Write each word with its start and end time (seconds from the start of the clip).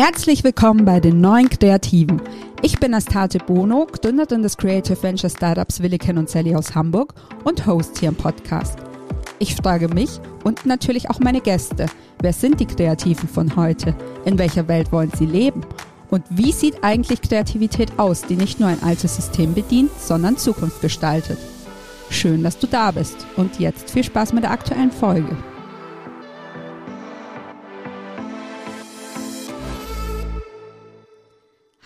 Herzlich 0.00 0.44
willkommen 0.44 0.84
bei 0.84 1.00
den 1.00 1.20
neuen 1.20 1.50
Kreativen. 1.50 2.22
Ich 2.62 2.78
bin 2.78 2.94
Astate 2.94 3.40
Bono, 3.40 3.84
Gründerin 3.84 4.42
des 4.42 4.56
Creative 4.56 5.02
Venture 5.02 5.28
Startups 5.28 5.82
Williken 5.82 6.18
und 6.18 6.30
Sally 6.30 6.54
aus 6.54 6.72
Hamburg 6.76 7.14
und 7.42 7.66
Host 7.66 7.98
hier 7.98 8.10
im 8.10 8.14
Podcast. 8.14 8.78
Ich 9.40 9.56
frage 9.56 9.88
mich 9.88 10.20
und 10.44 10.64
natürlich 10.64 11.10
auch 11.10 11.18
meine 11.18 11.40
Gäste, 11.40 11.86
wer 12.20 12.32
sind 12.32 12.60
die 12.60 12.66
Kreativen 12.66 13.28
von 13.28 13.56
heute? 13.56 13.92
In 14.24 14.38
welcher 14.38 14.68
Welt 14.68 14.92
wollen 14.92 15.10
sie 15.18 15.26
leben? 15.26 15.62
Und 16.10 16.22
wie 16.30 16.52
sieht 16.52 16.84
eigentlich 16.84 17.20
Kreativität 17.20 17.98
aus, 17.98 18.22
die 18.22 18.36
nicht 18.36 18.60
nur 18.60 18.68
ein 18.68 18.84
altes 18.84 19.16
System 19.16 19.52
bedient, 19.52 19.90
sondern 19.98 20.36
Zukunft 20.36 20.80
gestaltet? 20.80 21.38
Schön, 22.08 22.44
dass 22.44 22.56
du 22.56 22.68
da 22.68 22.92
bist 22.92 23.26
und 23.34 23.58
jetzt 23.58 23.90
viel 23.90 24.04
Spaß 24.04 24.32
mit 24.32 24.44
der 24.44 24.52
aktuellen 24.52 24.92
Folge. 24.92 25.36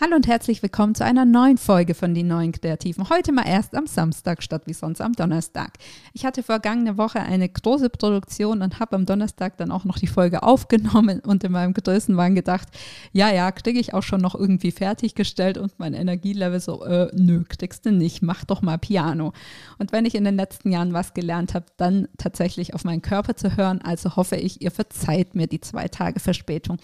Hallo 0.03 0.17
und 0.17 0.27
herzlich 0.27 0.61
willkommen 0.61 0.95
zu 0.95 1.05
einer 1.05 1.23
neuen 1.23 1.57
Folge 1.57 1.93
von 1.93 2.13
Die 2.13 2.23
Neuen 2.23 2.51
Kreativen. 2.51 3.07
Heute 3.09 3.31
mal 3.31 3.47
erst 3.47 3.73
am 3.73 3.87
Samstag 3.87 4.43
statt 4.43 4.63
wie 4.65 4.73
sonst 4.73 4.99
am 4.99 5.13
Donnerstag. 5.13 5.77
Ich 6.11 6.25
hatte 6.25 6.43
vergangene 6.43 6.97
Woche 6.97 7.21
eine 7.21 7.47
große 7.47 7.89
Produktion 7.89 8.61
und 8.61 8.81
habe 8.81 8.97
am 8.97 9.05
Donnerstag 9.05 9.55
dann 9.55 9.71
auch 9.71 9.85
noch 9.85 9.97
die 9.97 10.07
Folge 10.07 10.43
aufgenommen 10.43 11.21
und 11.21 11.45
in 11.45 11.53
meinem 11.53 11.73
Größenwahn 11.73 12.35
gedacht, 12.35 12.67
ja, 13.13 13.31
ja, 13.31 13.49
kriege 13.53 13.79
ich 13.79 13.93
auch 13.93 14.03
schon 14.03 14.19
noch 14.19 14.35
irgendwie 14.35 14.71
fertiggestellt 14.71 15.57
und 15.57 15.79
mein 15.79 15.93
Energielevel 15.93 16.59
so, 16.59 16.83
äh, 16.83 17.09
nö, 17.13 17.45
kriegst 17.47 17.85
du 17.85 17.93
nicht, 17.93 18.21
mach 18.21 18.43
doch 18.43 18.61
mal 18.61 18.77
Piano. 18.77 19.31
Und 19.77 19.93
wenn 19.93 20.03
ich 20.03 20.15
in 20.15 20.25
den 20.25 20.35
letzten 20.35 20.69
Jahren 20.69 20.91
was 20.91 21.13
gelernt 21.13 21.53
habe, 21.53 21.67
dann 21.77 22.09
tatsächlich 22.17 22.73
auf 22.73 22.83
meinen 22.83 23.01
Körper 23.01 23.37
zu 23.37 23.55
hören. 23.55 23.79
Also 23.81 24.17
hoffe 24.17 24.35
ich, 24.35 24.61
ihr 24.61 24.71
verzeiht 24.71 25.33
mir 25.33 25.47
die 25.47 25.61
zwei 25.61 25.87
Tage 25.87 26.19
Verspätung. 26.19 26.77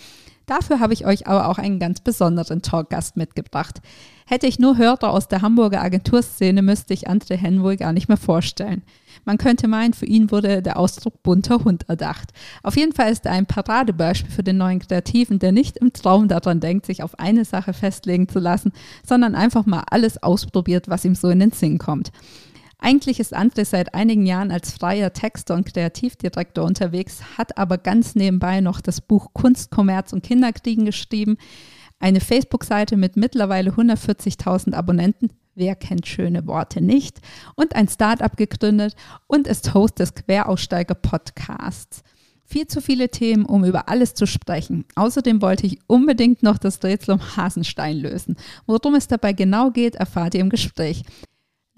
Dafür 0.50 0.80
habe 0.80 0.94
ich 0.94 1.06
euch 1.06 1.28
aber 1.28 1.48
auch 1.48 1.60
einen 1.60 1.78
ganz 1.78 2.00
besonderen 2.00 2.64
Talkgast 2.64 3.18
mitgebracht. 3.18 3.82
Hätte 4.26 4.48
ich 4.48 4.58
nur 4.58 4.78
Hörer 4.78 5.12
aus 5.12 5.28
der 5.28 5.44
Hamburger 5.44 5.80
Agenturszene, 5.80 6.64
müsste 6.64 6.96
ich 6.96 7.08
André 7.08 7.36
Henn 7.36 7.62
wohl 7.62 7.78
gar 7.78 7.94
nicht 7.94 8.08
mehr 8.08 8.18
vorstellen. 8.18 8.82
Man 9.26 9.38
könnte 9.38 9.68
meinen, 9.68 9.94
für 9.94 10.08
ihn 10.08 10.32
wurde 10.32 10.64
der 10.64 10.80
Ausdruck 10.80 11.22
bunter 11.22 11.64
Hund 11.64 11.88
erdacht. 11.88 12.32
Auf 12.64 12.78
jeden 12.78 12.94
Fall 12.94 13.12
ist 13.12 13.28
er 13.28 13.34
ein 13.34 13.46
Paradebeispiel 13.46 14.32
für 14.32 14.42
den 14.42 14.58
neuen 14.58 14.80
Kreativen, 14.80 15.38
der 15.38 15.52
nicht 15.52 15.78
im 15.78 15.94
Traum 15.94 16.28
daran 16.28 16.60
denkt, 16.60 16.88
sich 16.88 17.04
auf 17.04 17.20
eine 17.20 17.46
Sache 17.46 17.74
festlegen 17.74 18.28
zu 18.28 18.40
lassen, 18.40 18.72
sondern 19.08 19.36
einfach 19.36 19.68
mal 19.68 19.84
alles 19.92 20.24
ausprobiert, 20.24 20.90
was 20.90 21.06
ihm 21.06 21.14
so 21.14 21.30
in 21.30 21.42
den 21.42 21.52
Sinn 21.52 21.78
kommt. 21.78 22.12
Eigentlich 22.82 23.20
ist 23.20 23.36
André 23.36 23.66
seit 23.66 23.94
einigen 23.94 24.26
Jahren 24.26 24.52
als 24.52 24.72
freier 24.72 25.12
Texter 25.12 25.56
und 25.56 25.66
Kreativdirektor 25.66 26.64
unterwegs, 26.64 27.20
hat 27.38 27.58
aber 27.58 27.78
ganz 27.78 28.16
nebenbei 28.16 28.62
noch 28.62 28.80
das 28.80 29.02
Buch 29.02 29.34
Kunst, 29.34 29.70
Kommerz 29.70 30.14
und 30.14 30.24
Kinderkriegen 30.24 30.86
geschrieben, 30.86 31.38
eine 32.00 32.22
Facebook-Seite 32.22 32.96
mit 32.96 33.18
mittlerweile 33.18 33.72
140.000 33.72 34.74
Abonnenten, 34.74 35.32
wer 35.56 35.76
kennt 35.76 36.08
schöne 36.08 36.48
Worte 36.48 36.80
nicht, 36.80 37.20
und 37.56 37.76
ein 37.76 37.90
Startup 37.90 38.36
gegründet 38.38 38.96
und 39.28 39.46
ist 39.48 39.74
Host 39.74 40.00
des 40.00 40.16
Queraussteiger-Podcasts. 40.16 42.04
Viel 42.46 42.66
zu 42.66 42.82
viele 42.82 43.10
Themen, 43.10 43.46
um 43.46 43.66
über 43.66 43.90
alles 43.90 44.14
zu 44.14 44.26
sprechen. 44.26 44.86
Außerdem 44.96 45.42
wollte 45.42 45.68
ich 45.68 45.80
unbedingt 45.86 46.42
noch 46.42 46.58
das 46.58 46.82
Rätsel 46.82 47.16
um 47.16 47.36
Hasenstein 47.36 47.98
lösen. 47.98 48.38
Worum 48.66 48.96
es 48.96 49.08
dabei 49.08 49.34
genau 49.34 49.70
geht, 49.70 49.96
erfahrt 49.96 50.34
ihr 50.34 50.42
im 50.42 50.50
Gespräch. 50.50 51.04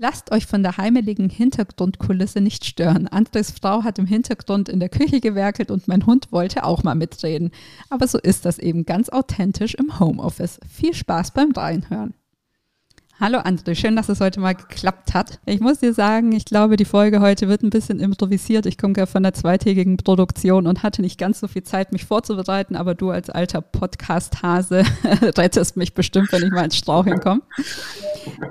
Lasst 0.03 0.31
euch 0.31 0.47
von 0.47 0.63
der 0.63 0.77
heimeligen 0.77 1.29
Hintergrundkulisse 1.29 2.41
nicht 2.41 2.65
stören. 2.65 3.07
Andres 3.07 3.51
Frau 3.51 3.83
hat 3.83 3.99
im 3.99 4.07
Hintergrund 4.07 4.67
in 4.67 4.79
der 4.79 4.89
Küche 4.89 5.21
gewerkelt 5.21 5.69
und 5.69 5.87
mein 5.87 6.07
Hund 6.07 6.31
wollte 6.31 6.63
auch 6.63 6.81
mal 6.81 6.95
mitreden. 6.95 7.51
Aber 7.91 8.07
so 8.07 8.17
ist 8.17 8.45
das 8.45 8.57
eben 8.57 8.85
ganz 8.85 9.09
authentisch 9.09 9.75
im 9.75 9.99
Homeoffice. 9.99 10.59
Viel 10.67 10.95
Spaß 10.95 11.35
beim 11.35 11.51
Reinhören. 11.51 12.15
Hallo 13.23 13.37
André, 13.37 13.75
schön, 13.75 13.95
dass 13.95 14.09
es 14.09 14.19
heute 14.19 14.39
mal 14.39 14.55
geklappt 14.55 15.13
hat. 15.13 15.39
Ich 15.45 15.59
muss 15.59 15.77
dir 15.77 15.93
sagen, 15.93 16.31
ich 16.31 16.43
glaube, 16.43 16.75
die 16.75 16.85
Folge 16.85 17.21
heute 17.21 17.47
wird 17.47 17.61
ein 17.61 17.69
bisschen 17.69 17.99
improvisiert. 17.99 18.65
Ich 18.65 18.79
komme 18.79 18.93
gerade 18.93 19.11
von 19.11 19.21
der 19.21 19.35
zweitägigen 19.35 19.97
Produktion 19.97 20.65
und 20.65 20.81
hatte 20.81 21.03
nicht 21.03 21.19
ganz 21.19 21.39
so 21.39 21.47
viel 21.47 21.61
Zeit, 21.61 21.91
mich 21.91 22.05
vorzubereiten, 22.05 22.75
aber 22.75 22.95
du 22.95 23.11
als 23.11 23.29
alter 23.29 23.61
Podcast-Hase 23.61 24.85
rettest 25.37 25.77
mich 25.77 25.93
bestimmt, 25.93 26.31
wenn 26.31 26.41
ich 26.41 26.49
mal 26.49 26.65
ins 26.65 26.77
Straucheln 26.77 27.19
komme. 27.19 27.43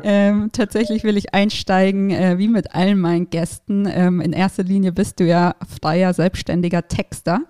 Ähm, 0.05 0.50
tatsächlich 0.53 1.03
will 1.03 1.16
ich 1.16 1.34
einsteigen, 1.34 2.11
äh, 2.11 2.39
wie 2.39 2.47
mit 2.47 2.72
allen 2.72 3.00
meinen 3.00 3.28
Gästen. 3.28 3.89
Ähm, 3.93 4.21
in 4.21 4.33
erster 4.33 4.62
Linie 4.62 4.93
bist 4.93 5.19
du 5.19 5.27
ja 5.27 5.56
freier, 5.81 6.15
selbstständiger 6.15 6.87
Texter 6.87 7.41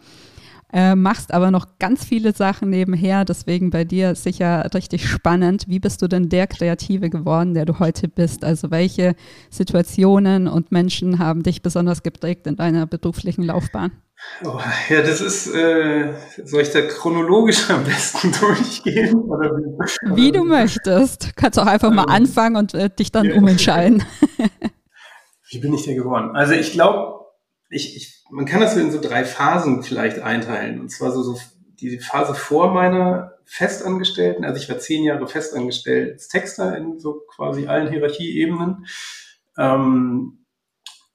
äh, 0.73 0.95
machst 0.95 1.33
aber 1.33 1.51
noch 1.51 1.79
ganz 1.79 2.05
viele 2.05 2.33
Sachen 2.33 2.71
nebenher. 2.71 3.25
Deswegen 3.25 3.71
bei 3.71 3.85
dir 3.85 4.15
sicher 4.15 4.69
richtig 4.75 5.09
spannend. 5.09 5.65
Wie 5.69 5.81
bist 5.81 6.03
du 6.03 6.09
denn 6.09 6.29
der 6.29 6.47
Kreative 6.47 7.11
geworden, 7.11 7.55
der 7.55 7.65
du 7.65 7.79
heute 7.79 8.09
bist? 8.09 8.45
Also 8.45 8.71
welche 8.71 9.15
Situationen 9.51 10.49
und 10.49 10.73
Menschen 10.73 11.19
haben 11.19 11.43
dich 11.43 11.63
besonders 11.63 12.03
geprägt 12.03 12.47
in 12.47 12.57
deiner 12.57 12.87
beruflichen 12.87 13.43
Laufbahn? 13.43 13.93
Oh, 14.45 14.59
ja, 14.91 15.01
das 15.01 15.21
ist, 15.21 15.47
äh, 15.55 16.13
soll 16.45 16.61
ich 16.63 16.71
da 16.71 16.83
chronologisch 16.83 17.71
am 17.71 17.85
besten 17.85 18.33
durchgehen? 18.41 19.15
Oder 19.15 19.51
wie, 19.51 20.17
wie 20.17 20.33
du 20.33 20.45
möchtest. 20.45 21.35
Kannst 21.37 21.59
auch 21.59 21.67
einfach 21.67 21.91
mal 21.91 22.05
anfangen 22.05 22.57
und 22.57 22.75
äh, 22.75 22.91
dich 22.91 23.13
dann 23.13 23.27
ja. 23.27 23.35
umentscheiden. 23.35 24.03
wie 25.51 25.59
bin 25.59 25.75
ich 25.75 25.85
der 25.85 25.95
geworden? 25.95 26.37
Also 26.37 26.53
ich 26.53 26.73
glaube, 26.73 27.21
ich, 27.71 27.97
ich, 27.97 28.20
man 28.31 28.47
kann 28.47 28.61
das 28.61 28.77
in 28.77 28.91
so 28.91 29.01
drei 29.01 29.25
Phasen 29.25 29.83
vielleicht 29.83 30.21
einteilen. 30.21 30.81
Und 30.81 30.91
zwar 30.91 31.13
so, 31.13 31.23
so 31.23 31.39
die 31.81 31.99
Phase 31.99 32.35
vor 32.35 32.73
meiner 32.73 33.35
Festangestellten, 33.45 34.45
also 34.45 34.61
ich 34.61 34.69
war 34.69 34.79
zehn 34.79 35.05
Jahre 35.05 35.27
festangestellt 35.27 36.13
als 36.13 36.29
Texter 36.29 36.77
in 36.77 36.99
so 36.99 37.23
quasi 37.29 37.67
allen 37.67 37.91
Hierarchieebenen. 37.91 38.87
Ähm, 39.59 40.47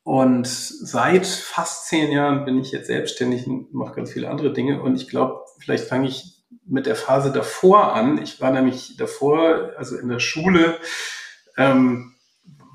und 0.03 0.45
seit 0.45 1.25
fast 1.25 1.87
zehn 1.87 2.11
Jahren 2.11 2.45
bin 2.45 2.59
ich 2.59 2.71
jetzt 2.71 2.87
selbstständig 2.87 3.47
und 3.47 3.73
mache 3.73 3.95
ganz 3.95 4.11
viele 4.11 4.29
andere 4.29 4.53
Dinge. 4.53 4.81
Und 4.81 4.95
ich 4.95 5.07
glaube, 5.07 5.45
vielleicht 5.59 5.85
fange 5.85 6.07
ich 6.07 6.43
mit 6.65 6.85
der 6.85 6.95
Phase 6.95 7.31
davor 7.31 7.93
an. 7.93 8.21
Ich 8.21 8.39
war 8.41 8.51
nämlich 8.51 8.97
davor, 8.97 9.71
also 9.77 9.97
in 9.97 10.09
der 10.09 10.19
Schule, 10.19 10.77
ähm, 11.57 12.14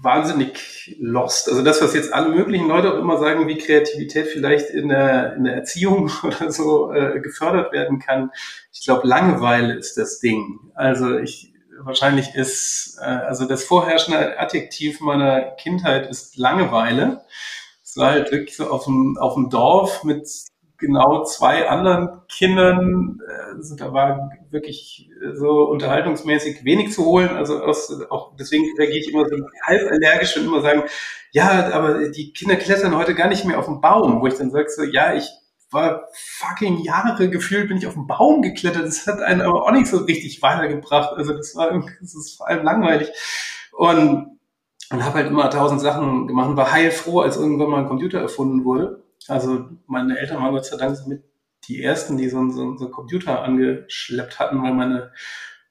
wahnsinnig 0.02 0.96
lost. 0.98 1.48
Also 1.48 1.62
das, 1.62 1.82
was 1.82 1.94
jetzt 1.94 2.12
alle 2.12 2.30
möglichen 2.30 2.68
Leute 2.68 2.92
auch 2.92 2.98
immer 2.98 3.18
sagen, 3.18 3.48
wie 3.48 3.58
Kreativität 3.58 4.28
vielleicht 4.28 4.70
in 4.70 4.88
der, 4.88 5.34
in 5.34 5.44
der 5.44 5.54
Erziehung 5.54 6.10
oder 6.22 6.50
so 6.50 6.92
äh, 6.92 7.20
gefördert 7.20 7.72
werden 7.72 7.98
kann. 7.98 8.30
Ich 8.72 8.84
glaube, 8.84 9.06
Langeweile 9.06 9.74
ist 9.74 9.96
das 9.96 10.20
Ding. 10.20 10.58
Also 10.74 11.18
ich 11.18 11.52
wahrscheinlich 11.82 12.34
ist, 12.34 12.98
äh, 13.00 13.04
also 13.04 13.46
das 13.46 13.64
vorherrschende 13.64 14.38
Adjektiv 14.38 15.00
meiner 15.00 15.42
Kindheit 15.56 16.08
ist 16.08 16.36
Langeweile. 16.36 17.24
Es 17.82 17.96
war 17.96 18.12
halt 18.12 18.30
wirklich 18.30 18.56
so 18.56 18.70
auf 18.70 18.84
dem, 18.84 19.16
auf 19.18 19.34
dem 19.34 19.50
Dorf 19.50 20.04
mit 20.04 20.28
genau 20.80 21.24
zwei 21.24 21.68
anderen 21.68 22.22
Kindern, 22.28 23.20
also 23.54 23.76
da 23.76 23.92
war 23.92 24.30
wirklich 24.50 25.10
so 25.34 25.64
unterhaltungsmäßig 25.64 26.64
wenig 26.64 26.92
zu 26.92 27.04
holen. 27.04 27.28
Also 27.28 27.62
aus, 27.62 27.92
auch 28.10 28.34
deswegen 28.36 28.64
reagiere 28.76 28.98
ich 28.98 29.12
immer 29.12 29.28
so 29.28 29.36
halb 29.62 29.90
allergisch 29.90 30.36
und 30.36 30.46
immer 30.46 30.62
sagen, 30.62 30.82
ja, 31.32 31.70
aber 31.72 32.08
die 32.08 32.32
Kinder 32.32 32.56
klettern 32.56 32.96
heute 32.96 33.14
gar 33.14 33.28
nicht 33.28 33.44
mehr 33.44 33.58
auf 33.58 33.66
den 33.66 33.80
Baum, 33.80 34.20
wo 34.20 34.26
ich 34.26 34.34
dann 34.34 34.50
sage 34.50 34.68
so, 34.68 34.82
ja, 34.82 35.14
ich 35.14 35.28
war 35.70 36.08
fucking 36.12 36.78
Jahre 36.78 37.30
gefühlt, 37.30 37.68
bin 37.68 37.76
ich 37.76 37.86
auf 37.86 37.94
den 37.94 38.06
Baum 38.06 38.42
geklettert. 38.42 38.86
Das 38.86 39.06
hat 39.06 39.22
einen 39.22 39.40
aber 39.40 39.64
auch 39.64 39.70
nicht 39.70 39.86
so 39.86 39.98
richtig 39.98 40.42
weitergebracht. 40.42 41.12
Also 41.16 41.32
das 41.32 41.54
war 41.54 41.70
das 42.00 42.14
ist 42.14 42.36
vor 42.36 42.48
allem 42.48 42.64
langweilig. 42.64 43.10
Und, 43.72 44.38
und 44.90 45.04
habe 45.04 45.14
halt 45.14 45.28
immer 45.28 45.48
tausend 45.50 45.80
Sachen 45.80 46.26
gemacht 46.26 46.48
und 46.48 46.56
war 46.56 46.72
heilfroh, 46.72 47.20
als 47.20 47.36
irgendwann 47.36 47.70
mal 47.70 47.80
ein 47.80 47.88
Computer 47.88 48.20
erfunden 48.20 48.64
wurde. 48.64 49.04
Also 49.28 49.68
meine 49.86 50.18
Eltern 50.18 50.42
waren 50.42 50.52
Gott 50.52 50.66
sei 50.66 50.76
Dank 50.76 51.06
mit 51.06 51.22
die 51.68 51.82
ersten, 51.82 52.16
die 52.16 52.28
so, 52.28 52.38
einen, 52.38 52.52
so, 52.52 52.62
einen 52.62 52.90
Computer 52.90 53.42
angeschleppt 53.42 54.38
hatten, 54.38 54.62
weil 54.62 54.74
meine 54.74 55.12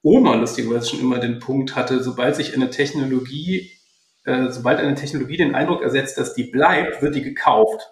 Oma 0.01 0.35
lustigerweise 0.35 0.89
schon 0.89 0.99
immer 0.99 1.19
den 1.19 1.39
Punkt 1.39 1.75
hatte, 1.75 2.01
sobald 2.01 2.35
sich 2.35 2.53
eine 2.53 2.69
Technologie, 2.69 3.71
äh, 4.25 4.49
sobald 4.49 4.79
eine 4.79 4.95
Technologie 4.95 5.37
den 5.37 5.55
Eindruck 5.55 5.81
ersetzt, 5.81 6.17
dass 6.17 6.35
die 6.35 6.45
bleibt, 6.45 7.01
wird 7.01 7.15
die 7.15 7.21
gekauft. 7.21 7.91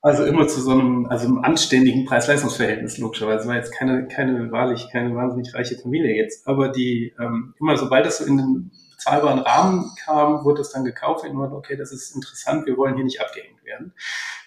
Also 0.00 0.24
immer 0.24 0.48
zu 0.48 0.60
so 0.60 0.72
einem, 0.72 1.06
also 1.06 1.28
einem 1.28 1.44
anständigen 1.44 2.06
Preis-Leistungs-Verhältnis, 2.06 2.98
logischerweise. 2.98 3.46
War 3.46 3.54
jetzt 3.54 3.72
keine, 3.72 4.08
keine 4.08 4.50
wahrlich, 4.50 4.88
keine 4.90 5.14
wahnsinnig 5.14 5.54
reiche 5.54 5.78
Familie 5.78 6.16
jetzt. 6.16 6.48
Aber 6.48 6.70
die, 6.70 7.14
ähm, 7.20 7.54
immer 7.60 7.76
sobald 7.76 8.04
das 8.04 8.18
so 8.18 8.24
in 8.24 8.36
den 8.36 8.72
bezahlbaren 9.02 9.40
Rahmen 9.40 9.90
kam, 10.04 10.44
wurde 10.44 10.62
es 10.62 10.70
dann 10.70 10.84
gekauft. 10.84 11.24
Und 11.24 11.30
immer, 11.30 11.52
okay, 11.52 11.76
das 11.76 11.92
ist 11.92 12.14
interessant, 12.14 12.66
wir 12.66 12.76
wollen 12.76 12.94
hier 12.94 13.04
nicht 13.04 13.20
abgehängt 13.20 13.64
werden. 13.64 13.92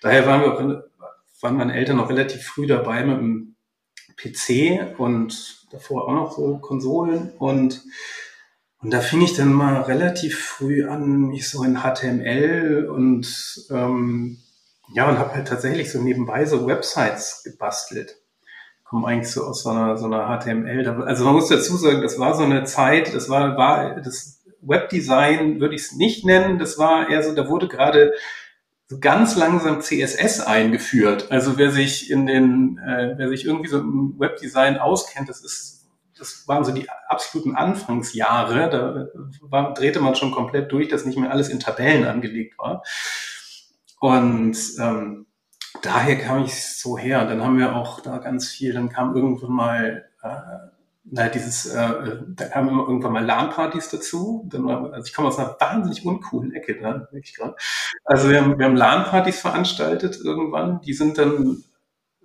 Daher 0.01 0.25
waren 0.25 0.41
wir, 0.41 0.91
waren 1.41 1.57
meine 1.57 1.73
Eltern 1.73 1.97
noch 1.97 2.09
relativ 2.09 2.45
früh 2.45 2.67
dabei 2.67 3.03
mit 3.03 3.17
dem 3.17 3.55
PC 4.17 4.97
und 4.99 5.67
davor 5.71 6.07
auch 6.07 6.13
noch 6.13 6.31
so 6.35 6.57
Konsolen 6.59 7.33
und 7.37 7.83
und 8.81 8.91
da 8.91 8.99
fing 8.99 9.21
ich 9.21 9.33
dann 9.35 9.51
mal 9.51 9.81
relativ 9.81 10.45
früh 10.45 10.87
an, 10.87 11.29
mich 11.29 11.49
so 11.49 11.63
in 11.63 11.79
HTML 11.79 12.87
und 12.87 13.65
ähm, 13.71 14.37
ja, 14.93 15.09
und 15.09 15.17
habe 15.17 15.33
halt 15.33 15.47
tatsächlich 15.47 15.91
so 15.91 15.99
nebenbei 15.99 16.45
so 16.45 16.67
Websites 16.67 17.41
gebastelt. 17.43 18.15
komme 18.83 19.07
eigentlich 19.07 19.31
so 19.31 19.43
aus 19.43 19.63
so 19.63 19.69
einer, 19.69 19.97
so 19.97 20.05
einer 20.05 20.27
HTML. 20.27 20.87
Also 21.07 21.25
man 21.25 21.33
muss 21.33 21.47
dazu 21.47 21.77
sagen, 21.77 22.03
das 22.03 22.19
war 22.19 22.35
so 22.35 22.43
eine 22.43 22.63
Zeit, 22.65 23.15
das 23.15 23.27
war, 23.27 23.57
war 23.57 24.01
das 24.01 24.34
Webdesign 24.67 25.59
würde 25.59 25.75
ich 25.75 25.81
es 25.81 25.91
nicht 25.93 26.25
nennen. 26.25 26.59
Das 26.59 26.77
war 26.77 27.09
eher 27.09 27.23
so, 27.23 27.33
da 27.33 27.47
wurde 27.49 27.67
gerade 27.67 28.13
so 28.87 28.99
ganz 28.99 29.35
langsam 29.35 29.81
CSS 29.81 30.41
eingeführt. 30.41 31.31
Also 31.31 31.57
wer 31.57 31.71
sich 31.71 32.11
in 32.11 32.27
den, 32.27 32.77
äh, 32.77 33.15
wer 33.17 33.29
sich 33.29 33.45
irgendwie 33.45 33.69
so 33.69 33.79
im 33.79 34.15
Webdesign 34.19 34.77
auskennt, 34.77 35.29
das 35.29 35.43
ist, 35.43 35.87
das 36.17 36.47
waren 36.47 36.63
so 36.63 36.71
die 36.71 36.87
absoluten 37.07 37.55
Anfangsjahre. 37.55 38.69
Da 38.69 39.07
war, 39.41 39.73
drehte 39.73 39.99
man 39.99 40.15
schon 40.15 40.31
komplett 40.31 40.71
durch, 40.71 40.87
dass 40.87 41.05
nicht 41.05 41.17
mehr 41.17 41.31
alles 41.31 41.49
in 41.49 41.59
Tabellen 41.59 42.05
angelegt 42.05 42.57
war. 42.57 42.83
Und 43.99 44.57
ähm, 44.79 45.25
daher 45.81 46.17
kam 46.17 46.43
ich 46.43 46.63
so 46.63 46.97
her. 46.97 47.25
Dann 47.25 47.43
haben 47.43 47.57
wir 47.57 47.75
auch 47.75 48.01
da 48.01 48.19
ganz 48.19 48.49
viel, 48.49 48.73
dann 48.73 48.89
kam 48.89 49.15
irgendwann 49.15 49.51
mal 49.51 50.05
äh, 50.21 50.74
na, 51.11 51.29
dieses, 51.29 51.67
äh, 51.67 52.17
da 52.27 52.45
kamen 52.45 52.69
immer 52.69 52.87
irgendwann 52.87 53.13
mal 53.13 53.25
LAN-Partys 53.25 53.89
dazu. 53.89 54.47
Dann 54.51 54.67
also 54.67 55.05
ich 55.05 55.13
komme 55.13 55.27
aus 55.27 55.37
einer 55.37 55.55
wahnsinnig 55.59 56.05
uncoolen 56.05 56.53
Ecke 56.53 56.79
da, 56.81 57.07
wirklich 57.11 57.35
gerade. 57.35 57.55
Also 58.03 58.29
wir 58.29 58.41
haben, 58.41 58.57
wir 58.57 58.65
haben 58.65 58.75
LAN-Partys 58.75 59.39
veranstaltet 59.39 60.19
irgendwann. 60.23 60.81
Die 60.81 60.93
sind 60.93 61.17
dann 61.17 61.63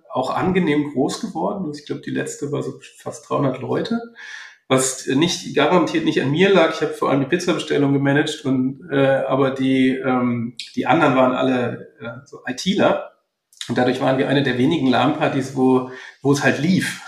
auch 0.09 0.31
angenehm 0.31 0.91
groß 0.91 1.21
geworden. 1.21 1.65
Also 1.65 1.79
ich 1.79 1.85
glaube, 1.85 2.01
die 2.01 2.11
letzte 2.11 2.51
war 2.51 2.63
so 2.63 2.79
fast 2.97 3.29
300 3.29 3.61
Leute. 3.61 3.99
Was 4.67 5.05
nicht 5.05 5.53
garantiert 5.55 6.05
nicht 6.05 6.21
an 6.21 6.31
mir 6.31 6.49
lag. 6.49 6.73
Ich 6.73 6.81
habe 6.81 6.93
vor 6.93 7.09
allem 7.09 7.19
die 7.19 7.27
Pizzabestellung 7.27 7.93
gemanagt 7.93 8.45
und 8.45 8.89
äh, 8.89 9.23
aber 9.27 9.51
die 9.51 9.89
ähm, 9.89 10.55
die 10.75 10.87
anderen 10.87 11.15
waren 11.15 11.33
alle 11.33 11.89
äh, 11.99 12.25
so 12.25 12.39
ITler 12.47 13.11
und 13.67 13.77
dadurch 13.77 13.99
waren 13.99 14.17
wir 14.17 14.29
eine 14.29 14.43
der 14.43 14.57
wenigen 14.57 14.87
LAN-Partys, 14.87 15.57
wo 15.57 15.91
wo 16.21 16.31
es 16.31 16.43
halt 16.43 16.59
lief. 16.59 17.01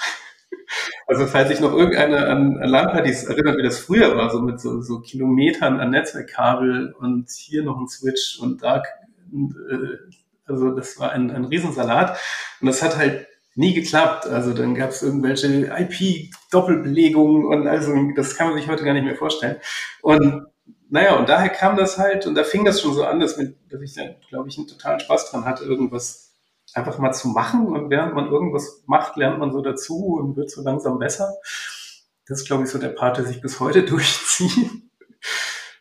Also 1.08 1.28
falls 1.28 1.50
sich 1.50 1.60
noch 1.60 1.74
irgendeiner 1.74 2.30
an, 2.30 2.58
an 2.58 2.70
LAN-Partys 2.70 3.26
erinnert, 3.26 3.58
wie 3.58 3.64
das 3.64 3.80
früher 3.80 4.16
war, 4.16 4.30
so 4.30 4.42
mit 4.42 4.60
so, 4.60 4.82
so 4.82 5.00
Kilometern 5.00 5.80
an 5.80 5.92
Netzwerkkabel 5.92 6.94
und 7.00 7.30
hier 7.30 7.64
noch 7.64 7.80
ein 7.80 7.88
Switch 7.88 8.40
und 8.40 8.64
da, 8.64 8.78
äh, 8.78 9.98
also 10.46 10.72
das 10.72 11.00
war 11.00 11.12
ein, 11.12 11.32
ein 11.32 11.46
Riesensalat 11.46 12.18
und 12.62 12.68
das 12.68 12.82
hat 12.82 12.98
halt 12.98 13.28
nie 13.56 13.74
geklappt. 13.74 14.28
Also 14.28 14.54
dann 14.54 14.76
gab 14.76 14.92
es 14.92 15.04
irgendwelche 15.04 15.48
IP-Doppelbelegungen 15.68 17.46
und 17.46 17.68
also 17.68 17.94
das 18.16 18.36
kann 18.36 18.48
man 18.48 18.58
sich 18.58 18.68
heute 18.68 18.84
gar 18.84 18.94
nicht 18.94 19.06
mehr 19.06 19.16
vorstellen. 19.16 19.58
Und 20.02 20.48
naja, 20.90 21.16
und 21.16 21.28
daher 21.28 21.50
kam 21.50 21.76
das 21.76 21.98
halt 21.98 22.28
und 22.28 22.36
da 22.36 22.44
fing 22.44 22.66
das 22.66 22.82
schon 22.82 22.94
so 22.94 23.04
an, 23.04 23.20
dass, 23.20 23.38
mit, 23.38 23.58
dass 23.72 23.82
ich 23.82 23.96
dann, 23.96 24.16
glaube 24.30 24.50
ich, 24.50 24.58
einen 24.58 24.68
totalen 24.68 25.00
Spaß 25.00 25.32
dran 25.32 25.46
hatte, 25.46 25.64
irgendwas 25.64 26.23
einfach 26.76 27.00
mal 27.00 27.12
zu 27.14 27.30
machen. 27.30 27.68
Und 27.68 27.90
während 27.90 28.14
man 28.14 28.28
irgendwas 28.28 28.84
macht, 28.86 29.18
lernt 29.18 29.40
man 29.40 29.52
so 29.52 29.62
dazu 29.62 30.16
und 30.16 30.36
wird 30.36 30.50
so 30.50 30.62
langsam 30.64 31.00
besser. 31.00 31.34
Das 32.28 32.42
ist, 32.42 32.48
glaube 32.48 32.64
ich, 32.64 32.70
so 32.70 32.80
der 32.80 32.90
Part, 32.90 33.18
der 33.18 33.26
sich 33.26 33.42
bis 33.42 33.60
heute 33.60 33.84
durchzieht. 33.86 34.70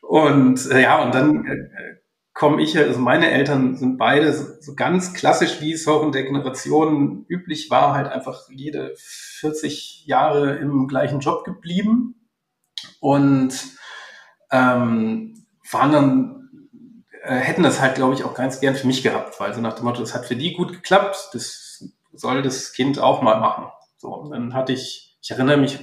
Und 0.00 0.71
äh, 0.71 0.83
ja, 0.83 1.03
und 1.03 1.15
dann 1.15 1.47
äh, 1.47 2.03
komme 2.35 2.62
ich, 2.62 2.77
also 2.77 2.99
meine 2.99 3.31
Eltern 3.31 3.77
sind 3.77 3.99
beide 3.99 4.33
so, 4.33 4.44
so 4.61 4.75
ganz 4.75 5.15
klassisch, 5.15 5.61
wie 5.61 5.73
es 5.73 5.87
auch 5.87 6.03
in 6.03 6.12
der 6.12 6.25
Generation 6.25 7.25
üblich 7.29 7.71
war, 7.71 7.95
halt 7.95 8.09
einfach 8.09 8.49
jede 8.50 8.95
40 8.97 10.05
Jahre 10.06 10.56
im 10.56 10.88
gleichen 10.88 11.21
Job 11.21 11.45
geblieben 11.45 12.29
und 13.00 13.55
ähm, 14.50 15.47
waren 15.71 15.93
dann 15.93 16.42
äh, 17.23 17.37
hätten 17.37 17.63
das 17.63 17.81
halt, 17.81 17.95
glaube 17.95 18.15
ich, 18.15 18.25
auch 18.25 18.35
ganz 18.35 18.61
gern 18.61 18.75
für 18.75 18.87
mich 18.87 19.03
gehabt, 19.03 19.39
weil 19.41 19.55
so 19.55 19.61
nach 19.61 19.75
dem 19.75 19.85
Motto, 19.85 20.01
das 20.01 20.15
hat 20.15 20.27
für 20.27 20.37
die 20.37 20.53
gut 20.53 20.73
geklappt, 20.73 21.31
das 21.33 21.85
soll 22.13 22.43
das 22.43 22.73
Kind 22.73 22.99
auch 22.99 23.23
mal 23.23 23.41
machen. 23.41 23.67
So, 23.97 24.09
und 24.09 24.31
dann 24.31 24.55
hatte 24.55 24.73
ich, 24.73 25.17
ich 25.23 25.31
erinnere 25.31 25.57
mich, 25.57 25.79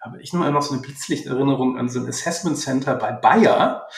habe 0.00 0.20
ich 0.20 0.32
nur 0.32 0.48
noch 0.50 0.62
so 0.62 0.74
eine 0.74 0.82
Blitzlichterinnerung 0.82 1.78
an 1.78 1.88
so 1.88 2.00
ein 2.00 2.08
Assessment 2.08 2.58
Center 2.58 2.94
bei 2.94 3.12
Bayer, 3.12 3.88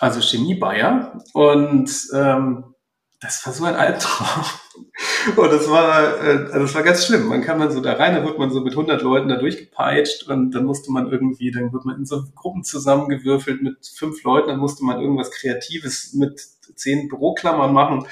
also 0.00 0.20
Chemie 0.20 0.56
Bayer. 0.56 1.22
Und 1.32 1.90
ähm, 2.12 2.74
das 3.20 3.46
war 3.46 3.52
so 3.52 3.64
ein 3.64 3.76
Albtraum. 3.76 4.44
Und 5.36 5.52
das 5.52 5.68
war, 5.68 6.22
äh, 6.22 6.46
also 6.46 6.60
das 6.60 6.74
war 6.74 6.82
ganz 6.82 7.04
schlimm. 7.04 7.26
Man 7.26 7.42
kam 7.42 7.58
dann 7.58 7.70
so 7.70 7.80
da 7.80 7.94
rein, 7.94 8.14
da 8.14 8.24
wurde 8.24 8.38
man 8.38 8.50
so 8.50 8.60
mit 8.60 8.72
100 8.72 9.02
Leuten 9.02 9.28
da 9.28 9.36
durchgepeitscht 9.36 10.28
und 10.28 10.52
dann 10.52 10.64
musste 10.64 10.92
man 10.92 11.10
irgendwie, 11.10 11.50
dann 11.50 11.72
wurde 11.72 11.86
man 11.86 11.98
in 11.98 12.06
so 12.06 12.24
Gruppen 12.34 12.64
zusammengewürfelt 12.64 13.62
mit 13.62 13.86
fünf 13.86 14.22
Leuten, 14.22 14.48
dann 14.48 14.58
musste 14.58 14.84
man 14.84 15.00
irgendwas 15.00 15.30
Kreatives 15.30 16.14
mit 16.14 16.40
zehn 16.74 17.08
Büroklammern 17.08 17.72
machen. 17.72 18.06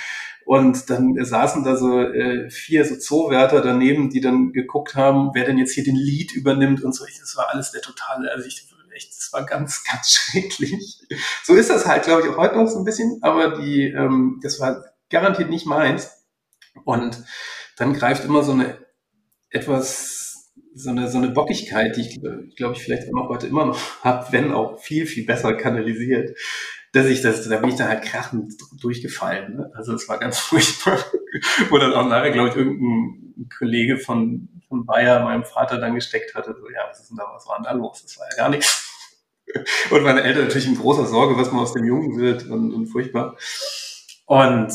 Und 0.45 0.91
dann 0.91 1.17
saßen 1.25 1.65
da 1.65 1.75
so 1.77 2.01
äh, 2.01 2.51
vier 2.51 2.85
so 2.85 2.97
Zoowärter 2.97 3.63
daneben, 3.63 4.11
die 4.11 4.21
dann 4.21 4.53
geguckt 4.53 4.95
haben, 4.95 5.31
wer 5.33 5.45
denn 5.45 5.57
jetzt 5.57 5.73
hier 5.73 5.85
den 5.85 5.97
Lead 5.97 6.33
übernimmt 6.33 6.85
und 6.85 6.95
so. 6.95 7.05
Das 7.05 7.37
war 7.37 7.49
alles 7.51 7.71
der 7.71 7.81
totale, 7.81 8.31
also 8.31 8.47
ich 8.47 8.67
echt, 8.95 9.11
das 9.17 9.33
war 9.33 9.45
ganz, 9.45 9.85
ganz 9.91 10.11
schrecklich. 10.11 11.07
So 11.43 11.55
ist 11.55 11.71
das 11.71 11.87
halt, 11.87 12.05
glaube 12.05 12.23
ich, 12.23 12.29
auch 12.29 12.37
heute 12.37 12.57
noch 12.57 12.67
so 12.67 12.79
ein 12.79 12.85
bisschen, 12.85 13.19
aber 13.23 13.59
die, 13.61 13.85
ähm, 13.85 14.41
das 14.43 14.61
war 14.61 14.85
garantiert 15.11 15.51
nicht 15.51 15.67
meins. 15.67 16.24
Und 16.85 17.23
dann 17.77 17.95
greift 17.95 18.25
immer 18.25 18.43
so 18.43 18.53
eine 18.53 18.79
etwas, 19.51 20.53
so 20.75 20.91
eine, 20.91 21.09
so 21.09 21.19
eine 21.19 21.29
Bockigkeit, 21.29 21.97
die 21.97 22.01
ich, 22.03 22.57
glaube 22.57 22.75
ich, 22.75 22.83
vielleicht 22.83 23.09
immer 23.09 23.29
heute 23.29 23.47
immer 23.47 23.67
noch 23.67 23.81
habe, 24.03 24.27
wenn 24.33 24.53
auch 24.53 24.79
viel, 24.81 25.07
viel 25.07 25.25
besser 25.25 25.55
kanalisiert, 25.55 26.37
dass 26.93 27.07
ich 27.07 27.23
das, 27.23 27.49
da 27.49 27.59
bin 27.59 27.71
ich 27.71 27.77
dann 27.77 27.89
halt 27.89 28.05
krachend 28.05 28.55
durchgefallen. 28.81 29.57
Ne? 29.57 29.71
Also 29.75 29.95
es 29.95 30.09
war 30.09 30.19
ganz 30.19 30.39
furchtbar. 30.41 30.99
Wo 31.69 31.79
dann 31.79 31.93
auch 31.93 32.07
nachher, 32.07 32.31
glaube 32.31 32.51
ich, 32.51 32.57
irgendein 32.57 33.49
Kollege 33.59 33.99
von, 33.99 34.49
von 34.69 34.87
Bayer 34.87 35.25
meinem 35.25 35.45
Vater 35.45 35.79
dann 35.79 35.95
gesteckt 35.95 36.35
hatte, 36.35 36.55
so, 36.57 36.71
ja, 36.71 36.81
was 36.89 37.01
ist 37.01 37.11
denn 37.11 37.17
da, 37.17 37.25
was 37.33 37.47
war 37.49 37.57
denn 37.57 37.65
da 37.65 37.73
los? 37.73 38.03
Das 38.03 38.19
war 38.19 38.27
ja 38.31 38.37
gar 38.37 38.49
nichts. 38.49 38.91
Und 39.91 40.03
meine 40.03 40.23
Eltern 40.23 40.45
natürlich 40.45 40.69
in 40.69 40.77
großer 40.77 41.07
Sorge, 41.07 41.37
was 41.37 41.51
man 41.51 41.63
aus 41.63 41.73
dem 41.73 41.85
Jungen 41.85 42.19
wird 42.19 42.47
und, 42.47 42.73
und 42.73 42.87
furchtbar. 42.87 43.37
Und 44.27 44.73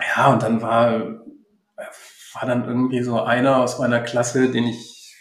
ja, 0.00 0.32
und 0.32 0.42
dann 0.42 0.62
war, 0.62 1.20
war 2.34 2.46
dann 2.46 2.64
irgendwie 2.64 3.02
so 3.02 3.20
einer 3.20 3.58
aus 3.58 3.78
meiner 3.78 4.00
Klasse, 4.00 4.50
den 4.50 4.64
ich 4.64 5.14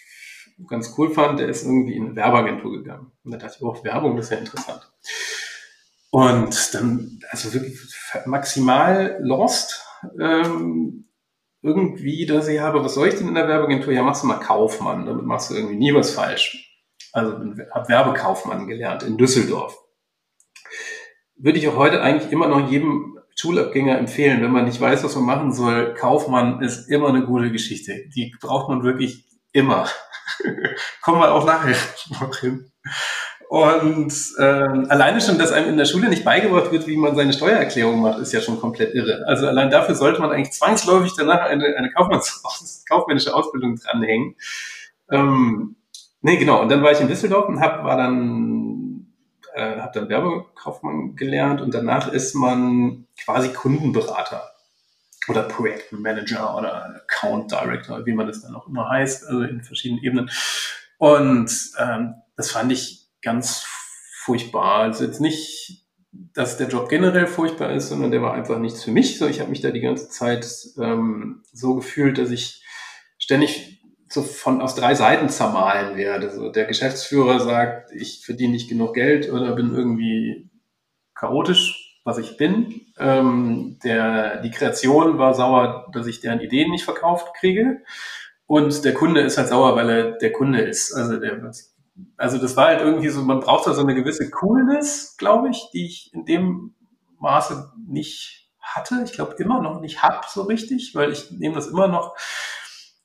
ganz 0.68 0.94
cool 0.98 1.14
fand, 1.14 1.40
der 1.40 1.48
ist 1.48 1.64
irgendwie 1.64 1.96
in 1.96 2.08
eine 2.08 2.16
Werbeagentur 2.16 2.72
gegangen. 2.72 3.12
Und 3.24 3.32
da 3.32 3.38
dachte 3.38 3.56
ich, 3.58 3.62
oh, 3.64 3.84
Werbung, 3.84 4.18
das 4.18 4.26
ist 4.26 4.32
ja 4.32 4.38
interessant. 4.38 4.92
Und 6.12 6.74
dann, 6.74 7.20
also 7.30 7.54
wirklich 7.54 7.80
maximal 8.26 9.18
lost, 9.22 9.86
ähm, 10.20 11.06
irgendwie, 11.62 12.26
dass 12.26 12.48
ich 12.48 12.60
habe, 12.60 12.84
was 12.84 12.96
soll 12.96 13.10
ich 13.10 13.16
denn 13.16 13.28
in 13.28 13.36
der 13.36 13.48
Werbeagentur? 13.48 13.94
Ja, 13.94 14.02
machst 14.02 14.24
du 14.24 14.28
mal 14.28 14.40
Kaufmann, 14.40 15.06
damit 15.06 15.26
machst 15.26 15.50
du 15.50 15.56
irgendwie 15.56 15.76
nie 15.76 15.94
was 15.94 16.12
falsch. 16.12 16.66
Also 17.12 17.34
habe 17.34 17.90
Werbekaufmann 17.90 18.68
gelernt 18.68 19.04
in 19.04 19.18
Düsseldorf. 19.18 19.78
Würde 21.36 21.60
ich 21.60 21.68
auch 21.68 21.76
heute 21.76 22.02
eigentlich 22.02 22.32
immer 22.32 22.48
noch 22.48 22.70
jedem 22.70 23.19
Schulabgänger 23.40 23.98
empfehlen, 23.98 24.42
wenn 24.42 24.52
man 24.52 24.66
nicht 24.66 24.82
weiß, 24.82 25.02
was 25.06 25.16
man 25.16 25.24
machen 25.24 25.54
soll. 25.54 25.94
Kaufmann 25.94 26.62
ist 26.62 26.90
immer 26.90 27.08
eine 27.08 27.26
gute 27.26 27.52
Geschichte. 27.52 28.04
Die 28.14 28.36
braucht 28.42 28.68
man 28.68 28.84
wirklich 28.84 29.24
immer. 29.54 29.88
Kommen 31.02 31.22
wir 31.22 31.32
auch 31.32 31.46
nachher 31.46 31.78
noch 32.20 32.36
hin. 32.38 32.70
Und 33.48 34.14
äh, 34.38 34.44
alleine 34.44 35.22
schon, 35.22 35.40
dass 35.40 35.54
einem 35.54 35.70
in 35.70 35.78
der 35.78 35.86
Schule 35.86 36.10
nicht 36.10 36.26
beigebracht 36.26 36.74
wird, 36.74 36.86
wie 36.86 36.98
man 36.98 37.16
seine 37.16 37.32
Steuererklärung 37.32 38.02
macht, 38.02 38.20
ist 38.20 38.34
ja 38.34 38.42
schon 38.42 38.60
komplett 38.60 38.94
irre. 38.94 39.24
Also 39.26 39.48
allein 39.48 39.72
dafür 39.72 39.96
sollte 39.96 40.20
man 40.20 40.32
eigentlich 40.32 40.52
zwangsläufig 40.52 41.14
danach 41.18 41.44
eine, 41.44 41.78
eine 41.78 41.92
Kaufmanns 41.92 42.84
kaufmännische 42.90 43.34
Ausbildung 43.34 43.78
dranhängen. 43.78 44.36
Ähm, 45.10 45.78
nee, 46.22 46.36
genau. 46.36 46.62
Und 46.62 46.70
dann 46.70 46.84
war 46.84 46.92
ich 46.92 47.00
in 47.00 47.08
Düsseldorf 47.08 47.48
und 47.48 47.62
hab, 47.62 47.86
war 47.86 47.96
dann 47.96 49.08
äh, 49.56 49.80
habe 49.80 49.92
dann 49.94 50.10
Werbekaufmann 50.10 51.16
gelernt 51.16 51.62
und 51.62 51.74
danach 51.74 52.12
ist 52.12 52.36
man 52.36 53.06
quasi 53.24 53.54
Kundenberater 53.54 54.52
oder 55.28 55.44
Projektmanager 55.44 56.58
oder 56.58 56.96
Account 56.96 57.52
Director, 57.52 58.06
wie 58.06 58.14
man 58.14 58.28
das 58.28 58.42
dann 58.42 58.56
auch 58.56 58.68
immer 58.68 58.90
heißt, 58.90 59.28
also 59.28 59.42
in 59.42 59.64
verschiedenen 59.64 60.04
Ebenen. 60.04 60.32
Und 60.98 61.52
ähm, 61.78 62.16
das 62.36 62.52
fand 62.52 62.72
ich 62.72 63.08
ganz 63.22 63.66
furchtbar. 64.24 64.82
Also 64.82 65.06
jetzt 65.06 65.22
nicht, 65.22 65.86
dass 66.34 66.58
der 66.58 66.68
Job 66.68 66.90
generell 66.90 67.28
furchtbar 67.28 67.72
ist, 67.72 67.90
sondern 67.90 68.12
der 68.12 68.22
war 68.22 68.34
einfach 68.34 68.60
nichts 68.60 68.84
für 68.84 68.92
mich. 68.92 69.18
So, 69.18 69.28
ich 69.28 69.40
habe 69.40 69.50
mich 69.50 69.62
da 69.62 69.72
die 69.72 69.82
ganze 69.82 70.10
Zeit 70.10 70.48
ähm, 70.78 71.44
so 71.52 71.76
gefühlt, 71.76 72.18
dass 72.18 72.32
ich 72.32 72.64
ständig 73.18 73.82
so 74.10 74.24
von 74.24 74.62
aus 74.62 74.76
drei 74.76 74.96
Seiten 74.96 75.30
zermahlen 75.30 75.96
werde. 75.96 76.32
So 76.32 76.52
der 76.52 76.66
Geschäftsführer 76.66 77.40
sagt, 77.40 77.92
ich 77.92 78.26
verdiene 78.26 78.54
nicht 78.54 78.70
genug 78.70 78.96
Geld 78.96 79.32
oder 79.32 79.56
bin 79.56 79.76
irgendwie 79.76 80.50
chaotisch, 81.14 81.89
was 82.04 82.18
ich 82.18 82.38
bin. 82.38 82.82
Ähm, 82.98 83.80
der, 83.84 84.42
die 84.42 84.52
Kreation 84.52 85.18
war 85.18 85.34
sauer, 85.34 85.88
dass 85.94 86.08
ich 86.08 86.22
deren 86.22 86.42
Ideen 86.42 86.72
nicht 86.72 86.86
verkauft 86.86 87.34
kriege. 87.40 87.82
Und 88.48 88.84
der 88.84 88.94
Kunde 88.94 89.22
ist 89.22 89.38
halt 89.38 89.50
sauer, 89.50 89.76
weil 89.76 89.90
er 89.90 90.12
der 90.14 90.32
Kunde 90.32 90.62
ist. 90.62 90.94
Also 90.94 91.20
der, 91.20 91.52
also 92.18 92.38
das 92.38 92.58
war 92.58 92.68
halt 92.68 92.82
irgendwie 92.82 93.10
so, 93.10 93.22
man 93.22 93.42
braucht 93.42 93.68
da 93.68 93.74
so 93.74 93.82
eine 93.82 93.96
gewisse 93.96 94.30
Coolness, 94.30 95.18
glaube 95.18 95.50
ich, 95.50 95.70
die 95.74 95.86
ich 95.86 96.14
in 96.14 96.26
dem 96.26 96.74
Maße 97.20 97.72
nicht 97.88 98.50
hatte. 98.60 99.02
Ich 99.06 99.14
glaube 99.14 99.36
immer 99.38 99.62
noch 99.62 99.82
nicht 99.82 100.02
hab 100.02 100.26
so 100.26 100.44
richtig, 100.44 100.96
weil 100.96 101.12
ich 101.12 101.32
nehme 101.32 101.56
das 101.56 101.68
immer 101.68 101.88
noch 101.88 102.16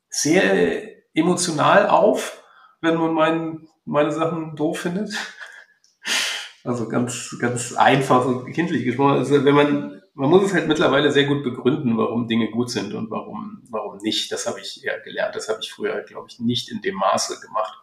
sehr 0.08 0.82
emotional 1.14 1.88
auf, 1.88 2.42
wenn 2.80 2.96
man 2.96 3.14
mein, 3.14 3.68
meine 3.84 4.12
Sachen 4.12 4.56
doof 4.56 4.80
findet. 4.80 5.14
Also 6.64 6.88
ganz, 6.88 7.36
ganz 7.38 7.74
einfach 7.74 8.24
und 8.24 8.50
kindlich 8.52 8.84
gesprochen. 8.84 9.18
Also 9.18 9.44
wenn 9.44 9.54
man, 9.54 10.02
man 10.14 10.30
muss 10.30 10.44
es 10.44 10.54
halt 10.54 10.66
mittlerweile 10.66 11.12
sehr 11.12 11.24
gut 11.24 11.44
begründen, 11.44 11.98
warum 11.98 12.26
Dinge 12.26 12.50
gut 12.50 12.70
sind 12.70 12.94
und 12.94 13.10
warum, 13.10 13.62
warum 13.70 13.98
nicht. 13.98 14.32
Das 14.32 14.46
habe 14.46 14.60
ich 14.60 14.82
eher 14.82 14.98
gelernt. 15.00 15.36
Das 15.36 15.50
habe 15.50 15.58
ich 15.62 15.70
früher, 15.70 16.00
glaube 16.02 16.28
ich, 16.30 16.40
nicht 16.40 16.70
in 16.70 16.80
dem 16.80 16.94
Maße 16.94 17.38
gemacht. 17.40 17.78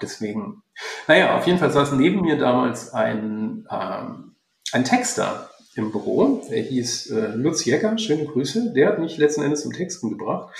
Deswegen, 0.00 0.62
naja, 1.06 1.36
auf 1.36 1.46
jeden 1.46 1.58
Fall 1.58 1.70
saß 1.70 1.92
neben 1.92 2.22
mir 2.22 2.36
damals 2.38 2.92
ein, 2.92 3.68
ähm, 3.70 4.34
ein 4.72 4.84
Texter 4.84 5.50
im 5.76 5.92
Büro. 5.92 6.44
Der 6.50 6.60
hieß 6.60 7.10
äh, 7.10 7.26
Lutz 7.34 7.64
Jecker, 7.64 7.96
schöne 7.98 8.26
Grüße. 8.26 8.72
Der 8.72 8.88
hat 8.88 8.98
mich 8.98 9.16
letzten 9.16 9.42
Endes 9.42 9.62
zum 9.62 9.72
Texten 9.72 10.10
gebracht. 10.10 10.52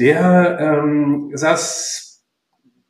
Der 0.00 0.58
ähm, 0.60 1.30
saß 1.32 2.09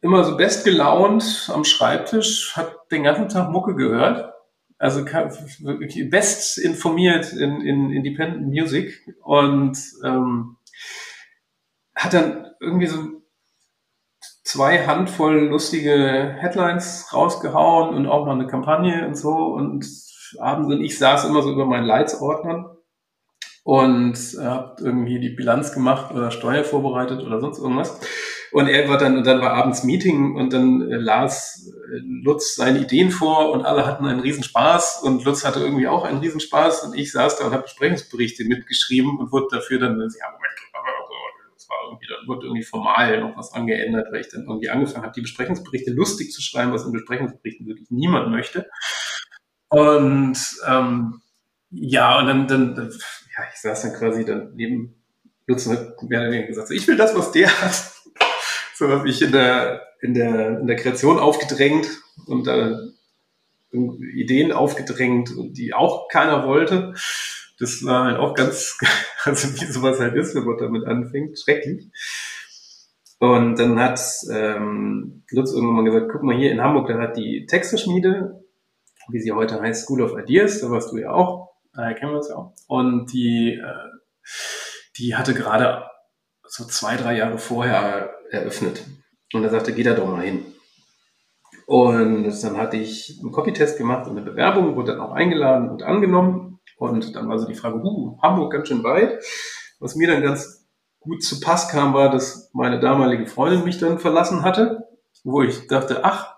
immer 0.01 0.25
so 0.25 0.37
bestgelaunt 0.37 1.51
am 1.53 1.65
Schreibtisch, 1.65 2.57
hat 2.57 2.91
den 2.91 3.05
ganzen 3.05 3.29
Tag 3.29 3.51
Mucke 3.51 3.75
gehört. 3.75 4.33
Also 4.79 5.05
best 5.05 6.57
informiert 6.57 7.33
in, 7.35 7.61
in 7.61 7.91
Independent 7.91 8.49
Music 8.49 9.15
und 9.23 9.79
ähm, 10.03 10.57
hat 11.95 12.15
dann 12.15 12.47
irgendwie 12.61 12.87
so 12.87 13.21
zwei 14.43 14.87
Handvoll 14.87 15.49
lustige 15.49 16.35
Headlines 16.39 17.13
rausgehauen 17.13 17.95
und 17.95 18.07
auch 18.07 18.25
noch 18.25 18.33
eine 18.33 18.47
Kampagne 18.47 19.07
und 19.07 19.17
so. 19.17 19.31
Und 19.31 19.87
abends 20.39 20.73
und 20.73 20.81
ich 20.81 20.99
saß 20.99 21.27
immer 21.27 21.43
so 21.43 21.53
über 21.53 21.67
meinen 21.67 21.87
Leitsordnern 21.87 22.75
und 23.65 24.17
habe 24.41 24.83
irgendwie 24.83 25.21
die 25.21 25.31
Bilanz 25.31 25.73
gemacht 25.73 26.13
oder 26.13 26.31
Steuer 26.31 26.65
vorbereitet 26.65 27.23
oder 27.23 27.41
sonst 27.41 27.59
irgendwas. 27.59 28.01
Und 28.53 28.69
er 28.69 28.89
war 28.89 28.99
dann, 28.99 29.17
und 29.17 29.27
dann 29.27 29.41
war 29.41 29.53
abends 29.53 29.85
Meeting 29.85 30.35
und 30.35 30.53
dann 30.53 30.91
äh, 30.91 30.97
las 30.97 31.69
äh, 31.69 31.99
Lutz 31.99 32.57
seine 32.57 32.81
Ideen 32.81 33.11
vor 33.11 33.53
und 33.53 33.65
alle 33.65 33.87
hatten 33.87 34.07
einen 34.07 34.21
Riesenspaß 34.21 35.03
und 35.03 35.25
Lutz 35.25 35.45
hatte 35.45 35.61
irgendwie 35.61 35.87
auch 35.87 36.05
einen 36.05 36.19
Riesenspaß 36.19 36.85
und 36.85 36.99
ich 36.99 37.13
saß 37.13 37.39
da 37.39 37.47
und 37.47 37.53
habe 37.53 37.63
Besprechungsberichte 37.63 38.45
mitgeschrieben 38.45 39.19
und 39.19 39.31
wurde 39.31 39.57
dafür 39.57 39.79
dann, 39.79 39.93
ja, 39.93 39.97
Moment, 39.97 40.61
das 41.55 41.69
war 41.69 41.77
irgendwie, 41.87 42.07
dann 42.09 42.27
wurde 42.27 42.47
irgendwie 42.47 42.65
formal 42.65 43.21
noch 43.21 43.37
was 43.37 43.53
angeändert, 43.53 44.09
weil 44.11 44.23
ich 44.23 44.29
dann 44.29 44.43
irgendwie 44.43 44.71
angefangen 44.71 45.05
habe, 45.05 45.15
die 45.15 45.21
Besprechungsberichte 45.21 45.93
lustig 45.93 46.33
zu 46.33 46.43
schreiben, 46.43 46.73
was 46.73 46.85
in 46.85 46.93
Besprechungsberichten 46.93 47.67
wirklich 47.67 47.91
niemand 47.91 48.31
möchte. 48.31 48.69
Und 49.69 50.39
ähm, 50.67 51.21
ja, 51.71 52.19
und 52.19 52.27
dann, 52.27 52.49
dann, 52.49 52.77
ja, 52.77 53.45
ich 53.53 53.61
saß 53.61 53.83
dann 53.83 53.93
quasi 53.93 54.25
dann 54.25 54.55
neben 54.57 54.97
Lutz 55.47 55.67
und 55.67 56.03
mehr 56.09 56.21
oder 56.21 56.31
weniger 56.31 56.49
gesagt, 56.49 56.69
so, 56.69 56.75
ich 56.75 56.87
will 56.89 56.97
das, 56.97 57.15
was 57.15 57.31
der 57.33 57.49
hat. 57.63 58.00
So 58.81 58.89
habe 58.89 59.11
ich 59.11 59.21
in 59.21 59.31
der, 59.31 59.83
in, 60.01 60.15
der, 60.15 60.59
in 60.59 60.67
der 60.67 60.77
Kreation 60.77 61.19
aufgedrängt 61.19 61.87
und 62.27 62.49
äh, 62.49 62.75
Ideen 63.73 64.53
aufgedrängt, 64.53 65.33
die 65.37 65.75
auch 65.75 66.09
keiner 66.09 66.47
wollte. 66.47 66.95
Das 67.59 67.85
war 67.85 68.07
halt 68.07 68.17
auch 68.17 68.33
ganz, 68.33 68.79
also 69.25 69.49
wie 69.61 69.67
sowas 69.67 70.01
halt 70.01 70.15
ist, 70.15 70.35
wenn 70.35 70.45
man 70.45 70.57
damit 70.57 70.87
anfängt, 70.87 71.39
schrecklich. 71.39 71.91
Und 73.19 73.59
dann 73.59 73.79
hat 73.79 74.01
ähm, 74.33 75.25
Lutz 75.29 75.53
irgendwann 75.53 75.77
mal 75.77 75.85
gesagt, 75.85 76.11
guck 76.11 76.23
mal 76.23 76.35
hier 76.35 76.51
in 76.51 76.63
Hamburg, 76.63 76.89
da 76.89 76.99
hat 76.99 77.19
die 77.19 77.45
Texterschmiede, 77.45 78.43
wie 79.11 79.21
sie 79.21 79.33
heute 79.33 79.61
heißt, 79.61 79.85
School 79.85 80.01
of 80.01 80.17
Ideas, 80.19 80.63
da 80.63 80.71
warst 80.71 80.91
du 80.91 80.97
ja 80.97 81.13
auch, 81.13 81.51
daher 81.75 81.93
kennen 81.93 82.13
wir 82.13 82.17
uns 82.17 82.31
ja 82.31 82.37
auch. 82.37 82.55
Und 82.67 83.13
die, 83.13 83.61
äh, 83.63 83.91
die 84.97 85.17
hatte 85.17 85.35
gerade 85.35 85.85
so 86.47 86.65
zwei, 86.65 86.97
drei 86.97 87.19
Jahre 87.19 87.37
vorher 87.37 88.15
eröffnet. 88.31 88.85
Und 89.33 89.45
er 89.45 89.51
sagte, 89.51 89.73
geh 89.73 89.83
da 89.83 89.95
doch 89.95 90.09
mal 90.09 90.25
hin. 90.25 90.45
Und 91.67 92.25
dann 92.43 92.57
hatte 92.57 92.77
ich 92.77 93.21
einen 93.21 93.31
Copytest 93.31 93.79
gemacht 93.79 94.09
und 94.09 94.17
eine 94.17 94.29
Bewerbung, 94.29 94.75
wurde 94.75 94.93
dann 94.93 95.01
auch 95.01 95.13
eingeladen 95.13 95.71
und 95.71 95.83
angenommen. 95.83 96.59
Und 96.79 97.15
dann 97.15 97.29
war 97.29 97.39
so 97.39 97.47
die 97.47 97.55
Frage, 97.55 97.77
uh, 97.77 98.19
Hamburg 98.23 98.53
ganz 98.53 98.69
schön 98.69 98.83
weit. 98.83 99.23
Was 99.79 99.95
mir 99.95 100.09
dann 100.09 100.23
ganz 100.23 100.69
gut 100.99 101.23
zu 101.23 101.41
Pass 101.41 101.69
kam, 101.69 101.95
war, 101.95 102.11
dass 102.11 102.51
meine 102.55 102.81
damalige 102.81 103.27
Freundin 103.27 103.65
mich 103.65 103.79
dann 103.79 103.99
verlassen 103.99 104.43
hatte, 104.43 104.89
wo 105.23 105.43
ich 105.43 105.67
dachte, 105.69 106.05
ach, 106.05 106.35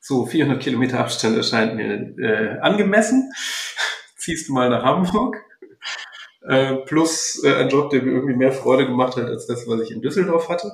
so 0.00 0.26
400 0.26 0.60
Kilometer 0.60 1.00
Abstand 1.00 1.36
erscheint 1.36 1.76
mir 1.76 2.18
äh, 2.18 2.58
angemessen. 2.60 3.32
Ziehst 4.16 4.48
du 4.48 4.54
mal 4.54 4.70
nach 4.70 4.82
Hamburg. 4.82 5.36
Äh, 6.46 6.74
plus 6.84 7.42
äh, 7.42 7.54
ein 7.54 7.68
Job, 7.70 7.90
der 7.90 8.02
mir 8.02 8.10
irgendwie 8.10 8.36
mehr 8.36 8.52
Freude 8.52 8.86
gemacht 8.86 9.16
hat 9.16 9.26
als 9.26 9.46
das, 9.46 9.66
was 9.66 9.80
ich 9.80 9.92
in 9.92 10.02
Düsseldorf 10.02 10.48
hatte. 10.48 10.72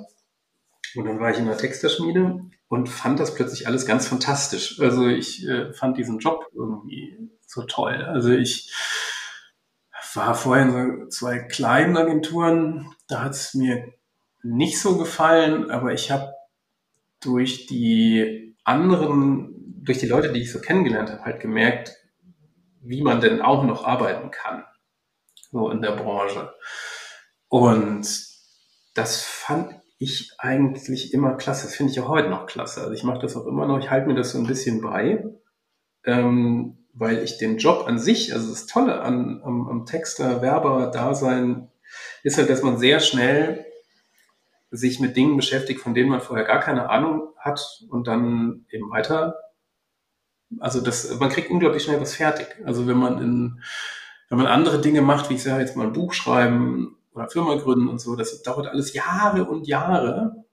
Und 0.97 1.05
dann 1.07 1.21
war 1.21 1.31
ich 1.31 1.39
in 1.39 1.47
der 1.47 1.59
Texterschmiede 1.59 2.41
und 2.69 2.89
fand 2.89 3.21
das 3.21 3.35
plötzlich 3.35 3.67
alles 3.67 3.87
ganz 3.87 4.09
fantastisch. 4.09 4.81
Also 4.81 5.07
ich 5.07 5.47
äh, 5.47 5.73
fand 5.73 5.99
diesen 5.99 6.19
Job 6.19 6.47
irgendwie 6.55 7.31
so 7.47 7.63
toll. 7.63 8.03
Also 8.03 8.31
ich 8.31 8.73
war 10.15 10.35
vorher 10.35 10.65
in 10.65 11.01
so 11.01 11.09
zwei 11.09 11.39
kleinen 11.39 11.97
Agenturen, 11.97 12.93
da 13.09 13.23
hat 13.23 13.33
es 13.33 13.55
mir 13.55 13.93
nicht 14.43 14.81
so 14.81 14.97
gefallen, 14.99 15.71
aber 15.71 15.93
ich 15.93 16.11
habe 16.11 16.33
durch 17.21 17.67
die 17.67 18.57
anderen, 18.65 19.55
durch 19.85 19.99
die 19.99 20.09
Leute, 20.09 20.33
die 20.33 20.41
ich 20.41 20.53
so 20.53 20.61
kennengelernt 20.61 21.11
habe, 21.11 21.25
halt 21.25 21.41
gemerkt, 21.41 21.97
wie 22.81 23.03
man 23.03 23.21
denn 23.21 23.43
auch 23.43 23.63
noch 23.65 23.85
arbeiten 23.85 24.31
kann 24.31 24.65
so 25.51 25.71
in 25.71 25.83
der 25.83 25.93
Branche. 25.93 26.53
Und 27.49 28.07
das 28.95 29.23
fand 29.23 29.80
ich 30.01 30.33
eigentlich 30.39 31.13
immer 31.13 31.35
klasse. 31.35 31.67
Das 31.67 31.77
finde 31.77 31.93
ich 31.93 32.01
auch 32.01 32.09
heute 32.09 32.31
noch 32.31 32.47
klasse. 32.47 32.81
Also 32.81 32.93
ich 32.95 33.05
mache 33.05 33.21
das 33.21 33.37
auch 33.37 33.47
immer 33.47 33.67
noch. 33.67 33.79
Ich 33.79 33.91
halte 33.91 34.09
mir 34.09 34.15
das 34.15 34.33
so 34.33 34.39
ein 34.39 34.47
bisschen 34.47 34.81
bei, 34.81 35.23
ähm, 36.05 36.79
weil 36.95 37.23
ich 37.23 37.37
den 37.37 37.59
Job 37.59 37.85
an 37.87 37.99
sich, 37.99 38.33
also 38.33 38.49
das 38.49 38.67
Tolle 38.67 39.03
an, 39.03 39.43
am, 39.45 39.69
am 39.69 39.85
Texter, 39.85 40.41
Werber, 40.41 40.91
Dasein, 40.91 41.71
ist 42.23 42.39
halt, 42.39 42.49
dass 42.49 42.63
man 42.63 42.79
sehr 42.79 43.01
schnell 43.01 43.67
sich 44.71 45.01
mit 45.01 45.19
Dingen 45.19 45.37
beschäftigt, 45.37 45.81
von 45.81 45.93
denen 45.93 46.09
man 46.09 46.23
vorher 46.23 46.47
gar 46.47 46.61
keine 46.61 46.89
Ahnung 46.89 47.35
hat 47.37 47.61
und 47.91 48.09
dann 48.09 48.65
eben 48.71 48.91
weiter. 48.91 49.37
Also 50.61 50.81
das, 50.81 51.19
man 51.21 51.29
kriegt 51.29 51.51
unglaublich 51.51 51.83
schnell 51.83 52.01
was 52.01 52.15
fertig. 52.15 52.47
Also 52.65 52.87
wenn 52.87 52.97
man 52.97 53.21
in 53.21 53.63
wenn 54.31 54.39
man 54.39 54.47
andere 54.47 54.81
Dinge 54.81 55.03
macht, 55.03 55.29
wie 55.29 55.35
ich 55.35 55.43
sage 55.43 55.61
jetzt 55.61 55.77
mal 55.77 55.89
ein 55.89 55.93
Buch 55.93 56.15
schreiben 56.15 56.97
oder 57.13 57.29
Firma 57.29 57.57
gründen 57.57 57.89
und 57.89 58.01
so, 58.01 58.17
das 58.17 58.43
dauert 58.43 58.67
alles 58.67 58.93
Jahre 58.93 59.45
und 59.45 59.67
Jahre. 59.67 60.45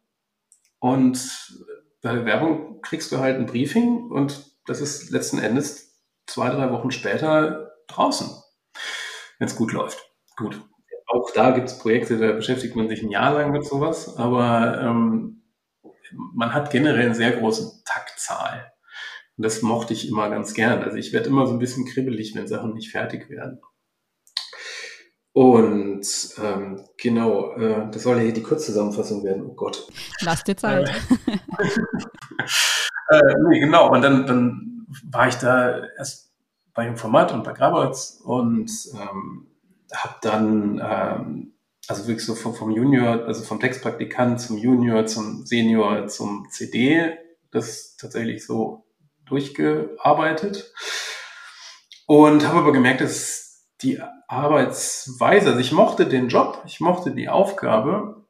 Und 0.79 1.55
bei 2.01 2.13
der 2.13 2.25
Werbung 2.25 2.81
kriegst 2.81 3.11
du 3.11 3.17
halt 3.19 3.37
ein 3.37 3.45
Briefing 3.45 4.11
und 4.11 4.51
das 4.65 4.81
ist 4.81 5.11
letzten 5.11 5.39
Endes 5.39 6.01
zwei, 6.25 6.49
drei 6.49 6.71
Wochen 6.71 6.91
später 6.91 7.71
draußen, 7.87 8.29
wenn 9.39 9.47
es 9.47 9.55
gut 9.55 9.71
läuft. 9.71 9.99
Gut. 10.35 10.61
Auch 11.07 11.31
da 11.31 11.51
gibt 11.51 11.69
es 11.69 11.79
Projekte, 11.79 12.17
da 12.17 12.33
beschäftigt 12.33 12.75
man 12.75 12.89
sich 12.89 13.01
ein 13.01 13.09
Jahr 13.09 13.33
lang 13.33 13.51
mit 13.51 13.65
sowas, 13.65 14.17
aber 14.17 14.81
ähm, 14.81 15.41
man 16.33 16.53
hat 16.53 16.69
generell 16.69 17.05
einen 17.05 17.15
sehr 17.15 17.31
großen 17.31 17.83
Taktzahl. 17.85 18.73
Und 19.37 19.45
das 19.45 19.61
mochte 19.61 19.93
ich 19.93 20.07
immer 20.09 20.29
ganz 20.29 20.53
gern. 20.53 20.83
Also 20.83 20.97
ich 20.97 21.13
werde 21.13 21.27
immer 21.27 21.47
so 21.47 21.53
ein 21.53 21.59
bisschen 21.59 21.85
kribbelig, 21.85 22.35
wenn 22.35 22.47
Sachen 22.47 22.73
nicht 22.73 22.91
fertig 22.91 23.29
werden. 23.29 23.61
Und 25.37 26.01
ähm, 26.41 26.83
genau, 26.97 27.51
äh, 27.57 27.91
das 27.91 28.01
soll 28.01 28.17
ja 28.17 28.23
hier 28.23 28.33
die 28.33 28.41
Kurzzusammenfassung 28.41 29.23
werden. 29.23 29.45
Oh 29.45 29.53
Gott. 29.53 29.87
Lass 30.21 30.43
dir 30.43 30.57
Zeit. 30.57 30.89
äh, 33.09 33.21
nee, 33.47 33.59
genau. 33.59 33.91
Und 33.91 34.01
dann, 34.01 34.25
dann 34.25 34.87
war 35.03 35.27
ich 35.27 35.35
da 35.35 35.83
erst 35.95 36.33
bei 36.73 36.85
dem 36.85 36.97
Format 36.97 37.33
und 37.33 37.43
bei 37.43 37.53
Graberts 37.53 38.19
und 38.23 38.71
ähm, 38.95 39.45
habe 39.93 40.15
dann, 40.23 40.81
ähm, 40.83 41.53
also 41.87 42.07
wirklich 42.07 42.25
so 42.25 42.33
vom, 42.33 42.55
vom 42.55 42.71
Junior, 42.71 43.25
also 43.27 43.43
vom 43.43 43.59
Textpraktikant 43.59 44.41
zum 44.41 44.57
Junior, 44.57 45.05
zum 45.05 45.45
Senior, 45.45 46.07
zum 46.07 46.47
CD, 46.49 47.15
das 47.51 47.95
tatsächlich 47.95 48.43
so 48.43 48.87
durchgearbeitet 49.27 50.73
und 52.07 52.47
habe 52.47 52.57
aber 52.57 52.71
gemerkt, 52.71 53.01
dass 53.01 53.46
die 53.81 54.01
Arbeitsweise, 54.27 55.49
also 55.49 55.59
ich 55.59 55.71
mochte 55.71 56.07
den 56.07 56.29
Job, 56.29 56.63
ich 56.65 56.79
mochte 56.79 57.11
die 57.11 57.29
Aufgabe. 57.29 58.25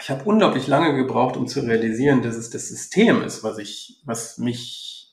Ich 0.00 0.10
habe 0.10 0.24
unglaublich 0.24 0.66
lange 0.66 0.94
gebraucht, 0.94 1.36
um 1.36 1.46
zu 1.46 1.60
realisieren, 1.60 2.22
dass 2.22 2.36
es 2.36 2.50
das 2.50 2.68
System 2.68 3.22
ist, 3.22 3.42
was 3.42 3.58
ich, 3.58 4.00
was 4.04 4.38
mich, 4.38 5.12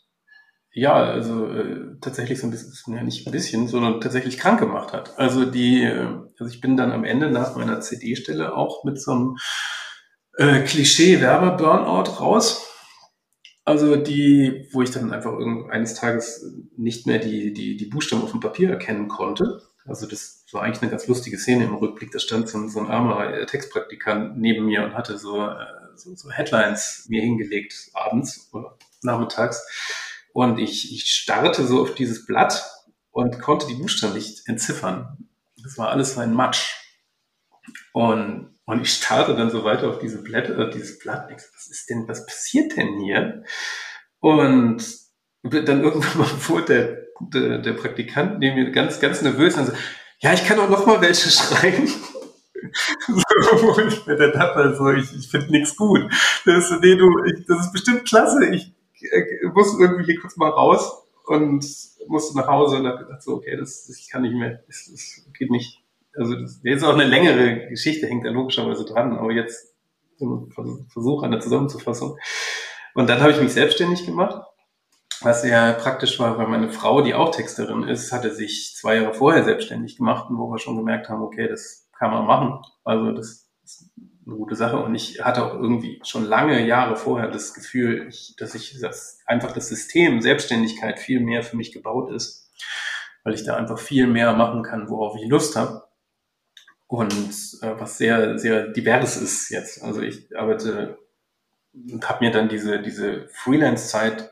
ja, 0.72 0.94
also 0.94 1.48
äh, 1.48 1.98
tatsächlich 2.01 2.39
so 2.39 2.48
ein 2.48 2.51
bisschen, 2.51 2.96
ja 2.96 3.03
nicht 3.03 3.27
ein 3.27 3.32
bisschen, 3.32 3.67
sondern 3.67 4.01
tatsächlich 4.01 4.38
krank 4.38 4.60
gemacht 4.60 4.94
hat. 4.94 5.17
Also 5.17 5.46
die, 5.46 5.84
äh, 5.84 6.08
also 6.39 6.53
ich 6.53 6.62
bin 6.62 6.77
dann 6.77 6.91
am 6.91 7.03
Ende 7.03 7.32
nach 7.32 7.55
meiner 7.55 7.82
CD-Stelle 7.82 8.55
auch 8.55 8.84
mit 8.84 9.01
so 9.01 9.12
einem 9.12 9.38
äh, 10.38 10.62
Klischee-Werber-Burnout 10.62 12.20
raus 12.20 12.75
also 13.65 13.95
die, 13.95 14.67
wo 14.72 14.84
ich 14.84 14.91
dann 14.91 15.12
einfach 15.12 15.38
eines 15.69 15.95
Tages 15.95 16.45
nicht 16.77 17.07
mehr 17.07 17.17
die, 17.19 17.51
die, 17.51 17.75
die 17.75 17.86
Buchstaben 17.86 18.22
auf 18.22 18.31
dem 18.31 18.39
Papier 18.39 18.69
erkennen 18.69 19.07
konnte. 19.07 19.62
Also 19.86 20.07
das 20.07 20.45
war 20.51 20.62
eigentlich 20.62 20.81
eine 20.81 20.91
ganz 20.91 21.07
lustige 21.07 21.38
Szene 21.38 21.65
im 21.65 21.75
Rückblick. 21.75 22.12
Da 22.12 22.19
stand 22.19 22.48
so 22.48 22.60
ein, 22.60 22.69
so 22.69 22.79
ein 22.79 22.88
armer 22.88 23.34
äh, 23.34 23.45
Textpraktikant 23.45 24.38
neben 24.38 24.65
mir 24.65 24.84
und 24.84 24.93
hatte 24.93 25.17
so, 25.17 25.45
äh, 25.45 25.55
so, 25.95 26.15
so 26.15 26.31
Headlines 26.31 27.05
mir 27.10 27.22
hingelegt 27.22 27.89
abends 27.93 28.50
oder 28.53 28.77
nachmittags. 29.01 29.65
Und 30.34 30.60
ich, 30.60 30.93
ich 30.93 31.05
starrte 31.05 31.65
so 31.65 31.81
auf 31.81 31.95
dieses 31.95 32.25
Blatt 32.25 32.63
und 33.12 33.39
konnte 33.39 33.67
die 33.67 33.75
Buchstaben 33.75 34.13
nicht 34.13 34.48
entziffern. 34.48 35.29
Das 35.63 35.77
war 35.77 35.89
alles 35.89 36.13
so 36.13 36.19
ein 36.19 36.34
Matsch. 36.34 36.75
Und, 37.93 38.54
und 38.65 38.81
ich 38.81 38.93
starrte 38.93 39.36
dann 39.36 39.51
so 39.51 39.63
weiter 39.63 39.89
auf 39.89 40.00
diese 40.00 40.24
Blätter, 40.24 40.69
dieses 40.69 40.98
Blatt. 40.98 41.29
Ich 41.31 41.39
so, 41.39 41.48
was 41.53 41.67
ist 41.67 41.89
denn, 41.89 42.07
was 42.07 42.25
passiert 42.25 42.75
denn 42.75 43.00
hier? 43.00 43.43
Und 44.19 44.84
dann 45.43 45.84
irgendwann 45.84 46.17
mal 46.17 46.48
wurde 46.48 46.65
der, 46.65 47.41
der, 47.41 47.57
der 47.60 47.74
Praktikant 47.74 48.39
neben 48.39 48.55
mir 48.55 48.72
ganz, 48.72 49.00
ganz 49.00 49.22
nervös 49.22 49.55
und 49.57 49.67
so, 49.67 49.74
ja, 50.19 50.34
ich 50.34 50.45
kann 50.45 50.60
auch 50.60 50.69
noch 50.69 50.86
mal 50.86 51.01
welche 51.01 51.29
schreiben. 51.31 51.88
so, 51.88 53.22
wo 53.62 53.79
ich 53.88 54.05
mir 54.07 54.15
dann 54.15 54.31
dachte, 54.31 54.55
also, 54.55 54.91
ich, 54.91 55.13
ich 55.15 55.29
finde 55.29 55.51
nichts 55.51 55.75
gut. 55.75 56.01
Das, 56.45 56.72
nee, 56.81 56.95
du, 56.95 57.24
ich, 57.25 57.45
das 57.45 57.67
ist 57.67 57.72
bestimmt 57.72 58.07
klasse. 58.07 58.43
Ich 58.45 58.74
äh, 59.12 59.48
muss 59.53 59.77
irgendwie 59.79 60.05
hier 60.05 60.19
kurz 60.19 60.38
mal 60.38 60.50
raus 60.50 61.05
und 61.25 61.63
musste 62.07 62.38
nach 62.38 62.48
Hause 62.48 62.77
und 62.77 62.88
habe 62.88 63.05
gedacht, 63.05 63.22
so, 63.22 63.36
okay, 63.36 63.57
das, 63.57 63.86
das 63.88 64.07
kann 64.10 64.24
nicht 64.24 64.36
mehr, 64.36 64.63
das, 64.67 64.89
das 64.91 65.25
geht 65.38 65.51
nicht. 65.51 65.84
Also 66.17 66.36
das, 66.36 66.62
jetzt 66.63 66.84
auch 66.84 66.93
eine 66.93 67.05
längere 67.05 67.67
Geschichte, 67.67 68.07
hängt 68.07 68.25
da 68.25 68.29
logischerweise 68.29 68.86
dran, 68.86 69.17
aber 69.17 69.31
jetzt 69.31 69.75
ein 70.22 70.50
Versuch 70.89 71.27
der 71.27 71.39
Zusammenzufassung. 71.39 72.17
Und 72.93 73.10
dann 73.10 73.19
habe 73.19 73.31
ich 73.31 73.41
mich 73.41 73.53
selbstständig 73.53 74.05
gemacht, 74.05 74.41
was 75.22 75.41
sehr 75.41 75.74
praktisch 75.74 76.19
war, 76.19 76.38
weil 76.38 76.48
meine 76.48 76.72
Frau, 76.72 77.01
die 77.01 77.13
auch 77.13 77.31
Texterin 77.31 77.84
ist, 77.84 78.12
hatte 78.12 78.34
sich 78.34 78.75
zwei 78.75 78.98
Jahre 78.98 79.13
vorher 79.13 79.43
selbstständig 79.43 79.98
gemacht 79.98 80.29
und 80.29 80.38
wo 80.38 80.50
wir 80.50 80.60
schon 80.60 80.77
gemerkt 80.77 81.10
haben, 81.10 81.22
okay, 81.22 81.48
das 81.48 81.89
kann 81.98 82.12
man 82.12 82.25
machen. 82.25 82.62
Also 82.84 83.12
das 83.12 83.50
ist 83.63 83.89
eine 84.25 84.36
gute 84.36 84.55
Sache. 84.55 84.77
Und 84.77 84.95
ich 84.95 85.24
hatte 85.24 85.45
auch 85.45 85.53
irgendwie 85.53 86.01
schon 86.03 86.25
lange 86.25 86.65
Jahre 86.65 86.95
vorher 86.95 87.29
das 87.29 87.53
Gefühl, 87.53 88.10
dass 88.38 88.55
ich 88.55 88.79
das, 88.79 89.19
einfach 89.25 89.51
das 89.51 89.69
System 89.69 90.22
Selbstständigkeit 90.22 91.00
viel 91.00 91.19
mehr 91.19 91.43
für 91.43 91.57
mich 91.57 91.72
gebaut 91.72 92.12
ist, 92.12 92.50
weil 93.24 93.34
ich 93.34 93.43
da 93.43 93.55
einfach 93.55 93.79
viel 93.79 94.07
mehr 94.07 94.34
machen 94.34 94.63
kann, 94.63 94.89
worauf 94.89 95.17
ich 95.22 95.27
Lust 95.29 95.55
habe. 95.55 95.84
Und 96.95 97.59
äh, 97.61 97.77
was 97.77 97.97
sehr, 97.97 98.39
sehr 98.39 98.69
divers 98.69 99.17
ist 99.17 99.49
jetzt. 99.49 99.83
Also 99.83 100.01
ich 100.01 100.29
arbeite 100.37 100.97
und 101.73 102.07
habe 102.07 102.23
mir 102.23 102.31
dann 102.31 102.47
diese, 102.47 102.81
diese 102.81 103.27
Freelance-Zeit, 103.27 104.31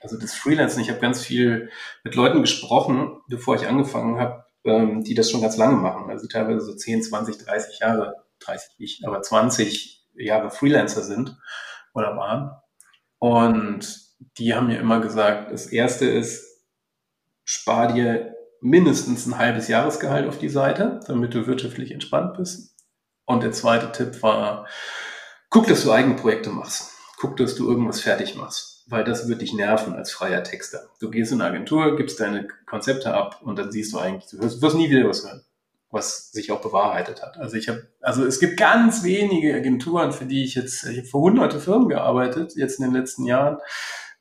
also 0.00 0.16
das 0.16 0.34
Freelancen, 0.34 0.80
ich 0.80 0.90
habe 0.90 1.00
ganz 1.00 1.20
viel 1.20 1.70
mit 2.04 2.14
Leuten 2.14 2.40
gesprochen, 2.40 3.20
bevor 3.26 3.56
ich 3.56 3.66
angefangen 3.66 4.20
habe, 4.20 4.44
ähm, 4.62 5.02
die 5.02 5.14
das 5.14 5.28
schon 5.28 5.40
ganz 5.40 5.56
lange 5.56 5.76
machen. 5.76 6.08
Also 6.08 6.28
teilweise 6.28 6.60
so 6.60 6.72
10, 6.72 7.02
20, 7.02 7.38
30 7.38 7.80
Jahre 7.80 8.14
30 8.38 8.78
nicht, 8.78 9.04
aber 9.04 9.20
20 9.20 10.06
Jahre 10.14 10.52
Freelancer 10.52 11.02
sind 11.02 11.36
oder 11.94 12.16
waren. 12.16 12.52
Und 13.18 13.98
die 14.38 14.54
haben 14.54 14.68
mir 14.68 14.78
immer 14.78 15.00
gesagt, 15.00 15.50
das 15.50 15.66
erste 15.66 16.08
ist, 16.08 16.64
spar 17.44 17.92
dir 17.92 18.36
mindestens 18.60 19.26
ein 19.26 19.38
halbes 19.38 19.68
Jahresgehalt 19.68 20.28
auf 20.28 20.38
die 20.38 20.48
Seite, 20.48 21.00
damit 21.06 21.34
du 21.34 21.46
wirtschaftlich 21.46 21.92
entspannt 21.92 22.36
bist. 22.36 22.74
Und 23.24 23.42
der 23.42 23.52
zweite 23.52 23.92
Tipp 23.92 24.22
war, 24.22 24.66
guck, 25.50 25.66
dass 25.66 25.84
du 25.84 25.92
eigene 25.92 26.16
Projekte 26.16 26.50
machst. 26.50 26.92
Guck, 27.18 27.36
dass 27.36 27.56
du 27.56 27.68
irgendwas 27.68 28.00
fertig 28.00 28.36
machst, 28.36 28.84
weil 28.88 29.04
das 29.04 29.28
wird 29.28 29.42
dich 29.42 29.52
nerven 29.52 29.92
als 29.94 30.12
freier 30.12 30.44
Texter. 30.44 30.88
Du 31.00 31.10
gehst 31.10 31.32
in 31.32 31.40
eine 31.40 31.50
Agentur, 31.50 31.96
gibst 31.96 32.20
deine 32.20 32.46
Konzepte 32.66 33.12
ab 33.12 33.40
und 33.42 33.58
dann 33.58 33.72
siehst 33.72 33.92
du 33.92 33.98
eigentlich, 33.98 34.30
du 34.30 34.38
wirst, 34.38 34.62
wirst 34.62 34.76
nie 34.76 34.88
wieder 34.88 35.08
was 35.08 35.24
hören 35.24 35.44
was 35.90 36.30
sich 36.32 36.52
auch 36.52 36.60
bewahrheitet 36.60 37.22
hat. 37.22 37.38
Also 37.38 37.56
ich 37.56 37.68
habe, 37.68 37.88
also 38.00 38.24
es 38.24 38.40
gibt 38.40 38.58
ganz 38.58 39.04
wenige 39.04 39.54
Agenturen, 39.54 40.12
für 40.12 40.26
die 40.26 40.44
ich 40.44 40.54
jetzt, 40.54 40.84
ich 40.84 40.98
habe 40.98 41.08
für 41.08 41.18
hunderte 41.18 41.60
Firmen 41.60 41.88
gearbeitet, 41.88 42.54
jetzt 42.56 42.78
in 42.78 42.84
den 42.84 42.94
letzten 42.94 43.24
Jahren. 43.24 43.58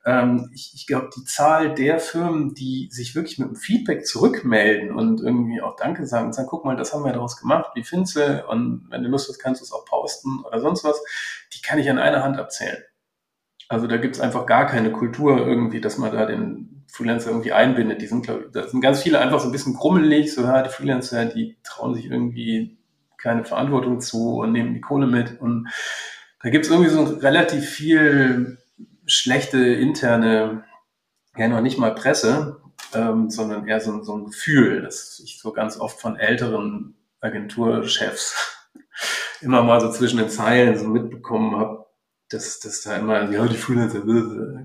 Ähm, 0.08 0.50
ich 0.54 0.72
ich 0.74 0.88
glaube, 0.88 1.10
die 1.14 1.26
Zahl 1.26 1.76
der 1.76 2.00
Firmen, 2.00 2.54
die 2.54 2.88
sich 2.90 3.14
wirklich 3.14 3.40
mit 3.40 3.50
dem 3.50 3.56
Feedback 3.58 4.06
zurückmelden 4.06 4.96
und 4.96 5.20
irgendwie 5.20 5.62
auch 5.62 5.76
Danke 5.76 6.08
sagen 6.08 6.28
und 6.28 6.34
sagen, 6.34 6.48
guck 6.50 6.64
mal, 6.64 6.78
das 6.78 6.94
haben 6.94 7.04
wir 7.04 7.12
daraus 7.12 7.36
gemacht, 7.36 7.72
wie 7.76 7.84
findest 7.84 8.16
du? 8.16 8.46
Und 8.48 8.88
wenn 8.90 9.04
du 9.04 9.10
Lust 9.10 9.28
hast, 9.28 9.40
kannst 9.40 9.60
du 9.60 9.66
es 9.66 9.74
auch 9.74 9.84
posten 9.84 10.46
oder 10.46 10.62
sonst 10.62 10.86
was, 10.86 11.04
die 11.54 11.62
kann 11.62 11.78
ich 11.78 11.90
an 11.90 12.00
einer 12.00 12.24
Hand 12.24 12.40
abzählen. 12.40 12.82
Also 13.68 13.86
da 13.86 13.98
gibt 13.98 14.16
es 14.16 14.22
einfach 14.22 14.46
gar 14.46 14.66
keine 14.66 14.94
Kultur 14.94 15.46
irgendwie, 15.46 15.82
dass 15.82 15.98
man 15.98 16.14
da 16.14 16.26
den 16.26 16.86
Freelancer 16.90 17.32
irgendwie 17.32 17.52
einbindet. 17.52 18.02
Die 18.02 18.08
sind, 18.08 18.24
glaube 18.24 18.46
ich, 18.46 18.52
da 18.54 18.66
sind 18.66 18.80
ganz 18.80 19.04
viele 19.04 19.20
einfach 19.20 19.42
so 19.42 19.50
ein 19.50 19.52
bisschen 19.52 19.76
krummelig, 19.76 20.34
so 20.34 20.44
ja, 20.44 20.64
die 20.64 20.70
Freelancer, 20.70 21.26
die 21.26 21.58
trauen 21.64 21.96
sich 21.96 22.06
irgendwie 22.06 22.78
keine 23.18 23.44
Verantwortung 23.44 24.00
zu 24.00 24.38
und 24.38 24.54
nehmen 24.54 24.74
die 24.74 24.80
Kohle 24.80 25.06
mit. 25.06 25.42
Und 25.42 25.68
da 26.42 26.50
gibt 26.50 26.64
es 26.64 26.72
irgendwie 26.72 26.92
so 26.92 27.04
relativ 27.04 27.68
viel 27.70 28.58
schlechte 29.08 29.58
interne, 29.58 30.64
ja 31.36 31.48
noch 31.48 31.62
nicht 31.62 31.78
mal 31.78 31.96
Presse, 31.96 32.62
ähm, 32.94 33.30
sondern 33.30 33.68
eher 33.68 33.80
so, 33.80 34.04
so 34.04 34.16
ein 34.16 34.26
Gefühl, 34.26 34.82
das 34.82 35.20
ich 35.24 35.40
so 35.40 35.52
ganz 35.52 35.80
oft 35.80 36.00
von 36.00 36.18
älteren 36.18 36.96
Agenturchefs 37.22 38.36
immer 39.42 39.64
mal 39.64 39.82
so 39.82 39.92
zwischen 39.92 40.18
den 40.18 40.30
Zeilen 40.30 40.78
so 40.78 40.88
mitbekommen 40.88 41.58
habe, 41.58 41.86
dass, 42.30 42.60
dass 42.60 42.82
da 42.82 42.98
immer, 42.98 43.32
ja, 43.32 43.46
die 43.46 43.56
Freelancer, 43.56 44.02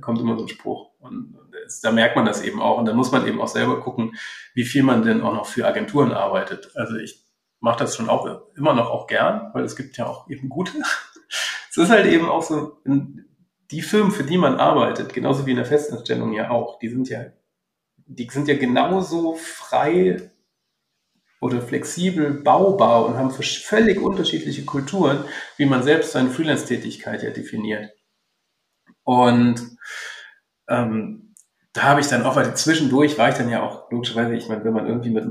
kommt 0.00 0.20
immer 0.20 0.36
so 0.36 0.44
ein 0.44 0.48
Spruch. 0.48 0.90
Und 0.98 1.38
da 1.82 1.92
merkt 1.92 2.16
man 2.16 2.26
das 2.26 2.42
eben 2.42 2.60
auch. 2.60 2.78
Und 2.78 2.86
dann 2.86 2.96
muss 2.96 3.12
man 3.12 3.26
eben 3.26 3.40
auch 3.40 3.48
selber 3.48 3.80
gucken, 3.80 4.16
wie 4.54 4.64
viel 4.64 4.82
man 4.82 5.02
denn 5.02 5.22
auch 5.22 5.34
noch 5.34 5.46
für 5.46 5.66
Agenturen 5.66 6.12
arbeitet. 6.12 6.72
Also 6.74 6.96
ich 6.96 7.24
mache 7.60 7.78
das 7.78 7.96
schon 7.96 8.08
auch 8.08 8.26
immer 8.56 8.74
noch 8.74 8.90
auch 8.90 9.06
gern, 9.06 9.50
weil 9.52 9.64
es 9.64 9.76
gibt 9.76 9.96
ja 9.96 10.06
auch 10.06 10.28
eben 10.28 10.48
gute. 10.48 10.72
es 11.70 11.76
ist 11.76 11.90
halt 11.90 12.06
eben 12.06 12.28
auch 12.28 12.42
so, 12.42 12.78
die 13.72 13.82
Firmen, 13.82 14.12
für 14.12 14.22
die 14.22 14.38
man 14.38 14.56
arbeitet, 14.56 15.12
genauso 15.12 15.46
wie 15.46 15.50
in 15.50 15.56
der 15.56 15.66
Festanstellung 15.66 16.32
ja 16.32 16.50
auch, 16.50 16.78
die 16.78 16.88
sind 16.88 17.08
ja, 17.08 17.24
die 18.06 18.28
sind 18.30 18.46
ja 18.46 18.56
genauso 18.56 19.34
frei 19.34 20.30
oder 21.40 21.60
flexibel 21.60 22.34
baubar 22.34 23.06
und 23.06 23.16
haben 23.16 23.30
völlig 23.30 24.00
unterschiedliche 24.00 24.64
Kulturen, 24.64 25.24
wie 25.56 25.66
man 25.66 25.82
selbst 25.82 26.12
seine 26.12 26.30
Freelance-Tätigkeit 26.30 27.22
ja 27.22 27.30
definiert. 27.30 27.90
Und 29.02 29.76
ähm, 30.68 31.34
da 31.72 31.82
habe 31.84 32.00
ich 32.00 32.06
dann 32.06 32.22
auch, 32.22 32.36
weil 32.36 32.54
zwischendurch 32.54 33.18
war 33.18 33.30
ich 33.30 33.34
dann 33.36 33.48
ja 33.48 33.62
auch 33.62 33.90
logischerweise, 33.90 34.34
ich 34.34 34.48
meine, 34.48 34.64
wenn 34.64 34.74
man 34.74 34.86
irgendwie 34.86 35.10
mit 35.10 35.24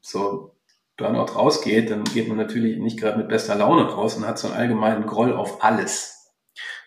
so 0.00 0.56
Burnout 0.96 1.34
rausgeht, 1.34 1.90
dann 1.90 2.04
geht 2.04 2.28
man 2.28 2.38
natürlich 2.38 2.78
nicht 2.78 2.98
gerade 2.98 3.18
mit 3.18 3.28
bester 3.28 3.56
Laune 3.56 3.90
raus 3.90 4.16
und 4.16 4.26
hat 4.26 4.38
so 4.38 4.48
einen 4.48 4.56
allgemeinen 4.56 5.04
Groll 5.04 5.32
auf 5.32 5.62
alles. 5.62 6.15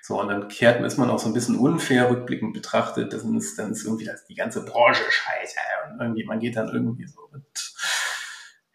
So, 0.09 0.19
und 0.19 0.27
dann 0.27 0.47
kehrt, 0.47 0.83
ist 0.83 0.97
man 0.97 1.11
auch 1.11 1.19
so 1.19 1.27
ein 1.27 1.33
bisschen 1.33 1.55
unfair 1.55 2.09
rückblickend 2.09 2.51
betrachtet. 2.51 3.13
Das 3.13 3.23
ist, 3.23 3.59
dann 3.59 3.73
ist 3.73 3.85
irgendwie 3.85 4.05
das, 4.05 4.25
die 4.25 4.33
ganze 4.33 4.65
Branche 4.65 5.03
scheiße. 5.07 5.59
Und 5.91 6.01
irgendwie, 6.01 6.23
man 6.23 6.39
geht 6.39 6.55
dann 6.55 6.67
irgendwie 6.69 7.05
so 7.05 7.19
mit, 7.31 7.43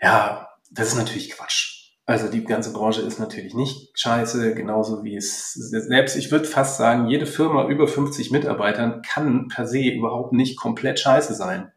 ja, 0.00 0.48
das 0.70 0.90
ist 0.90 0.96
natürlich 0.96 1.32
Quatsch. 1.32 1.90
Also 2.06 2.28
die 2.28 2.44
ganze 2.44 2.72
Branche 2.72 3.00
ist 3.00 3.18
natürlich 3.18 3.52
nicht 3.52 3.98
scheiße, 3.98 4.54
genauso 4.54 5.02
wie 5.02 5.16
es 5.16 5.54
selbst, 5.54 6.14
ich 6.14 6.30
würde 6.30 6.44
fast 6.44 6.76
sagen, 6.76 7.08
jede 7.08 7.26
Firma 7.26 7.66
über 7.66 7.88
50 7.88 8.30
Mitarbeitern 8.30 9.02
kann 9.02 9.48
per 9.48 9.66
se 9.66 9.80
überhaupt 9.80 10.32
nicht 10.32 10.56
komplett 10.56 11.00
scheiße 11.00 11.34
sein. 11.34 11.72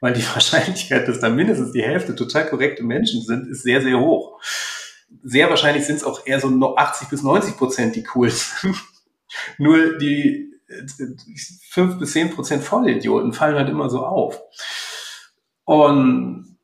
Weil 0.00 0.14
die 0.14 0.26
Wahrscheinlichkeit, 0.34 1.06
dass 1.06 1.20
da 1.20 1.28
mindestens 1.28 1.70
die 1.70 1.84
Hälfte 1.84 2.16
total 2.16 2.48
korrekte 2.48 2.82
Menschen 2.82 3.22
sind, 3.22 3.46
ist 3.46 3.62
sehr, 3.62 3.82
sehr 3.82 4.00
hoch. 4.00 4.40
Sehr 5.22 5.48
wahrscheinlich 5.48 5.86
sind 5.86 5.94
es 5.94 6.04
auch 6.04 6.26
eher 6.26 6.40
so 6.40 6.76
80 6.76 7.08
bis 7.08 7.22
90 7.22 7.56
Prozent, 7.56 7.94
die 7.94 8.04
cool 8.16 8.30
sind. 8.30 8.74
Nur 9.58 9.98
die 9.98 10.52
5 11.70 11.98
bis 11.98 12.12
10 12.12 12.30
Prozent 12.30 12.64
Vollidioten 12.64 13.32
fallen 13.32 13.56
halt 13.56 13.68
immer 13.68 13.88
so 13.88 14.04
auf. 14.04 14.40
Und 15.64 16.58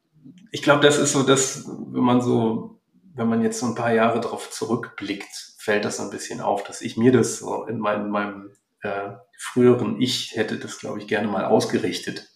ich 0.50 0.62
glaube, 0.62 0.82
das 0.82 0.98
ist 0.98 1.12
so 1.12 1.22
das, 1.22 1.64
wenn 1.66 2.02
man 2.02 2.20
so 2.20 2.72
wenn 3.14 3.28
man 3.28 3.42
jetzt 3.42 3.60
so 3.60 3.66
ein 3.66 3.74
paar 3.74 3.92
Jahre 3.92 4.20
darauf 4.20 4.50
zurückblickt, 4.50 5.54
fällt 5.58 5.84
das 5.84 5.98
so 5.98 6.04
ein 6.04 6.10
bisschen 6.10 6.40
auf, 6.40 6.64
dass 6.64 6.80
ich 6.80 6.96
mir 6.96 7.12
das 7.12 7.38
so 7.38 7.64
in 7.66 7.78
meinem, 7.78 8.10
meinem 8.10 8.50
äh, 8.82 9.10
früheren 9.38 10.00
Ich 10.00 10.32
hätte 10.34 10.58
das, 10.58 10.78
glaube 10.78 10.98
ich, 10.98 11.06
gerne 11.06 11.28
mal 11.28 11.44
ausgerichtet. 11.44 12.28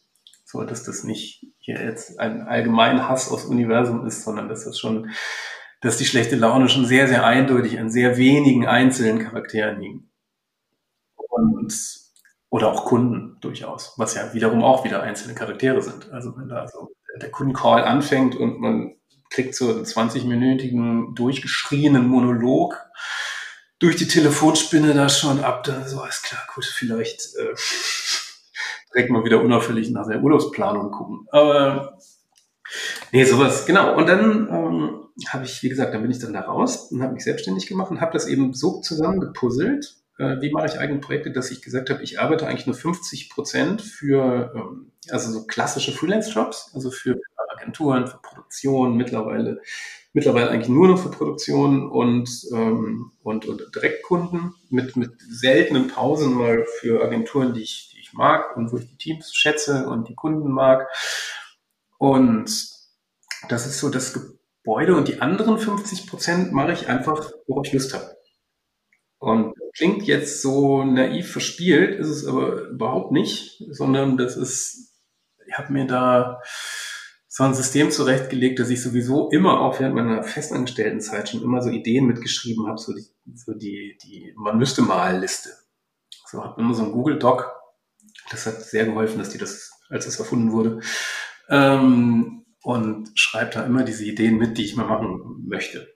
So, 0.44 0.62
dass 0.62 0.84
das 0.84 1.02
nicht 1.02 1.44
hier 1.58 1.82
jetzt 1.82 2.20
ein 2.20 2.42
allgemein 2.42 3.08
Hass 3.08 3.30
aufs 3.30 3.44
Universum 3.44 4.06
ist, 4.06 4.22
sondern 4.22 4.48
dass 4.48 4.64
das 4.64 4.78
schon, 4.78 5.10
dass 5.80 5.96
die 5.96 6.04
schlechte 6.04 6.36
Laune 6.36 6.68
schon 6.68 6.86
sehr, 6.86 7.08
sehr 7.08 7.24
eindeutig 7.24 7.78
an 7.80 7.90
sehr 7.90 8.16
wenigen 8.16 8.66
einzelnen 8.66 9.18
Charakteren 9.18 9.80
liegt. 9.80 10.04
Und, 11.36 11.74
oder 12.50 12.72
auch 12.72 12.84
Kunden 12.84 13.38
durchaus, 13.40 13.94
was 13.96 14.14
ja 14.14 14.32
wiederum 14.34 14.62
auch 14.62 14.84
wieder 14.84 15.02
einzelne 15.02 15.34
Charaktere 15.34 15.82
sind. 15.82 16.10
Also 16.12 16.36
wenn 16.36 16.48
da 16.48 16.66
so 16.68 16.92
der 17.20 17.30
Kundencall 17.30 17.84
anfängt 17.84 18.36
und 18.36 18.60
man 18.60 18.94
kriegt 19.30 19.54
so 19.54 19.70
einen 19.70 19.84
20-minütigen 19.84 21.14
durchgeschrienen 21.14 22.06
Monolog 22.06 22.78
durch 23.78 23.96
die 23.96 24.08
Telefonspinne 24.08 24.94
da 24.94 25.08
schon 25.08 25.42
ab. 25.42 25.64
Dann 25.64 25.86
so, 25.86 26.00
alles 26.00 26.22
klar, 26.22 26.42
gut, 26.54 26.64
vielleicht 26.64 27.34
äh, 27.36 27.54
direkt 28.94 29.10
mal 29.10 29.24
wieder 29.24 29.42
unauffällig 29.42 29.90
nach 29.90 30.06
der 30.06 30.22
Urlaubsplanung 30.22 30.90
gucken. 30.90 31.26
Aber 31.30 31.98
Nee, 33.12 33.24
sowas, 33.24 33.66
genau. 33.66 33.96
Und 33.96 34.08
dann 34.08 34.48
ähm, 34.50 35.08
habe 35.28 35.44
ich, 35.44 35.62
wie 35.62 35.68
gesagt, 35.68 35.94
dann 35.94 36.02
bin 36.02 36.10
ich 36.10 36.18
dann 36.18 36.32
da 36.32 36.40
raus 36.40 36.90
und 36.90 37.02
habe 37.02 37.14
mich 37.14 37.24
selbstständig 37.24 37.66
gemacht 37.66 37.90
und 37.90 38.00
habe 38.00 38.12
das 38.12 38.26
eben 38.26 38.54
so 38.54 38.80
zusammengepuzzelt, 38.80 39.96
äh, 40.18 40.40
wie 40.40 40.50
mache 40.50 40.66
ich 40.66 40.78
eigene 40.78 41.00
Projekte, 41.00 41.30
dass 41.30 41.50
ich 41.50 41.62
gesagt 41.62 41.90
habe, 41.90 42.02
ich 42.02 42.20
arbeite 42.20 42.46
eigentlich 42.46 42.66
nur 42.66 42.76
50 42.76 43.30
Prozent 43.30 43.82
für, 43.82 44.52
ähm, 44.54 44.92
also 45.10 45.30
so 45.30 45.46
klassische 45.46 45.92
Freelance-Jobs, 45.92 46.72
also 46.74 46.90
für 46.90 47.20
Agenturen, 47.48 48.06
für 48.06 48.18
Produktion, 48.18 48.96
mittlerweile, 48.96 49.60
mittlerweile 50.12 50.50
eigentlich 50.50 50.68
nur 50.68 50.88
noch 50.88 50.98
für 50.98 51.10
Produktion 51.10 51.88
und, 51.90 52.28
ähm, 52.52 53.12
und, 53.22 53.46
und 53.46 53.74
Direktkunden 53.74 54.54
mit, 54.70 54.96
mit 54.96 55.12
seltenen 55.28 55.88
Pausen 55.88 56.34
mal 56.34 56.64
für 56.80 57.02
Agenturen, 57.02 57.54
die 57.54 57.62
ich, 57.62 57.90
die 57.92 58.00
ich 58.00 58.12
mag 58.12 58.56
und 58.56 58.72
wo 58.72 58.78
ich 58.78 58.86
die 58.86 58.96
Teams 58.96 59.34
schätze 59.34 59.86
und 59.88 60.08
die 60.08 60.14
Kunden 60.14 60.50
mag. 60.50 60.88
Und 61.98 62.50
das 63.48 63.66
ist 63.66 63.78
so 63.78 63.90
das 63.90 64.14
Gebäude 64.14 64.96
und 64.96 65.08
die 65.08 65.20
anderen 65.20 65.58
50 65.58 66.06
Prozent 66.06 66.52
mache 66.52 66.72
ich 66.72 66.88
einfach, 66.88 67.32
worauf 67.46 67.66
ich 67.66 67.72
Lust 67.72 67.94
habe. 67.94 68.16
Und 69.18 69.54
klingt 69.76 70.04
jetzt 70.04 70.42
so 70.42 70.84
naiv 70.84 71.30
verspielt, 71.30 71.98
ist 71.98 72.08
es 72.08 72.26
aber 72.26 72.68
überhaupt 72.68 73.12
nicht, 73.12 73.62
sondern 73.70 74.16
das 74.16 74.36
ist, 74.36 74.94
ich 75.46 75.56
habe 75.56 75.72
mir 75.72 75.86
da 75.86 76.40
so 77.28 77.44
ein 77.44 77.54
System 77.54 77.90
zurechtgelegt, 77.90 78.58
dass 78.58 78.70
ich 78.70 78.82
sowieso 78.82 79.28
immer 79.30 79.60
auch 79.60 79.78
während 79.78 79.94
meiner 79.94 80.22
festangestellten 80.22 81.00
Zeit 81.00 81.28
schon 81.28 81.42
immer 81.42 81.60
so 81.60 81.68
Ideen 81.68 82.06
mitgeschrieben 82.06 82.66
habe, 82.66 82.78
so 82.78 82.94
die, 82.94 83.04
so 83.34 83.52
die, 83.52 83.98
die 84.02 84.32
man 84.36 84.56
müsste 84.56 84.80
mal 84.80 85.18
Liste. 85.18 85.50
So 86.26 86.42
habe 86.42 86.60
immer 86.60 86.72
so 86.72 86.84
ein 86.84 86.92
Google 86.92 87.18
Doc. 87.18 87.52
Das 88.30 88.46
hat 88.46 88.62
sehr 88.62 88.86
geholfen, 88.86 89.18
dass 89.18 89.28
die 89.28 89.38
das, 89.38 89.70
als 89.90 90.06
es 90.06 90.18
erfunden 90.18 90.52
wurde. 90.52 90.80
Ähm, 91.50 92.46
und 92.62 93.10
schreibe 93.14 93.52
da 93.52 93.66
immer 93.66 93.84
diese 93.84 94.04
Ideen 94.04 94.38
mit, 94.38 94.56
die 94.56 94.64
ich 94.64 94.74
mal 94.74 94.86
machen 94.86 95.44
möchte. 95.46 95.95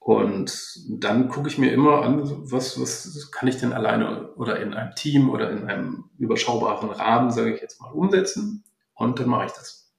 Und 0.00 0.78
dann 0.88 1.28
gucke 1.28 1.48
ich 1.48 1.58
mir 1.58 1.72
immer 1.72 2.02
an, 2.02 2.22
was, 2.50 2.80
was 2.80 3.30
kann 3.30 3.48
ich 3.48 3.58
denn 3.58 3.74
alleine 3.74 4.32
oder 4.32 4.58
in 4.58 4.72
einem 4.72 4.94
Team 4.94 5.28
oder 5.28 5.50
in 5.50 5.68
einem 5.68 6.04
überschaubaren 6.18 6.90
Rahmen, 6.90 7.30
sage 7.30 7.54
ich 7.54 7.60
jetzt 7.60 7.82
mal, 7.82 7.92
umsetzen. 7.92 8.64
Und 8.94 9.20
dann 9.20 9.28
mache 9.28 9.46
ich 9.46 9.52
das. 9.52 9.92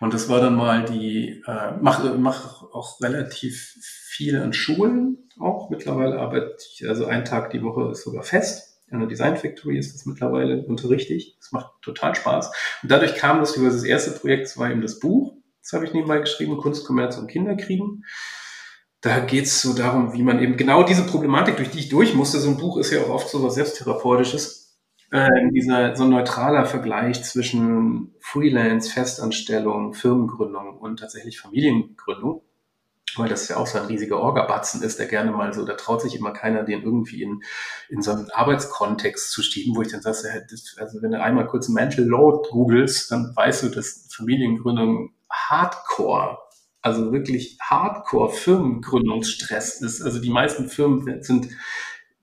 Und 0.00 0.12
das 0.12 0.28
war 0.28 0.40
dann 0.40 0.56
mal 0.56 0.84
die, 0.84 1.42
äh, 1.46 1.70
mache 1.80 2.18
mach 2.18 2.64
auch 2.72 3.00
relativ 3.00 3.76
viel 3.80 4.40
an 4.42 4.52
Schulen 4.52 5.30
auch. 5.38 5.70
Mittlerweile 5.70 6.18
arbeite 6.18 6.56
ich, 6.72 6.88
also 6.88 7.06
ein 7.06 7.24
Tag 7.24 7.50
die 7.50 7.62
Woche 7.62 7.92
ist 7.92 8.02
sogar 8.02 8.24
fest. 8.24 8.82
In 8.90 8.98
der 8.98 9.08
Design 9.08 9.36
Factory 9.36 9.78
ist 9.78 9.94
das 9.94 10.04
mittlerweile 10.04 10.64
unterrichtig. 10.66 11.36
Das 11.38 11.52
macht 11.52 11.70
total 11.82 12.16
Spaß. 12.16 12.50
Und 12.82 12.90
dadurch 12.90 13.14
kam 13.14 13.38
das, 13.38 13.54
das 13.54 13.84
erste 13.84 14.10
Projekt, 14.18 14.46
das 14.46 14.58
war 14.58 14.68
eben 14.68 14.82
das 14.82 14.98
Buch. 14.98 15.36
Das 15.62 15.72
habe 15.74 15.84
ich 15.84 15.92
nebenbei 15.92 16.18
geschrieben, 16.18 16.56
Kunst, 16.56 16.86
Kommerz 16.86 17.18
und 17.18 17.28
Kinderkriegen 17.28 18.04
da 19.00 19.20
geht 19.20 19.44
es 19.44 19.62
so 19.62 19.74
darum, 19.74 20.12
wie 20.12 20.22
man 20.22 20.40
eben 20.40 20.56
genau 20.56 20.82
diese 20.82 21.06
Problematik, 21.06 21.56
durch 21.56 21.70
die 21.70 21.78
ich 21.78 21.88
durch 21.88 22.14
musste, 22.14 22.38
so 22.38 22.50
ein 22.50 22.56
Buch 22.56 22.78
ist 22.78 22.90
ja 22.90 23.02
auch 23.02 23.10
oft 23.10 23.28
so 23.28 23.42
was 23.44 23.54
Selbsttherapeutisches, 23.54 24.76
äh, 25.12 25.28
dieser 25.52 25.96
so 25.96 26.04
ein 26.04 26.10
neutraler 26.10 26.66
Vergleich 26.66 27.22
zwischen 27.22 28.14
Freelance, 28.20 28.90
Festanstellung, 28.90 29.94
Firmengründung 29.94 30.78
und 30.78 30.98
tatsächlich 30.98 31.40
Familiengründung, 31.40 32.42
weil 33.16 33.28
das 33.28 33.48
ja 33.48 33.56
auch 33.56 33.68
so 33.68 33.78
ein 33.78 33.86
riesiger 33.86 34.18
Orgabatzen 34.18 34.82
ist, 34.82 34.98
der 34.98 35.06
gerne 35.06 35.30
mal 35.30 35.52
so, 35.54 35.64
da 35.64 35.74
traut 35.74 36.02
sich 36.02 36.16
immer 36.16 36.32
keiner, 36.32 36.64
den 36.64 36.82
irgendwie 36.82 37.22
in, 37.22 37.42
in 37.88 38.02
so 38.02 38.10
einen 38.10 38.30
Arbeitskontext 38.32 39.30
zu 39.30 39.42
schieben, 39.42 39.76
wo 39.76 39.82
ich 39.82 39.92
dann 39.92 40.02
sage, 40.02 40.44
also 40.76 41.02
wenn 41.02 41.12
du 41.12 41.22
einmal 41.22 41.46
kurz 41.46 41.68
Mental 41.68 42.04
Load 42.04 42.48
googelst, 42.50 43.12
dann 43.12 43.32
weißt 43.34 43.62
du, 43.62 43.68
dass 43.68 44.08
Familiengründung 44.10 45.14
Hardcore 45.30 46.38
also 46.88 47.12
wirklich 47.12 47.56
Hardcore-Firmengründungsstress 47.60 49.80
ist. 49.80 50.02
Also 50.02 50.20
die 50.20 50.30
meisten 50.30 50.68
Firmen 50.68 51.22
sind 51.22 51.48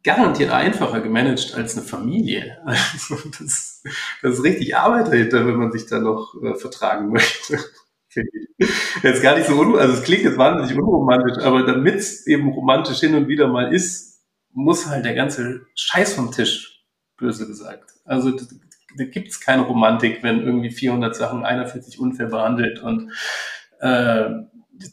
garantiert 0.04 0.52
einfacher 0.52 1.00
gemanagt 1.02 1.56
als 1.56 1.76
eine 1.76 1.86
Familie. 1.86 2.58
Also 2.66 3.16
das, 3.40 3.82
das 4.22 4.36
ist 4.36 4.44
richtig 4.44 4.78
Arbeit 4.78 5.08
dahinter, 5.08 5.46
wenn 5.46 5.56
man 5.56 5.72
sich 5.72 5.88
da 5.88 6.00
noch 6.00 6.36
äh, 6.44 6.56
vertragen 6.56 7.12
möchte. 7.12 7.60
Jetzt 9.04 9.22
gar 9.22 9.36
nicht 9.36 9.48
so 9.48 9.60
un 9.60 9.76
also 9.76 9.94
es 9.94 10.04
klingt 10.04 10.24
jetzt 10.24 10.38
wahnsinnig 10.38 10.82
unromantisch, 10.82 11.44
aber 11.44 11.64
damit 11.64 11.96
es 11.96 12.26
eben 12.28 12.50
romantisch 12.50 13.00
hin 13.00 13.16
und 13.16 13.28
wieder 13.28 13.48
mal 13.48 13.74
ist, 13.74 14.24
muss 14.54 14.88
halt 14.88 15.04
der 15.04 15.16
ganze 15.16 15.66
Scheiß 15.76 16.14
vom 16.14 16.32
Tisch, 16.32 16.86
böse 17.18 17.48
gesagt. 17.48 17.92
Also 18.06 18.32
da, 18.32 19.04
gibt 19.04 19.28
es 19.28 19.42
keine 19.42 19.64
Romantik, 19.64 20.24
wenn 20.24 20.42
irgendwie 20.42 20.72
400 20.72 21.14
Sachen 21.14 21.44
einer 21.44 21.68
fühlt 21.68 21.84
sich 21.84 22.00
unfair 22.00 22.28
behandelt 22.28 22.80
und 22.80 23.12
äh, 23.82 24.30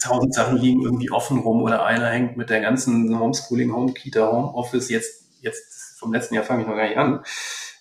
tausend 0.00 0.34
Sachen 0.34 0.56
liegen 0.56 0.82
irgendwie 0.82 1.10
offen 1.10 1.38
rum 1.40 1.62
oder 1.62 1.84
einer 1.84 2.08
hängt 2.08 2.36
mit 2.36 2.50
der 2.50 2.60
ganzen 2.60 3.18
Homeschooling, 3.18 3.72
Homekita, 3.72 4.30
Homeoffice, 4.30 4.90
jetzt, 4.90 5.28
jetzt 5.40 5.98
vom 5.98 6.12
letzten 6.12 6.34
Jahr 6.34 6.44
fange 6.44 6.62
ich 6.62 6.68
noch 6.68 6.76
gar 6.76 6.88
nicht 6.88 6.98
an. 6.98 7.24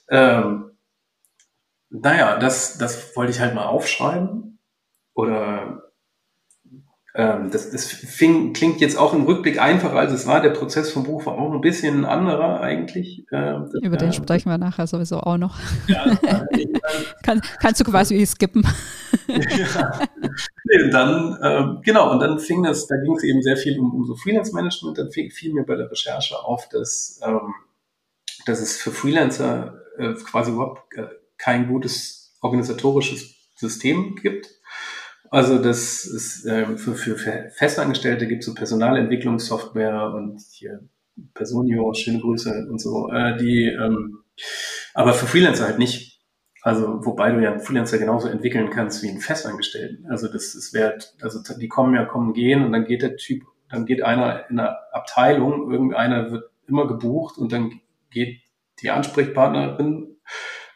Ähm, 0.09 0.71
naja, 1.89 2.37
das, 2.37 2.77
das 2.77 3.15
wollte 3.15 3.31
ich 3.31 3.39
halt 3.39 3.53
mal 3.53 3.65
aufschreiben. 3.65 4.59
Oder 5.13 5.90
das, 7.13 7.71
das 7.71 7.88
fing, 7.88 8.54
klingt 8.54 8.80
jetzt 8.80 8.97
auch 8.97 9.13
im 9.13 9.24
Rückblick 9.24 9.62
einfacher, 9.62 9.97
als 9.97 10.13
es 10.13 10.28
war. 10.28 10.41
Der 10.41 10.52
Prozess 10.52 10.91
vom 10.91 11.04
Buch 11.04 11.26
war 11.26 11.34
auch 11.34 11.52
ein 11.52 11.60
bisschen 11.60 12.00
ein 12.00 12.06
anderer 12.06 12.62
eigentlich. 12.62 13.26
Ähm, 13.34 13.69
Über 13.82 13.97
den 13.97 14.13
sprechen 14.13 14.50
wir 14.50 14.58
nachher 14.58 14.88
sowieso 14.88 15.19
auch 15.19 15.38
noch. 15.38 15.60
Ja, 15.88 16.06
Kann, 17.24 17.41
kannst 17.60 17.82
du 17.82 17.84
quasi 17.84 18.26
skippen. 18.26 18.65
ja. 19.28 20.00
Nee, 20.63 20.84
und 20.84 20.91
dann, 20.91 21.38
ähm, 21.43 21.82
genau, 21.84 22.12
und 22.13 22.19
dann 22.19 22.39
fing 22.39 22.63
das, 22.63 22.88
da 22.88 22.95
ging 22.95 23.13
es 23.15 23.24
eben 23.24 23.41
sehr 23.41 23.58
viel 23.58 23.78
um, 23.78 23.93
um 23.93 24.06
so 24.06 24.15
Freelance-Management. 24.15 24.97
Dann 24.97 25.12
fiel, 25.12 25.30
fiel 25.30 25.54
mir 25.54 25.65
bei 25.65 25.76
der 25.76 25.91
Recherche 25.91 26.36
auf, 26.38 26.69
dass, 26.69 27.19
ähm, 27.26 27.54
dass 28.45 28.62
es 28.62 28.78
für 28.78 28.91
Freelancer 28.91 29.82
äh, 29.97 30.13
quasi 30.13 30.52
überhaupt 30.52 30.95
äh, 30.95 31.08
kein 31.38 31.67
gutes 31.67 32.38
organisatorisches 32.41 33.36
System 33.56 34.15
gibt 34.15 34.61
also 35.32 35.60
das 35.60 36.06
ist 36.06 36.46
äh, 36.46 36.78
für, 36.78 36.94
für 36.94 37.15
Festangestellte 37.15 38.28
gibt 38.28 38.41
es 38.41 38.46
so 38.46 38.54
Personalentwicklungssoftware 38.54 40.13
und 40.13 40.41
hier 40.52 40.82
Personio, 41.34 41.94
schöne 41.94 42.20
Grüße 42.20 42.67
und 42.70 42.80
so, 42.80 43.10
äh, 43.10 43.38
die 43.38 43.65
ähm, 43.65 44.20
aber 44.94 45.13
für 45.13 45.28
Freelancer 45.28 45.65
halt 45.65 45.80
nicht. 45.80 46.20
Also 46.62 47.06
wobei 47.06 47.32
du 47.32 47.41
ja 47.41 47.52
einen 47.52 47.62
Freelancer 47.62 47.98
genauso 47.98 48.28
entwickeln 48.28 48.70
kannst 48.72 49.04
wie 49.04 49.10
einen 49.10 49.22
Festangestellten. 49.22 50.06
Also 50.12 50.28
das 50.28 50.54
ist 50.54 50.74
wert, 50.74 51.15
also 51.22 51.39
die 51.58 51.70
kommen 51.70 51.96
ja, 51.96 52.04
kommen, 52.04 52.34
gehen 52.34 52.65
und 52.65 52.74
dann 52.74 52.84
geht 52.84 53.02
der 53.02 53.15
Typ, 53.15 53.44
dann 53.70 53.86
geht 53.86 54.04
einer 54.04 54.50
in 54.50 54.60
einer 54.60 54.80
Abteilung, 54.91 55.72
irgendeiner 55.72 56.30
wird 56.32 56.52
immer 56.67 56.88
gebucht 56.88 57.38
und 57.38 57.54
dann 57.54 57.80
geht 58.10 58.41
die 58.82 58.91
Ansprechpartnerin 58.91 60.17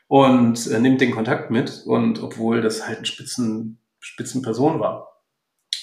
und 0.07 0.65
äh, 0.71 0.79
nimmt 0.79 1.01
den 1.01 1.11
Kontakt 1.11 1.51
mit 1.51 1.83
und 1.85 2.23
obwohl 2.23 2.61
das 2.61 2.87
halt 2.87 2.99
ein 2.99 3.05
Spitzen 3.05 3.79
Spitzenperson 4.05 4.79
war. 4.79 5.23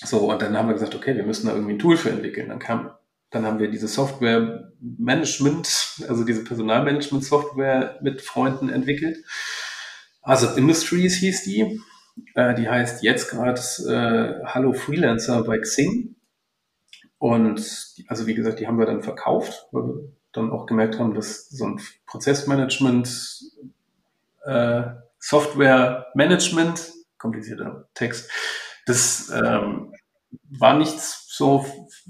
So, 0.05 0.31
und 0.31 0.41
dann 0.41 0.57
haben 0.57 0.69
wir 0.69 0.75
gesagt, 0.75 0.95
okay, 0.95 1.17
wir 1.17 1.25
müssen 1.25 1.47
da 1.47 1.55
irgendwie 1.55 1.75
ein 1.75 1.79
Tool 1.79 1.97
für 1.97 2.11
entwickeln. 2.11 2.49
Dann 2.49 2.61
kam, 2.61 2.93
dann 3.31 3.45
haben 3.45 3.59
wir 3.59 3.71
diese 3.71 3.89
Software 3.89 4.73
Management, 4.81 6.05
also 6.09 6.25
diese 6.25 6.45
Personalmanagement 6.45 7.25
Software 7.25 7.99
mit 8.01 8.23
Freunden 8.23 8.69
entwickelt. 8.69 9.19
Also 10.23 10.55
Industries 10.57 11.17
hieß 11.17 11.43
die. 11.43 11.81
Äh, 12.35 12.55
die 12.55 12.69
heißt 12.69 13.03
jetzt 13.03 13.31
gerade 13.31 13.61
äh, 13.61 14.45
Hallo 14.47 14.73
Freelancer 14.73 15.43
bei 15.43 15.59
Xing. 15.59 16.15
Und 17.19 17.95
also 18.07 18.27
wie 18.27 18.35
gesagt, 18.35 18.61
die 18.61 18.67
haben 18.67 18.79
wir 18.79 18.87
dann 18.87 19.03
verkauft, 19.03 19.67
weil 19.73 19.83
wir 19.83 20.13
dann 20.33 20.51
auch 20.51 20.67
gemerkt 20.67 20.99
haben, 20.99 21.15
dass 21.15 21.49
so 21.49 21.65
ein 21.67 21.81
Prozessmanagement, 22.07 23.09
äh, 24.45 24.83
Software 25.19 26.07
Management 26.15 26.93
komplizierter 27.23 27.89
Text. 27.95 28.31
Das 28.85 29.31
ähm, 29.31 29.95
war 30.51 30.77
nichts 30.77 31.27
so, 31.29 31.65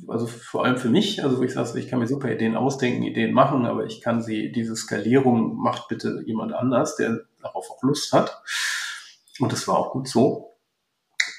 also 0.08 0.26
vor 0.26 0.64
allem 0.64 0.78
für 0.78 0.88
mich, 0.88 1.22
also 1.22 1.38
wo 1.38 1.42
ich 1.42 1.52
sage, 1.52 1.78
ich 1.78 1.88
kann 1.88 2.00
mir 2.00 2.08
super 2.08 2.30
Ideen 2.30 2.56
ausdenken, 2.56 3.02
Ideen 3.02 3.32
machen, 3.32 3.66
aber 3.66 3.84
ich 3.84 4.00
kann 4.00 4.22
sie, 4.22 4.50
diese 4.50 4.74
Skalierung 4.74 5.56
macht 5.56 5.88
bitte 5.88 6.22
jemand 6.26 6.52
anders, 6.52 6.96
der 6.96 7.20
darauf 7.40 7.70
auch 7.70 7.82
Lust 7.82 8.12
hat. 8.12 8.42
Und 9.38 9.52
das 9.52 9.68
war 9.68 9.78
auch 9.78 9.92
gut 9.92 10.08
so. 10.08 10.56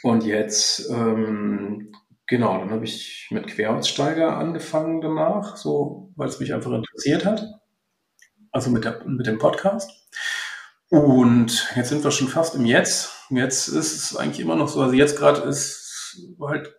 Und 0.04 0.24
jetzt, 0.24 0.90
ähm, 0.90 1.92
genau, 2.28 2.58
dann 2.60 2.72
habe 2.72 2.86
ich 2.86 3.28
mit 3.32 3.48
Queraussteiger 3.48 4.38
angefangen 4.38 5.02
danach, 5.02 5.58
so, 5.58 6.12
weil 6.16 6.30
es 6.30 6.40
mich 6.40 6.54
einfach 6.54 6.72
interessiert 6.72 7.26
hat. 7.26 7.46
Also 8.52 8.70
mit, 8.70 8.86
der, 8.86 9.04
mit 9.06 9.26
dem 9.26 9.40
Podcast. 9.40 9.92
Und 10.90 11.74
jetzt 11.76 11.90
sind 11.90 12.04
wir 12.04 12.12
schon 12.12 12.28
fast 12.28 12.54
im 12.56 12.66
Jetzt. 12.66 13.23
Jetzt 13.38 13.67
ist 13.67 13.96
es 13.96 14.15
eigentlich 14.15 14.39
immer 14.39 14.56
noch 14.56 14.67
so, 14.67 14.82
also 14.82 14.93
jetzt 14.93 15.17
gerade 15.17 15.41
ist 15.41 16.17
halt, 16.41 16.76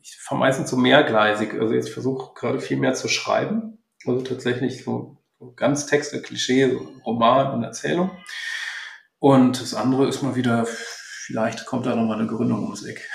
ich 0.00 0.16
fahre 0.20 0.38
meistens 0.38 0.70
so 0.70 0.76
mehrgleisig. 0.76 1.54
Also 1.60 1.74
jetzt 1.74 1.90
versuche 1.90 2.34
gerade 2.34 2.60
viel 2.60 2.76
mehr 2.76 2.94
zu 2.94 3.08
schreiben. 3.08 3.84
Also 4.06 4.22
tatsächlich 4.22 4.84
so, 4.84 5.18
so 5.38 5.52
ganz 5.54 5.86
Texte, 5.86 6.22
Klischee, 6.22 6.70
so 6.70 6.92
Roman 7.04 7.54
und 7.54 7.64
Erzählung. 7.64 8.10
Und 9.18 9.60
das 9.60 9.74
andere 9.74 10.08
ist 10.08 10.22
mal 10.22 10.34
wieder 10.34 10.66
vielleicht 10.66 11.66
kommt 11.66 11.86
da 11.86 11.94
nochmal 11.94 12.18
eine 12.18 12.28
Gründung 12.28 12.64
ums 12.64 12.84
Eck. 12.84 13.08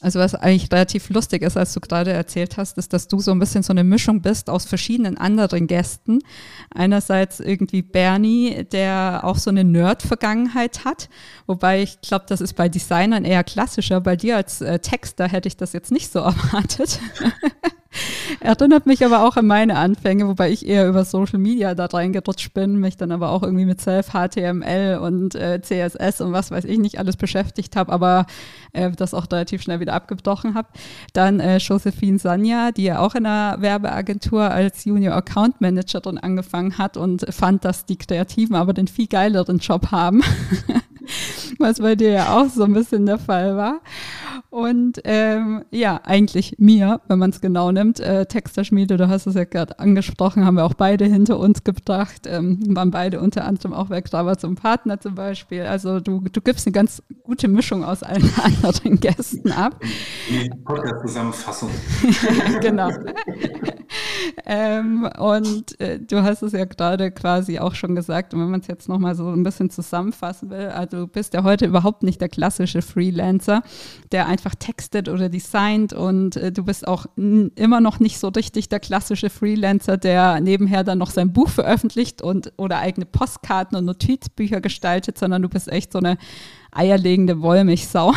Also 0.00 0.18
was 0.18 0.34
eigentlich 0.34 0.72
relativ 0.72 1.10
lustig 1.10 1.42
ist, 1.42 1.58
als 1.58 1.74
du 1.74 1.80
gerade 1.80 2.12
erzählt 2.12 2.56
hast, 2.56 2.78
ist, 2.78 2.92
dass 2.92 3.06
du 3.06 3.20
so 3.20 3.32
ein 3.32 3.38
bisschen 3.38 3.62
so 3.62 3.72
eine 3.72 3.84
Mischung 3.84 4.22
bist 4.22 4.48
aus 4.48 4.64
verschiedenen 4.64 5.18
anderen 5.18 5.66
Gästen. 5.66 6.20
Einerseits 6.74 7.38
irgendwie 7.38 7.82
Bernie, 7.82 8.64
der 8.64 9.20
auch 9.24 9.36
so 9.36 9.50
eine 9.50 9.62
Nerd-Vergangenheit 9.62 10.86
hat, 10.86 11.10
wobei 11.46 11.82
ich 11.82 12.00
glaube, 12.00 12.24
das 12.28 12.40
ist 12.40 12.54
bei 12.54 12.70
Designern 12.70 13.26
eher 13.26 13.44
klassischer. 13.44 14.00
Bei 14.00 14.16
dir 14.16 14.36
als 14.36 14.62
äh, 14.62 14.78
Texter 14.78 15.28
hätte 15.28 15.48
ich 15.48 15.58
das 15.58 15.74
jetzt 15.74 15.92
nicht 15.92 16.10
so 16.10 16.18
erwartet. 16.20 16.98
Erinnert 18.40 18.86
mich 18.86 19.04
aber 19.04 19.26
auch 19.26 19.36
an 19.36 19.46
meine 19.46 19.76
Anfänge, 19.76 20.28
wobei 20.28 20.50
ich 20.50 20.66
eher 20.66 20.88
über 20.88 21.04
Social 21.04 21.38
Media 21.38 21.74
da 21.74 21.86
reingerutscht 21.86 22.54
bin, 22.54 22.76
mich 22.76 22.96
dann 22.96 23.10
aber 23.10 23.30
auch 23.30 23.42
irgendwie 23.42 23.64
mit 23.64 23.80
Self, 23.80 24.10
HTML 24.12 24.98
und 25.02 25.34
äh, 25.34 25.60
CSS 25.60 26.20
und 26.20 26.32
was 26.32 26.50
weiß 26.50 26.64
ich 26.64 26.78
nicht 26.78 26.98
alles 26.98 27.16
beschäftigt 27.16 27.76
habe, 27.76 27.92
aber 27.92 28.26
äh, 28.72 28.90
das 28.92 29.14
auch 29.14 29.26
relativ 29.30 29.62
schnell 29.62 29.80
wieder 29.80 29.94
abgebrochen 29.94 30.54
habe. 30.54 30.68
Dann 31.12 31.40
äh, 31.40 31.58
Josephine 31.58 32.18
Sanja, 32.18 32.70
die 32.70 32.84
ja 32.84 33.00
auch 33.00 33.14
in 33.14 33.26
einer 33.26 33.60
Werbeagentur 33.60 34.42
als 34.42 34.84
Junior 34.84 35.14
Account 35.14 35.60
Managerin 35.60 36.18
angefangen 36.18 36.78
hat 36.78 36.96
und 36.96 37.26
fand, 37.34 37.64
dass 37.64 37.86
die 37.86 37.96
Kreativen 37.96 38.54
aber 38.54 38.72
den 38.72 38.88
viel 38.88 39.08
geileren 39.08 39.58
Job 39.58 39.90
haben. 39.90 40.22
was 41.58 41.78
bei 41.78 41.94
dir 41.94 42.10
ja 42.10 42.36
auch 42.36 42.48
so 42.48 42.64
ein 42.64 42.72
bisschen 42.72 43.06
der 43.06 43.18
Fall 43.18 43.56
war. 43.56 43.80
Und 44.50 45.00
ähm, 45.04 45.64
ja, 45.70 46.00
eigentlich 46.04 46.56
mir, 46.58 47.00
wenn 47.06 47.20
man 47.20 47.30
es 47.30 47.40
genau 47.40 47.70
nimmt. 47.70 48.00
Äh, 48.00 48.26
Texterschmiede, 48.26 48.96
du 48.96 49.08
hast 49.08 49.26
es 49.26 49.36
ja 49.36 49.44
gerade 49.44 49.78
angesprochen, 49.78 50.44
haben 50.44 50.56
wir 50.56 50.64
auch 50.64 50.74
beide 50.74 51.04
hinter 51.04 51.38
uns 51.38 51.62
gebracht. 51.62 52.22
Ähm, 52.26 52.58
waren 52.74 52.90
beide 52.90 53.20
unter 53.20 53.44
anderem 53.44 53.72
auch 53.72 53.86
bei 53.86 54.00
Grava 54.00 54.36
zum 54.36 54.56
Partner 54.56 54.98
zum 54.98 55.14
Beispiel. 55.14 55.62
Also 55.62 56.00
du, 56.00 56.20
du 56.20 56.40
gibst 56.40 56.66
eine 56.66 56.72
ganz 56.72 57.00
gute 57.22 57.46
Mischung 57.46 57.84
aus 57.84 58.02
allen 58.02 58.28
anderen 58.62 58.98
Gästen 58.98 59.52
ab. 59.52 59.80
Die 60.28 60.50
Podcast-Zusammenfassung. 60.64 61.70
genau. 62.60 62.90
ähm, 64.46 65.08
und 65.18 65.80
äh, 65.80 65.98
du 65.98 66.22
hast 66.22 66.42
es 66.42 66.52
ja 66.52 66.64
gerade 66.64 67.10
quasi 67.10 67.58
auch 67.58 67.74
schon 67.74 67.94
gesagt, 67.94 68.34
und 68.34 68.40
wenn 68.40 68.50
man 68.50 68.60
es 68.60 68.66
jetzt 68.66 68.88
nochmal 68.88 69.14
so 69.14 69.28
ein 69.28 69.42
bisschen 69.42 69.70
zusammenfassen 69.70 70.50
will, 70.50 70.68
also 70.68 70.98
du 70.98 71.06
bist 71.06 71.34
ja 71.34 71.42
heute 71.42 71.66
überhaupt 71.66 72.02
nicht 72.02 72.20
der 72.20 72.28
klassische 72.28 72.82
Freelancer, 72.82 73.62
der 74.12 74.26
einfach 74.26 74.54
textet 74.54 75.08
oder 75.08 75.28
designt 75.28 75.92
und 75.92 76.36
äh, 76.36 76.52
du 76.52 76.64
bist 76.64 76.86
auch 76.86 77.06
immer 77.16 77.80
noch 77.80 78.00
nicht 78.00 78.18
so 78.18 78.28
richtig 78.28 78.68
der 78.68 78.80
klassische 78.80 79.30
Freelancer, 79.30 79.96
der 79.96 80.40
nebenher 80.40 80.84
dann 80.84 80.98
noch 80.98 81.10
sein 81.10 81.32
Buch 81.32 81.48
veröffentlicht 81.48 82.22
und 82.22 82.52
oder 82.56 82.78
eigene 82.78 83.06
Postkarten 83.06 83.76
und 83.76 83.84
Notizbücher 83.84 84.60
gestaltet, 84.60 85.18
sondern 85.18 85.42
du 85.42 85.48
bist 85.48 85.70
echt 85.70 85.92
so 85.92 85.98
eine 85.98 86.18
eierlegende 86.72 87.40
Wollmilchsau, 87.42 88.12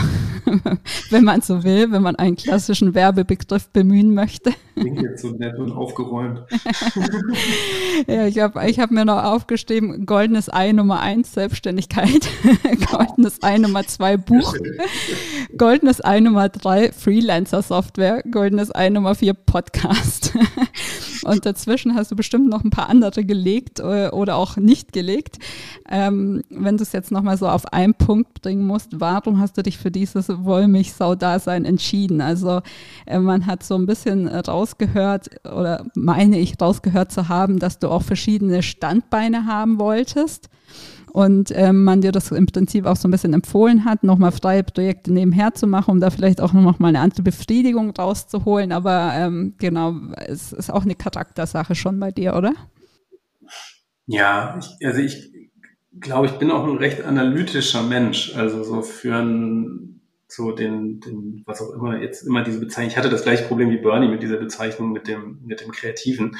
wenn 1.09 1.23
man 1.23 1.41
so 1.41 1.63
will, 1.63 1.91
wenn 1.91 2.01
man 2.01 2.15
einen 2.15 2.35
klassischen 2.35 2.93
Werbebegriff 2.93 3.69
bemühen 3.69 4.13
möchte. 4.13 4.51
Klingt 4.75 5.01
jetzt 5.01 5.21
so 5.21 5.29
nett 5.29 5.57
und 5.57 5.71
aufgeräumt. 5.71 6.41
ja, 8.07 8.27
ich 8.27 8.39
habe 8.39 8.67
ich 8.69 8.79
hab 8.79 8.91
mir 8.91 9.05
noch 9.05 9.23
aufgeschrieben, 9.23 10.05
goldenes 10.05 10.51
Ei 10.51 10.71
Nummer 10.71 10.99
eins 10.99 11.33
Selbstständigkeit, 11.33 12.27
goldenes 12.91 13.41
Ei 13.43 13.57
Nummer 13.57 13.85
zwei 13.85 14.17
Buch, 14.17 14.55
goldenes 15.57 16.03
Ei 16.03 16.19
Nummer 16.19 16.49
drei 16.49 16.91
Freelancer-Software, 16.91 18.23
goldenes 18.29 18.73
Ei 18.73 18.89
Nummer 18.89 19.15
vier 19.15 19.33
Podcast. 19.33 20.33
Und 21.23 21.45
dazwischen 21.45 21.95
hast 21.95 22.11
du 22.11 22.15
bestimmt 22.15 22.49
noch 22.49 22.63
ein 22.63 22.69
paar 22.69 22.89
andere 22.89 23.23
gelegt 23.23 23.79
äh, 23.79 24.09
oder 24.09 24.35
auch 24.35 24.57
nicht 24.57 24.93
gelegt. 24.93 25.39
Ähm, 25.89 26.43
wenn 26.49 26.77
du 26.77 26.83
es 26.83 26.91
jetzt 26.91 27.11
nochmal 27.11 27.37
so 27.37 27.47
auf 27.47 27.71
einen 27.71 27.93
Punkt 27.93 28.42
bringen 28.43 28.67
musst, 28.67 28.99
warum 28.99 29.39
hast 29.39 29.58
du 29.58 29.63
dich 29.63 29.79
für 29.79 29.89
dieses 29.89 30.29
Wollmilchsau-Dasein 30.29 31.65
entschieden? 31.65 32.21
Also 32.21 32.62
äh, 33.08 33.17
man 33.17 33.47
hat 33.47 33.63
so 33.63 33.75
ein 33.75 33.88
bisschen 33.88 34.27
rausgehört 34.27 35.29
oder 35.43 35.86
meine 35.95 36.38
ich 36.38 36.62
rausgehört 36.62 37.12
zu 37.12 37.29
haben, 37.29 37.58
dass 37.58 37.79
du 37.79 37.89
auch 37.89 38.03
verschiedene 38.03 38.62
Standbeine 38.62 39.47
haben 39.47 39.79
wolltest 39.79 40.49
und 41.13 41.51
ähm, 41.56 41.84
man 41.84 42.01
dir 42.01 42.12
das 42.12 42.32
im 42.32 42.47
Prinzip 42.47 42.88
auch 42.88 42.95
so 42.95 43.08
ein 43.08 43.12
bisschen 43.12 43.34
empfohlen 43.34 43.86
hat, 43.86 44.03
nochmal 44.03 44.32
freie 44.32 44.63
Projekte 44.63 45.13
nebenher 45.13 45.53
zu 45.53 45.67
machen, 45.67 45.91
um 45.91 45.99
da 45.99 46.10
vielleicht 46.10 46.41
auch 46.41 46.53
noch 46.53 46.79
mal 46.79 46.88
eine 46.88 47.01
andere 47.01 47.21
Befriedigung 47.21 47.91
rauszuholen. 47.91 48.71
Aber 48.71 49.12
ähm, 49.13 49.53
genau, 49.60 49.93
es 50.25 50.53
ist 50.53 50.71
auch 50.71 50.84
eine 50.84 50.95
Charaktersache 50.95 51.75
schon 51.75 51.99
bei 51.99 52.12
dir, 52.12 52.36
oder? 52.36 52.53
Ja, 54.08 54.60
ich, 54.60 54.86
also 54.86 54.99
ich 55.01 55.32
glaube, 55.99 56.27
ich 56.27 56.34
bin 56.34 56.51
auch 56.51 56.63
ein 56.63 56.77
recht 56.77 57.03
analytischer 57.03 57.84
Mensch. 57.84 58.36
Also 58.36 58.63
so 58.63 58.82
für 58.82 59.15
ein, 59.15 60.01
so 60.27 60.51
den, 60.51 60.99
den, 60.99 61.43
was 61.45 61.62
auch 61.62 61.73
immer, 61.73 61.99
jetzt 62.01 62.23
immer 62.23 62.43
diese 62.43 62.60
Bezeichnung. 62.60 62.91
Ich 62.91 62.97
hatte 62.97 63.10
das 63.10 63.23
gleiche 63.23 63.45
Problem 63.45 63.69
wie 63.69 63.77
Bernie 63.77 64.08
mit 64.08 64.23
dieser 64.23 64.38
Bezeichnung 64.38 64.91
mit 64.91 65.08
dem, 65.08 65.39
mit 65.45 65.62
dem 65.62 65.71
Kreativen, 65.71 66.38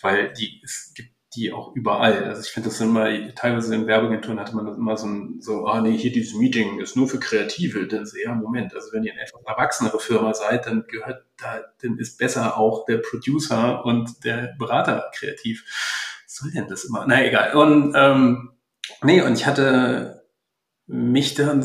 weil 0.00 0.32
die, 0.32 0.60
es 0.62 0.92
gibt 0.94 1.10
die 1.34 1.52
auch 1.52 1.74
überall. 1.76 2.24
Also 2.24 2.42
ich 2.42 2.48
finde 2.48 2.68
das 2.68 2.80
immer, 2.80 3.06
teilweise 3.34 3.74
in 3.74 3.86
Werbeagenturen 3.86 4.40
hatte 4.40 4.56
man 4.56 4.66
das 4.66 4.76
immer 4.76 4.96
so, 4.96 5.06
ein, 5.06 5.40
so, 5.40 5.66
ah 5.66 5.80
nee, 5.80 5.96
hier 5.96 6.10
dieses 6.10 6.34
Meeting 6.34 6.80
ist 6.80 6.96
nur 6.96 7.08
für 7.08 7.20
Kreative. 7.20 7.86
Dann 7.86 8.02
ist 8.02 8.16
ja, 8.16 8.34
Moment, 8.34 8.74
also 8.74 8.92
wenn 8.92 9.04
ihr 9.04 9.12
eine 9.12 9.22
etwas 9.22 9.40
erwachsenere 9.46 10.00
Firma 10.00 10.34
seid, 10.34 10.66
dann 10.66 10.84
gehört 10.88 11.24
da, 11.36 11.60
dann 11.82 11.98
ist 11.98 12.18
besser 12.18 12.58
auch 12.58 12.84
der 12.84 12.98
Producer 12.98 13.84
und 13.84 14.24
der 14.24 14.54
Berater 14.58 15.10
kreativ. 15.14 15.64
Was 16.26 16.34
soll 16.34 16.50
denn 16.50 16.66
das 16.68 16.84
immer? 16.84 17.04
Na 17.06 17.24
egal. 17.24 17.54
Und 17.54 17.94
ähm, 17.96 18.50
nee, 19.02 19.22
und 19.22 19.34
ich 19.34 19.46
hatte 19.46 20.24
mich 20.86 21.34
dann, 21.34 21.64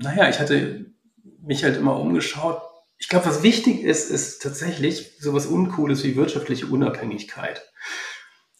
naja, 0.00 0.28
ich 0.28 0.40
hatte 0.40 0.92
mich 1.40 1.64
halt 1.64 1.76
immer 1.76 1.98
umgeschaut. 1.98 2.60
Ich 2.98 3.08
glaube, 3.08 3.26
was 3.26 3.42
wichtig 3.42 3.82
ist, 3.82 4.10
ist 4.10 4.42
tatsächlich 4.42 5.16
sowas 5.18 5.46
Uncooles 5.46 6.04
wie 6.04 6.16
wirtschaftliche 6.16 6.66
Unabhängigkeit. 6.66 7.62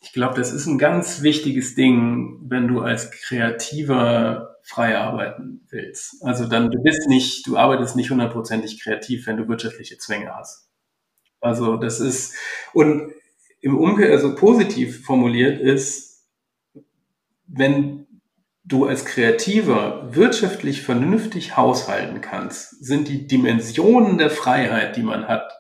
Ich 0.00 0.12
glaube, 0.12 0.34
das 0.34 0.52
ist 0.52 0.66
ein 0.66 0.78
ganz 0.78 1.22
wichtiges 1.22 1.74
Ding, 1.74 2.40
wenn 2.48 2.68
du 2.68 2.80
als 2.80 3.10
Kreativer 3.10 4.56
frei 4.64 4.98
arbeiten 4.98 5.66
willst. 5.70 6.22
Also 6.24 6.46
dann, 6.46 6.70
du 6.70 6.82
bist 6.82 7.08
nicht, 7.08 7.46
du 7.46 7.56
arbeitest 7.56 7.96
nicht 7.96 8.10
hundertprozentig 8.10 8.82
kreativ, 8.82 9.26
wenn 9.26 9.36
du 9.36 9.48
wirtschaftliche 9.48 9.98
Zwänge 9.98 10.34
hast. 10.34 10.68
Also 11.40 11.76
das 11.76 12.00
ist, 12.00 12.34
und 12.72 13.12
im 13.60 13.78
Umkehr, 13.78 14.10
also 14.10 14.34
positiv 14.34 15.04
formuliert 15.04 15.60
ist, 15.60 16.11
wenn 17.54 18.06
du 18.64 18.86
als 18.86 19.04
Kreativer 19.04 20.14
wirtschaftlich 20.14 20.82
vernünftig 20.82 21.56
haushalten 21.56 22.20
kannst, 22.20 22.84
sind 22.84 23.08
die 23.08 23.26
Dimensionen 23.26 24.18
der 24.18 24.30
Freiheit, 24.30 24.96
die 24.96 25.02
man 25.02 25.28
hat, 25.28 25.52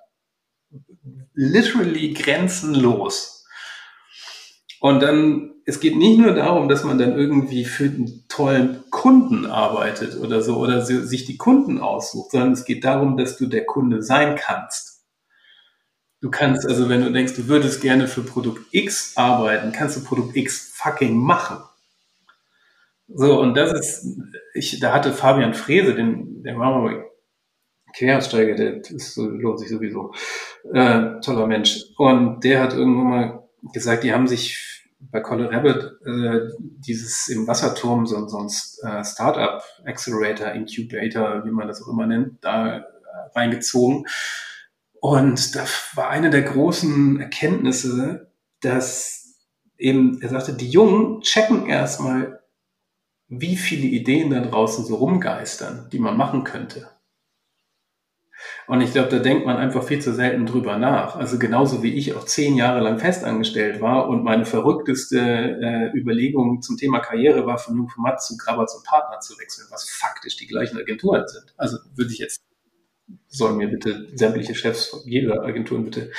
literally 1.34 2.12
grenzenlos. 2.12 3.44
Und 4.80 5.00
dann, 5.00 5.54
es 5.66 5.80
geht 5.80 5.96
nicht 5.96 6.18
nur 6.18 6.34
darum, 6.34 6.68
dass 6.68 6.84
man 6.84 6.98
dann 6.98 7.16
irgendwie 7.16 7.64
für 7.64 7.84
einen 7.84 8.24
tollen 8.28 8.84
Kunden 8.90 9.46
arbeitet 9.46 10.16
oder 10.18 10.42
so 10.42 10.56
oder 10.56 10.84
sich 10.84 11.24
die 11.24 11.36
Kunden 11.36 11.80
aussucht, 11.80 12.30
sondern 12.32 12.52
es 12.52 12.64
geht 12.64 12.84
darum, 12.84 13.16
dass 13.16 13.36
du 13.36 13.46
der 13.46 13.64
Kunde 13.64 14.02
sein 14.02 14.36
kannst. 14.36 15.04
Du 16.20 16.30
kannst, 16.30 16.66
also 16.66 16.88
wenn 16.88 17.02
du 17.02 17.12
denkst, 17.12 17.34
du 17.34 17.48
würdest 17.48 17.82
gerne 17.82 18.06
für 18.06 18.22
Produkt 18.22 18.66
X 18.70 19.16
arbeiten, 19.16 19.72
kannst 19.72 19.96
du 19.96 20.04
Produkt 20.04 20.36
X 20.36 20.72
fucking 20.74 21.16
machen. 21.16 21.58
So, 23.14 23.40
und 23.40 23.54
das 23.54 23.72
ist, 23.72 24.18
ich, 24.54 24.80
da 24.80 24.92
hatte 24.92 25.12
Fabian 25.12 25.54
Frese, 25.54 25.94
den, 25.94 26.42
der 26.42 26.58
war 26.58 26.80
mal 26.80 27.04
Queraussteiger, 27.94 28.54
der 28.54 28.76
ist, 28.78 29.16
lohnt 29.16 29.60
sich 29.60 29.68
sowieso, 29.68 30.12
äh, 30.72 31.20
toller 31.20 31.46
Mensch. 31.46 31.84
Und 31.98 32.42
der 32.42 32.60
hat 32.62 32.72
irgendwann 32.72 33.08
mal 33.08 33.48
gesagt, 33.72 34.04
die 34.04 34.12
haben 34.12 34.26
sich 34.26 34.82
bei 35.10 35.20
Colin 35.20 35.46
Rabbit 35.46 35.98
äh, 36.06 36.40
dieses 36.58 37.28
im 37.28 37.46
Wasserturm 37.46 38.06
so, 38.06 38.26
so 38.28 38.38
ein 38.38 38.46
äh, 38.46 39.04
Startup 39.04 39.62
Accelerator, 39.84 40.52
Incubator, 40.52 41.44
wie 41.44 41.50
man 41.50 41.68
das 41.68 41.82
auch 41.82 41.88
immer 41.88 42.06
nennt, 42.06 42.42
da 42.42 42.78
äh, 42.78 42.82
reingezogen. 43.34 44.06
Und 45.00 45.56
da 45.56 45.64
war 45.96 46.08
eine 46.08 46.30
der 46.30 46.42
großen 46.42 47.20
Erkenntnisse, 47.20 48.30
dass 48.60 49.36
eben, 49.76 50.22
er 50.22 50.28
sagte, 50.28 50.54
die 50.54 50.70
Jungen 50.70 51.20
checken 51.22 51.66
erstmal, 51.66 52.41
wie 53.34 53.56
viele 53.56 53.86
Ideen 53.86 54.28
da 54.28 54.40
draußen 54.40 54.84
so 54.84 54.96
rumgeistern, 54.96 55.88
die 55.90 55.98
man 55.98 56.18
machen 56.18 56.44
könnte. 56.44 56.90
Und 58.66 58.82
ich 58.82 58.92
glaube, 58.92 59.08
da 59.08 59.20
denkt 59.20 59.46
man 59.46 59.56
einfach 59.56 59.84
viel 59.84 60.00
zu 60.00 60.12
selten 60.12 60.44
drüber 60.44 60.76
nach. 60.76 61.16
Also 61.16 61.38
genauso 61.38 61.82
wie 61.82 61.94
ich 61.94 62.14
auch 62.14 62.26
zehn 62.26 62.56
Jahre 62.56 62.80
lang 62.80 62.98
festangestellt 62.98 63.80
war 63.80 64.08
und 64.08 64.22
meine 64.22 64.44
verrückteste 64.44 65.18
äh, 65.18 65.98
Überlegung 65.98 66.60
zum 66.60 66.76
Thema 66.76 67.00
Karriere 67.00 67.46
war, 67.46 67.56
von 67.56 67.74
Jungformat 67.76 68.22
zu 68.22 68.36
Grabber 68.36 68.66
zum 68.66 68.82
Partner 68.82 69.20
zu 69.20 69.38
wechseln, 69.38 69.66
was 69.70 69.88
faktisch 69.88 70.36
die 70.36 70.46
gleichen 70.46 70.76
Agenturen 70.76 71.26
sind. 71.26 71.54
Also 71.56 71.78
würde 71.94 72.12
ich 72.12 72.18
jetzt, 72.18 72.42
sollen 73.28 73.56
mir 73.56 73.68
bitte 73.68 74.08
sämtliche 74.14 74.54
Chefs 74.54 75.02
jeder 75.06 75.42
Agenturen 75.42 75.84
bitte 75.84 76.10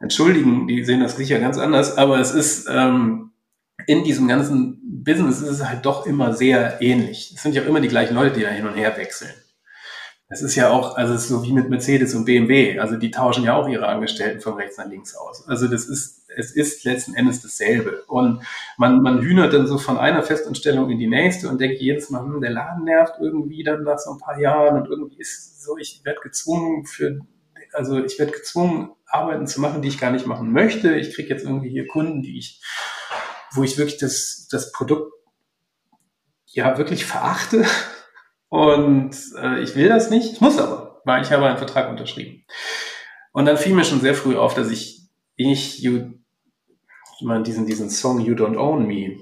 entschuldigen, 0.00 0.66
die 0.66 0.84
sehen 0.84 1.00
das 1.00 1.16
sicher 1.16 1.38
ganz 1.38 1.58
anders, 1.58 1.96
aber 1.96 2.18
es 2.18 2.32
ist, 2.32 2.68
ähm, 2.68 3.28
in 3.88 4.04
diesem 4.04 4.28
ganzen 4.28 5.02
Business 5.02 5.40
ist 5.40 5.48
es 5.48 5.66
halt 5.66 5.86
doch 5.86 6.04
immer 6.04 6.34
sehr 6.34 6.82
ähnlich. 6.82 7.32
Es 7.34 7.42
sind 7.42 7.54
ja 7.54 7.62
auch 7.62 7.66
immer 7.66 7.80
die 7.80 7.88
gleichen 7.88 8.14
Leute, 8.14 8.34
die 8.34 8.42
da 8.42 8.50
hin 8.50 8.66
und 8.66 8.74
her 8.74 8.94
wechseln. 8.98 9.32
Es 10.28 10.42
ist 10.42 10.56
ja 10.56 10.68
auch, 10.68 10.98
also 10.98 11.14
es 11.14 11.22
ist 11.22 11.28
so 11.28 11.42
wie 11.42 11.54
mit 11.54 11.70
Mercedes 11.70 12.14
und 12.14 12.26
BMW. 12.26 12.78
Also 12.78 12.96
die 12.96 13.10
tauschen 13.10 13.44
ja 13.44 13.56
auch 13.56 13.66
ihre 13.66 13.88
Angestellten 13.88 14.42
von 14.42 14.56
rechts 14.56 14.76
nach 14.76 14.86
links 14.86 15.16
aus. 15.16 15.48
Also 15.48 15.68
das 15.68 15.86
ist, 15.86 16.28
es 16.36 16.54
ist 16.54 16.84
letzten 16.84 17.14
Endes 17.14 17.40
dasselbe. 17.40 18.02
Und 18.08 18.42
man, 18.76 19.00
man 19.00 19.22
hühnert 19.22 19.54
dann 19.54 19.66
so 19.66 19.78
von 19.78 19.96
einer 19.96 20.22
Festanstellung 20.22 20.90
in 20.90 20.98
die 20.98 21.06
nächste 21.06 21.48
und 21.48 21.58
denkt 21.58 21.80
jedes 21.80 22.10
Mal, 22.10 22.20
hm, 22.20 22.42
der 22.42 22.50
Laden 22.50 22.84
nervt 22.84 23.14
irgendwie 23.22 23.64
dann 23.64 23.84
nach 23.84 23.98
so 23.98 24.12
ein 24.12 24.18
paar 24.18 24.38
Jahren 24.38 24.82
und 24.82 24.90
irgendwie 24.90 25.18
ist 25.18 25.64
so, 25.64 25.78
ich 25.78 26.02
werde 26.04 26.20
gezwungen 26.20 26.84
für, 26.84 27.20
also 27.72 28.04
ich 28.04 28.18
werde 28.18 28.32
gezwungen, 28.32 28.90
Arbeiten 29.06 29.46
zu 29.46 29.62
machen, 29.62 29.80
die 29.80 29.88
ich 29.88 29.98
gar 29.98 30.10
nicht 30.10 30.26
machen 30.26 30.52
möchte. 30.52 30.94
Ich 30.94 31.14
kriege 31.14 31.30
jetzt 31.30 31.46
irgendwie 31.46 31.70
hier 31.70 31.86
Kunden, 31.86 32.20
die 32.20 32.36
ich, 32.36 32.60
wo 33.52 33.62
ich 33.62 33.78
wirklich 33.78 33.98
das, 33.98 34.48
das 34.50 34.72
Produkt 34.72 35.12
ja 36.46 36.78
wirklich 36.78 37.04
verachte 37.04 37.64
und 38.48 39.16
äh, 39.36 39.60
ich 39.60 39.74
will 39.74 39.88
das 39.88 40.10
nicht, 40.10 40.32
ich 40.32 40.40
muss 40.40 40.58
aber, 40.58 41.00
weil 41.04 41.22
ich 41.22 41.30
habe 41.32 41.46
einen 41.46 41.58
Vertrag 41.58 41.90
unterschrieben. 41.90 42.44
Und 43.32 43.44
dann 43.44 43.58
fiel 43.58 43.74
mir 43.74 43.84
schon 43.84 44.00
sehr 44.00 44.14
früh 44.14 44.36
auf, 44.36 44.54
dass 44.54 44.70
ich 44.70 44.98
ich, 45.38 45.78
you, 45.78 46.14
ich 47.20 47.26
meine, 47.26 47.44
diesen, 47.44 47.66
diesen 47.66 47.90
Song 47.90 48.20
You 48.20 48.34
Don't 48.34 48.58
Own 48.58 48.86
Me 48.86 49.16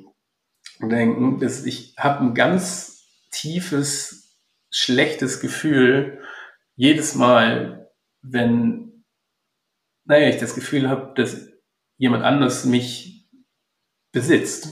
denken, 0.81 1.39
dass 1.39 1.65
ich 1.65 1.95
habe 1.99 2.25
ein 2.25 2.35
ganz 2.35 3.07
tiefes, 3.31 4.39
schlechtes 4.71 5.41
Gefühl 5.41 6.21
jedes 6.75 7.15
Mal, 7.15 7.91
wenn, 8.23 9.05
naja, 10.05 10.29
ich 10.29 10.39
das 10.39 10.55
Gefühl 10.55 10.89
habe, 10.89 11.15
dass 11.15 11.49
jemand 11.97 12.25
anders 12.25 12.65
mich 12.65 13.16
besitzt. 14.17 14.69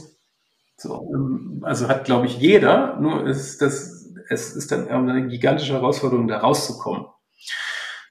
So, 0.76 1.14
also 1.62 1.88
hat, 1.88 2.04
glaube 2.04 2.26
ich, 2.26 2.38
jeder, 2.38 2.98
nur 3.00 3.26
ist 3.26 3.60
das 3.62 3.94
es 4.28 4.56
ist 4.56 4.72
dann 4.72 4.88
eine 4.88 5.28
gigantische 5.28 5.74
Herausforderung, 5.74 6.28
da 6.28 6.38
rauszukommen. 6.38 7.06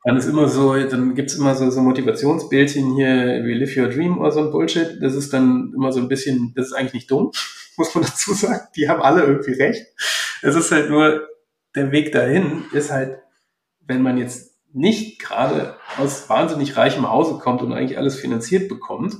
Dann 0.06 0.17
ist 0.17 0.28
immer 0.28 0.50
so, 0.50 0.76
dann 0.76 1.15
gibt's 1.15 1.36
immer 1.36 1.56
so, 1.56 1.69
so 1.69 1.82
Motivationsbildchen 1.82 2.96
hier, 2.96 3.41
wie 3.46 3.54
Live 3.54 3.78
Your 3.78 3.88
Dream 3.88 4.19
oder 4.19 4.32
so 4.32 4.41
ein 4.41 4.52
Bullshit. 4.52 5.02
Das 5.02 5.15
ist 5.15 5.32
dann 5.32 5.72
immer 5.76 5.91
so 5.91 6.02
ein 6.02 6.10
bisschen, 6.10 6.54
das 6.56 6.67
ist 6.67 6.74
eigentlich 6.74 6.93
nicht 6.93 7.12
dumm, 7.12 7.32
muss 7.78 7.96
man 7.96 8.04
dazu 8.04 8.34
sagen. 8.34 8.67
Die 8.76 8.89
haben 8.89 9.02
alle 9.02 9.24
irgendwie 9.24 9.54
recht. 9.54 9.86
Es 10.41 10.56
ist 10.56 10.72
halt 10.72 10.89
nur, 10.89 11.28
der 11.76 11.91
Weg 11.91 12.12
dahin 12.12 12.65
ist 12.74 12.91
halt, 12.91 13.17
wenn 13.80 14.02
man 14.02 14.17
jetzt 14.17 14.52
nicht 14.74 15.19
gerade 15.19 15.78
aus 15.98 16.30
wahnsinnig 16.30 16.76
reichem 16.76 17.10
Hause 17.10 17.39
kommt 17.39 17.62
und 17.62 17.74
eigentlich 17.74 17.98
alles 17.98 18.19
finanziert 18.19 18.67
bekommt, 18.67 19.15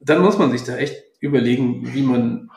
dann 0.00 0.20
muss 0.20 0.38
man 0.38 0.50
sich 0.50 0.64
da 0.64 0.76
echt 0.76 1.03
überlegen, 1.24 1.94
wie 1.94 2.02
man, 2.02 2.50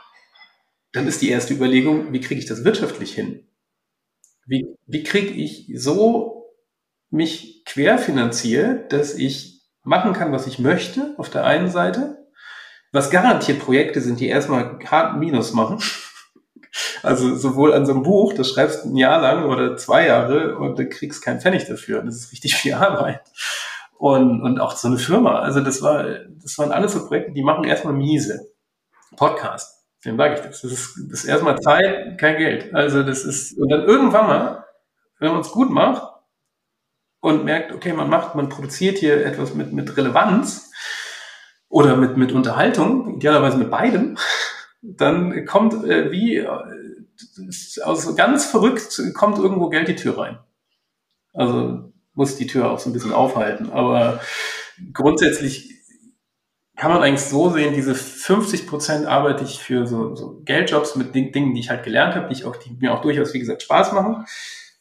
dann 0.92 1.08
ist 1.08 1.22
die 1.22 1.30
erste 1.30 1.54
Überlegung, 1.54 2.14
wie 2.14 2.22
kriege 2.22 2.40
ich 2.40 2.46
das 2.46 2.64
wirtschaftlich 2.64 3.14
hin? 3.14 3.48
Wie, 4.46 4.66
wie 4.86 5.04
kriege 5.04 5.32
ich 5.32 5.72
so 5.76 6.54
mich 7.10 7.64
querfinanziert, 7.66 8.92
dass 8.94 9.16
ich 9.16 9.62
machen 9.84 10.14
kann, 10.14 10.32
was 10.32 10.48
ich 10.48 10.60
möchte, 10.60 11.16
auf 11.18 11.30
der 11.30 11.46
einen 11.46 11.70
Seite, 11.70 12.28
was 12.92 13.10
garantiert 13.10 13.60
Projekte 13.60 14.02
sind, 14.02 14.20
die 14.20 14.28
erstmal 14.28 14.80
hart 14.86 15.18
Minus 15.18 15.54
machen. 15.54 15.80
Also 17.02 17.36
sowohl 17.36 17.74
an 17.74 17.86
so 17.86 17.94
einem 17.94 18.04
Buch, 18.04 18.34
das 18.34 18.50
schreibst 18.50 18.86
ein 18.86 18.98
Jahr 18.98 19.22
lang 19.22 19.46
oder 19.46 19.78
zwei 19.78 20.08
Jahre 20.08 20.58
und 20.58 20.78
du 20.78 20.88
kriegst 20.88 21.24
keinen 21.24 21.42
Pfennig 21.42 21.66
dafür. 21.66 22.04
Das 22.04 22.16
ist 22.16 22.32
richtig 22.32 22.56
viel 22.56 22.74
Arbeit. 22.74 23.22
Und, 23.98 24.42
und 24.42 24.60
auch 24.60 24.76
so 24.76 24.88
eine 24.88 24.98
Firma. 24.98 25.40
Also 25.40 25.62
das 25.62 25.82
war, 25.82 26.06
das 26.28 26.58
waren 26.58 26.72
alles 26.72 26.94
so 26.94 27.08
Projekte, 27.08 27.32
die 27.32 27.44
machen 27.44 27.64
erstmal 27.64 27.94
miese. 27.94 28.52
Podcast. 29.18 29.86
Dem 30.06 30.16
sage 30.16 30.36
ich 30.36 30.40
das. 30.40 30.62
Das 30.62 30.72
ist, 30.72 30.98
das 31.10 31.24
ist 31.24 31.26
erstmal 31.26 31.60
Zeit, 31.60 32.18
kein 32.18 32.38
Geld. 32.38 32.74
Also 32.74 33.04
das 33.04 33.26
ist, 33.26 33.58
und 33.58 33.68
dann 33.70 33.84
irgendwann 33.84 34.28
mal, 34.28 34.66
wenn 35.20 35.32
man 35.32 35.42
es 35.42 35.52
gut 35.52 35.70
macht 35.70 36.04
und 37.20 37.44
merkt, 37.44 37.74
okay, 37.74 37.92
man 37.92 38.10
macht, 38.10 38.36
man 38.36 38.48
produziert 38.48 39.00
hier 39.00 39.26
etwas 39.26 39.54
mit, 39.54 39.74
mit 39.74 39.98
Relevanz 39.98 40.72
oder 41.68 41.98
mit, 41.98 42.16
mit 42.16 42.32
Unterhaltung, 42.32 43.18
idealerweise 43.18 43.58
mit 43.58 43.70
beidem, 43.70 44.18
dann 44.82 45.46
kommt 45.46 45.74
äh, 45.84 46.12
wie 46.12 46.38
äh, 46.38 46.48
aus 47.84 48.16
ganz 48.16 48.46
verrückt 48.46 49.02
kommt 49.14 49.40
irgendwo 49.40 49.70
Geld 49.70 49.88
die 49.88 49.96
Tür 49.96 50.18
rein. 50.18 50.40
Also 51.34 51.92
muss 52.14 52.36
die 52.36 52.48
Tür 52.48 52.72
auch 52.72 52.80
so 52.80 52.90
ein 52.90 52.94
bisschen 52.94 53.14
aufhalten. 53.14 53.72
Aber 53.72 54.22
grundsätzlich 54.94 55.77
kann 56.78 56.92
man 56.92 57.02
eigentlich 57.02 57.26
so 57.26 57.50
sehen, 57.50 57.74
diese 57.74 57.96
50 57.96 58.68
Prozent 58.68 59.08
arbeite 59.08 59.44
ich 59.44 59.60
für 59.60 59.88
so, 59.88 60.16
so 60.16 60.42
Geldjobs 60.46 60.96
mit 60.96 61.16
Dingen, 61.16 61.54
die 61.54 61.60
ich 61.60 61.72
halt 61.72 61.84
gelernt 61.84 62.16
habe, 62.16 62.28
die, 62.28 62.34
ich 62.34 62.46
auch, 62.46 62.56
die 62.56 62.78
mir 62.80 62.94
auch 62.94 63.02
durchaus, 63.02 63.34
wie 63.34 63.40
gesagt, 63.40 63.64
Spaß 63.64 63.94
machen. 63.94 64.26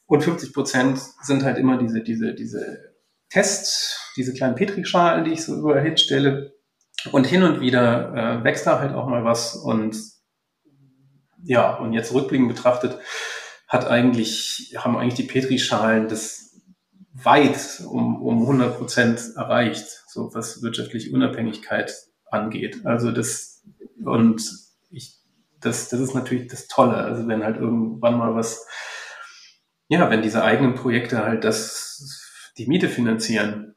Und 0.04 0.22
50 0.22 0.52
Prozent 0.52 1.00
sind 1.22 1.42
halt 1.42 1.56
immer 1.56 1.78
diese, 1.78 2.02
diese, 2.02 2.34
diese 2.34 2.94
Tests, 3.30 4.12
diese 4.16 4.34
kleinen 4.34 4.54
Petrischalen, 4.54 5.24
die 5.24 5.32
ich 5.32 5.44
so 5.44 5.56
überall 5.56 5.82
hinstelle. 5.82 6.54
Und 7.12 7.26
hin 7.26 7.42
und 7.42 7.60
wieder 7.60 8.14
äh, 8.14 8.44
wächst 8.44 8.66
da 8.66 8.78
halt 8.78 8.94
auch 8.94 9.08
mal 9.08 9.24
was. 9.24 9.56
Und 9.56 9.96
ja, 11.44 11.76
und 11.76 11.94
jetzt 11.94 12.12
rückblickend 12.12 12.48
betrachtet, 12.48 12.98
hat 13.68 13.86
eigentlich, 13.86 14.74
haben 14.76 14.96
eigentlich 14.96 15.14
die 15.14 15.22
Petrischalen 15.32 16.08
das 16.08 16.45
weit 17.24 17.82
um, 17.88 18.22
um 18.22 18.42
100 18.42 18.76
Prozent 18.76 19.32
erreicht 19.36 20.04
so 20.16 20.34
was 20.34 20.62
wirtschaftliche 20.62 21.12
Unabhängigkeit 21.12 21.94
angeht. 22.30 22.84
Also 22.84 23.12
das, 23.12 23.62
und 24.02 24.42
ich, 24.90 25.18
das, 25.60 25.90
das 25.90 26.00
ist 26.00 26.14
natürlich 26.14 26.48
das 26.48 26.68
Tolle. 26.68 26.96
Also 26.96 27.28
wenn 27.28 27.44
halt 27.44 27.58
irgendwann 27.58 28.16
mal 28.16 28.34
was, 28.34 28.66
ja, 29.88 30.10
wenn 30.10 30.22
diese 30.22 30.42
eigenen 30.42 30.74
Projekte 30.74 31.22
halt 31.22 31.44
das, 31.44 32.52
die 32.56 32.66
Miete 32.66 32.88
finanzieren. 32.88 33.74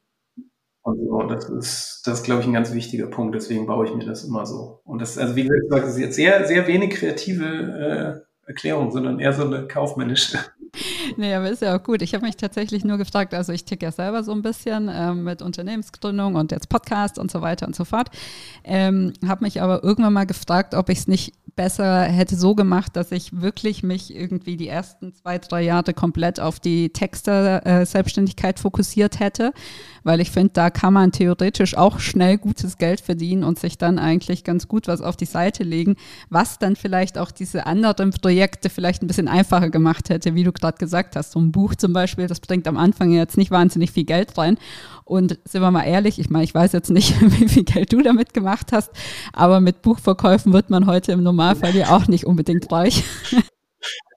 Und 0.82 1.06
so, 1.06 1.24
das 1.24 1.50
ist, 1.50 2.02
das 2.06 2.20
ist, 2.20 2.24
glaube 2.24 2.42
ich, 2.42 2.48
ein 2.48 2.54
ganz 2.54 2.74
wichtiger 2.74 3.08
Punkt. 3.08 3.36
Deswegen 3.36 3.68
baue 3.68 3.86
ich 3.86 3.94
mir 3.94 4.06
das 4.06 4.24
immer 4.24 4.46
so. 4.46 4.82
Und 4.86 5.02
das, 5.02 5.18
also 5.18 5.36
wie 5.36 5.44
gesagt, 5.44 5.70
das 5.72 5.90
ist 5.90 6.00
jetzt 6.00 6.16
sehr, 6.16 6.48
sehr 6.48 6.68
wenig 6.68 6.92
kreative 6.92 8.24
äh, 8.26 8.48
Erklärung, 8.48 8.92
sondern 8.92 9.20
eher 9.20 9.34
so 9.34 9.46
eine 9.46 9.68
kaufmännische. 9.68 10.40
Nee, 11.18 11.34
aber 11.34 11.50
ist 11.50 11.62
ja 11.62 11.76
auch 11.76 11.84
gut. 11.84 12.02
Ich 12.02 12.14
habe 12.14 12.26
mich 12.26 12.38
tatsächlich 12.38 12.84
nur 12.84 12.98
gefragt, 12.98 13.34
also 13.34 13.52
ich 13.52 13.66
ticke 13.66 13.86
ja 13.86 13.92
selber 13.92 14.24
so 14.24 14.32
ein 14.32 14.42
bisschen 14.42 14.90
ähm, 14.92 15.24
mit 15.24 15.42
Unternehmensgründung 15.42 16.36
und 16.36 16.52
jetzt 16.52 16.70
Podcast 16.70 17.18
und 17.18 17.32
so 17.32 17.42
weiter 17.42 17.68
und 17.68 17.76
so 17.76 17.86
fort. 17.86 18.10
Ähm, 18.64 19.14
habe 19.28 19.44
mich 19.44 19.62
aber 19.62 19.84
irgendwann 19.84 20.14
mal 20.14 20.26
gefragt, 20.26 20.76
ob 20.76 20.90
ich 20.90 21.00
es 21.00 21.08
nicht 21.08 21.34
besser 21.56 22.04
hätte 22.04 22.36
so 22.36 22.56
gemacht, 22.56 22.96
dass 22.96 23.12
ich 23.12 23.42
wirklich 23.42 23.84
mich 23.84 24.16
irgendwie 24.16 24.58
die 24.58 24.68
ersten 24.68 25.14
zwei, 25.14 25.38
drei 25.38 25.62
Jahre 25.62 25.94
komplett 25.94 26.40
auf 26.40 26.60
die 26.60 26.90
Texter-Selbstständigkeit 26.90 28.58
äh, 28.58 28.62
fokussiert 28.62 29.20
hätte, 29.20 29.54
weil 30.04 30.22
ich 30.22 30.32
finde, 30.32 30.54
da 30.54 30.70
kann 30.70 30.94
man 30.94 31.12
theoretisch 31.12 31.76
auch 31.76 32.00
schnell 32.00 32.38
gutes 32.38 32.78
Geld 32.78 33.02
verdienen 33.02 33.44
und 33.44 33.60
sich 33.60 33.78
dann 33.78 34.00
eigentlich 34.00 34.44
ganz 34.44 34.68
gut 34.68 34.88
was 34.88 35.02
auf 35.02 35.18
die 35.18 35.26
Seite 35.26 35.64
legen, 35.64 35.96
was 36.30 36.60
dann 36.60 36.76
vielleicht 36.76 37.18
auch 37.18 37.32
diese 37.32 37.66
anderen 37.66 38.12
Projekte 38.12 38.70
vielleicht 38.70 39.04
ein 39.04 39.08
bisschen 39.08 39.28
einfacher 39.28 39.70
gemacht 39.70 40.10
hätte, 40.10 40.36
wie 40.36 40.44
du 40.44 40.52
gerade 40.52 40.78
gesagt 40.78 41.16
hast. 41.16 41.32
So 41.32 41.40
ein 41.40 41.52
Buch 41.52 41.76
zum 41.76 41.94
Beispiel, 41.94 42.28
das 42.28 42.40
bringt 42.40 42.68
am 42.68 42.78
Anfang 42.78 43.12
jetzt 43.12 43.38
nicht 43.38 43.52
wahnsinnig 43.52 43.92
viel 43.92 44.06
Geld 44.06 44.38
rein. 44.38 44.58
Und 45.06 45.40
sind 45.44 45.62
wir 45.62 45.72
mal 45.72 45.84
ehrlich, 45.84 46.20
ich 46.20 46.30
meine, 46.30 46.44
ich 46.44 46.54
weiß 46.54 46.72
jetzt 46.72 46.92
nicht, 46.92 47.20
wie 47.40 47.50
viel 47.50 47.64
Geld 47.64 47.92
du 47.92 48.02
damit 48.02 48.34
gemacht 48.34 48.72
hast, 48.72 48.92
aber 49.34 49.60
mit 49.60 49.82
Buchverkäufen 49.82 50.54
wird 50.54 50.70
man 50.70 50.86
heute 50.86 51.12
im 51.12 51.24
Normalfall 51.50 51.76
ja 51.76 51.96
auch 51.96 52.08
nicht 52.08 52.26
unbedingt 52.26 52.72
reich. 52.72 53.04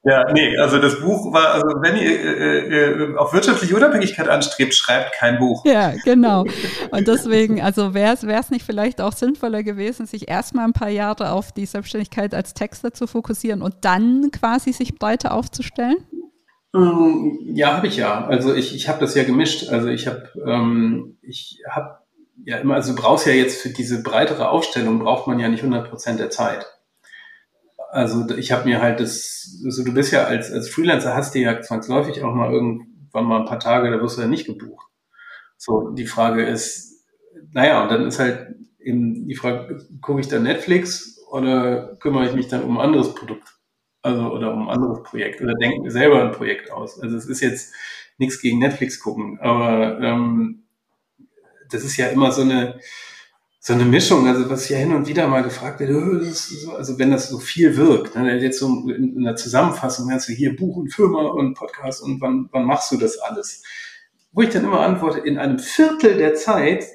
Ja, 0.04 0.32
nee, 0.32 0.58
also 0.58 0.78
das 0.78 0.98
Buch 0.98 1.32
war, 1.32 1.54
also 1.54 1.68
wenn 1.80 1.96
ihr 1.96 2.10
äh, 2.10 3.12
äh, 3.12 3.16
auf 3.16 3.32
wirtschaftliche 3.32 3.76
Unabhängigkeit 3.76 4.28
anstrebt, 4.28 4.74
schreibt 4.74 5.12
kein 5.12 5.38
Buch. 5.38 5.64
Ja, 5.64 5.92
genau. 6.04 6.44
Und 6.90 7.06
deswegen, 7.06 7.62
also 7.62 7.94
wäre 7.94 8.16
es 8.16 8.50
nicht 8.50 8.66
vielleicht 8.66 9.00
auch 9.00 9.12
sinnvoller 9.12 9.62
gewesen, 9.62 10.06
sich 10.06 10.28
erstmal 10.28 10.64
ein 10.64 10.72
paar 10.72 10.88
Jahre 10.88 11.30
auf 11.30 11.52
die 11.52 11.66
Selbstständigkeit 11.66 12.34
als 12.34 12.52
Texter 12.52 12.92
zu 12.92 13.06
fokussieren 13.06 13.62
und 13.62 13.76
dann 13.82 14.32
quasi 14.32 14.72
sich 14.72 14.96
breiter 14.96 15.34
aufzustellen? 15.34 15.98
Ähm, 16.74 17.38
ja, 17.54 17.76
habe 17.76 17.86
ich 17.86 17.96
ja. 17.96 18.26
Also 18.26 18.54
ich, 18.54 18.74
ich 18.74 18.88
habe 18.88 18.98
das 18.98 19.14
ja 19.14 19.22
gemischt. 19.22 19.68
Also 19.68 19.86
ich 19.86 20.08
habe 20.08 20.28
ähm, 20.44 21.16
ich 21.22 21.62
habe 21.70 21.98
ja 22.44 22.56
immer, 22.56 22.74
also 22.74 22.92
du 22.92 23.00
brauchst 23.00 23.26
ja 23.26 23.32
jetzt 23.34 23.62
für 23.62 23.68
diese 23.68 24.02
breitere 24.02 24.48
Aufstellung 24.48 24.98
braucht 24.98 25.26
man 25.26 25.38
ja 25.38 25.48
nicht 25.48 25.62
100 25.62 25.88
Prozent 25.88 26.18
der 26.18 26.30
Zeit. 26.30 26.66
Also 27.92 28.28
ich 28.36 28.52
habe 28.52 28.64
mir 28.64 28.80
halt 28.80 29.00
das, 29.00 29.60
also 29.64 29.84
du 29.84 29.92
bist 29.92 30.12
ja 30.12 30.24
als, 30.24 30.50
als 30.50 30.70
Freelancer 30.70 31.14
hast 31.14 31.34
du 31.34 31.40
ja 31.40 31.60
zwangsläufig 31.60 32.22
auch 32.22 32.34
mal 32.34 32.50
irgendwann 32.50 33.24
mal 33.26 33.40
ein 33.40 33.46
paar 33.46 33.60
Tage, 33.60 33.90
da 33.90 34.00
wirst 34.00 34.16
du 34.16 34.22
ja 34.22 34.28
nicht 34.28 34.46
gebucht. 34.46 34.86
So, 35.58 35.90
die 35.90 36.06
Frage 36.06 36.44
ist, 36.44 37.04
naja, 37.52 37.82
und 37.82 37.90
dann 37.90 38.06
ist 38.06 38.18
halt 38.18 38.54
eben 38.80 39.28
die 39.28 39.34
Frage, 39.34 39.86
gucke 40.00 40.20
ich 40.20 40.28
dann 40.28 40.42
Netflix 40.42 41.18
oder 41.30 41.96
kümmere 41.96 42.26
ich 42.26 42.34
mich 42.34 42.48
dann 42.48 42.64
um 42.64 42.78
ein 42.78 42.84
anderes 42.84 43.14
Produkt? 43.14 43.52
also 44.02 44.32
oder 44.32 44.52
um 44.52 44.68
ein 44.68 44.74
anderes 44.74 45.02
Projekt 45.04 45.40
oder 45.40 45.54
denken 45.54 45.88
selber 45.90 46.22
ein 46.22 46.32
Projekt 46.32 46.72
aus. 46.72 47.00
Also 47.00 47.16
es 47.16 47.26
ist 47.26 47.40
jetzt 47.40 47.72
nichts 48.18 48.40
gegen 48.40 48.58
Netflix 48.58 49.00
gucken, 49.00 49.38
aber 49.40 50.00
ähm, 50.00 50.64
das 51.70 51.84
ist 51.84 51.96
ja 51.96 52.08
immer 52.08 52.32
so 52.32 52.42
eine 52.42 52.80
so 53.64 53.74
eine 53.74 53.84
Mischung, 53.84 54.26
also 54.26 54.50
was 54.50 54.68
ja 54.68 54.76
hin 54.76 54.92
und 54.92 55.06
wieder 55.06 55.28
mal 55.28 55.44
gefragt 55.44 55.78
wird, 55.78 56.34
so, 56.34 56.72
also 56.72 56.98
wenn 56.98 57.12
das 57.12 57.28
so 57.28 57.38
viel 57.38 57.76
wirkt, 57.76 58.16
ne, 58.16 58.36
jetzt 58.40 58.58
so 58.58 58.66
in, 58.90 59.16
in 59.16 59.22
der 59.22 59.36
Zusammenfassung 59.36 60.10
hast 60.10 60.28
du 60.28 60.32
hier 60.32 60.56
Buch 60.56 60.78
und 60.78 60.92
Firma 60.92 61.28
und 61.28 61.54
Podcast 61.54 62.02
und 62.02 62.20
wann, 62.20 62.48
wann 62.50 62.64
machst 62.64 62.90
du 62.90 62.96
das 62.96 63.18
alles? 63.18 63.62
Wo 64.32 64.42
ich 64.42 64.48
dann 64.48 64.64
immer 64.64 64.80
antworte, 64.80 65.20
in 65.20 65.38
einem 65.38 65.60
Viertel 65.60 66.18
der 66.18 66.34
Zeit, 66.34 66.86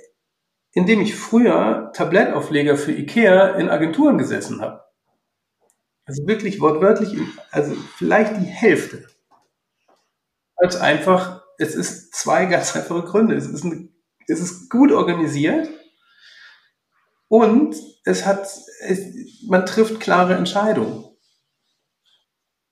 in 0.74 0.86
dem 0.86 1.00
ich 1.00 1.16
früher 1.16 1.90
Tablettaufleger 1.96 2.76
für 2.76 2.92
Ikea 2.92 3.56
in 3.56 3.70
Agenturen 3.70 4.18
gesessen 4.18 4.60
habe. 4.60 4.84
Also 6.04 6.28
wirklich 6.28 6.60
wortwörtlich, 6.60 7.18
also 7.50 7.78
vielleicht 7.96 8.42
die 8.42 8.46
Hälfte. 8.46 9.08
Als 10.58 10.76
einfach, 10.76 11.44
es 11.60 11.76
ist 11.76 12.14
zwei 12.14 12.46
ganz 12.46 12.76
einfache 12.76 13.04
Gründe. 13.04 13.36
Es 13.36 13.48
ist, 13.48 13.64
eine, 13.64 13.88
es 14.28 14.42
ist 14.42 14.70
gut 14.70 14.92
organisiert 14.92 15.70
und 17.30 17.76
es 18.06 18.26
hat, 18.26 18.48
es, 18.82 19.00
man 19.48 19.66
trifft 19.66 20.00
klare 20.00 20.36
Entscheidungen. 20.36 21.06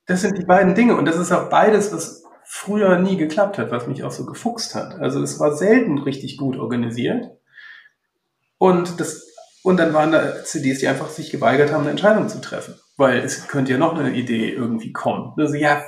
Das 0.06 0.22
sind 0.22 0.38
die 0.38 0.46
beiden 0.46 0.76
Dinge. 0.76 0.96
Und 0.96 1.06
das 1.06 1.18
ist 1.18 1.32
auch 1.32 1.50
beides, 1.50 1.92
was 1.92 2.24
früher 2.46 3.00
nie 3.00 3.18
geklappt 3.18 3.58
hat, 3.58 3.72
was 3.72 3.88
mich 3.88 4.04
auch 4.04 4.12
so 4.12 4.26
gefuchst 4.26 4.76
hat. 4.76 4.96
Also 4.96 5.22
es 5.22 5.40
war 5.40 5.56
selten 5.56 5.98
richtig 5.98 6.38
gut 6.38 6.58
organisiert. 6.58 7.26
Und 8.58 9.00
das, 9.00 9.28
und 9.64 9.78
dann 9.78 9.94
waren 9.94 10.12
da 10.12 10.44
CDs, 10.44 10.80
die 10.80 10.88
einfach 10.88 11.10
sich 11.10 11.32
geweigert 11.32 11.72
haben, 11.72 11.82
eine 11.82 11.92
Entscheidung 11.92 12.30
zu 12.30 12.40
treffen. 12.40 12.76
Weil 12.98 13.20
es 13.20 13.48
könnte 13.48 13.74
ja 13.74 13.78
noch 13.78 13.98
eine 13.98 14.14
Idee 14.14 14.52
irgendwie 14.52 14.94
kommen. 14.94 15.34
Also 15.38 15.56
ja, 15.56 15.84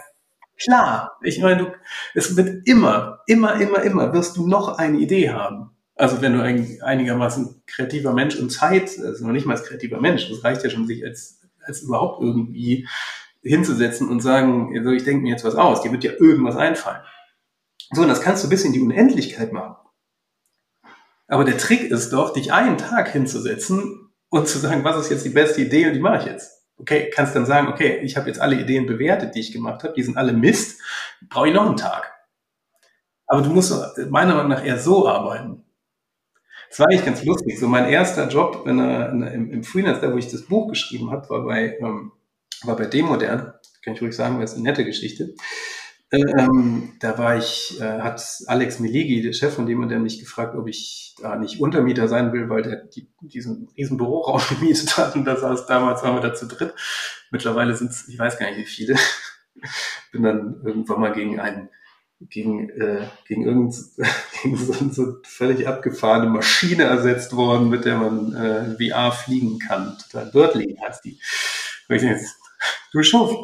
klar. 0.59 1.18
Ich 1.22 1.39
meine, 1.39 1.57
du, 1.57 1.72
es 2.15 2.36
wird 2.36 2.68
immer, 2.68 3.20
immer, 3.28 3.61
immer, 3.61 3.82
immer 3.84 4.13
wirst 4.13 4.36
du 4.36 4.47
noch 4.47 4.78
eine 4.78 4.97
Idee 4.97 5.30
haben. 5.30 5.77
Also 5.98 6.22
wenn 6.22 6.34
du 6.34 6.41
ein 6.41 6.80
einigermaßen 6.82 7.64
kreativer 7.66 8.14
Mensch 8.14 8.36
und 8.36 8.52
Zeit, 8.52 9.00
also 9.00 9.26
noch 9.26 9.34
nicht 9.34 9.48
mal 9.48 9.56
als 9.56 9.66
kreativer 9.66 10.00
Mensch, 10.00 10.30
das 10.30 10.43
reicht 10.43 10.64
ja 10.64 10.70
schon, 10.70 10.86
sich 10.86 11.04
als, 11.04 11.41
als 11.66 11.82
überhaupt 11.82 12.22
irgendwie 12.22 12.88
hinzusetzen 13.41 14.08
und 14.10 14.22
sagen, 14.22 14.74
also 14.78 14.91
ich 14.91 15.04
denke 15.04 15.24
mir 15.24 15.32
jetzt 15.32 15.43
was 15.43 15.56
aus, 15.56 15.82
dir 15.82 15.91
wird 15.91 16.04
ja 16.04 16.12
irgendwas 16.12 16.56
einfallen. 16.56 17.02
So, 17.91 18.04
und 18.04 18.10
das 18.10 18.22
kannst 18.22 18.43
du 18.43 18.50
bis 18.50 18.64
in 18.64 18.74
die 18.74 18.82
Unendlichkeit 18.82 19.54
machen. 19.54 19.76
Aber 21.28 21.45
der 21.45 21.58
Trick 21.58 21.89
ist 21.89 22.14
doch, 22.14 22.32
dich 22.32 22.54
einen 22.54 22.78
Tag 22.78 23.10
hinzusetzen 23.10 24.12
und 24.30 24.48
zu 24.48 24.60
sagen, 24.60 24.84
was 24.84 24.98
ist 24.98 25.10
jetzt 25.10 25.26
die 25.26 25.30
beste 25.30 25.62
Idee 25.62 25.88
und 25.88 25.93
die 25.93 26.00
mache 26.00 26.20
ich 26.20 26.26
jetzt. 26.26 26.64
Okay, 26.78 27.10
kannst 27.14 27.36
dann 27.36 27.45
sagen, 27.45 27.70
okay, 27.70 28.00
ich 28.04 28.18
habe 28.18 28.28
jetzt 28.28 28.39
alle 28.39 28.60
Ideen 28.60 28.86
bewertet, 28.86 29.34
die 29.34 29.39
ich 29.39 29.52
gemacht 29.52 29.84
habe, 29.84 29.93
die 29.95 30.04
sind 30.04 30.16
alle 30.16 30.34
Mist, 30.34 30.80
brauche 31.28 31.48
ich 31.48 31.54
noch 31.54 31.66
einen 31.66 31.78
Tag. 31.78 32.14
Aber 33.26 33.41
du 33.41 33.50
musst 33.50 33.74
meiner 34.10 34.36
Meinung 34.36 34.52
nach 34.52 34.64
eher 34.64 34.78
so 34.78 35.08
arbeiten. 35.08 35.64
Das 36.70 36.80
war 36.80 36.88
eigentlich 36.88 37.05
ganz 37.05 37.24
lustig. 37.24 37.59
So 37.59 37.68
mein 37.68 37.86
erster 37.89 38.28
Job 38.28 38.63
in, 38.68 38.80
in, 38.80 39.22
im, 39.22 39.51
im 39.51 39.63
Freelance, 39.63 40.01
da 40.01 40.11
wo 40.11 40.18
ich 40.18 40.30
das 40.30 40.43
Buch 40.43 40.70
geschrieben 40.70 41.11
habe, 41.11 41.30
war 41.30 41.45
bei, 41.45 41.78
ähm, 41.80 42.11
war 42.63 42.76
bei 42.76 42.86
Demodern. 42.86 43.53
Kann 43.84 43.93
ich 43.93 44.01
ruhig 44.01 44.15
sagen, 44.15 44.38
weil 44.38 44.43
es 44.43 44.53
eine 44.53 44.63
nette 44.63 44.84
Geschichte. 44.84 45.34
Ähm, 46.09 46.93
da 47.01 47.18
war 47.18 47.38
ich, 47.38 47.80
äh, 47.82 47.99
hat 47.99 48.22
Alex 48.47 48.80
Miligi, 48.80 49.22
der 49.22 49.34
Chef 49.34 49.53
von 49.53 49.65
Demodern, 49.65 50.03
mich 50.03 50.20
gefragt, 50.20 50.55
ob 50.55 50.68
ich 50.68 51.15
da 51.22 51.36
nicht 51.36 51.59
Untermieter 51.59 52.07
sein 52.07 52.32
will, 52.32 52.49
weil 52.49 52.61
der 52.61 52.86
die, 52.86 53.09
diesen 53.22 53.68
riesen 53.78 53.97
Büroraum 53.97 54.41
gemietet 54.59 54.97
hat 54.97 55.15
und 55.15 55.26
da 55.26 55.36
saß 55.36 55.65
damals 55.65 56.03
waren 56.03 56.15
wir 56.15 56.22
da 56.22 56.34
zu 56.34 56.47
dritt. 56.47 56.74
Mittlerweile 57.30 57.76
sind 57.76 57.91
es, 57.91 58.07
ich 58.07 58.18
weiß 58.18 58.39
gar 58.39 58.49
nicht 58.49 58.59
wie 58.59 58.65
viele. 58.65 58.95
Bin 60.13 60.24
dann 60.24 60.61
irgendwann 60.63 61.01
mal 61.01 61.11
gegen 61.11 61.41
einen 61.41 61.70
gegen, 62.20 62.70
äh, 62.70 63.07
gegen 63.28 63.45
irgend 63.45 63.76
gegen 64.41 64.57
so, 64.57 64.74
so 64.91 65.18
völlig 65.24 65.68
abgefahrene 65.68 66.30
Maschine 66.30 66.84
ersetzt 66.84 67.36
worden, 67.36 67.70
mit 67.70 67.86
der 67.86 67.97
man 67.97 68.34
äh, 68.34 68.91
VR 68.91 69.11
fliegen 69.11 69.59
kann. 69.59 69.97
Total 70.09 70.32
Birdling 70.32 70.78
heißt 70.82 71.05
die. 71.05 71.20
Du 72.91 73.03
Schuft. 73.03 73.38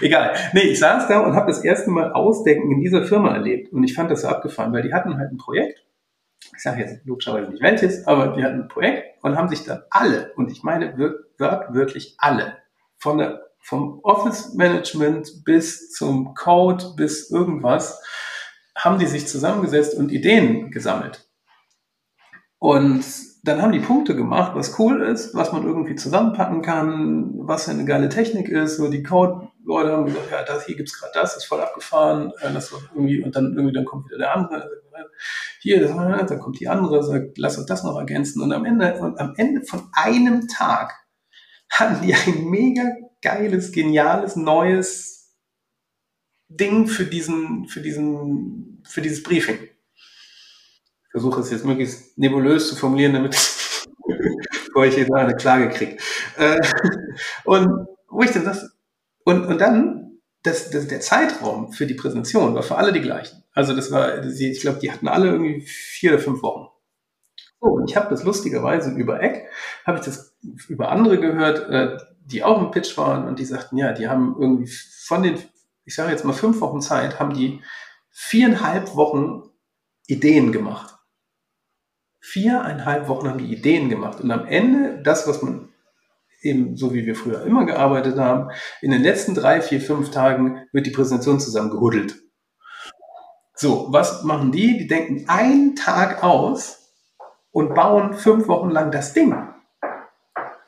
Egal. 0.00 0.36
Nee, 0.52 0.62
ich 0.62 0.78
saß 0.78 1.08
da 1.08 1.20
und 1.20 1.34
habe 1.34 1.48
das 1.48 1.64
erste 1.64 1.90
Mal 1.90 2.12
Ausdenken 2.12 2.70
in 2.70 2.80
dieser 2.80 3.04
Firma 3.04 3.34
erlebt. 3.34 3.72
Und 3.72 3.82
ich 3.84 3.94
fand 3.94 4.10
das 4.10 4.22
so 4.22 4.28
abgefahren, 4.28 4.72
weil 4.72 4.82
die 4.82 4.94
hatten 4.94 5.16
halt 5.16 5.32
ein 5.32 5.38
Projekt. 5.38 5.84
Ich 6.54 6.62
sage 6.62 6.82
jetzt 6.82 7.04
logischerweise 7.04 7.50
nicht 7.50 7.62
welches, 7.62 8.06
aber 8.06 8.28
die 8.36 8.44
hatten 8.44 8.62
ein 8.62 8.68
Projekt 8.68 9.22
und 9.22 9.36
haben 9.36 9.48
sich 9.48 9.64
dann 9.64 9.82
alle, 9.90 10.32
und 10.36 10.50
ich 10.50 10.62
meine 10.62 10.96
wirklich 10.98 12.14
alle, 12.18 12.58
von 12.98 13.18
der 13.18 13.51
vom 13.62 14.00
Office 14.02 14.54
Management 14.54 15.44
bis 15.44 15.90
zum 15.90 16.34
Code 16.34 16.94
bis 16.96 17.30
irgendwas, 17.30 18.02
haben 18.76 18.98
die 18.98 19.06
sich 19.06 19.26
zusammengesetzt 19.26 19.96
und 19.96 20.10
Ideen 20.12 20.70
gesammelt. 20.70 21.28
Und 22.58 23.04
dann 23.44 23.60
haben 23.60 23.72
die 23.72 23.80
Punkte 23.80 24.14
gemacht, 24.14 24.52
was 24.54 24.78
cool 24.78 25.02
ist, 25.02 25.34
was 25.34 25.52
man 25.52 25.64
irgendwie 25.66 25.96
zusammenpacken 25.96 26.62
kann, 26.62 27.32
was 27.34 27.68
eine 27.68 27.84
geile 27.84 28.08
Technik 28.08 28.48
ist. 28.48 28.76
So 28.76 28.88
die 28.88 29.02
Code-Leute 29.02 29.92
haben 29.92 30.06
gesagt, 30.06 30.30
ja, 30.30 30.44
das, 30.44 30.66
hier 30.66 30.76
gibt's 30.76 30.98
gerade 30.98 31.12
das, 31.14 31.36
ist 31.36 31.46
voll 31.46 31.60
abgefahren, 31.60 32.32
äh, 32.40 32.52
das 32.52 32.72
irgendwie, 32.94 33.22
und 33.22 33.34
dann 33.34 33.54
irgendwie, 33.56 33.74
dann 33.74 33.84
kommt 33.84 34.06
wieder 34.06 34.18
der 34.18 34.36
andere, 34.36 34.70
hier, 35.60 35.80
das, 35.80 35.90
dann 35.94 36.38
kommt 36.38 36.60
die 36.60 36.68
andere, 36.68 37.02
sagt, 37.02 37.36
lass 37.36 37.58
uns 37.58 37.66
das 37.66 37.82
noch 37.82 37.98
ergänzen. 37.98 38.42
Und 38.42 38.52
am 38.52 38.64
Ende, 38.64 38.94
und 39.00 39.18
am 39.18 39.34
Ende 39.36 39.62
von 39.62 39.88
einem 39.92 40.46
Tag 40.46 40.92
hatten 41.70 42.00
die 42.06 42.14
ein 42.14 42.44
mega 42.44 42.84
geiles, 43.22 43.72
geniales, 43.72 44.36
neues 44.36 45.34
Ding 46.48 46.86
für 46.86 47.04
diesen, 47.04 47.66
für 47.66 47.80
diesen, 47.80 48.82
für 48.86 49.00
dieses 49.00 49.22
Briefing. 49.22 49.58
Ich 49.62 51.10
versuche 51.12 51.40
es 51.40 51.50
jetzt 51.50 51.64
möglichst 51.64 52.18
nebulös 52.18 52.68
zu 52.68 52.76
formulieren, 52.76 53.14
damit 53.14 53.32
bevor 54.66 54.86
ich 54.86 54.96
jetzt 54.96 55.12
eine 55.12 55.36
Klage 55.36 55.70
kriege. 55.70 55.96
Äh, 56.36 56.60
und 57.44 57.86
wo 58.08 58.22
ich 58.22 58.30
dann 58.30 58.44
das, 58.44 58.70
und, 59.24 59.46
und 59.46 59.58
dann, 59.58 60.18
das, 60.42 60.70
das, 60.70 60.88
der 60.88 61.00
Zeitraum 61.00 61.72
für 61.72 61.86
die 61.86 61.94
Präsentation 61.94 62.54
war 62.54 62.62
für 62.62 62.76
alle 62.76 62.92
die 62.92 63.00
gleichen. 63.00 63.44
Also 63.52 63.76
das 63.76 63.92
war, 63.92 64.24
ich 64.24 64.60
glaube, 64.60 64.80
die 64.80 64.90
hatten 64.90 65.08
alle 65.08 65.28
irgendwie 65.28 65.60
vier 65.60 66.14
oder 66.14 66.22
fünf 66.22 66.42
Wochen. 66.42 66.68
So, 67.60 67.68
und 67.68 67.88
ich 67.88 67.96
habe 67.96 68.10
das 68.10 68.24
lustigerweise 68.24 68.90
über 68.90 69.22
Eck, 69.22 69.48
habe 69.86 69.98
ich 69.98 70.04
das 70.04 70.36
über 70.68 70.90
andere 70.90 71.20
gehört, 71.20 71.68
äh, 71.70 71.96
die 72.26 72.44
auch 72.44 72.60
im 72.60 72.70
Pitch 72.70 72.96
waren 72.96 73.26
und 73.26 73.38
die 73.38 73.44
sagten, 73.44 73.76
ja, 73.76 73.92
die 73.92 74.08
haben 74.08 74.36
irgendwie 74.38 74.70
von 75.06 75.22
den, 75.22 75.38
ich 75.84 75.94
sage 75.94 76.10
jetzt 76.10 76.24
mal 76.24 76.32
fünf 76.32 76.60
Wochen 76.60 76.80
Zeit, 76.80 77.18
haben 77.18 77.34
die 77.34 77.60
viereinhalb 78.10 78.94
Wochen 78.94 79.50
Ideen 80.06 80.52
gemacht. 80.52 80.96
Viereinhalb 82.20 83.08
Wochen 83.08 83.28
haben 83.28 83.38
die 83.38 83.52
Ideen 83.52 83.88
gemacht. 83.88 84.20
Und 84.20 84.30
am 84.30 84.46
Ende, 84.46 85.02
das, 85.02 85.26
was 85.26 85.42
man 85.42 85.72
eben 86.42 86.76
so 86.76 86.92
wie 86.92 87.06
wir 87.06 87.14
früher 87.14 87.42
immer 87.44 87.64
gearbeitet 87.66 88.18
haben, 88.18 88.50
in 88.80 88.90
den 88.90 89.02
letzten 89.02 89.34
drei, 89.34 89.60
vier, 89.60 89.80
fünf 89.80 90.10
Tagen 90.10 90.66
wird 90.72 90.86
die 90.86 90.90
Präsentation 90.90 91.40
zusammengehuddelt. 91.40 92.16
So, 93.54 93.88
was 93.90 94.24
machen 94.24 94.50
die? 94.50 94.78
Die 94.78 94.86
denken 94.86 95.28
einen 95.28 95.76
Tag 95.76 96.24
aus 96.24 96.90
und 97.50 97.74
bauen 97.74 98.14
fünf 98.14 98.48
Wochen 98.48 98.70
lang 98.70 98.90
das 98.90 99.12
Ding 99.12 99.32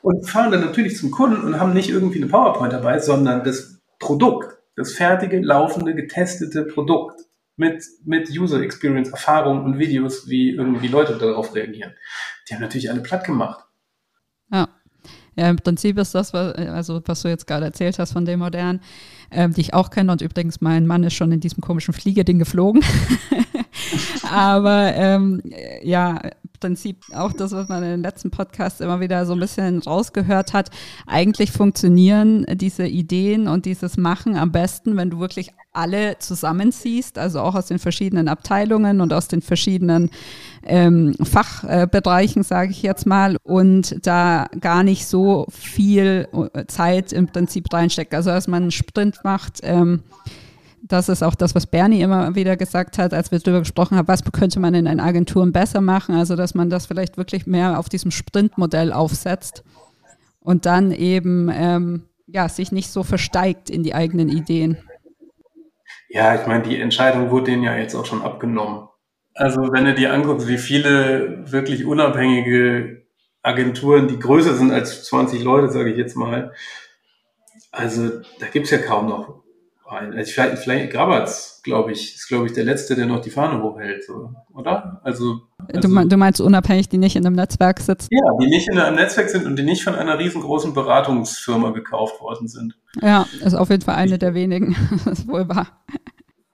und 0.05 0.29
fahren 0.29 0.51
dann 0.51 0.61
natürlich 0.61 0.97
zum 0.97 1.09
Kunden 1.09 1.41
und 1.41 1.59
haben 1.59 1.73
nicht 1.73 1.89
irgendwie 1.89 2.21
eine 2.21 2.27
PowerPoint 2.27 2.71
dabei, 2.71 2.99
sondern 2.99 3.43
das 3.43 3.81
Produkt, 3.97 4.55
das 4.75 4.93
fertige, 4.93 5.41
laufende, 5.41 5.95
getestete 5.95 6.63
Produkt 6.65 7.21
mit, 7.55 7.83
mit 8.03 8.29
User 8.29 8.61
Experience, 8.61 9.09
Erfahrungen 9.09 9.65
und 9.65 9.79
Videos, 9.79 10.29
wie 10.29 10.51
irgendwie 10.51 10.89
Leute 10.89 11.17
darauf 11.17 11.55
reagieren. 11.55 11.93
Die 12.47 12.53
haben 12.53 12.61
natürlich 12.61 12.91
alle 12.91 13.01
platt 13.01 13.23
gemacht. 13.23 13.65
Ja. 14.51 14.69
Ja, 15.35 15.49
im 15.49 15.55
Prinzip 15.55 15.97
ist 15.97 16.13
das, 16.13 16.33
was, 16.33 16.53
also 16.53 17.01
was 17.05 17.23
du 17.23 17.27
jetzt 17.27 17.47
gerade 17.47 17.65
erzählt 17.65 17.97
hast 17.97 18.13
von 18.13 18.25
dem 18.25 18.39
Modern, 18.39 18.81
ähm, 19.31 19.53
die 19.53 19.61
ich 19.61 19.73
auch 19.73 19.89
kenne. 19.89 20.11
Und 20.11 20.21
übrigens, 20.21 20.61
mein 20.61 20.85
Mann 20.85 21.03
ist 21.03 21.15
schon 21.15 21.31
in 21.31 21.39
diesem 21.39 21.61
komischen 21.61 21.95
Fliegerding 21.95 22.37
geflogen. 22.37 22.83
Aber 24.31 24.93
ähm, 24.93 25.41
ja, 25.81 26.21
Prinzip 26.59 26.97
auch 27.13 27.33
das, 27.33 27.51
was 27.51 27.67
man 27.67 27.83
in 27.83 27.89
den 27.89 28.01
letzten 28.01 28.31
Podcasts 28.31 28.81
immer 28.81 28.99
wieder 28.99 29.25
so 29.25 29.33
ein 29.33 29.39
bisschen 29.39 29.79
rausgehört 29.79 30.53
hat. 30.53 30.69
Eigentlich 31.07 31.51
funktionieren 31.51 32.45
diese 32.53 32.87
Ideen 32.87 33.47
und 33.47 33.65
dieses 33.65 33.97
Machen 33.97 34.35
am 34.37 34.51
besten, 34.51 34.97
wenn 34.97 35.09
du 35.09 35.19
wirklich 35.19 35.51
alle 35.73 36.17
zusammenziehst, 36.19 37.17
also 37.17 37.41
auch 37.41 37.55
aus 37.55 37.67
den 37.67 37.79
verschiedenen 37.79 38.27
Abteilungen 38.27 39.01
und 39.01 39.13
aus 39.13 39.27
den 39.27 39.41
verschiedenen 39.41 40.09
ähm, 40.63 41.15
Fachbereichen, 41.21 42.43
sage 42.43 42.71
ich 42.71 42.81
jetzt 42.81 43.05
mal, 43.05 43.37
und 43.43 44.05
da 44.05 44.47
gar 44.59 44.83
nicht 44.83 45.05
so 45.05 45.45
viel 45.49 46.27
äh, 46.53 46.65
Zeit 46.67 47.13
im 47.13 47.27
Prinzip 47.27 47.71
reinsteckt. 47.71 48.13
Also 48.13 48.31
als 48.31 48.47
man 48.47 48.63
einen 48.63 48.71
Sprint 48.71 49.19
macht, 49.23 49.59
ähm, 49.63 50.01
das 50.87 51.09
ist 51.09 51.23
auch 51.23 51.35
das, 51.35 51.55
was 51.55 51.65
Bernie 51.65 52.01
immer 52.01 52.35
wieder 52.35 52.57
gesagt 52.57 52.97
hat, 52.97 53.13
als 53.13 53.31
wir 53.31 53.39
darüber 53.39 53.59
gesprochen 53.59 53.97
haben, 53.97 54.07
was 54.07 54.23
könnte 54.31 54.59
man 54.59 54.75
in 54.75 54.85
den 54.85 54.99
Agenturen 54.99 55.51
besser 55.51 55.81
machen. 55.81 56.15
Also, 56.15 56.35
dass 56.35 56.53
man 56.53 56.69
das 56.69 56.85
vielleicht 56.85 57.17
wirklich 57.17 57.47
mehr 57.47 57.79
auf 57.79 57.89
diesem 57.89 58.11
Sprintmodell 58.11 58.93
aufsetzt 58.93 59.63
und 60.39 60.65
dann 60.65 60.91
eben 60.91 61.49
ähm, 61.51 62.03
ja, 62.27 62.47
sich 62.49 62.71
nicht 62.71 62.91
so 62.91 63.03
versteigt 63.03 63.69
in 63.69 63.81
die 63.81 63.95
eigenen 63.95 64.29
Ideen. 64.29 64.77
Ja, 66.09 66.35
ich 66.35 66.45
meine, 66.45 66.63
die 66.63 66.79
Entscheidung 66.79 67.31
wurde 67.31 67.51
denen 67.51 67.63
ja 67.63 67.75
jetzt 67.75 67.95
auch 67.95 68.05
schon 68.05 68.21
abgenommen. 68.21 68.87
Also, 69.33 69.73
wenn 69.73 69.85
du 69.85 69.95
dir 69.95 70.13
anguckst, 70.13 70.47
wie 70.47 70.59
viele 70.59 71.51
wirklich 71.51 71.85
unabhängige 71.85 73.05
Agenturen, 73.41 74.07
die 74.07 74.19
größer 74.19 74.53
sind 74.53 74.71
als 74.71 75.03
20 75.05 75.43
Leute, 75.43 75.71
sage 75.71 75.91
ich 75.91 75.97
jetzt 75.97 76.15
mal. 76.15 76.53
Also 77.71 78.21
da 78.39 78.47
gibt's 78.47 78.69
ja 78.69 78.77
kaum 78.77 79.09
noch 79.09 79.44
einen. 79.87 80.13
Also 80.13 80.31
vielleicht, 80.31 80.59
vielleicht 80.59 80.91
Grabatz, 80.91 81.61
glaube 81.63 81.91
ich, 81.91 82.15
ist, 82.15 82.27
glaube 82.27 82.47
ich, 82.47 82.53
der 82.53 82.63
Letzte, 82.63 82.95
der 82.95 83.05
noch 83.05 83.21
die 83.21 83.29
Fahne 83.29 83.61
hochhält, 83.61 84.03
so, 84.03 84.31
oder? 84.53 85.01
Also, 85.03 85.41
also 85.73 85.87
du, 85.87 86.07
du, 86.07 86.17
meinst 86.17 86.41
unabhängig, 86.41 86.89
die 86.89 86.97
nicht 86.97 87.15
in 87.15 87.25
einem 87.25 87.35
Netzwerk 87.35 87.79
sitzen? 87.79 88.09
Ja, 88.11 88.23
die 88.39 88.47
nicht 88.47 88.67
in 88.67 88.77
einem 88.77 88.95
Netzwerk 88.95 89.29
sind 89.29 89.45
und 89.45 89.57
die 89.57 89.63
nicht 89.63 89.83
von 89.83 89.95
einer 89.95 90.17
riesengroßen 90.17 90.73
Beratungsfirma 90.73 91.71
gekauft 91.71 92.21
worden 92.21 92.47
sind. 92.47 92.77
Ja, 93.01 93.25
ist 93.43 93.55
auf 93.55 93.69
jeden 93.69 93.83
Fall 93.83 93.95
eine 93.95 94.17
der 94.17 94.33
wenigen, 94.33 94.75
das 95.05 95.19
ist 95.19 95.27
wohl 95.27 95.47
wahr. 95.47 95.67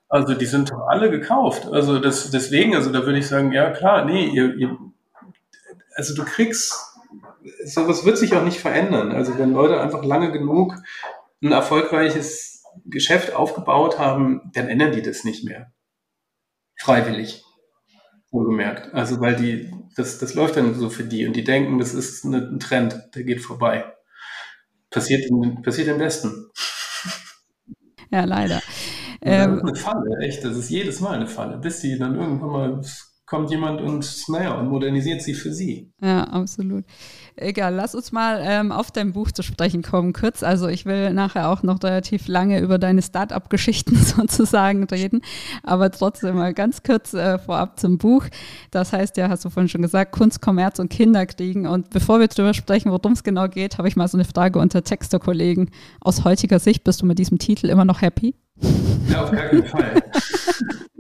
Also 0.09 0.34
die 0.34 0.45
sind 0.45 0.71
doch 0.71 0.88
alle 0.89 1.09
gekauft. 1.09 1.67
Also 1.71 1.99
das, 1.99 2.32
deswegen, 2.32 2.75
also 2.75 2.91
da 2.91 3.05
würde 3.05 3.19
ich 3.19 3.27
sagen, 3.27 3.53
ja 3.53 3.71
klar, 3.71 4.03
nee, 4.05 4.25
ihr, 4.25 4.55
ihr 4.55 4.77
also 5.95 6.15
du 6.15 6.23
kriegst, 6.23 6.73
sowas 7.65 8.05
wird 8.05 8.17
sich 8.17 8.36
auch 8.36 8.43
nicht 8.43 8.59
verändern. 8.59 9.11
Also 9.11 9.38
wenn 9.38 9.53
Leute 9.53 9.79
einfach 9.79 10.03
lange 10.03 10.32
genug 10.32 10.75
ein 11.43 11.51
erfolgreiches 11.51 12.50
Geschäft 12.86 13.34
aufgebaut 13.34 13.99
haben, 13.99 14.51
dann 14.53 14.67
ändern 14.67 14.91
die 14.91 15.01
das 15.01 15.24
nicht 15.24 15.43
mehr. 15.43 15.72
Freiwillig. 16.76 17.43
Wohlgemerkt. 18.32 18.93
Also 18.93 19.19
weil 19.19 19.36
die, 19.36 19.74
das, 19.95 20.17
das 20.17 20.34
läuft 20.34 20.57
dann 20.57 20.74
so 20.76 20.89
für 20.89 21.03
die 21.03 21.28
und 21.28 21.36
die 21.36 21.43
denken, 21.43 21.80
das 21.80 21.93
ist 21.93 22.24
ein 22.24 22.59
Trend, 22.59 23.09
der 23.13 23.24
geht 23.24 23.41
vorbei. 23.41 23.93
Passiert, 24.89 25.30
im, 25.30 25.61
passiert 25.61 25.88
im 25.88 25.97
Besten. 25.97 26.49
Ja, 28.11 28.26
leider. 28.26 28.61
das 29.22 29.57
ist 29.57 29.63
eine 29.63 29.76
Falle, 29.76 30.17
echt. 30.19 30.43
Das 30.43 30.57
ist 30.57 30.69
jedes 30.69 30.99
Mal 30.99 31.15
eine 31.15 31.28
Falle, 31.28 31.57
bis 31.57 31.82
sie 31.82 31.97
dann 31.97 32.15
irgendwann 32.15 32.49
mal 32.49 32.82
kommt 33.32 33.49
jemand 33.49 33.79
und, 33.79 34.25
naja, 34.27 34.55
und 34.55 34.67
modernisiert 34.67 35.21
sie 35.21 35.34
für 35.34 35.53
sie. 35.53 35.89
Ja, 36.01 36.25
absolut. 36.25 36.84
Egal, 37.38 37.73
lass 37.73 37.95
uns 37.95 38.11
mal 38.11 38.41
ähm, 38.43 38.73
auf 38.73 38.91
dein 38.91 39.13
Buch 39.13 39.32
zu 39.32 39.41
sprechen 39.41 39.84
kommen, 39.84 40.11
kurz. 40.11 40.43
Also 40.43 40.67
ich 40.67 40.86
will 40.86 41.13
nachher 41.13 41.49
auch 41.49 41.63
noch 41.63 41.82
relativ 41.82 42.27
lange 42.27 42.59
über 42.59 42.77
deine 42.77 43.01
Start-up-Geschichten 43.01 43.95
sozusagen 44.17 44.84
reden, 44.84 45.21
aber 45.63 45.91
trotzdem 45.91 46.36
mal 46.36 46.53
ganz 46.53 46.84
kurz 46.84 47.13
äh, 47.13 47.39
vorab 47.39 47.79
zum 47.79 47.97
Buch. 47.97 48.25
Das 48.69 48.91
heißt 48.91 49.15
ja, 49.15 49.29
hast 49.29 49.45
du 49.45 49.49
vorhin 49.49 49.69
schon 49.69 49.82
gesagt, 49.82 50.11
Kunst, 50.11 50.41
Kommerz 50.41 50.79
und 50.79 50.89
Kinderkriegen. 50.89 51.67
Und 51.67 51.89
bevor 51.89 52.19
wir 52.19 52.27
darüber 52.27 52.53
sprechen, 52.53 52.91
worum 52.91 53.13
es 53.13 53.23
genau 53.23 53.47
geht, 53.47 53.77
habe 53.77 53.88
ich 53.88 53.95
mal 53.95 54.09
so 54.09 54.17
eine 54.17 54.25
Frage 54.25 54.59
unter 54.59 54.84
Texterkollegen. 54.84 55.69
Aus 56.01 56.25
heutiger 56.25 56.59
Sicht 56.59 56.84
bist 56.84 57.01
du 57.01 57.05
mit 57.05 57.17
diesem 57.17 57.39
Titel 57.39 57.69
immer 57.69 57.86
noch 57.86 58.01
happy? 58.01 58.36
Ja, 59.09 59.23
auf 59.23 59.32
gar 59.32 59.45
keinen 59.45 59.65
Fall. 59.65 60.03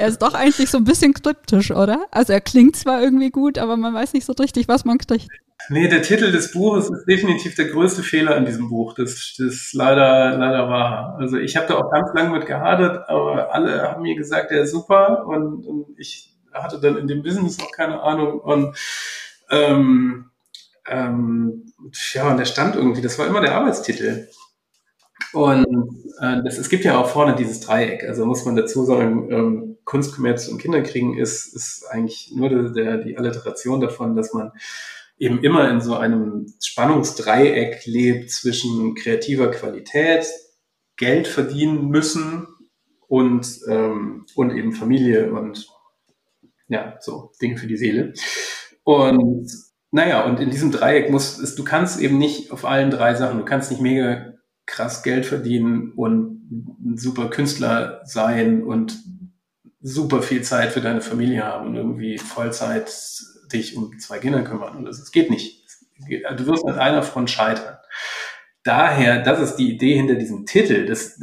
er 0.00 0.08
ist 0.08 0.22
doch 0.22 0.32
eigentlich 0.32 0.70
so 0.70 0.78
ein 0.78 0.84
bisschen 0.84 1.12
kryptisch, 1.12 1.70
oder? 1.70 2.06
Also 2.10 2.32
er 2.32 2.40
klingt 2.40 2.74
zwar 2.74 3.02
irgendwie 3.02 3.30
gut, 3.30 3.58
aber 3.58 3.76
man 3.76 3.92
weiß 3.92 4.14
nicht 4.14 4.24
so 4.24 4.32
richtig, 4.32 4.66
was 4.66 4.86
man 4.86 4.96
kriegt. 4.96 5.28
Nee, 5.68 5.88
der 5.88 6.00
Titel 6.00 6.32
des 6.32 6.52
Buches 6.52 6.88
ist 6.88 7.04
definitiv 7.04 7.54
der 7.54 7.66
größte 7.66 8.02
Fehler 8.02 8.36
in 8.38 8.46
diesem 8.46 8.70
Buch. 8.70 8.94
Das, 8.94 9.36
ist 9.38 9.74
leider, 9.74 10.38
leider 10.38 10.70
wahr. 10.70 11.16
Also 11.18 11.36
ich 11.36 11.54
habe 11.54 11.66
da 11.66 11.74
auch 11.74 11.90
ganz 11.90 12.08
lange 12.14 12.30
mit 12.30 12.46
gehadert, 12.46 13.08
aber 13.10 13.54
alle 13.54 13.82
haben 13.82 14.02
mir 14.02 14.16
gesagt, 14.16 14.50
der 14.50 14.62
ist 14.62 14.72
super 14.72 15.26
und, 15.26 15.66
und 15.66 15.86
ich 15.98 16.34
hatte 16.52 16.80
dann 16.80 16.96
in 16.96 17.06
dem 17.06 17.22
Business 17.22 17.58
noch 17.58 17.70
keine 17.70 18.00
Ahnung 18.00 18.40
und 18.40 18.76
ähm, 19.50 20.30
ähm, 20.88 21.72
ja, 22.14 22.30
und 22.30 22.38
der 22.38 22.46
stand 22.46 22.74
irgendwie, 22.74 23.02
das 23.02 23.18
war 23.18 23.26
immer 23.26 23.42
der 23.42 23.54
Arbeitstitel. 23.54 24.28
Und 25.32 26.02
äh, 26.20 26.42
das, 26.42 26.58
es 26.58 26.68
gibt 26.68 26.84
ja 26.84 26.98
auch 26.98 27.08
vorne 27.08 27.36
dieses 27.36 27.60
Dreieck. 27.60 28.02
Also 28.04 28.24
muss 28.26 28.44
man 28.44 28.56
dazu 28.56 28.84
sagen, 28.84 29.30
ähm, 29.30 29.69
Kunst, 29.90 30.14
Kommerz 30.14 30.46
und 30.46 30.58
Kinderkriegen 30.58 31.18
ist, 31.18 31.52
ist 31.52 31.84
eigentlich 31.90 32.30
nur 32.32 32.48
der, 32.48 32.70
der, 32.70 32.98
die 32.98 33.18
Alliteration 33.18 33.80
davon, 33.80 34.14
dass 34.14 34.32
man 34.32 34.52
eben 35.18 35.42
immer 35.42 35.68
in 35.68 35.80
so 35.80 35.96
einem 35.96 36.46
Spannungsdreieck 36.62 37.84
lebt 37.86 38.30
zwischen 38.30 38.94
kreativer 38.94 39.50
Qualität, 39.50 40.26
Geld 40.96 41.26
verdienen 41.26 41.88
müssen 41.88 42.46
und, 43.08 43.58
ähm, 43.66 44.26
und 44.36 44.56
eben 44.56 44.70
Familie 44.70 45.32
und 45.32 45.66
ja, 46.68 46.96
so 47.00 47.32
Dinge 47.42 47.56
für 47.56 47.66
die 47.66 47.76
Seele. 47.76 48.14
Und 48.84 49.50
naja, 49.90 50.24
und 50.24 50.38
in 50.38 50.50
diesem 50.50 50.70
Dreieck 50.70 51.10
muss, 51.10 51.36
ist, 51.40 51.58
du 51.58 51.64
kannst 51.64 52.00
eben 52.00 52.16
nicht 52.16 52.52
auf 52.52 52.64
allen 52.64 52.92
drei 52.92 53.16
Sachen, 53.16 53.38
du 53.38 53.44
kannst 53.44 53.72
nicht 53.72 53.82
mega 53.82 54.34
krass 54.66 55.02
Geld 55.02 55.26
verdienen 55.26 55.94
und 55.96 56.48
ein 56.80 56.96
super 56.96 57.28
Künstler 57.28 58.02
sein 58.04 58.62
und 58.62 58.96
super 59.80 60.22
viel 60.22 60.42
Zeit 60.42 60.72
für 60.72 60.80
deine 60.80 61.00
Familie 61.00 61.44
haben 61.44 61.68
und 61.68 61.76
irgendwie 61.76 62.18
Vollzeit 62.18 62.92
dich 63.52 63.76
um 63.76 63.98
zwei 63.98 64.18
Kinder 64.18 64.42
kümmern. 64.42 64.76
Und 64.76 64.84
das, 64.84 64.98
das 64.98 65.10
geht 65.10 65.30
nicht. 65.30 65.64
Du 66.08 66.46
wirst 66.46 66.64
mit 66.64 66.76
einer 66.76 67.02
Front 67.02 67.30
scheitern. 67.30 67.76
Daher, 68.62 69.22
das 69.22 69.40
ist 69.40 69.56
die 69.56 69.70
Idee 69.70 69.94
hinter 69.94 70.14
diesem 70.14 70.46
Titel. 70.46 70.86
Das, 70.86 71.20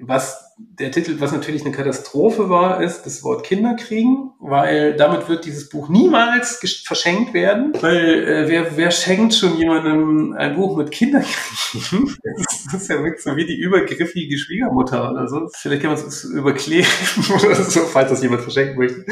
was 0.00 0.43
der 0.56 0.92
Titel, 0.92 1.16
was 1.18 1.32
natürlich 1.32 1.64
eine 1.64 1.74
Katastrophe 1.74 2.48
war, 2.48 2.80
ist 2.82 3.02
das 3.02 3.24
Wort 3.24 3.44
Kinderkriegen, 3.44 4.30
weil 4.38 4.96
damit 4.96 5.28
wird 5.28 5.44
dieses 5.44 5.68
Buch 5.68 5.88
niemals 5.88 6.60
verschenkt 6.84 7.34
werden, 7.34 7.72
weil 7.80 8.24
äh, 8.24 8.48
wer, 8.48 8.76
wer 8.76 8.90
schenkt 8.90 9.34
schon 9.34 9.56
jemandem 9.56 10.32
ein 10.32 10.54
Buch 10.54 10.76
mit 10.76 10.90
Kinderkriegen? 10.90 12.16
Das 12.72 12.82
ist 12.82 12.88
ja 12.88 13.02
wirklich 13.02 13.22
so 13.22 13.36
wie 13.36 13.46
die 13.46 13.56
übergriffige 13.56 14.36
Schwiegermutter 14.36 15.10
oder 15.10 15.28
so. 15.28 15.48
Vielleicht 15.54 15.82
kann 15.82 15.92
man 15.92 16.00
es 16.00 16.24
überkleben 16.24 16.88
oder 17.30 17.54
so, 17.54 17.80
falls 17.80 18.10
das 18.10 18.22
jemand 18.22 18.42
verschenken 18.42 18.78
möchte. 18.78 19.04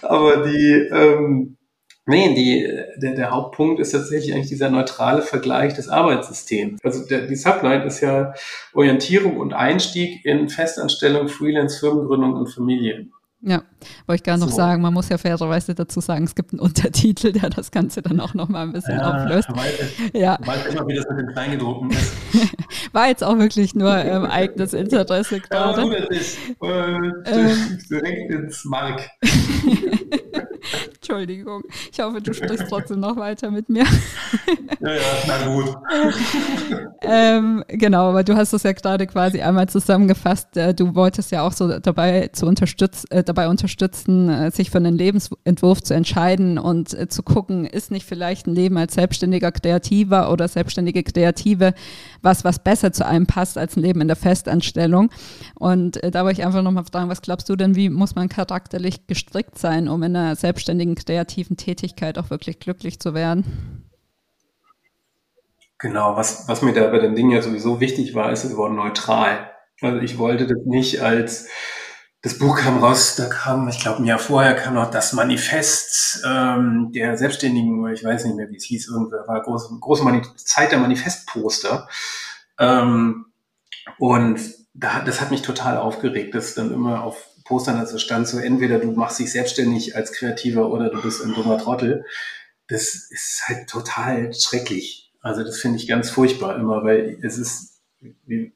Aber 0.00 0.46
die, 0.46 0.88
ähm, 0.90 1.56
Nee, 2.06 2.34
die, 2.34 3.00
der, 3.00 3.14
der 3.14 3.30
Hauptpunkt 3.30 3.80
ist 3.80 3.92
tatsächlich 3.92 4.34
eigentlich 4.34 4.48
dieser 4.48 4.68
neutrale 4.68 5.22
Vergleich 5.22 5.72
des 5.72 5.88
Arbeitssystems. 5.88 6.80
Also 6.84 7.06
der, 7.06 7.26
die 7.26 7.36
Subline 7.36 7.84
ist 7.84 8.00
ja 8.02 8.34
Orientierung 8.74 9.38
und 9.38 9.54
Einstieg 9.54 10.22
in 10.24 10.50
Festanstellung, 10.50 11.28
Freelance, 11.28 11.78
Firmengründung 11.80 12.34
und 12.34 12.48
Familie. 12.48 13.06
Ja, 13.46 13.62
wollte 14.06 14.20
ich 14.20 14.22
gerne 14.22 14.40
noch 14.40 14.50
so. 14.50 14.56
sagen, 14.56 14.80
man 14.80 14.94
muss 14.94 15.10
ja 15.10 15.18
fairerweise 15.18 15.74
dazu 15.74 16.00
sagen, 16.00 16.24
es 16.24 16.34
gibt 16.34 16.52
einen 16.52 16.60
Untertitel, 16.60 17.30
der 17.30 17.50
das 17.50 17.70
Ganze 17.70 18.00
dann 18.00 18.18
auch 18.18 18.32
noch 18.32 18.48
mal 18.48 18.62
ein 18.62 18.72
bisschen 18.72 18.98
ja, 18.98 19.22
auflöst. 19.22 19.48
Weil, 19.50 20.18
ja. 20.18 20.38
Weiß 20.40 20.66
immer, 20.66 20.86
wie 20.86 20.94
das 20.94 21.04
mit 21.10 21.18
dem 21.18 21.26
Kleingedruckten 21.28 21.90
ist. 21.90 22.14
War 22.92 23.08
jetzt 23.08 23.22
auch 23.22 23.36
wirklich 23.38 23.74
nur 23.74 23.94
ähm, 23.94 24.24
eigenes 24.30 24.72
Interesse 24.72 25.40
gerade. 25.40 25.82
Ja, 25.82 25.86
gut, 25.86 26.08
das 26.08 26.16
ist, 26.16 26.38
äh, 26.62 26.66
ähm, 26.66 27.78
direkt 27.90 28.30
ins 28.30 28.64
Mark. 28.64 29.10
Entschuldigung. 31.04 31.62
Ich 31.92 32.00
hoffe, 32.00 32.22
du 32.22 32.32
sprichst 32.32 32.64
trotzdem 32.70 33.00
noch 33.00 33.16
weiter 33.16 33.50
mit 33.50 33.68
mir. 33.68 33.84
ja, 34.80 34.94
ja, 34.94 35.02
na 35.26 35.46
gut. 35.46 35.76
ähm, 37.02 37.62
genau, 37.68 38.08
aber 38.08 38.24
du 38.24 38.34
hast 38.34 38.54
das 38.54 38.62
ja 38.62 38.72
gerade 38.72 39.06
quasi 39.06 39.42
einmal 39.42 39.68
zusammengefasst. 39.68 40.56
Äh, 40.56 40.72
du 40.72 40.94
wolltest 40.94 41.30
ja 41.30 41.46
auch 41.46 41.52
so 41.52 41.78
dabei 41.78 42.28
zu 42.32 42.46
unterstützen, 42.46 43.10
äh, 43.10 43.22
dabei 43.22 43.48
unterstützen, 43.48 44.30
äh, 44.30 44.50
sich 44.50 44.70
für 44.70 44.78
einen 44.78 44.96
Lebensentwurf 44.96 45.82
zu 45.82 45.92
entscheiden 45.92 46.58
und 46.58 46.94
äh, 46.94 47.06
zu 47.06 47.22
gucken, 47.22 47.66
ist 47.66 47.90
nicht 47.90 48.06
vielleicht 48.06 48.46
ein 48.46 48.54
Leben 48.54 48.78
als 48.78 48.94
selbstständiger 48.94 49.52
Kreativer 49.52 50.32
oder 50.32 50.48
selbstständige 50.48 51.02
Kreative 51.02 51.74
was, 52.22 52.44
was 52.44 52.58
besser 52.58 52.92
zu 52.92 53.06
einem 53.06 53.26
passt 53.26 53.58
als 53.58 53.76
ein 53.76 53.82
Leben 53.82 54.00
in 54.00 54.08
der 54.08 54.16
Festanstellung. 54.16 55.10
Und 55.54 56.02
äh, 56.02 56.10
da 56.10 56.24
wollte 56.24 56.40
ich 56.40 56.46
einfach 56.46 56.62
nochmal 56.62 56.84
fragen, 56.90 57.10
was 57.10 57.20
glaubst 57.22 57.48
du 57.48 57.56
denn, 57.56 57.76
wie 57.76 57.90
muss 57.90 58.14
man 58.14 58.28
charakterlich 58.28 59.06
gestrickt 59.06 59.58
sein, 59.58 59.88
um 59.88 60.02
in 60.02 60.16
einer 60.16 60.34
selbstständigen 60.34 60.93
kreativen 60.94 61.56
Tätigkeit 61.56 62.18
auch 62.18 62.30
wirklich 62.30 62.60
glücklich 62.60 63.00
zu 63.00 63.14
werden? 63.14 63.84
Genau, 65.78 66.16
was, 66.16 66.48
was 66.48 66.62
mir 66.62 66.72
da 66.72 66.86
bei 66.88 66.98
dem 66.98 67.14
Ding 67.14 67.30
ja 67.30 67.42
sowieso 67.42 67.80
wichtig 67.80 68.14
war, 68.14 68.32
ist 68.32 68.44
das 68.44 68.56
Wort 68.56 68.72
neutral. 68.72 69.50
Also 69.80 69.98
ich 69.98 70.18
wollte 70.18 70.46
das 70.46 70.64
nicht 70.64 71.02
als, 71.02 71.48
das 72.22 72.38
Buch 72.38 72.58
kam 72.58 72.78
raus, 72.82 73.16
da 73.16 73.26
kam, 73.26 73.68
ich 73.68 73.80
glaube, 73.80 74.02
ein 74.02 74.06
Jahr 74.06 74.18
vorher 74.18 74.54
kam 74.54 74.74
noch 74.74 74.90
das 74.90 75.12
Manifest 75.12 76.22
ähm, 76.26 76.90
der 76.94 77.18
Selbstständigen, 77.18 77.86
ich 77.92 78.02
weiß 78.02 78.24
nicht 78.24 78.36
mehr, 78.36 78.48
wie 78.48 78.56
es 78.56 78.64
hieß, 78.64 78.88
irgendwer 78.88 79.26
war 79.26 79.42
große, 79.42 79.76
große 79.78 80.04
Zeit 80.36 80.72
der 80.72 80.78
Manifestposter. 80.78 81.88
Ähm, 82.58 83.26
und 83.98 84.40
da, 84.72 85.00
das 85.00 85.20
hat 85.20 85.30
mich 85.30 85.42
total 85.42 85.76
aufgeregt, 85.76 86.34
dass 86.34 86.54
dann 86.54 86.72
immer 86.72 87.02
auf 87.02 87.33
Postern 87.44 87.76
also 87.76 87.98
stand 87.98 88.26
so, 88.26 88.38
entweder 88.38 88.78
du 88.78 88.92
machst 88.92 89.18
dich 89.18 89.30
selbstständig 89.30 89.96
als 89.96 90.12
Kreativer 90.12 90.70
oder 90.70 90.88
du 90.88 91.02
bist 91.02 91.22
ein 91.22 91.34
dummer 91.34 91.58
Trottel. 91.58 92.04
Das 92.68 92.94
ist 93.10 93.42
halt 93.46 93.68
total 93.68 94.32
schrecklich. 94.32 95.12
Also 95.20 95.44
das 95.44 95.58
finde 95.58 95.78
ich 95.78 95.86
ganz 95.86 96.10
furchtbar 96.10 96.56
immer, 96.56 96.84
weil 96.84 97.18
es 97.22 97.38
ist, 97.38 97.82
wie 98.26 98.54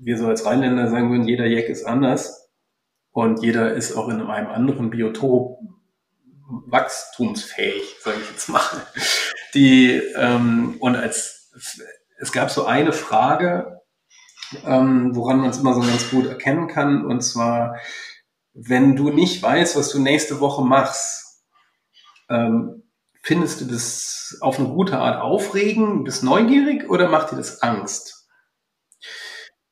wir 0.00 0.18
so 0.18 0.26
als 0.26 0.46
Rheinländer 0.46 0.88
sagen 0.88 1.10
würden, 1.10 1.26
jeder 1.26 1.46
Jack 1.46 1.68
ist 1.68 1.84
anders 1.84 2.48
und 3.12 3.42
jeder 3.42 3.74
ist 3.74 3.96
auch 3.96 4.08
in 4.08 4.20
einem 4.20 4.46
anderen 4.48 4.90
Biotop 4.90 5.58
wachstumsfähig, 6.48 7.96
sage 8.00 8.18
ich 8.22 8.30
jetzt 8.30 8.48
mal. 8.48 8.62
Die 9.54 9.90
ähm, 10.16 10.76
und 10.80 10.96
als 10.96 11.52
es 12.18 12.32
gab 12.32 12.50
so 12.50 12.66
eine 12.66 12.92
Frage, 12.92 13.80
ähm, 14.64 15.14
woran 15.14 15.38
man 15.38 15.50
es 15.50 15.58
immer 15.58 15.74
so 15.74 15.80
ganz 15.80 16.10
gut 16.10 16.26
erkennen 16.26 16.68
kann, 16.68 17.04
und 17.04 17.22
zwar 17.22 17.76
wenn 18.60 18.96
du 18.96 19.10
nicht 19.10 19.42
weißt, 19.42 19.76
was 19.76 19.90
du 19.90 20.00
nächste 20.00 20.40
Woche 20.40 20.62
machst, 20.62 21.44
ähm, 22.28 22.78
Findest 23.28 23.60
du 23.60 23.66
das 23.66 24.38
auf 24.40 24.58
eine 24.58 24.68
gute 24.68 24.98
Art 24.98 25.20
aufregend, 25.20 26.04
bist 26.04 26.24
neugierig 26.24 26.88
oder 26.88 27.10
macht 27.10 27.30
dir 27.30 27.36
das 27.36 27.62
Angst? 27.62 28.26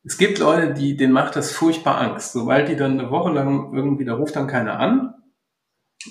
Es 0.04 0.18
gibt 0.18 0.38
Leute, 0.38 0.74
die, 0.74 0.94
denen 0.94 1.14
macht 1.14 1.36
das 1.36 1.52
furchtbar 1.52 1.98
Angst. 1.98 2.32
Sobald 2.32 2.68
die 2.68 2.76
dann 2.76 3.00
eine 3.00 3.10
Woche 3.10 3.32
lang 3.32 3.72
irgendwie, 3.74 4.04
da 4.04 4.12
ruft 4.12 4.36
dann 4.36 4.46
keiner 4.46 4.78
an. 4.78 5.14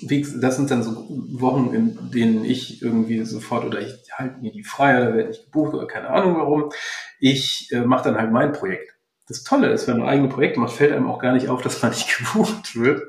Das 0.02 0.56
sind 0.56 0.72
dann 0.72 0.82
so 0.82 1.06
Wochen, 1.40 1.72
in 1.72 2.10
denen 2.10 2.44
ich 2.44 2.82
irgendwie 2.82 3.24
sofort 3.24 3.64
oder 3.64 3.80
ich 3.80 3.94
halte 4.12 4.40
mir 4.40 4.50
die 4.50 4.64
frei 4.64 5.00
oder 5.00 5.14
werde 5.14 5.28
nicht 5.28 5.44
gebucht 5.44 5.72
oder 5.72 5.86
keine 5.86 6.10
Ahnung 6.10 6.36
warum. 6.36 6.72
Ich 7.20 7.68
äh, 7.70 7.82
mache 7.82 8.08
dann 8.08 8.18
halt 8.18 8.32
mein 8.32 8.52
Projekt. 8.52 8.95
Das 9.26 9.42
Tolle 9.42 9.70
ist, 9.70 9.88
wenn 9.88 9.98
man 9.98 10.08
eigene 10.08 10.28
Projekte 10.28 10.60
macht, 10.60 10.72
fällt 10.72 10.92
einem 10.92 11.10
auch 11.10 11.18
gar 11.18 11.32
nicht 11.32 11.48
auf, 11.48 11.62
dass 11.62 11.82
man 11.82 11.90
nicht 11.90 12.16
gebucht 12.18 12.76
wird. 12.76 13.02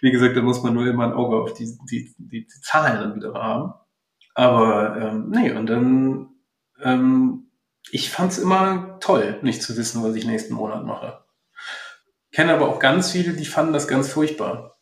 Wie 0.00 0.10
gesagt, 0.10 0.36
da 0.36 0.42
muss 0.42 0.62
man 0.62 0.74
nur 0.74 0.86
immer 0.86 1.04
ein 1.04 1.12
Auge 1.12 1.36
auf 1.36 1.54
die, 1.54 1.76
die, 1.90 2.14
die, 2.18 2.46
die 2.46 2.60
Zahlen 2.62 3.00
dann 3.00 3.14
wieder 3.14 3.34
haben. 3.34 3.74
Aber 4.34 4.96
ähm, 4.96 5.30
nee, 5.30 5.52
und 5.52 5.66
dann, 5.66 6.28
ähm, 6.82 7.50
ich 7.90 8.10
fand 8.10 8.32
es 8.32 8.38
immer 8.38 8.98
toll, 9.00 9.38
nicht 9.42 9.62
zu 9.62 9.76
wissen, 9.76 10.02
was 10.02 10.14
ich 10.14 10.24
nächsten 10.24 10.54
Monat 10.54 10.84
mache. 10.84 11.24
Kenne 12.32 12.54
aber 12.54 12.68
auch 12.68 12.78
ganz 12.78 13.10
viele, 13.10 13.34
die 13.34 13.44
fanden 13.44 13.72
das 13.72 13.88
ganz 13.88 14.10
furchtbar. 14.10 14.79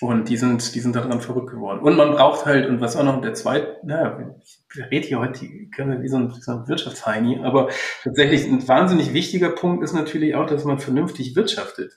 Und 0.00 0.28
die 0.28 0.36
sind, 0.36 0.74
die 0.74 0.80
sind 0.80 0.94
daran 0.94 1.20
verrückt 1.20 1.50
geworden. 1.50 1.80
Und 1.80 1.96
man 1.96 2.12
braucht 2.12 2.44
halt, 2.44 2.68
und 2.68 2.80
was 2.80 2.96
auch 2.96 3.04
noch 3.04 3.22
der 3.22 3.34
zweite, 3.34 3.76
na, 3.82 4.18
ich 4.42 4.60
rede 4.90 5.06
hier 5.06 5.20
heute 5.20 5.40
wie 5.40 6.08
so 6.08 6.18
ein, 6.18 6.30
so 6.30 6.52
ein 6.52 6.68
Wirtschaftsheini, 6.68 7.40
aber 7.42 7.70
tatsächlich 8.04 8.44
ein 8.44 8.66
wahnsinnig 8.68 9.14
wichtiger 9.14 9.50
Punkt 9.50 9.82
ist 9.82 9.94
natürlich 9.94 10.34
auch, 10.34 10.46
dass 10.46 10.64
man 10.64 10.78
vernünftig 10.78 11.34
wirtschaftet. 11.34 11.92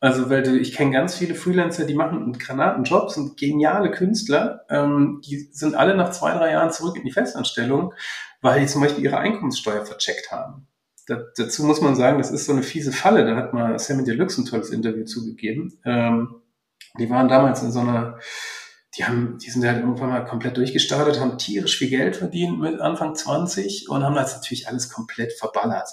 Also, 0.00 0.30
weil 0.30 0.42
du, 0.42 0.58
ich 0.58 0.72
kenne 0.72 0.92
ganz 0.92 1.14
viele 1.14 1.34
Freelancer, 1.34 1.84
die 1.84 1.94
machen 1.94 2.22
einen 2.22 2.38
Granatenjob, 2.38 3.10
sind 3.10 3.36
geniale 3.36 3.90
Künstler, 3.90 4.64
ähm, 4.70 5.20
die 5.24 5.50
sind 5.52 5.74
alle 5.74 5.94
nach 5.94 6.10
zwei, 6.10 6.32
drei 6.32 6.52
Jahren 6.52 6.72
zurück 6.72 6.96
in 6.96 7.04
die 7.04 7.12
Festanstellung, 7.12 7.92
weil 8.40 8.60
die 8.60 8.66
zum 8.66 8.80
Beispiel 8.80 9.04
ihre 9.04 9.18
Einkommenssteuer 9.18 9.84
vercheckt 9.84 10.32
haben. 10.32 10.66
Da, 11.06 11.22
dazu 11.36 11.64
muss 11.64 11.82
man 11.82 11.96
sagen, 11.96 12.16
das 12.16 12.30
ist 12.30 12.46
so 12.46 12.52
eine 12.52 12.62
fiese 12.62 12.92
Falle. 12.92 13.26
Da 13.26 13.36
hat 13.36 13.52
mal 13.52 13.78
Sammy 13.78 14.04
Deluxe 14.04 14.40
ein 14.40 14.46
tolles 14.46 14.70
Interview 14.70 15.04
zugegeben. 15.04 15.78
Ähm, 15.84 16.36
die 16.98 17.10
waren 17.10 17.28
damals 17.28 17.62
in 17.62 17.72
so 17.72 17.80
einer, 17.80 18.18
die 18.96 19.04
haben, 19.04 19.38
die 19.38 19.50
sind 19.50 19.64
halt 19.64 19.80
irgendwann 19.80 20.10
mal 20.10 20.24
komplett 20.24 20.56
durchgestartet, 20.56 21.20
haben 21.20 21.38
tierisch 21.38 21.78
viel 21.78 21.90
Geld 21.90 22.16
verdient 22.16 22.58
mit 22.58 22.80
Anfang 22.80 23.14
20 23.14 23.88
und 23.88 24.02
haben 24.02 24.14
das 24.14 24.34
natürlich 24.34 24.68
alles 24.68 24.90
komplett 24.90 25.32
verballert. 25.32 25.88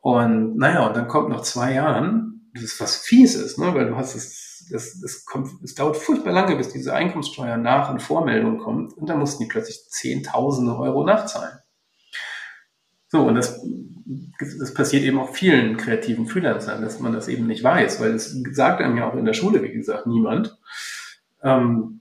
Und 0.00 0.56
naja, 0.56 0.86
und 0.86 0.96
dann 0.96 1.08
kommt 1.08 1.28
nach 1.28 1.42
zwei 1.42 1.74
Jahren 1.74 2.30
das 2.54 2.64
ist 2.64 2.80
was 2.80 2.96
fies 2.96 3.34
ist, 3.34 3.58
ne? 3.58 3.74
weil 3.74 3.86
du 3.86 3.96
hast 3.96 4.14
es, 4.14 4.66
das, 4.70 5.00
das 5.00 5.24
kommt, 5.24 5.62
es 5.62 5.74
dauert 5.74 5.96
furchtbar 5.96 6.32
lange, 6.32 6.56
bis 6.56 6.70
diese 6.70 6.94
Einkommenssteuer 6.94 7.56
nach 7.56 7.90
und 7.90 8.02
Vormeldung 8.02 8.58
kommt 8.58 8.92
und 8.94 9.08
dann 9.08 9.18
mussten 9.18 9.44
die 9.44 9.48
plötzlich 9.48 9.88
Zehntausende 9.88 10.76
Euro 10.76 11.04
nachzahlen. 11.04 11.58
So, 13.10 13.22
und 13.22 13.34
das, 13.34 13.60
das 14.58 14.72
passiert 14.72 15.02
eben 15.02 15.18
auch 15.18 15.34
vielen 15.34 15.76
kreativen 15.76 16.26
Freelancern, 16.26 16.80
dass 16.80 17.00
man 17.00 17.12
das 17.12 17.26
eben 17.26 17.46
nicht 17.48 17.64
weiß, 17.64 18.00
weil 18.00 18.14
es 18.14 18.36
sagt 18.52 18.80
einem 18.80 18.96
ja 18.96 19.10
auch 19.10 19.16
in 19.16 19.24
der 19.24 19.34
Schule, 19.34 19.62
wie 19.62 19.72
gesagt, 19.72 20.06
niemand. 20.06 20.56
Ähm, 21.42 22.00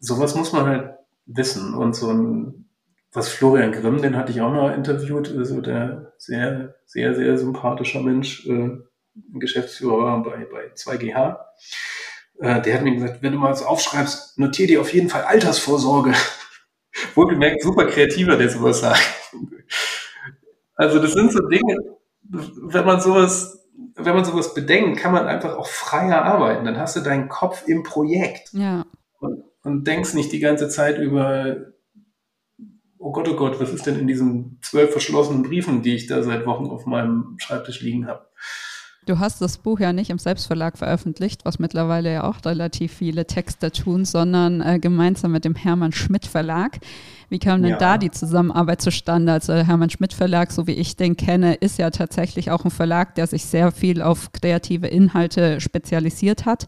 sowas 0.00 0.34
muss 0.34 0.52
man 0.52 0.66
halt 0.66 0.94
wissen. 1.26 1.74
Und 1.74 1.94
so 1.94 2.12
ein, 2.12 2.68
was 3.12 3.28
Florian 3.28 3.70
Grimm, 3.70 4.02
den 4.02 4.16
hatte 4.16 4.32
ich 4.32 4.40
auch 4.40 4.50
mal 4.50 4.74
interviewt, 4.74 5.32
also 5.36 5.60
der 5.60 6.12
sehr, 6.18 6.74
sehr, 6.86 7.14
sehr 7.14 7.38
sympathischer 7.38 8.02
Mensch, 8.02 8.44
äh, 8.46 8.78
Geschäftsführer 9.34 10.22
bei, 10.24 10.44
bei 10.50 10.72
2GH. 10.74 11.38
Äh, 12.40 12.62
der 12.62 12.74
hat 12.74 12.82
mir 12.82 12.94
gesagt, 12.94 13.22
wenn 13.22 13.32
du 13.32 13.38
mal 13.38 13.54
so 13.54 13.64
aufschreibst, 13.64 14.38
notier 14.38 14.66
dir 14.66 14.80
auf 14.80 14.92
jeden 14.92 15.08
Fall 15.08 15.22
Altersvorsorge. 15.22 16.14
Wohlgemerkt, 17.14 17.62
super 17.62 17.86
kreativer, 17.86 18.36
der 18.36 18.50
sowas 18.50 18.80
sagt. 18.80 19.02
Also 20.78 21.00
das 21.00 21.12
sind 21.12 21.32
so 21.32 21.40
Dinge, 21.48 21.76
wenn 22.22 22.86
man 22.86 23.00
sowas, 23.00 23.68
wenn 23.96 24.14
man 24.14 24.24
sowas 24.24 24.54
bedenkt, 24.54 25.00
kann 25.00 25.12
man 25.12 25.26
einfach 25.26 25.56
auch 25.56 25.66
freier 25.66 26.22
arbeiten. 26.22 26.64
Dann 26.64 26.78
hast 26.78 26.96
du 26.96 27.00
deinen 27.00 27.28
Kopf 27.28 27.66
im 27.66 27.82
Projekt. 27.82 28.52
Ja. 28.52 28.86
Und, 29.18 29.42
und 29.64 29.86
denkst 29.86 30.14
nicht 30.14 30.30
die 30.30 30.38
ganze 30.38 30.68
Zeit 30.68 30.98
über, 30.98 31.56
oh 32.98 33.10
Gott, 33.10 33.28
oh 33.28 33.34
Gott, 33.34 33.60
was 33.60 33.72
ist 33.72 33.86
denn 33.86 33.98
in 33.98 34.06
diesen 34.06 34.60
zwölf 34.62 34.92
verschlossenen 34.92 35.42
Briefen, 35.42 35.82
die 35.82 35.96
ich 35.96 36.06
da 36.06 36.22
seit 36.22 36.46
Wochen 36.46 36.66
auf 36.66 36.86
meinem 36.86 37.34
Schreibtisch 37.38 37.80
liegen 37.80 38.06
habe. 38.06 38.28
Du 39.04 39.18
hast 39.18 39.40
das 39.40 39.58
Buch 39.58 39.80
ja 39.80 39.92
nicht 39.92 40.10
im 40.10 40.18
Selbstverlag 40.18 40.78
veröffentlicht, 40.78 41.44
was 41.44 41.58
mittlerweile 41.58 42.12
ja 42.12 42.24
auch 42.24 42.44
relativ 42.44 42.92
viele 42.92 43.26
Texte 43.26 43.72
tun, 43.72 44.04
sondern 44.04 44.60
äh, 44.60 44.78
gemeinsam 44.78 45.32
mit 45.32 45.44
dem 45.44 45.54
Hermann 45.54 45.92
Schmidt 45.92 46.26
Verlag. 46.26 46.78
Wie 47.28 47.38
kam 47.38 47.62
denn 47.62 47.72
ja. 47.72 47.78
da 47.78 47.98
die 47.98 48.10
Zusammenarbeit 48.10 48.80
zustande? 48.80 49.32
Also 49.32 49.52
der 49.52 49.66
Hermann 49.66 49.90
Schmidt 49.90 50.14
Verlag, 50.14 50.50
so 50.50 50.66
wie 50.66 50.72
ich 50.72 50.96
den 50.96 51.16
kenne, 51.16 51.54
ist 51.54 51.78
ja 51.78 51.90
tatsächlich 51.90 52.50
auch 52.50 52.64
ein 52.64 52.70
Verlag, 52.70 53.14
der 53.16 53.26
sich 53.26 53.44
sehr 53.44 53.70
viel 53.70 54.00
auf 54.00 54.32
kreative 54.32 54.86
Inhalte 54.86 55.60
spezialisiert 55.60 56.46
hat 56.46 56.66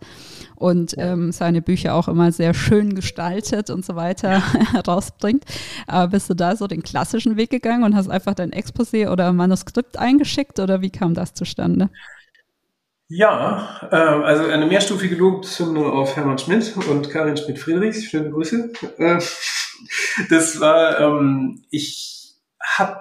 und 0.56 0.92
ja. 0.92 1.12
ähm, 1.12 1.32
seine 1.32 1.62
Bücher 1.62 1.94
auch 1.94 2.08
immer 2.08 2.30
sehr 2.30 2.52
schön 2.52 2.94
gestaltet 2.94 3.70
und 3.70 3.84
so 3.84 3.96
weiter 3.96 4.32
ja. 4.32 4.42
herausbringt. 4.72 5.44
Aber 5.86 6.08
bist 6.08 6.28
du 6.28 6.34
da 6.34 6.56
so 6.56 6.66
den 6.66 6.82
klassischen 6.82 7.36
Weg 7.36 7.50
gegangen 7.50 7.84
und 7.84 7.96
hast 7.96 8.10
einfach 8.10 8.34
dein 8.34 8.50
Exposé 8.50 9.10
oder 9.10 9.32
Manuskript 9.32 9.98
eingeschickt 9.98 10.58
oder 10.58 10.82
wie 10.82 10.90
kam 10.90 11.14
das 11.14 11.32
zustande? 11.32 11.88
Ja, 13.12 13.88
äh, 13.90 13.96
also 13.96 14.44
eine 14.44 14.66
mehrstufige 14.66 15.16
Lobeshymne 15.16 15.84
auf 15.84 16.14
Hermann 16.14 16.38
Schmidt 16.38 16.76
und 16.76 17.10
Karin 17.10 17.36
Schmidt-Friedrichs. 17.36 18.04
Schöne 18.04 18.30
Grüße. 18.30 18.72
Äh, 18.98 19.20
das 20.30 20.60
war, 20.60 21.00
ähm, 21.00 21.64
ich 21.70 22.36
habe, 22.62 23.00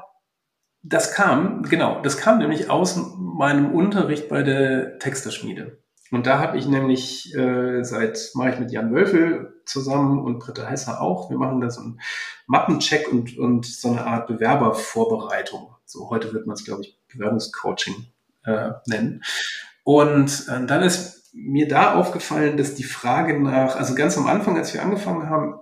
das 0.82 1.14
kam, 1.14 1.62
genau, 1.62 2.01
das 2.01 2.18
kam 2.18 2.39
nämlich 2.39 2.72
aus 2.72 2.99
meinem 3.20 3.72
Unterricht 3.72 4.30
bei 4.30 4.41
der 4.41 4.97
Texterschmiede. 4.97 5.78
Und 6.10 6.26
da 6.26 6.39
habe 6.39 6.57
ich 6.57 6.66
nämlich 6.66 7.36
äh, 7.36 7.84
seit, 7.84 8.32
mache 8.34 8.49
ich 8.49 8.60
mit 8.60 8.72
Jan 8.72 8.91
Wölfel 8.91 9.62
zusammen 9.66 10.24
und 10.24 10.39
Britta 10.39 10.68
Heißer 10.68 10.99
auch. 10.99 11.30
Wir 11.30 11.38
machen 11.38 11.62
da 11.62 11.70
so 11.70 11.82
einen 11.82 12.01
Mappencheck 12.47 13.07
und, 13.12 13.38
und 13.38 13.68
so 13.68 13.89
eine 13.89 14.07
Art 14.07 14.26
Bewerbervorbereitung. 14.26 15.76
So 15.86 16.10
heute 16.10 16.34
wird 16.34 16.47
man 16.47 16.55
es, 16.55 16.66
glaube 16.66 16.82
ich, 16.82 16.97
Bewerbungscoaching 17.14 18.07
äh, 18.45 18.72
nennen. 18.88 19.22
Und 19.84 20.47
äh, 20.49 20.65
dann 20.65 20.84
ist 20.84 21.32
mir 21.34 21.67
da 21.67 21.95
aufgefallen, 21.95 22.57
dass 22.57 22.75
die 22.75 22.84
Frage 22.84 23.39
nach, 23.39 23.75
also 23.75 23.95
ganz 23.95 24.17
am 24.17 24.27
Anfang, 24.27 24.57
als 24.57 24.73
wir 24.73 24.82
angefangen 24.82 25.30
haben, 25.30 25.55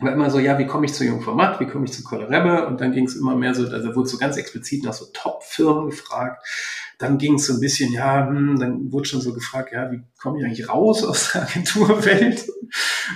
war 0.00 0.12
immer 0.12 0.30
so, 0.30 0.38
ja, 0.38 0.58
wie 0.58 0.66
komme 0.66 0.86
ich 0.86 0.94
zu 0.94 1.04
Jungformat, 1.04 1.60
wie 1.60 1.66
komme 1.66 1.84
ich 1.84 1.92
zu 1.92 2.02
Kolle 2.02 2.26
Und 2.66 2.80
dann 2.80 2.92
ging 2.92 3.06
es 3.06 3.14
immer 3.14 3.36
mehr 3.36 3.54
so, 3.54 3.68
also 3.68 3.94
wurde 3.94 4.08
so 4.08 4.18
ganz 4.18 4.36
explizit 4.36 4.84
nach 4.84 4.92
so 4.92 5.06
Top-Firmen 5.12 5.90
gefragt. 5.90 6.44
Dann 6.98 7.18
ging 7.18 7.34
es 7.34 7.46
so 7.46 7.54
ein 7.54 7.60
bisschen, 7.60 7.92
ja, 7.92 8.26
hm, 8.26 8.58
dann 8.58 8.92
wurde 8.92 9.06
schon 9.08 9.20
so 9.20 9.32
gefragt, 9.32 9.72
ja, 9.72 9.90
wie 9.92 10.02
komme 10.20 10.38
ich 10.38 10.44
eigentlich 10.44 10.68
raus 10.68 11.04
aus 11.04 11.32
der 11.32 11.42
Agenturwelt? 11.42 12.44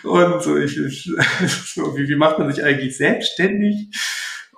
Und 0.04 0.42
so, 0.42 0.56
ich, 0.56 0.78
ich 0.78 1.04
so 1.74 1.96
wie, 1.96 2.08
wie 2.08 2.16
macht 2.16 2.38
man 2.38 2.52
sich 2.52 2.62
eigentlich 2.62 2.96
selbstständig? 2.96 3.90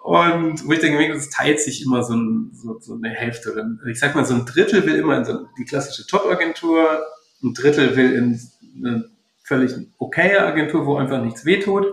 Und 0.02 0.66
wo 0.66 0.72
ich 0.72 0.78
denke, 0.80 1.12
es 1.12 1.30
teilt 1.30 1.60
sich 1.60 1.84
immer 1.84 2.02
so, 2.02 2.14
ein, 2.14 2.50
so, 2.54 2.78
so 2.80 2.94
eine 2.94 3.10
Hälfte. 3.10 3.54
Ich 3.90 4.00
sag 4.00 4.14
mal, 4.14 4.24
so 4.24 4.34
ein 4.34 4.46
Drittel 4.46 4.86
will 4.86 4.96
immer 4.96 5.18
in 5.18 5.24
so 5.24 5.46
die 5.58 5.64
klassische 5.64 6.06
Top-Agentur, 6.06 7.04
ein 7.42 7.54
Drittel 7.54 7.96
will 7.96 8.14
in 8.14 8.40
eine 8.76 9.10
völlig 9.44 9.72
okaye 9.98 10.40
Agentur, 10.40 10.86
wo 10.86 10.96
einfach 10.96 11.22
nichts 11.22 11.44
wehtut, 11.44 11.92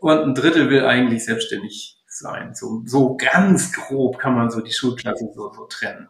und 0.00 0.18
ein 0.18 0.34
Drittel 0.34 0.68
will 0.70 0.84
eigentlich 0.84 1.24
selbstständig 1.24 1.96
sein. 2.06 2.54
So, 2.54 2.82
so 2.84 3.16
ganz 3.16 3.72
grob 3.72 4.18
kann 4.18 4.34
man 4.34 4.50
so 4.50 4.60
die 4.60 4.72
Schulklassen 4.72 5.32
so, 5.34 5.52
so 5.52 5.66
trennen. 5.66 6.08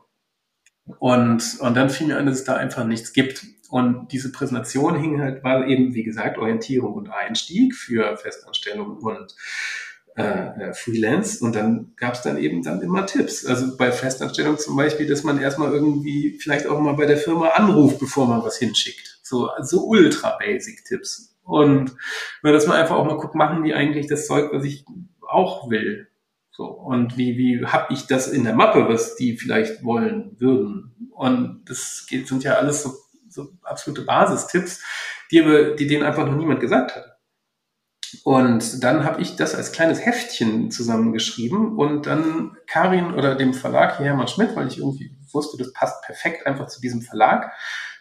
Und, 0.99 1.59
und 1.61 1.77
dann 1.77 1.91
fiel 1.91 2.09
mir 2.09 2.19
an, 2.19 2.27
dass 2.27 2.39
es 2.39 2.45
da 2.45 2.57
einfach 2.57 2.85
nichts 2.85 3.13
gibt. 3.13 3.45
Und 3.71 4.09
diese 4.13 4.33
Präsentation 4.33 4.99
hing 4.99 5.21
halt, 5.21 5.45
war 5.45 5.67
eben, 5.67 5.95
wie 5.95 6.03
gesagt, 6.03 6.39
Orientierung 6.39 6.95
und 6.95 7.11
Einstieg 7.11 7.75
für 7.75 8.17
Festanstellung 8.17 8.97
und 8.97 9.35
äh, 10.19 10.71
äh, 10.71 10.75
Freelance 10.75 11.45
und 11.45 11.55
dann 11.55 11.93
gab 11.95 12.15
es 12.15 12.23
dann 12.23 12.39
eben 12.39 12.65
dann 12.65 12.83
immer 12.83 13.07
Tipps. 13.07 13.47
Also 13.47 13.77
bei 13.77 13.93
Festanstellung 13.93 14.59
zum 14.59 14.77
Beispiel, 14.77 15.07
dass 15.07 15.23
man 15.23 15.41
erstmal 15.41 15.73
irgendwie 15.73 16.37
vielleicht 16.41 16.67
auch 16.67 16.81
mal 16.81 16.95
bei 16.95 17.07
der 17.07 17.19
Firma 17.19 17.51
anruft, 17.51 18.01
bevor 18.01 18.27
man 18.27 18.43
was 18.43 18.59
hinschickt. 18.59 19.21
So, 19.23 19.49
so 19.61 19.87
ultra 19.87 20.37
basic 20.37 20.85
Tipps. 20.85 21.37
Und 21.45 21.95
dass 22.43 22.67
man 22.67 22.79
einfach 22.79 22.97
auch 22.97 23.05
mal 23.05 23.17
guckt, 23.17 23.37
machen 23.37 23.63
die 23.63 23.75
eigentlich 23.75 24.09
das 24.09 24.27
Zeug, 24.27 24.51
was 24.53 24.65
ich 24.65 24.85
auch 25.21 25.71
will. 25.71 26.09
So, 26.51 26.65
und 26.65 27.17
wie, 27.17 27.39
wie 27.39 27.65
habe 27.65 27.95
ich 27.95 28.09
das 28.09 28.27
in 28.27 28.43
der 28.43 28.57
Mappe, 28.57 28.89
was 28.89 29.15
die 29.15 29.37
vielleicht 29.37 29.85
wollen 29.85 30.35
würden? 30.41 31.11
Und 31.15 31.63
das 31.67 32.07
geht, 32.09 32.27
sind 32.27 32.43
ja 32.43 32.55
alles 32.55 32.83
so, 32.83 32.93
so 33.29 33.51
absolute 33.63 34.03
Basistipps, 34.03 34.83
die, 35.31 35.43
aber, 35.43 35.77
die 35.77 35.87
denen 35.87 36.03
einfach 36.03 36.27
noch 36.27 36.35
niemand 36.35 36.59
gesagt 36.59 36.97
hat. 36.97 37.08
Und 38.25 38.83
dann 38.83 39.05
habe 39.05 39.21
ich 39.21 39.37
das 39.37 39.55
als 39.55 39.73
kleines 39.73 40.05
Heftchen 40.05 40.71
zusammengeschrieben 40.71 41.77
und 41.77 42.07
dann 42.07 42.57
Karin 42.67 43.15
oder 43.15 43.35
dem 43.35 43.55
Verlag 43.55 43.97
hier 43.97 44.07
Hermann 44.07 44.29
Schmidt, 44.29 44.57
weil 44.57 44.69
ich 44.69 44.79
irgendwie 44.79 45.17
wusste, 45.33 45.59
das 45.59 45.73
passt 45.73 46.03
perfekt 46.03 46.47
einfach 46.47 46.67
zu 46.67 46.81
diesem 46.81 47.03
Verlag. 47.03 47.53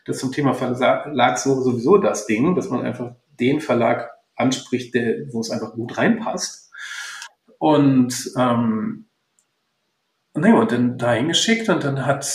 Das 0.06 0.20
zum 0.20 0.32
Thema 0.32 0.54
Verlag 0.54 1.38
so 1.38 1.62
sowieso 1.62 1.98
das 1.98 2.26
Ding, 2.28 2.56
dass 2.56 2.70
man 2.70 2.86
einfach 2.86 3.16
den 3.40 3.60
Verlag 3.60 4.10
anspricht, 4.36 4.94
der, 4.94 5.34
wo 5.34 5.42
es 5.42 5.52
einfach 5.52 5.74
gut 5.74 5.98
reinpasst. 5.98 6.72
Und, 7.60 8.32
ähm, 8.38 9.08
naja, 10.34 10.56
und 10.56 10.72
dann 10.72 10.98
dahin 10.98 11.28
geschickt 11.28 11.68
und 11.70 11.84
dann 11.84 12.06
hat 12.06 12.26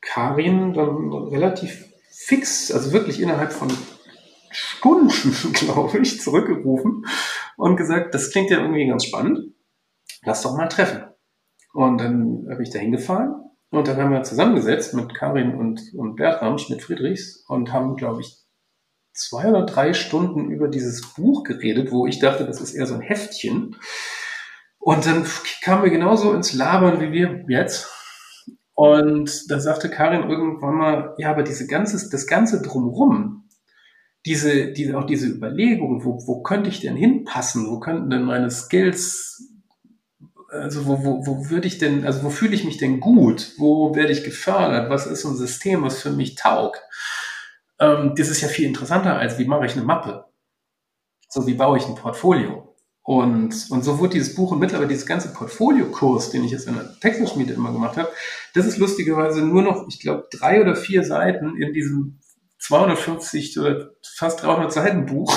Karin 0.00 0.74
dann 0.74 1.12
relativ 1.12 1.86
fix, 2.10 2.70
also 2.70 2.92
wirklich 2.92 3.20
innerhalb 3.20 3.52
von 3.52 3.68
Stunden, 4.82 5.52
glaube 5.52 5.98
ich, 5.98 6.20
zurückgerufen 6.20 7.06
und 7.56 7.76
gesagt, 7.76 8.14
das 8.14 8.30
klingt 8.30 8.50
ja 8.50 8.58
irgendwie 8.58 8.88
ganz 8.88 9.04
spannend. 9.04 9.54
Lass 10.24 10.42
doch 10.42 10.56
mal 10.56 10.68
treffen. 10.68 11.04
Und 11.72 11.98
dann 11.98 12.46
habe 12.50 12.62
ich 12.62 12.70
da 12.70 12.80
hingefahren 12.80 13.34
und 13.70 13.88
dann 13.88 13.96
haben 13.96 14.12
wir 14.12 14.24
zusammengesetzt 14.24 14.92
mit 14.94 15.14
Karin 15.14 15.54
und, 15.54 15.80
und 15.94 16.16
Bertram 16.16 16.58
Schmidt-Friedrichs 16.58 17.44
und 17.48 17.72
haben, 17.72 17.96
glaube 17.96 18.20
ich, 18.22 18.36
zwei 19.14 19.48
oder 19.48 19.64
drei 19.64 19.92
Stunden 19.94 20.50
über 20.50 20.68
dieses 20.68 21.14
Buch 21.14 21.44
geredet, 21.44 21.92
wo 21.92 22.06
ich 22.06 22.18
dachte, 22.18 22.44
das 22.44 22.60
ist 22.60 22.74
eher 22.74 22.86
so 22.86 22.94
ein 22.94 23.00
Heftchen. 23.00 23.76
Und 24.78 25.06
dann 25.06 25.24
kamen 25.62 25.84
wir 25.84 25.90
genauso 25.90 26.32
ins 26.32 26.52
Labern 26.52 27.00
wie 27.00 27.12
wir 27.12 27.44
jetzt. 27.48 27.88
Und 28.74 29.50
da 29.50 29.60
sagte 29.60 29.90
Karin 29.90 30.28
irgendwann 30.28 30.74
mal, 30.74 31.14
ja, 31.18 31.30
aber 31.30 31.44
diese 31.44 31.66
ganze, 31.66 32.10
das 32.10 32.26
ganze 32.26 32.62
drumrum, 32.62 33.42
diese, 34.24 34.72
diese, 34.72 34.98
auch 34.98 35.06
diese 35.06 35.26
Überlegung, 35.26 36.04
wo, 36.04 36.26
wo 36.26 36.42
könnte 36.42 36.70
ich 36.70 36.80
denn 36.80 36.96
hinpassen? 36.96 37.68
Wo 37.68 37.80
könnten 37.80 38.10
denn 38.10 38.22
meine 38.22 38.50
Skills 38.50 39.52
also 40.52 40.86
wo, 40.86 41.02
wo, 41.02 41.26
wo 41.26 41.50
würde 41.50 41.66
ich 41.66 41.78
denn, 41.78 42.04
also 42.04 42.22
wo 42.24 42.30
fühle 42.30 42.54
ich 42.54 42.64
mich 42.64 42.76
denn 42.76 43.00
gut? 43.00 43.52
Wo 43.56 43.94
werde 43.94 44.12
ich 44.12 44.22
gefördert? 44.22 44.90
Was 44.90 45.06
ist 45.06 45.24
ein 45.24 45.34
System, 45.34 45.82
was 45.82 46.00
für 46.00 46.10
mich 46.10 46.34
taugt? 46.34 46.82
Ähm, 47.78 48.14
das 48.16 48.28
ist 48.28 48.42
ja 48.42 48.48
viel 48.48 48.66
interessanter 48.66 49.16
als 49.16 49.38
wie 49.38 49.46
mache 49.46 49.66
ich 49.66 49.72
eine 49.72 49.84
Mappe? 49.84 50.26
So 51.28 51.46
wie 51.46 51.54
baue 51.54 51.78
ich 51.78 51.86
ein 51.86 51.94
Portfolio? 51.94 52.76
Und, 53.04 53.66
und 53.70 53.82
so 53.82 53.98
wurde 53.98 54.12
dieses 54.12 54.34
Buch 54.34 54.52
und 54.52 54.60
mittlerweile 54.60 54.88
dieses 54.88 55.06
ganze 55.06 55.32
Portfolio-Kurs, 55.32 56.30
den 56.30 56.44
ich 56.44 56.52
jetzt 56.52 56.68
in 56.68 56.74
der 56.74 57.00
Textschmiede 57.00 57.54
immer 57.54 57.72
gemacht 57.72 57.96
habe, 57.96 58.08
das 58.54 58.66
ist 58.66 58.78
lustigerweise 58.78 59.42
nur 59.42 59.62
noch, 59.62 59.88
ich 59.88 59.98
glaube, 59.98 60.28
drei 60.30 60.60
oder 60.60 60.76
vier 60.76 61.02
Seiten 61.02 61.56
in 61.56 61.72
diesem 61.72 62.20
250 62.62 63.58
oder 63.58 63.90
fast 64.16 64.42
300 64.42 64.72
Seiten 64.72 65.06
Buch. 65.06 65.34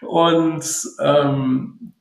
Und 0.00 0.64
ähm, 1.00 1.94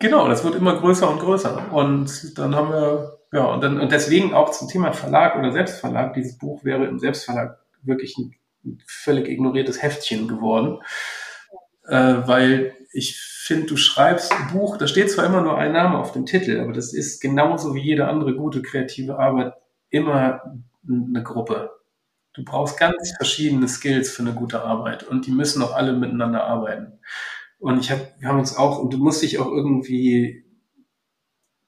Genau, 0.00 0.28
das 0.28 0.44
wird 0.44 0.54
immer 0.54 0.78
größer 0.78 1.10
und 1.10 1.18
größer. 1.18 1.72
Und 1.72 2.38
dann 2.38 2.54
haben 2.54 2.70
wir, 2.70 3.18
ja, 3.32 3.46
und, 3.46 3.62
dann, 3.62 3.80
und 3.80 3.90
deswegen 3.90 4.32
auch 4.32 4.50
zum 4.52 4.68
Thema 4.68 4.92
Verlag 4.92 5.36
oder 5.36 5.50
Selbstverlag, 5.50 6.14
dieses 6.14 6.38
Buch 6.38 6.64
wäre 6.64 6.86
im 6.86 7.00
Selbstverlag 7.00 7.58
wirklich 7.82 8.16
ein, 8.16 8.32
ein 8.64 8.78
völlig 8.86 9.28
ignoriertes 9.28 9.82
Heftchen 9.82 10.28
geworden. 10.28 10.78
Äh, 11.88 12.14
weil 12.26 12.76
ich 12.92 13.18
finde, 13.20 13.66
du 13.66 13.76
schreibst 13.76 14.30
ein 14.30 14.52
Buch, 14.52 14.76
da 14.76 14.86
steht 14.86 15.10
zwar 15.10 15.26
immer 15.26 15.40
nur 15.40 15.58
ein 15.58 15.72
Name 15.72 15.98
auf 15.98 16.12
dem 16.12 16.26
Titel, 16.26 16.60
aber 16.60 16.72
das 16.72 16.92
ist 16.92 17.20
genauso 17.20 17.74
wie 17.74 17.80
jede 17.80 18.06
andere 18.06 18.36
gute 18.36 18.62
kreative 18.62 19.18
Arbeit 19.18 19.54
immer 19.90 20.42
eine 20.88 21.22
Gruppe. 21.24 21.70
Du 22.34 22.44
brauchst 22.44 22.78
ganz 22.78 23.12
verschiedene 23.16 23.68
Skills 23.68 24.10
für 24.10 24.22
eine 24.22 24.34
gute 24.34 24.62
Arbeit 24.62 25.02
und 25.02 25.26
die 25.26 25.32
müssen 25.32 25.62
auch 25.62 25.74
alle 25.74 25.92
miteinander 25.92 26.44
arbeiten. 26.44 26.98
Und 27.58 27.80
ich 27.80 27.90
habe, 27.90 28.08
wir 28.18 28.28
haben 28.28 28.38
uns 28.38 28.56
auch, 28.56 28.78
und 28.78 28.92
du 28.92 28.98
musst 28.98 29.22
dich 29.22 29.38
auch 29.38 29.48
irgendwie, 29.48 30.44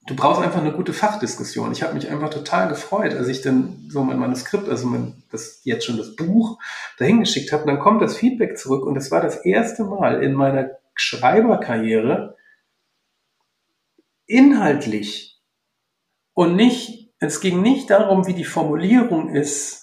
du 0.06 0.14
brauchst 0.14 0.40
einfach 0.40 0.60
eine 0.60 0.72
gute 0.72 0.92
Fachdiskussion. 0.92 1.72
Ich 1.72 1.82
habe 1.82 1.94
mich 1.94 2.08
einfach 2.08 2.30
total 2.30 2.68
gefreut, 2.68 3.14
als 3.14 3.26
ich 3.28 3.42
dann 3.42 3.88
so 3.88 4.04
mein 4.04 4.18
Manuskript, 4.18 4.68
also 4.68 4.86
mein, 4.86 5.24
das 5.30 5.60
jetzt 5.64 5.84
schon 5.84 5.96
das 5.96 6.14
Buch, 6.14 6.58
dahin 6.98 7.20
geschickt 7.20 7.52
habe. 7.52 7.66
Dann 7.66 7.80
kommt 7.80 8.02
das 8.02 8.16
Feedback 8.16 8.56
zurück 8.56 8.84
und 8.84 8.96
es 8.96 9.10
war 9.10 9.20
das 9.20 9.44
erste 9.44 9.84
Mal 9.84 10.22
in 10.22 10.34
meiner 10.34 10.70
Schreiberkarriere 10.94 12.36
inhaltlich 14.26 15.40
und 16.34 16.54
nicht, 16.54 17.12
es 17.18 17.40
ging 17.40 17.62
nicht 17.62 17.90
darum, 17.90 18.26
wie 18.26 18.34
die 18.34 18.44
Formulierung 18.44 19.34
ist, 19.34 19.79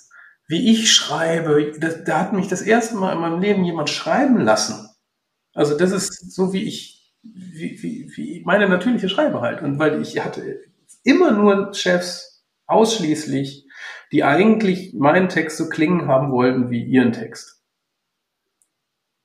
wie 0.48 0.72
ich 0.72 0.91
schreibe. 0.91 1.74
Da, 1.80 1.89
da 1.89 2.20
hat 2.20 2.34
mich 2.34 2.48
das 2.48 2.62
erste 2.62 2.95
Mal 2.95 3.14
in 3.14 3.20
meinem 3.20 3.41
Leben 3.41 3.64
jemand 3.64 3.89
schreiben 3.89 4.39
lassen. 4.39 4.89
Also 5.54 5.78
das 5.78 5.91
ist 5.91 6.32
so, 6.34 6.54
wie 6.54 6.64
ich, 6.64 7.16
wie, 7.24 7.82
wie, 7.82 8.12
wie 8.16 8.43
meine 8.45 8.70
natürliche 8.70 9.10
Schreibe 9.10 9.41
halt. 9.41 9.62
Und 9.62 9.80
weil 9.80 10.02
ich 10.02 10.24
hatte 10.24 10.62
immer 11.04 11.32
nur 11.32 11.74
Chefs 11.74 12.45
ausschließlich, 12.68 13.68
die 14.12 14.24
eigentlich 14.24 14.93
meinen 14.93 15.30
Text 15.30 15.58
so 15.58 15.70
klingen 15.70 16.08
haben 16.08 16.32
wollten 16.32 16.70
wie 16.70 16.84
ihren 16.84 17.12
Text. 17.12 17.58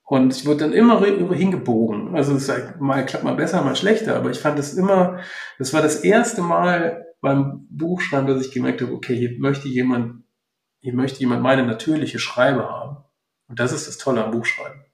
Und 0.04 0.36
ich 0.36 0.44
wurde 0.44 0.58
dann 0.58 0.72
immer 0.72 1.00
hingebogen. 1.02 2.14
Also 2.14 2.34
es 2.34 2.48
ist 2.48 2.80
mal 2.80 3.06
klappt 3.06 3.24
mal 3.24 3.34
besser, 3.34 3.62
mal 3.62 3.76
schlechter, 3.76 4.16
aber 4.16 4.30
ich 4.30 4.38
fand 4.40 4.58
es 4.58 4.74
immer, 4.74 5.20
das 5.58 5.72
war 5.72 5.80
das 5.80 6.04
erste 6.04 6.42
Mal 6.42 7.06
beim 7.20 7.66
Buchschreiben, 7.70 8.26
dass 8.26 8.44
ich 8.44 8.52
gemerkt 8.52 8.82
habe, 8.82 8.92
okay, 8.92 9.16
hier 9.16 9.38
möchte 9.38 9.68
jemand, 9.68 10.21
hier 10.82 10.94
möchte 10.94 11.20
jemand 11.20 11.42
meine 11.42 11.64
natürliche 11.64 12.18
Schreibe 12.18 12.68
haben. 12.68 12.96
Und 13.48 13.60
das 13.60 13.72
ist 13.72 13.86
das 13.86 13.98
Tolle 13.98 14.24
am 14.24 14.32
Buchschreiben. 14.32 14.84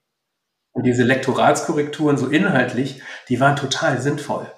Und 0.72 0.84
diese 0.84 1.02
Lektoratskorrekturen 1.02 2.18
so 2.18 2.28
inhaltlich, 2.28 3.02
die 3.28 3.40
waren 3.40 3.56
total 3.56 4.00
sinnvoll. 4.00 4.52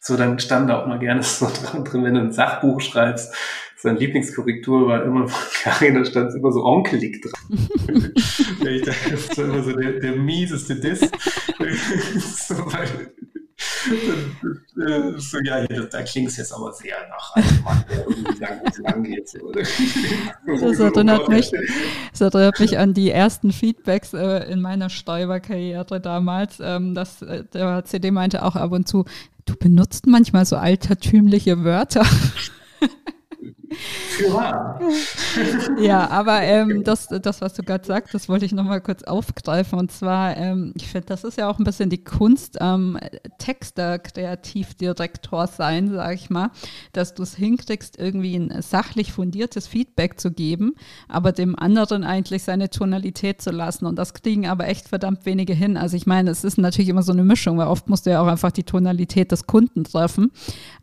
So, 0.00 0.16
dann 0.16 0.40
stand 0.40 0.68
da 0.68 0.82
auch 0.82 0.86
mal 0.86 0.98
gerne 0.98 1.22
so 1.24 1.46
drin, 1.46 2.04
wenn 2.04 2.14
du 2.14 2.20
ein 2.20 2.32
Sachbuch 2.32 2.80
schreibst. 2.80 3.32
Seine 3.76 3.98
Lieblingskorrektur 3.98 4.88
war 4.88 5.04
immer 5.04 5.28
von 5.28 5.48
Karin, 5.62 5.94
da 5.94 6.04
stand 6.04 6.34
immer 6.34 6.52
so 6.52 6.64
onkelig 6.64 7.22
dran. 7.22 7.70
ich 8.66 8.82
dachte, 8.82 9.10
das 9.10 9.38
war 9.38 9.44
immer 9.44 9.62
so 9.62 9.72
der, 9.72 10.00
der 10.00 10.16
mieseste 10.16 10.74
Diss. 10.74 11.00
so, 12.48 12.56
weil, 12.72 13.14
so, 15.16 15.38
ja, 15.40 15.66
da 15.66 16.02
klingt 16.02 16.28
es 16.28 16.36
jetzt 16.36 16.52
aber 16.52 16.72
sehr 16.72 16.96
nach 17.08 17.34
einem 17.34 17.62
Mann, 17.62 17.84
der 17.90 18.06
irgendwie 18.06 18.38
lang, 18.40 18.60
lang 18.78 19.02
geht. 19.02 19.28
So. 19.28 19.52
Das 19.52 20.78
erinnert, 20.78 21.28
mich, 21.28 21.52
das 22.10 22.20
erinnert 22.20 22.60
mich 22.60 22.78
an 22.78 22.94
die 22.94 23.10
ersten 23.10 23.52
Feedbacks 23.52 24.14
äh, 24.14 24.50
in 24.50 24.60
meiner 24.60 24.88
Steuerkarriere 24.90 26.00
damals. 26.00 26.58
Ähm, 26.60 26.94
dass, 26.94 27.22
äh, 27.22 27.44
der 27.52 27.84
CD 27.84 28.10
meinte 28.10 28.44
auch 28.44 28.56
ab 28.56 28.72
und 28.72 28.88
zu, 28.88 29.04
du 29.44 29.54
benutzt 29.56 30.06
manchmal 30.06 30.46
so 30.46 30.56
altertümliche 30.56 31.64
Wörter. 31.64 32.06
ja, 35.80 36.10
aber 36.10 36.42
ähm, 36.42 36.82
das, 36.82 37.06
das, 37.06 37.40
was 37.40 37.54
du 37.54 37.62
gerade 37.62 37.86
sagst, 37.86 38.12
das 38.14 38.28
wollte 38.28 38.44
ich 38.44 38.52
nochmal 38.52 38.80
kurz 38.80 39.04
aufgreifen. 39.04 39.78
Und 39.78 39.92
zwar, 39.92 40.36
ähm, 40.36 40.72
ich 40.76 40.88
finde, 40.88 41.06
das 41.06 41.22
ist 41.22 41.38
ja 41.38 41.48
auch 41.48 41.58
ein 41.58 41.64
bisschen 41.64 41.88
die 41.88 42.02
Kunst 42.02 42.58
ähm, 42.60 42.98
Texter, 43.38 44.00
Kreativdirektor 44.00 45.46
sein, 45.46 45.92
sage 45.92 46.14
ich 46.14 46.30
mal, 46.30 46.50
dass 46.92 47.14
du 47.14 47.22
es 47.22 47.36
hinkriegst, 47.36 47.98
irgendwie 47.98 48.34
ein 48.34 48.60
sachlich 48.60 49.12
fundiertes 49.12 49.68
Feedback 49.68 50.18
zu 50.18 50.32
geben, 50.32 50.74
aber 51.08 51.30
dem 51.30 51.56
anderen 51.56 52.02
eigentlich 52.02 52.42
seine 52.42 52.70
Tonalität 52.70 53.40
zu 53.40 53.50
lassen. 53.50 53.86
Und 53.86 53.96
das 53.96 54.14
kriegen 54.14 54.48
aber 54.48 54.66
echt 54.66 54.88
verdammt 54.88 55.26
wenige 55.26 55.54
hin. 55.54 55.76
Also 55.76 55.96
ich 55.96 56.06
meine, 56.06 56.30
es 56.30 56.42
ist 56.42 56.58
natürlich 56.58 56.88
immer 56.88 57.02
so 57.02 57.12
eine 57.12 57.24
Mischung, 57.24 57.58
weil 57.58 57.68
oft 57.68 57.88
musst 57.88 58.06
du 58.06 58.10
ja 58.10 58.20
auch 58.20 58.26
einfach 58.26 58.50
die 58.50 58.64
Tonalität 58.64 59.30
des 59.30 59.46
Kunden 59.46 59.84
treffen. 59.84 60.32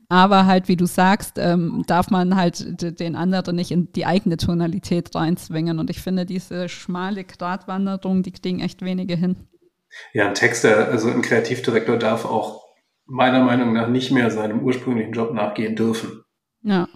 Aber 0.10 0.46
halt, 0.46 0.70
wie 0.70 0.78
du 0.78 0.86
sagst, 0.86 1.38
ähm, 1.38 1.84
darf 1.86 2.10
man 2.10 2.36
halt 2.36 2.82
den 3.00 3.16
anderen 3.16 3.56
nicht 3.58 3.72
in 3.72 3.92
die 3.92 4.06
eigene 4.06 4.38
Tonalität 4.38 5.14
reinzwingen. 5.14 5.80
Und 5.80 5.90
ich 5.90 6.02
finde, 6.02 6.26
diese 6.26 6.70
schmale 6.70 7.26
Gratwanderung, 7.26 8.24
die 8.24 8.32
kriegen 8.32 8.62
echt 8.62 8.82
wenige 8.82 9.16
hin. 9.16 9.36
Ja, 10.14 10.28
ein 10.28 10.34
Texter, 10.34 10.88
also 10.88 11.10
ein 11.10 11.22
Kreativdirektor 11.22 11.98
darf 11.98 12.26
auch 12.26 12.68
meiner 13.06 13.44
Meinung 13.44 13.74
nach 13.74 13.88
nicht 13.88 14.12
mehr 14.12 14.32
seinem 14.32 14.62
ursprünglichen 14.62 15.14
Job 15.14 15.34
nachgehen 15.34 15.76
dürfen. 15.76 16.24
Ja. 16.62 16.88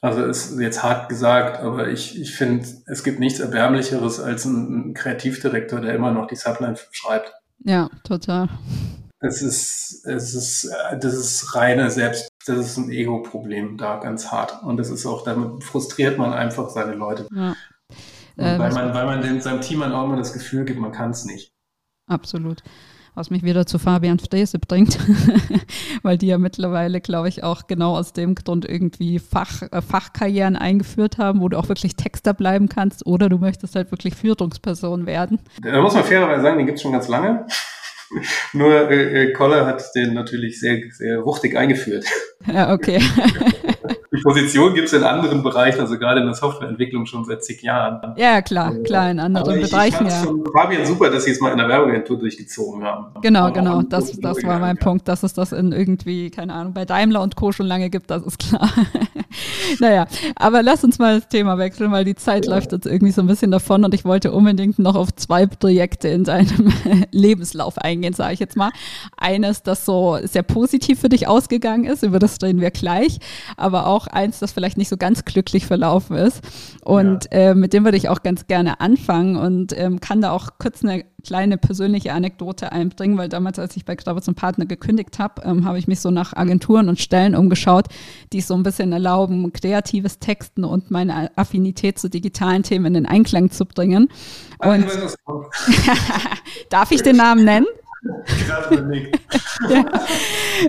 Also 0.00 0.24
ist 0.24 0.58
jetzt 0.58 0.82
hart 0.82 1.08
gesagt, 1.08 1.60
aber 1.60 1.88
ich, 1.88 2.20
ich 2.20 2.34
finde, 2.34 2.66
es 2.86 3.02
gibt 3.02 3.18
nichts 3.18 3.40
Erbärmlicheres 3.40 4.20
als 4.20 4.44
ein, 4.44 4.90
ein 4.90 4.94
Kreativdirektor, 4.94 5.80
der 5.80 5.94
immer 5.94 6.12
noch 6.12 6.26
die 6.26 6.36
Subline 6.36 6.76
schreibt. 6.92 7.32
Ja, 7.64 7.88
total. 8.04 8.48
Es 9.20 9.42
ist, 9.42 10.06
es 10.06 10.34
ist, 10.34 10.70
das 11.00 11.14
ist 11.14 11.54
reine 11.54 11.90
Selbst, 11.90 12.28
das 12.48 12.58
ist 12.58 12.76
ein 12.76 12.90
Ego-Problem 12.90 13.76
da 13.76 13.96
ganz 13.96 14.30
hart. 14.30 14.62
Und 14.62 14.76
das 14.76 14.90
ist 14.90 15.04
auch, 15.06 15.24
damit 15.24 15.64
frustriert 15.64 16.18
man 16.18 16.32
einfach 16.32 16.70
seine 16.70 16.94
Leute. 16.94 17.26
Ja. 17.34 17.54
Äh, 18.36 18.58
weil 18.58 18.72
man, 18.72 18.94
weil 18.94 19.06
man 19.06 19.22
dem, 19.22 19.40
seinem 19.40 19.60
Team 19.60 19.82
auch 19.82 20.04
immer 20.04 20.16
das 20.16 20.32
Gefühl 20.32 20.64
gibt, 20.64 20.78
man 20.78 20.92
kann 20.92 21.10
es 21.10 21.24
nicht. 21.24 21.52
Absolut. 22.06 22.62
Was 23.14 23.30
mich 23.30 23.42
wieder 23.42 23.64
zu 23.64 23.78
Fabian 23.78 24.18
Frese 24.18 24.58
bringt, 24.58 24.98
weil 26.02 26.18
die 26.18 26.26
ja 26.26 26.36
mittlerweile, 26.36 27.00
glaube 27.00 27.30
ich, 27.30 27.42
auch 27.42 27.66
genau 27.66 27.96
aus 27.96 28.12
dem 28.12 28.34
Grund 28.34 28.66
irgendwie 28.66 29.18
Fach, 29.18 29.62
äh, 29.62 29.80
Fachkarrieren 29.80 30.54
eingeführt 30.54 31.16
haben, 31.16 31.40
wo 31.40 31.48
du 31.48 31.58
auch 31.58 31.68
wirklich 31.68 31.96
Texter 31.96 32.34
bleiben 32.34 32.68
kannst 32.68 33.06
oder 33.06 33.30
du 33.30 33.38
möchtest 33.38 33.74
halt 33.74 33.90
wirklich 33.90 34.14
Führungsperson 34.14 35.06
werden. 35.06 35.40
Da 35.62 35.80
muss 35.80 35.94
man 35.94 36.04
fairerweise 36.04 36.42
sagen, 36.42 36.58
den 36.58 36.66
gibt 36.66 36.76
es 36.76 36.82
schon 36.82 36.92
ganz 36.92 37.08
lange. 37.08 37.46
Nur 38.52 38.90
äh, 38.90 39.24
äh, 39.24 39.32
Koller 39.32 39.66
hat 39.66 39.82
den 39.94 40.14
natürlich 40.14 40.60
sehr, 40.60 40.80
sehr 40.90 41.24
wuchtig 41.24 41.56
eingeführt. 41.56 42.04
Ja, 42.46 42.72
okay. 42.72 43.00
die 44.16 44.22
Position 44.22 44.74
gibt 44.74 44.88
es 44.88 44.92
in 44.92 45.02
anderen 45.02 45.42
Bereichen, 45.42 45.80
also 45.80 45.98
gerade 45.98 46.20
in 46.20 46.26
der 46.26 46.34
Softwareentwicklung 46.34 47.06
schon 47.06 47.24
seit 47.24 47.44
zig 47.44 47.62
Jahren. 47.62 48.14
Ja, 48.16 48.40
klar, 48.42 48.74
klar, 48.84 49.10
in 49.10 49.20
anderen 49.20 49.60
ich, 49.60 49.70
Bereichen, 49.70 50.06
ich 50.06 50.12
ja. 50.12 50.26
Fabian 50.52 50.86
super, 50.86 51.10
dass 51.10 51.24
Sie 51.24 51.32
es 51.32 51.40
mal 51.40 51.52
in 51.52 51.58
der 51.58 51.68
Werbeagentur 51.68 52.18
durchgezogen 52.18 52.84
haben. 52.84 53.06
Genau, 53.22 53.52
genau, 53.52 53.82
das, 53.82 54.12
das 54.12 54.42
war 54.44 54.58
mein 54.58 54.76
Punkt, 54.76 55.08
dass 55.08 55.22
es 55.22 55.34
das 55.34 55.52
in 55.52 55.72
irgendwie, 55.72 56.30
keine 56.30 56.54
Ahnung, 56.54 56.72
bei 56.72 56.84
Daimler 56.84 57.22
und 57.22 57.36
Co. 57.36 57.52
schon 57.52 57.66
lange 57.66 57.90
gibt, 57.90 58.10
das 58.10 58.22
ist 58.22 58.38
klar. 58.38 58.70
naja, 59.80 60.06
aber 60.36 60.62
lass 60.62 60.84
uns 60.84 60.98
mal 60.98 61.20
das 61.20 61.28
Thema 61.28 61.58
wechseln, 61.58 61.92
weil 61.92 62.04
die 62.04 62.14
Zeit 62.14 62.46
ja. 62.46 62.54
läuft 62.54 62.72
jetzt 62.72 62.86
irgendwie 62.86 63.12
so 63.12 63.20
ein 63.20 63.26
bisschen 63.26 63.50
davon 63.50 63.84
und 63.84 63.94
ich 63.94 64.04
wollte 64.04 64.32
unbedingt 64.32 64.78
noch 64.78 64.94
auf 64.94 65.14
zwei 65.14 65.46
Projekte 65.46 66.08
in 66.08 66.24
deinem 66.24 66.72
Lebenslauf 67.10 67.78
eingehen, 67.78 67.95
sage 68.14 68.34
ich 68.34 68.40
jetzt 68.40 68.56
mal. 68.56 68.70
Eines, 69.16 69.62
das 69.62 69.84
so 69.84 70.18
sehr 70.22 70.42
positiv 70.42 71.00
für 71.00 71.08
dich 71.08 71.28
ausgegangen 71.28 71.84
ist, 71.84 72.02
über 72.02 72.18
das 72.18 72.38
reden 72.42 72.60
wir 72.60 72.70
gleich, 72.70 73.18
aber 73.56 73.86
auch 73.86 74.06
eins, 74.06 74.38
das 74.38 74.52
vielleicht 74.52 74.76
nicht 74.76 74.88
so 74.88 74.96
ganz 74.96 75.24
glücklich 75.24 75.66
verlaufen 75.66 76.16
ist. 76.16 76.42
Und 76.84 77.24
ja. 77.32 77.50
äh, 77.50 77.54
mit 77.54 77.72
dem 77.72 77.84
würde 77.84 77.96
ich 77.96 78.08
auch 78.08 78.22
ganz 78.22 78.46
gerne 78.46 78.80
anfangen 78.80 79.36
und 79.36 79.76
ähm, 79.78 80.00
kann 80.00 80.20
da 80.20 80.30
auch 80.30 80.50
kurz 80.58 80.84
eine 80.84 81.04
kleine 81.26 81.58
persönliche 81.58 82.12
Anekdote 82.12 82.72
einbringen, 82.72 83.18
weil 83.18 83.28
damals, 83.28 83.58
als 83.58 83.76
ich 83.76 83.84
bei 83.84 83.96
Kravitz 83.96 84.28
und 84.28 84.36
Partner 84.36 84.64
gekündigt 84.64 85.18
habe, 85.18 85.42
ähm, 85.42 85.64
habe 85.64 85.78
ich 85.78 85.88
mich 85.88 86.00
so 86.00 86.10
nach 86.10 86.34
Agenturen 86.34 86.88
und 86.88 87.00
Stellen 87.00 87.34
umgeschaut, 87.34 87.86
die 88.32 88.40
so 88.40 88.54
ein 88.54 88.62
bisschen 88.62 88.92
erlauben, 88.92 89.52
kreatives 89.52 90.20
Texten 90.20 90.64
und 90.64 90.90
meine 90.90 91.36
Affinität 91.36 91.98
zu 91.98 92.08
digitalen 92.08 92.62
Themen 92.62 92.86
in 92.86 92.94
den 92.94 93.06
Einklang 93.06 93.50
zu 93.50 93.66
bringen. 93.66 94.08
Und 94.58 94.86
darf 96.70 96.92
ich 96.92 97.02
den 97.02 97.16
Namen 97.16 97.44
nennen? 97.44 97.66
Gerade 98.46 98.76
ja, 99.68 99.84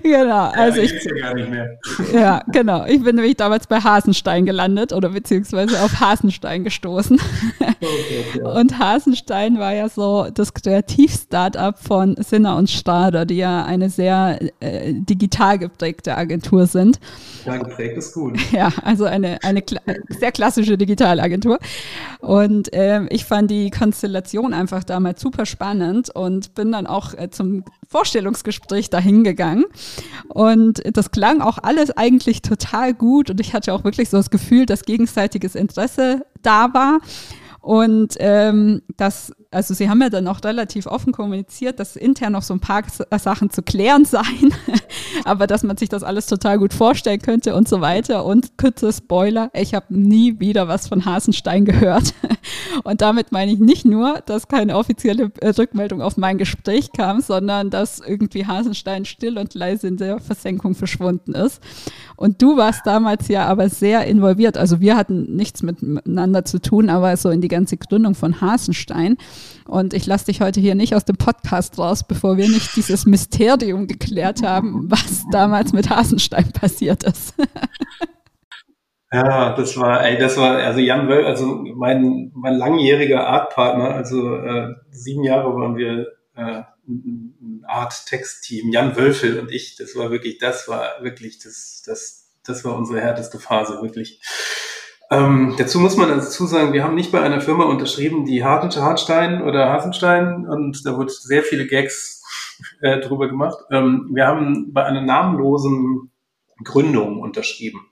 genau. 0.02 0.50
Also 0.56 0.82
ich, 0.82 0.92
ja 0.92 1.14
gar 1.22 1.34
nicht 1.36 1.50
mehr. 1.50 1.78
ja, 2.14 2.44
genau. 2.52 2.86
Ich 2.86 3.04
bin 3.04 3.16
nämlich 3.16 3.36
damals 3.36 3.68
bei 3.68 3.80
Hasenstein 3.80 4.46
gelandet 4.46 4.94
oder 4.94 5.10
beziehungsweise 5.10 5.82
auf 5.82 6.00
Hasenstein 6.00 6.64
gestoßen. 6.64 7.20
Okay, 7.60 8.42
und 8.42 8.80
Hasenstein 8.80 9.60
war 9.60 9.74
ja 9.74 9.90
so 9.90 10.28
das 10.34 10.54
Kreativ-Startup 10.54 11.78
von 11.78 12.16
Sinner 12.18 12.58
und 12.58 12.70
Stader, 12.70 13.26
die 13.26 13.38
ja 13.38 13.66
eine 13.66 13.90
sehr 13.90 14.40
äh, 14.60 14.94
digital 14.94 15.60
geprägte 15.60 16.18
Agentur 16.18 16.66
sind. 16.66 17.00
Ja, 17.46 17.58
geprägt 17.58 17.98
ist 17.98 18.14
gut. 18.14 18.38
Ja, 18.52 18.72
also 18.84 19.06
eine, 19.06 19.38
eine 19.44 19.62
kla 19.62 19.82
sehr 20.10 20.32
klassische 20.32 20.78
Digitalagentur. 20.78 21.60
Und 22.20 22.74
äh, 22.74 23.06
ich 23.10 23.26
fand 23.26 23.52
die 23.52 23.70
Konstellation 23.70 24.54
einfach 24.54 24.84
damals 24.84 25.22
super 25.22 25.46
spannend 25.46 26.10
und 26.10 26.56
bin 26.56 26.72
dann 26.72 26.88
auch 26.88 27.14
zum 27.30 27.64
Vorstellungsgespräch 27.88 28.90
dahin 28.90 29.24
gegangen. 29.24 29.66
Und 30.28 30.82
das 30.96 31.12
klang 31.12 31.42
auch 31.42 31.58
alles 31.62 31.92
eigentlich 31.92 32.42
total 32.42 32.94
gut 32.94 33.30
und 33.30 33.40
ich 33.40 33.54
hatte 33.54 33.74
auch 33.74 33.84
wirklich 33.84 34.10
so 34.10 34.18
das 34.18 34.30
Gefühl, 34.30 34.66
dass 34.66 34.84
gegenseitiges 34.84 35.56
Interesse 35.56 36.26
da 36.42 36.74
war. 36.74 37.00
Und 37.68 38.16
ähm, 38.20 38.82
das, 38.96 39.34
also 39.52 39.74
sie 39.74 39.90
haben 39.90 40.02
ja 40.02 40.10
dann 40.10 40.26
auch 40.30 40.42
relativ 40.42 40.88
offen 40.88 41.12
kommuniziert, 41.12 41.82
dass 41.82 41.98
intern 41.98 42.32
noch 42.32 42.44
so 42.44 42.54
ein 42.54 42.62
paar 42.62 42.84
Sachen 43.20 43.50
zu 43.50 43.62
klären 43.62 44.06
seien, 44.06 44.54
aber 45.26 45.47
dass 45.47 45.64
man 45.64 45.78
sich 45.78 45.89
das 45.89 46.03
alles 46.03 46.28
total 46.28 46.58
gut 46.60 46.74
vorstellen 46.74 47.22
könnte 47.22 47.55
und 47.55 47.68
so 47.68 47.82
weiter. 47.82 48.26
Und 48.26 48.58
kurzer 48.58 48.91
Spoiler, 48.91 49.49
ich 49.53 49.74
habe 49.74 49.86
nie 49.89 50.39
wieder 50.39 50.68
was 50.68 50.88
von 50.88 51.05
Hasenstein 51.05 51.66
gehört. 51.66 52.14
Und 52.84 53.01
damit 53.01 53.32
meine 53.32 53.51
ich 53.51 53.60
nicht 53.60 53.86
nur, 53.86 54.22
dass 54.26 54.47
keine 54.47 54.78
offizielle 54.78 55.32
äh, 55.41 55.49
Rückmeldung 55.49 56.01
auf 56.01 56.16
mein 56.16 56.38
Gespräch 56.38 56.91
kam, 56.91 57.22
sondern 57.22 57.70
dass 57.70 57.99
irgendwie 57.99 58.45
Hasenstein 58.45 59.05
still 59.05 59.38
und 59.38 59.53
leise 59.53 59.88
in 59.88 59.97
der 59.97 60.20
Versenkung 60.20 60.76
verschwunden 60.76 61.34
ist. 61.34 61.62
Und 62.16 62.41
du 62.41 62.58
warst 62.58 62.86
damals 62.86 63.28
ja 63.28 63.45
aber 63.45 63.70
sehr 63.70 64.05
involviert. 64.05 64.58
Also 64.58 64.80
wir 64.80 64.95
hatten 64.95 65.36
nichts 65.36 65.64
miteinander 65.64 66.45
zu 66.45 66.62
tun, 66.62 66.89
aber 66.89 67.16
so 67.18 67.30
in 67.30 67.41
die 67.41 67.47
ganze 67.47 67.78
Gründung 67.78 68.16
von 68.16 68.41
Hasenstein. 68.41 69.18
Und 69.68 69.93
ich 69.93 70.05
lasse 70.05 70.26
dich 70.26 70.41
heute 70.41 70.59
hier 70.59 70.76
nicht 70.76 70.95
aus 70.95 71.05
dem 71.05 71.18
Podcast 71.18 71.78
raus, 71.78 72.07
bevor 72.07 72.38
wir 72.38 72.47
nicht 72.47 72.76
dieses 72.76 73.05
Mysterium 73.05 73.88
geklärt 73.88 74.41
haben, 74.43 74.89
was 74.89 75.26
damals 75.32 75.74
mit 75.74 75.89
Hasenstein 75.89 76.51
passiert 76.51 77.03
ist. 77.03 77.34
Ja, 79.09 79.55
das 79.55 79.78
war, 79.78 80.05
ey, 80.05 80.18
das 80.18 80.36
war, 80.36 80.57
also 80.57 80.80
Jan 80.80 81.07
Wölf, 81.07 81.26
also 81.26 81.63
mein, 81.76 82.30
mein 82.36 82.55
langjähriger 82.55 83.26
Artpartner, 83.26 83.95
also 83.95 84.36
äh, 84.36 84.74
sieben 84.91 85.24
Jahre 85.24 85.55
waren 85.55 85.78
wir 85.78 86.07
äh, 86.36 86.63
ein 86.88 87.63
Art-Text-Team, 87.65 88.72
Jan 88.72 88.97
Wölfel 88.97 89.39
und 89.39 89.49
ich, 89.49 89.78
das 89.78 89.95
war 89.95 90.11
wirklich, 90.11 90.39
das 90.39 90.68
war 90.68 91.01
wirklich, 91.01 91.39
das, 91.39 91.84
das, 91.86 92.34
das 92.45 92.65
war 92.65 92.76
unsere 92.76 92.99
härteste 92.99 93.39
Phase, 93.39 93.82
wirklich. 93.82 94.22
Ähm, 95.10 95.55
dazu 95.58 95.80
muss 95.80 95.95
man 95.95 96.10
dazu 96.10 96.45
sagen, 96.45 96.74
wir 96.74 96.84
haben 96.84 96.95
nicht 96.95 97.12
bei 97.12 97.22
einer 97.22 97.39
Firma 97.39 97.64
unterschrieben, 97.64 98.26
die 98.26 98.43
Hartenstein 98.43 99.41
oder 99.41 99.72
Hasenstein 99.72 100.45
und 100.47 100.86
da 100.86 100.97
wurde 100.97 101.12
sehr 101.12 101.43
viele 101.43 101.66
Gags 101.66 102.22
äh, 102.82 102.99
drüber 102.99 103.30
gemacht. 103.30 103.58
Ähm, 103.72 104.10
wir 104.14 104.28
haben 104.28 104.74
bei 104.74 104.84
einer 104.84 105.01
namenlosen 105.01 106.12
Gründung 106.64 107.22
unterschrieben, 107.22 107.88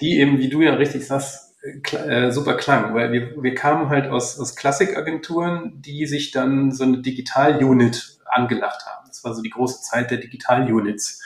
die 0.00 0.18
eben, 0.18 0.38
wie 0.38 0.50
du 0.50 0.60
ja 0.60 0.74
richtig 0.74 1.06
sagst, 1.06 1.54
äh, 1.92 2.30
super 2.30 2.58
klang, 2.58 2.94
weil 2.94 3.12
wir, 3.12 3.42
wir 3.42 3.54
kamen 3.54 3.88
halt 3.88 4.10
aus, 4.10 4.38
aus 4.38 4.54
Klassikagenturen, 4.54 5.80
die 5.80 6.06
sich 6.06 6.30
dann 6.30 6.72
so 6.72 6.84
eine 6.84 7.00
Digital-Unit 7.00 8.18
angelacht 8.26 8.84
haben. 8.84 9.06
Das 9.08 9.24
war 9.24 9.32
so 9.34 9.40
die 9.40 9.50
große 9.50 9.80
Zeit 9.80 10.10
der 10.10 10.18
Digital-Units. 10.18 11.22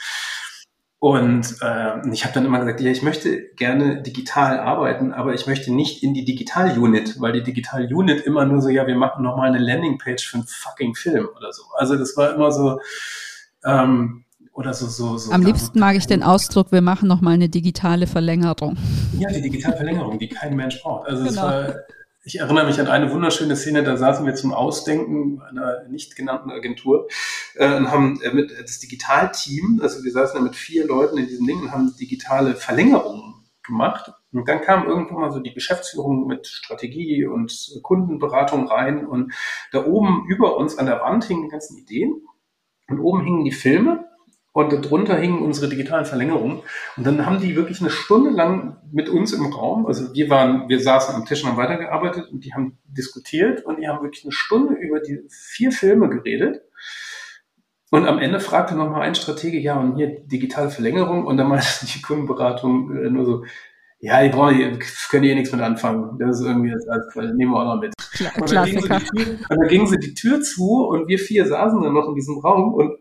Und 0.99 1.55
äh, 1.61 2.09
ich 2.11 2.25
habe 2.25 2.33
dann 2.33 2.45
immer 2.45 2.59
gesagt, 2.59 2.81
ja, 2.81 2.91
ich 2.91 3.01
möchte 3.03 3.41
gerne 3.55 4.01
digital 4.01 4.59
arbeiten, 4.59 5.13
aber 5.13 5.33
ich 5.33 5.47
möchte 5.47 5.73
nicht 5.73 6.03
in 6.03 6.13
die 6.13 6.25
Digital-Unit, 6.25 7.21
weil 7.21 7.31
die 7.31 7.41
Digital-Unit 7.41 8.21
immer 8.25 8.45
nur 8.45 8.61
so, 8.61 8.67
ja, 8.67 8.85
wir 8.85 8.97
machen 8.97 9.23
nochmal 9.23 9.47
eine 9.47 9.59
Landingpage 9.59 10.27
für 10.27 10.37
einen 10.37 10.45
fucking 10.45 10.95
Film 10.95 11.29
oder 11.37 11.53
so. 11.53 11.63
Also 11.77 11.95
das 11.95 12.17
war 12.17 12.35
immer 12.35 12.51
so, 12.51 12.81
ähm, 13.63 14.25
oder 14.51 14.73
so, 14.73 14.87
so, 14.87 15.17
so. 15.17 15.31
Am 15.31 15.41
liebsten 15.41 15.79
mag 15.79 15.95
ich 15.95 16.05
den 16.05 16.21
Ausdruck, 16.21 16.73
wir 16.73 16.81
machen 16.81 17.07
nochmal 17.07 17.35
eine 17.35 17.47
digitale 17.47 18.05
Verlängerung. 18.05 18.75
Ja, 19.17 19.29
die 19.29 19.41
digitale 19.41 19.77
Verlängerung, 19.77 20.19
die 20.19 20.27
kein 20.27 20.53
Mensch 20.57 20.81
braucht. 20.81 21.07
Also 21.07 21.23
genau. 21.23 21.29
es 21.29 21.37
war 21.37 21.75
ich 22.29 22.39
erinnere 22.39 22.67
mich 22.67 22.79
an 22.79 22.87
eine 22.87 23.11
wunderschöne 23.11 23.55
Szene, 23.55 23.83
da 23.83 23.97
saßen 23.97 24.23
wir 24.23 24.35
zum 24.35 24.53
Ausdenken 24.53 25.41
einer 25.41 25.87
nicht 25.87 26.15
genannten 26.15 26.51
Agentur 26.51 27.07
äh, 27.55 27.75
und 27.75 27.89
haben 27.89 28.21
äh, 28.21 28.31
mit 28.31 28.51
das 28.51 28.77
Digitalteam, 28.77 29.79
also 29.81 30.03
wir 30.03 30.11
saßen 30.11 30.37
da 30.37 30.43
mit 30.43 30.55
vier 30.55 30.85
Leuten 30.85 31.17
in 31.17 31.27
diesem 31.27 31.47
Ding 31.47 31.59
und 31.59 31.71
haben 31.71 31.95
digitale 31.99 32.53
Verlängerungen 32.53 33.33
gemacht. 33.65 34.11
Und 34.31 34.47
dann 34.47 34.61
kam 34.61 34.85
irgendwann 34.85 35.21
mal 35.21 35.31
so 35.31 35.39
die 35.39 35.55
Geschäftsführung 35.55 36.27
mit 36.27 36.45
Strategie 36.45 37.25
und 37.25 37.79
Kundenberatung 37.81 38.67
rein 38.67 39.07
und 39.07 39.33
da 39.71 39.87
oben 39.87 40.25
über 40.29 40.55
uns 40.55 40.77
an 40.77 40.85
der 40.85 41.01
Wand 41.01 41.23
hingen 41.23 41.43
die 41.45 41.49
ganzen 41.49 41.79
Ideen 41.79 42.21
und 42.89 42.99
oben 42.99 43.23
hingen 43.23 43.43
die 43.43 43.51
Filme 43.51 44.07
und 44.51 44.73
darunter 44.73 45.17
hingen 45.17 45.41
unsere 45.41 45.69
digitalen 45.69 46.05
Verlängerungen. 46.05 46.61
Und 46.97 47.05
dann 47.05 47.25
haben 47.25 47.39
die 47.39 47.55
wirklich 47.55 47.81
eine 47.81 47.89
Stunde 47.89 48.31
lang 48.31 48.77
mit 48.91 49.09
uns 49.09 49.33
im 49.33 49.45
Raum, 49.45 49.85
also 49.85 50.13
wir 50.13 50.29
waren, 50.29 50.67
wir 50.69 50.79
saßen 50.79 51.15
am 51.15 51.25
Tisch 51.25 51.43
und 51.43 51.51
haben 51.51 51.57
weitergearbeitet 51.57 52.29
und 52.31 52.43
die 52.43 52.53
haben 52.53 52.79
diskutiert 52.85 53.65
und 53.65 53.79
die 53.79 53.87
haben 53.87 54.03
wirklich 54.03 54.25
eine 54.25 54.31
Stunde 54.31 54.75
über 54.75 54.99
die 54.99 55.21
vier 55.29 55.71
Filme 55.71 56.09
geredet. 56.09 56.61
Und 57.91 58.07
am 58.07 58.19
Ende 58.19 58.39
fragte 58.39 58.75
nochmal 58.75 59.01
ein 59.01 59.15
Stratege, 59.15 59.57
ja, 59.59 59.79
und 59.79 59.95
hier 59.95 60.19
digitale 60.21 60.69
Verlängerung. 60.69 61.25
Und 61.25 61.37
dann 61.37 61.47
meinte 61.47 61.67
die 61.93 62.01
Kundenberatung 62.01 62.95
äh, 62.95 63.09
nur 63.09 63.25
so, 63.25 63.43
ja, 63.99 64.23
die 64.23 64.29
brauchen, 64.29 64.57
die 64.57 64.79
können 65.09 65.23
hier 65.23 65.35
nichts 65.35 65.51
mit 65.51 65.61
anfangen. 65.61 66.17
Das 66.19 66.39
ist 66.39 66.45
irgendwie, 66.45 66.71
das, 66.71 66.85
das 66.85 67.15
nehmen 67.33 67.51
wir 67.51 67.59
auch 67.59 67.75
noch 67.75 67.81
mit. 67.81 67.93
Und 68.39 68.51
dann, 68.51 68.65
ging 68.65 68.77
sie 68.77 68.87
die 68.87 69.23
Tür, 69.23 69.39
und 69.49 69.59
dann 69.59 69.67
gingen 69.67 69.87
sie 69.87 69.99
die 69.99 70.13
Tür 70.13 70.41
zu 70.41 70.87
und 70.87 71.07
wir 71.07 71.19
vier 71.19 71.45
saßen 71.45 71.81
dann 71.81 71.93
noch 71.93 72.07
in 72.09 72.15
diesem 72.15 72.37
Raum 72.39 72.73
und 72.73 72.98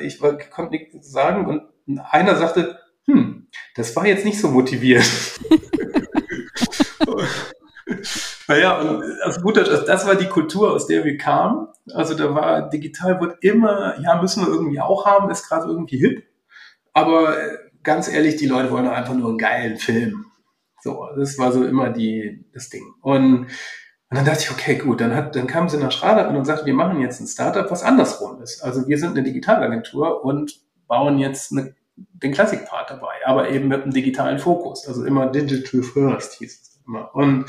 ich 0.00 0.18
konnte 0.50 0.70
nichts 0.70 1.10
sagen 1.10 1.46
und 1.46 1.98
einer 2.10 2.36
sagte, 2.36 2.78
hm, 3.06 3.48
das 3.74 3.94
war 3.96 4.06
jetzt 4.06 4.24
nicht 4.24 4.40
so 4.40 4.48
motivierend. 4.48 5.08
naja, 8.48 8.80
und 8.80 9.02
also 9.22 9.40
gut, 9.40 9.56
das, 9.56 9.84
das 9.84 10.06
war 10.06 10.14
die 10.14 10.28
Kultur, 10.28 10.72
aus 10.72 10.86
der 10.86 11.04
wir 11.04 11.16
kamen. 11.18 11.68
Also 11.92 12.14
da 12.14 12.34
war 12.34 12.68
digital 12.68 13.20
wird 13.20 13.42
immer, 13.42 13.98
ja, 14.00 14.20
müssen 14.20 14.46
wir 14.46 14.52
irgendwie 14.52 14.80
auch 14.80 15.04
haben, 15.04 15.30
ist 15.30 15.48
gerade 15.48 15.66
irgendwie 15.66 15.98
hip. 15.98 16.24
Aber 16.92 17.38
äh, 17.38 17.58
ganz 17.82 18.08
ehrlich, 18.08 18.36
die 18.36 18.46
Leute 18.46 18.70
wollen 18.70 18.86
einfach 18.86 19.14
nur 19.14 19.30
einen 19.30 19.38
geilen 19.38 19.76
Film. 19.78 20.26
So, 20.80 21.06
das 21.16 21.38
war 21.38 21.52
so 21.52 21.64
immer 21.64 21.90
die, 21.90 22.44
das 22.52 22.68
Ding. 22.68 22.94
Und 23.02 23.46
und 24.12 24.18
dann 24.18 24.26
dachte 24.26 24.42
ich, 24.42 24.50
okay, 24.50 24.74
gut, 24.74 25.00
dann, 25.00 25.16
hat, 25.16 25.34
dann 25.36 25.46
kam 25.46 25.70
sie 25.70 25.78
nach 25.78 25.90
Schrader 25.90 26.28
und 26.28 26.44
sagte, 26.44 26.66
wir 26.66 26.74
machen 26.74 27.00
jetzt 27.00 27.18
ein 27.18 27.26
Startup, 27.26 27.70
was 27.70 27.82
andersrum 27.82 28.42
ist. 28.42 28.62
Also 28.62 28.86
wir 28.86 28.98
sind 28.98 29.12
eine 29.12 29.22
Digitalagentur 29.22 30.22
und 30.22 30.60
bauen 30.86 31.18
jetzt 31.18 31.50
eine, 31.50 31.74
den 31.96 32.30
Classic-Part 32.30 32.90
dabei, 32.90 33.14
aber 33.24 33.48
eben 33.48 33.68
mit 33.68 33.82
einem 33.82 33.94
digitalen 33.94 34.38
Fokus. 34.38 34.86
Also 34.86 35.06
immer 35.06 35.28
Digital 35.28 35.82
First 35.82 36.34
hieß 36.34 36.60
es 36.60 36.80
immer. 36.86 37.14
Und 37.14 37.46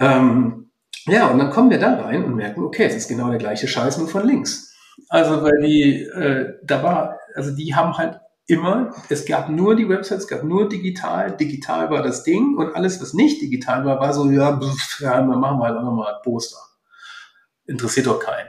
ähm, 0.00 0.72
ja, 1.06 1.28
und 1.28 1.38
dann 1.38 1.50
kommen 1.50 1.70
wir 1.70 1.78
da 1.78 1.94
rein 1.94 2.24
und 2.24 2.34
merken, 2.34 2.64
okay, 2.64 2.86
es 2.86 2.96
ist 2.96 3.06
genau 3.06 3.30
der 3.30 3.38
gleiche 3.38 3.68
Scheiß 3.68 3.98
nur 3.98 4.08
von 4.08 4.26
links. 4.26 4.74
Also 5.10 5.44
weil 5.44 5.62
die, 5.62 6.02
äh, 6.02 6.54
da 6.64 6.82
war, 6.82 7.20
also 7.36 7.54
die 7.54 7.72
haben 7.72 7.96
halt 7.96 8.18
immer, 8.46 8.94
es 9.08 9.26
gab 9.26 9.48
nur 9.48 9.74
die 9.74 9.88
Websites, 9.88 10.24
es 10.24 10.28
gab 10.28 10.44
nur 10.44 10.68
digital, 10.68 11.36
digital 11.36 11.90
war 11.90 12.02
das 12.02 12.22
Ding 12.22 12.56
und 12.56 12.74
alles, 12.74 13.00
was 13.00 13.12
nicht 13.12 13.42
digital 13.42 13.84
war, 13.84 14.00
war 14.00 14.12
so, 14.12 14.30
ja, 14.30 14.58
pff, 14.58 15.00
ja 15.00 15.20
machen 15.22 15.58
wir 15.58 15.66
halt 15.66 15.76
auch 15.76 15.82
nochmal 15.82 16.20
Poster. 16.22 16.58
Interessiert 17.66 18.06
doch 18.06 18.20
keinen. 18.20 18.48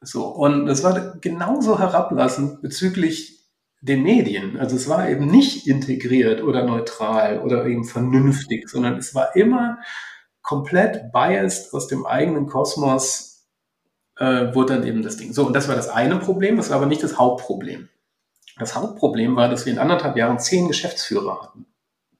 So, 0.00 0.26
und 0.26 0.66
das 0.66 0.82
war 0.84 1.16
genauso 1.20 1.78
herablassend 1.78 2.62
bezüglich 2.62 3.42
den 3.80 4.02
Medien. 4.02 4.58
Also 4.58 4.76
es 4.76 4.88
war 4.88 5.08
eben 5.08 5.26
nicht 5.26 5.66
integriert 5.66 6.42
oder 6.42 6.64
neutral 6.64 7.40
oder 7.40 7.66
eben 7.66 7.84
vernünftig, 7.84 8.68
sondern 8.68 8.96
es 8.96 9.14
war 9.14 9.34
immer 9.34 9.78
komplett 10.40 11.12
biased 11.12 11.72
aus 11.74 11.88
dem 11.88 12.06
eigenen 12.06 12.46
Kosmos, 12.46 13.48
äh, 14.18 14.54
wurde 14.54 14.74
dann 14.74 14.86
eben 14.86 15.02
das 15.02 15.16
Ding. 15.16 15.32
So, 15.32 15.46
und 15.46 15.52
das 15.54 15.68
war 15.68 15.74
das 15.74 15.88
eine 15.88 16.16
Problem, 16.18 16.56
das 16.56 16.70
war 16.70 16.76
aber 16.76 16.86
nicht 16.86 17.02
das 17.02 17.18
Hauptproblem. 17.18 17.88
Das 18.58 18.74
Hauptproblem 18.74 19.36
war, 19.36 19.48
dass 19.48 19.66
wir 19.66 19.72
in 19.72 19.78
anderthalb 19.78 20.16
Jahren 20.16 20.38
zehn 20.38 20.68
Geschäftsführer 20.68 21.42
hatten. 21.42 21.66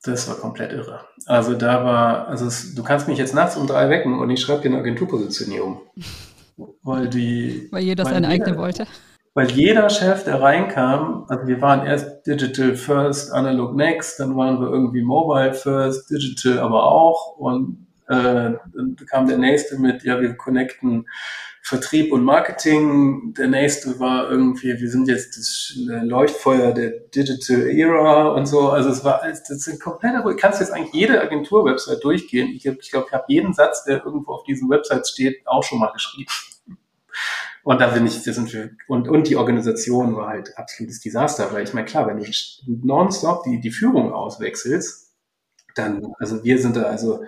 Das 0.03 0.29
war 0.29 0.37
komplett 0.37 0.73
irre. 0.73 1.05
Also 1.27 1.55
da 1.55 1.85
war, 1.85 2.27
also 2.27 2.47
es, 2.47 2.75
du 2.75 2.83
kannst 2.83 3.07
mich 3.07 3.19
jetzt 3.19 3.35
nachts 3.35 3.57
um 3.57 3.67
drei 3.67 3.89
wecken 3.89 4.19
und 4.19 4.31
ich 4.31 4.41
schreibe 4.41 4.63
dir 4.63 4.69
eine 4.69 4.79
Agenturpositionierung. 4.79 5.81
Weil 6.83 7.09
die. 7.09 7.69
Weil 7.71 7.83
jeder 7.85 8.05
seine 8.05 8.29
eigene 8.29 8.59
wollte. 8.59 8.87
Weil 9.35 9.51
jeder 9.51 9.89
Chef, 9.89 10.25
der 10.25 10.43
reinkam, 10.43 11.25
also 11.29 11.47
wir 11.47 11.63
waren 11.63 11.87
erst 11.87 12.27
Digital 12.27 12.77
First, 12.77 13.33
Analog 13.33 13.75
Next, 13.75 14.21
dann 14.21 14.37
waren 14.37 14.61
wir 14.61 14.69
irgendwie 14.69 15.03
Mobile 15.03 15.55
First, 15.55 16.11
Digital 16.11 16.59
aber 16.59 16.85
auch 16.85 17.37
und 17.39 17.87
äh, 18.09 18.53
dann 18.75 18.97
kam 19.09 19.27
der 19.27 19.39
nächste 19.39 19.79
mit, 19.79 20.03
ja, 20.03 20.21
wir 20.21 20.35
connecten 20.35 21.07
Vertrieb 21.65 22.13
und 22.13 22.25
Marketing. 22.25 23.35
Der 23.35 23.47
nächste 23.47 24.01
war 24.01 24.29
irgendwie, 24.29 24.81
wir 24.81 24.91
sind 24.91 25.07
jetzt 25.07 25.39
das 25.39 25.75
Leuchtfeuer 25.77 26.73
der 26.73 26.91
Digital 26.91 27.69
Era 27.69 28.29
und 28.31 28.47
so. 28.47 28.71
Also 28.71 28.91
es 28.91 29.05
war, 29.05 29.23
das 29.23 29.47
sind 29.47 29.81
komplett, 29.81 30.25
du 30.25 30.37
kannst 30.37 30.61
jetzt 30.61 30.73
eigentlich 30.73 30.93
jede 30.93 31.21
Agentur-Website 31.23 32.03
durchgehen. 32.03 32.49
Ich 32.49 32.65
glaube, 32.65 32.79
ich, 32.83 32.91
glaub, 32.91 33.07
ich 33.07 33.13
habe 33.13 33.25
jeden 33.29 33.55
Satz, 33.55 33.85
der 33.85 34.05
irgendwo 34.05 34.33
auf 34.33 34.43
diesen 34.43 34.69
Websites 34.69 35.11
steht, 35.11 35.47
auch 35.47 35.63
schon 35.63 35.79
mal 35.79 35.93
geschrieben. 35.93 36.31
Und 37.63 37.81
da 37.81 37.87
bin 37.89 38.07
ich, 38.07 38.25
das 38.25 38.35
sind 38.35 38.53
wir, 38.53 38.71
und, 38.89 39.09
und 39.09 39.29
die 39.29 39.37
Organisation 39.37 40.17
war 40.17 40.29
halt 40.29 40.59
absolutes 40.59 41.01
Desaster, 41.01 41.53
weil 41.53 41.63
ich 41.63 41.73
meine, 41.73 41.87
klar, 41.87 42.09
wenn 42.09 42.19
du 42.19 42.29
nonstop 42.67 43.45
die, 43.45 43.61
die 43.61 43.71
Führung 43.71 44.13
auswechselst, 44.13 45.13
dann, 45.77 46.13
also 46.19 46.43
wir 46.43 46.59
sind 46.59 46.75
da, 46.75 46.83
also 46.83 47.25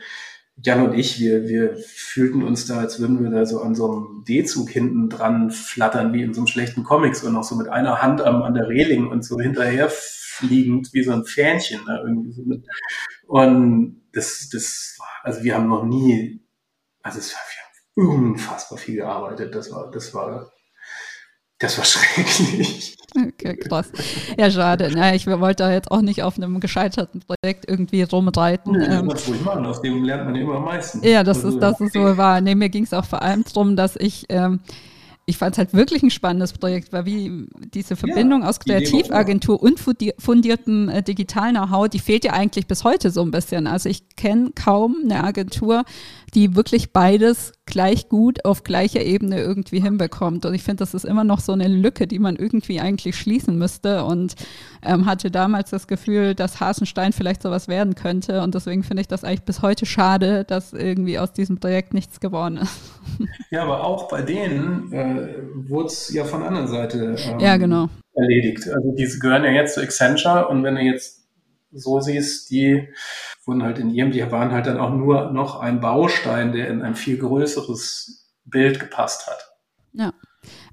Jan 0.57 0.83
und 0.83 0.95
ich, 0.95 1.19
wir, 1.19 1.49
wir 1.49 1.77
fühlten 1.77 2.43
uns 2.43 2.67
da, 2.67 2.79
als 2.79 3.01
würden 3.01 3.23
wir 3.23 3.31
da 3.31 3.45
so 3.45 3.61
an 3.61 3.75
so 3.75 3.91
einem 3.91 4.25
D-Zug 4.27 4.71
hinten 4.71 5.09
dran 5.09 5.51
flattern, 5.51 6.13
wie 6.13 6.23
in 6.23 6.33
so 6.33 6.41
einem 6.41 6.47
schlechten 6.47 6.85
Comics 6.85 7.23
und 7.23 7.33
noch 7.33 7.43
so 7.43 7.57
mit 7.57 7.69
einer 7.69 8.01
Hand 8.01 8.21
am, 8.23 8.43
an 8.43 8.55
der 8.55 8.69
Reling 8.69 9.09
und 9.09 9.25
so 9.25 9.39
hinterher 9.39 9.91
fliegend 9.91 10.93
wie 10.93 11.03
so 11.03 11.13
ein 11.13 11.25
Fähnchen. 11.25 11.81
Da 11.87 12.03
irgendwie 12.03 12.33
so 12.33 12.43
mit. 12.43 12.65
Und 13.27 14.03
das, 14.13 14.49
das 14.53 14.97
war, 14.99 15.09
also 15.25 15.43
wir 15.43 15.55
haben 15.55 15.69
noch 15.69 15.85
nie, 15.85 16.41
also 17.03 17.19
es 17.19 17.35
war, 17.35 17.41
wir 17.97 18.07
haben 18.07 18.25
unfassbar 18.25 18.79
viel 18.79 18.97
gearbeitet. 18.97 19.55
Das 19.55 19.73
war, 19.73 19.91
das 19.91 20.15
war 20.15 20.51
das 21.59 21.79
war 21.79 21.85
schrecklich. 21.87 22.94
Okay, 23.17 23.57
krass. 23.57 23.93
Ja, 24.37 24.51
schade. 24.51 24.91
Ja, 24.95 25.15
ich 25.15 25.27
wollte 25.27 25.63
da 25.63 25.73
jetzt 25.73 25.91
auch 25.91 26.01
nicht 26.01 26.23
auf 26.23 26.37
einem 26.37 26.59
gescheiterten 26.61 27.21
Projekt 27.21 27.69
irgendwie 27.69 28.03
rumreiten. 28.03 28.73
Nee, 28.73 28.85
ähm, 28.87 29.09
das 29.09 29.29
ruhig 29.29 29.41
machen, 29.43 29.65
aus 29.67 29.81
dem 29.81 30.05
lernt 30.05 30.25
man 30.25 30.35
immer 30.35 30.57
am 30.57 30.65
meisten. 30.65 31.07
Ja, 31.07 31.23
das 31.23 31.45
also, 31.45 31.57
ist, 31.57 31.61
das 31.61 31.81
ist 31.81 31.93
so 31.93 32.17
wahr. 32.17 32.41
Nee, 32.41 32.55
mir 32.55 32.69
ging 32.69 32.85
es 32.85 32.93
auch 32.93 33.05
vor 33.05 33.23
allem 33.23 33.45
darum, 33.45 33.77
dass 33.77 33.97
ich 33.97 34.27
ähm, 34.29 34.61
ich 35.27 35.39
fand 35.39 35.55
es 35.55 35.59
halt 35.59 35.73
wirklich 35.73 36.03
ein 36.03 36.11
spannendes 36.11 36.53
Projekt, 36.53 36.93
weil 36.93 37.07
wie 37.07 37.47
diese 37.73 37.97
Verbindung 37.97 38.43
ja, 38.43 38.49
aus 38.49 38.61
Kreativagentur 38.61 39.63
und 39.63 39.81
fundiertem 39.81 40.89
äh, 40.91 41.03
digitalen 41.03 41.55
Know-how, 41.55 41.89
die 41.89 41.99
fehlt 41.99 42.25
ja 42.25 42.33
eigentlich 42.33 42.67
bis 42.67 42.85
heute 42.85 43.11
so 43.11 43.23
ein 43.23 43.31
bisschen. 43.31 43.67
Also 43.67 43.89
ich 43.89 44.17
kenne 44.17 44.51
kaum 44.55 44.97
eine 45.03 45.25
Agentur, 45.25 45.85
die 46.35 46.57
wirklich 46.57 46.93
beides 46.93 47.53
gleich 47.67 48.09
gut 48.09 48.45
auf 48.45 48.65
gleicher 48.65 49.03
Ebene 49.03 49.41
irgendwie 49.41 49.81
hinbekommt. 49.81 50.45
Und 50.45 50.55
ich 50.55 50.63
finde, 50.63 50.79
das 50.79 50.93
ist 50.93 51.05
immer 51.05 51.25
noch 51.25 51.41
so 51.41 51.53
eine 51.53 51.69
Lücke, 51.69 52.07
die 52.07 52.19
man 52.19 52.37
irgendwie 52.37 52.81
eigentlich 52.81 53.17
schließen 53.17 53.57
müsste. 53.57 54.05
Und 54.05 54.35
ähm, 54.85 55.07
hatte 55.07 55.31
damals 55.31 55.71
das 55.71 55.87
Gefühl, 55.87 56.35
dass 56.35 56.61
Hasenstein 56.61 57.13
vielleicht 57.13 57.43
sowas 57.43 57.69
werden 57.69 57.95
könnte. 57.95 58.43
Und 58.43 58.55
deswegen 58.55 58.83
finde 58.83 59.03
ich 59.03 59.09
das 59.09 59.23
eigentlich 59.23 59.45
bis 59.45 59.63
heute 59.63 59.87
schade, 59.87 60.45
dass 60.45 60.73
irgendwie 60.73 61.19
aus 61.19 61.33
diesem 61.33 61.59
Projekt 61.59 61.95
nichts 61.95 62.21
geworden 62.21 62.59
ist. 62.59 62.75
Ja, 63.51 63.63
aber 63.63 63.85
auch 63.85 64.09
bei 64.09 64.23
denen 64.23 64.93
äh, 64.93 65.29
wurde 65.69 65.87
es 65.87 66.13
ja 66.13 66.25
von 66.25 66.41
der 66.41 66.49
anderen 66.49 66.67
Seite 66.67 67.17
ähm, 67.19 67.39
ja, 67.39 67.57
genau. 67.57 67.89
erledigt. 68.15 68.67
Also 68.67 68.93
diese 68.97 69.19
gehören 69.21 69.45
ja 69.45 69.51
jetzt 69.51 69.75
zu 69.75 69.83
Accenture 69.83 70.49
und 70.49 70.65
wenn 70.65 70.75
du 70.75 70.81
jetzt 70.81 71.25
so 71.71 72.01
siehst, 72.01 72.51
die 72.51 72.89
wurden 73.47 73.63
halt 73.63 73.79
in 73.79 73.91
ihrem, 73.91 74.11
die 74.11 74.31
waren 74.31 74.53
halt 74.53 74.67
dann 74.67 74.79
auch 74.79 74.91
nur 74.91 75.31
noch 75.31 75.61
ein 75.61 75.81
Baustein, 75.81 76.53
der 76.53 76.69
in 76.69 76.83
ein 76.83 76.95
viel 76.95 77.19
größeres 77.19 78.33
Bild 78.45 78.81
gepasst 78.81 79.27
hat. 79.27 79.51
Ja. 79.93 80.13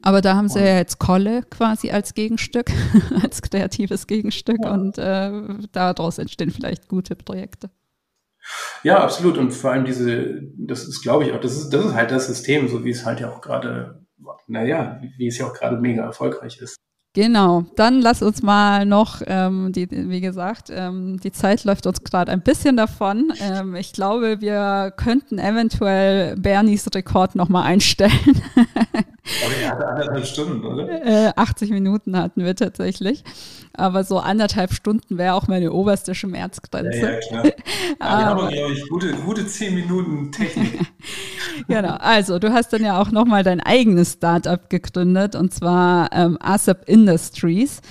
Aber 0.01 0.21
da 0.21 0.35
haben 0.35 0.49
sie 0.49 0.59
ja 0.59 0.77
jetzt 0.77 0.99
Kolle 0.99 1.43
quasi 1.43 1.91
als 1.91 2.13
Gegenstück, 2.13 2.71
als 3.23 3.41
kreatives 3.41 4.07
Gegenstück 4.07 4.59
ja. 4.63 4.73
und 4.73 4.97
äh, 4.97 5.31
daraus 5.71 6.17
entstehen 6.17 6.51
vielleicht 6.51 6.89
gute 6.89 7.15
Projekte. 7.15 7.69
Ja, 8.83 9.03
absolut. 9.03 9.37
Und 9.37 9.51
vor 9.51 9.71
allem 9.71 9.85
diese, 9.85 10.41
das 10.57 10.87
ist, 10.87 11.01
glaube 11.01 11.25
ich, 11.25 11.33
auch, 11.33 11.39
das 11.39 11.55
ist, 11.55 11.69
das 11.69 11.85
ist 11.85 11.93
halt 11.93 12.11
das 12.11 12.27
System, 12.27 12.67
so 12.67 12.83
wie 12.83 12.89
es 12.89 13.05
halt 13.05 13.19
ja 13.19 13.31
auch 13.31 13.41
gerade, 13.41 14.05
naja, 14.47 14.99
wie 15.17 15.27
es 15.27 15.37
ja 15.37 15.45
auch 15.45 15.53
gerade 15.53 15.77
mega 15.77 16.03
erfolgreich 16.03 16.59
ist. 16.59 16.75
Genau, 17.13 17.65
dann 17.75 17.99
lass 17.99 18.21
uns 18.21 18.41
mal 18.41 18.85
noch, 18.85 19.21
ähm, 19.27 19.73
die, 19.73 19.89
wie 19.91 20.21
gesagt, 20.21 20.69
ähm, 20.71 21.19
die 21.19 21.33
Zeit 21.33 21.65
läuft 21.65 21.85
uns 21.85 22.05
gerade 22.05 22.31
ein 22.31 22.41
bisschen 22.41 22.77
davon. 22.77 23.33
Ähm, 23.41 23.75
ich 23.75 23.91
glaube, 23.91 24.39
wir 24.39 24.93
könnten 24.95 25.37
eventuell 25.37 26.37
Bernies 26.37 26.87
Rekord 26.95 27.35
nochmal 27.35 27.63
einstellen. 27.63 28.41
Aber 29.43 29.55
er 29.61 29.69
hatte 29.71 29.87
anderthalb 29.87 30.25
Stunden, 30.25 30.65
oder? 30.65 31.05
Äh, 31.05 31.33
80 31.35 31.71
Minuten 31.71 32.17
hatten 32.17 32.45
wir 32.45 32.55
tatsächlich. 32.55 33.23
Aber 33.73 34.03
so 34.03 34.19
anderthalb 34.19 34.73
Stunden 34.73 35.17
wäre 35.17 35.35
auch 35.35 35.47
meine 35.47 35.71
oberste 35.71 36.15
Schmerzgrenze. 36.15 36.97
Ja, 36.97 37.11
ja 37.11 37.19
klar. 37.19 37.43
Ja, 37.99 38.19
wir 38.19 38.25
haben, 38.25 38.49
glaube 38.49 38.73
ich, 38.73 38.89
gute, 38.89 39.13
gute 39.13 39.45
10 39.45 39.75
Minuten 39.75 40.31
Technik. 40.31 40.79
genau. 41.67 41.95
Also, 41.99 42.39
du 42.39 42.51
hast 42.51 42.73
dann 42.73 42.83
ja 42.83 42.99
auch 42.99 43.11
nochmal 43.11 43.43
dein 43.43 43.59
eigenes 43.59 44.13
Startup 44.13 44.69
gegründet 44.69 45.35
und 45.35 45.53
zwar 45.53 46.09
ähm, 46.11 46.37
ASAP 46.39 46.87
Industries. 47.01 47.81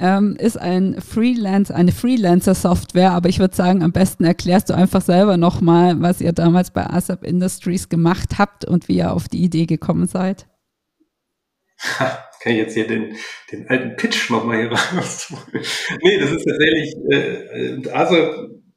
Ähm, 0.00 0.36
ist 0.36 0.56
ein 0.56 1.00
Freelance, 1.00 1.72
eine 1.72 1.92
Freelancer-Software, 1.92 3.12
aber 3.12 3.28
ich 3.28 3.38
würde 3.38 3.54
sagen, 3.54 3.84
am 3.84 3.92
besten 3.92 4.24
erklärst 4.24 4.68
du 4.68 4.74
einfach 4.74 5.02
selber 5.02 5.36
nochmal, 5.36 6.00
was 6.00 6.20
ihr 6.20 6.32
damals 6.32 6.72
bei 6.72 6.84
ASAP 6.84 7.22
Industries 7.22 7.88
gemacht 7.88 8.38
habt 8.38 8.64
und 8.64 8.88
wie 8.88 8.96
ihr 8.96 9.12
auf 9.12 9.28
die 9.28 9.44
Idee 9.44 9.66
gekommen 9.66 10.08
seid. 10.08 10.46
kann 12.44 12.52
ich 12.52 12.58
jetzt 12.58 12.74
hier 12.74 12.86
den, 12.86 13.16
den 13.50 13.68
alten 13.68 13.96
Pitch 13.96 14.30
nochmal 14.30 14.58
hier 14.58 14.72
raus. 14.72 15.32
nee, 16.02 16.18
das 16.18 16.30
ist 16.30 16.44
tatsächlich, 16.44 16.94
äh, 17.10 17.90
also 17.90 18.16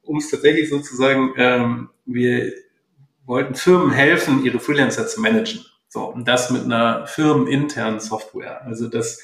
um 0.04 0.18
es 0.18 0.30
tatsächlich 0.30 0.70
sozusagen, 0.70 1.34
ähm, 1.38 1.90
wir 2.06 2.54
wollten 3.26 3.56
Firmen 3.56 3.92
helfen, 3.92 4.46
ihre 4.46 4.60
Freelancer 4.60 5.06
zu 5.08 5.20
managen. 5.20 5.66
So, 5.90 6.06
und 6.06 6.28
das 6.28 6.50
mit 6.50 6.64
einer 6.64 7.08
firmeninternen 7.08 8.00
Software. 8.00 8.66
Also, 8.66 8.88
dass 8.88 9.22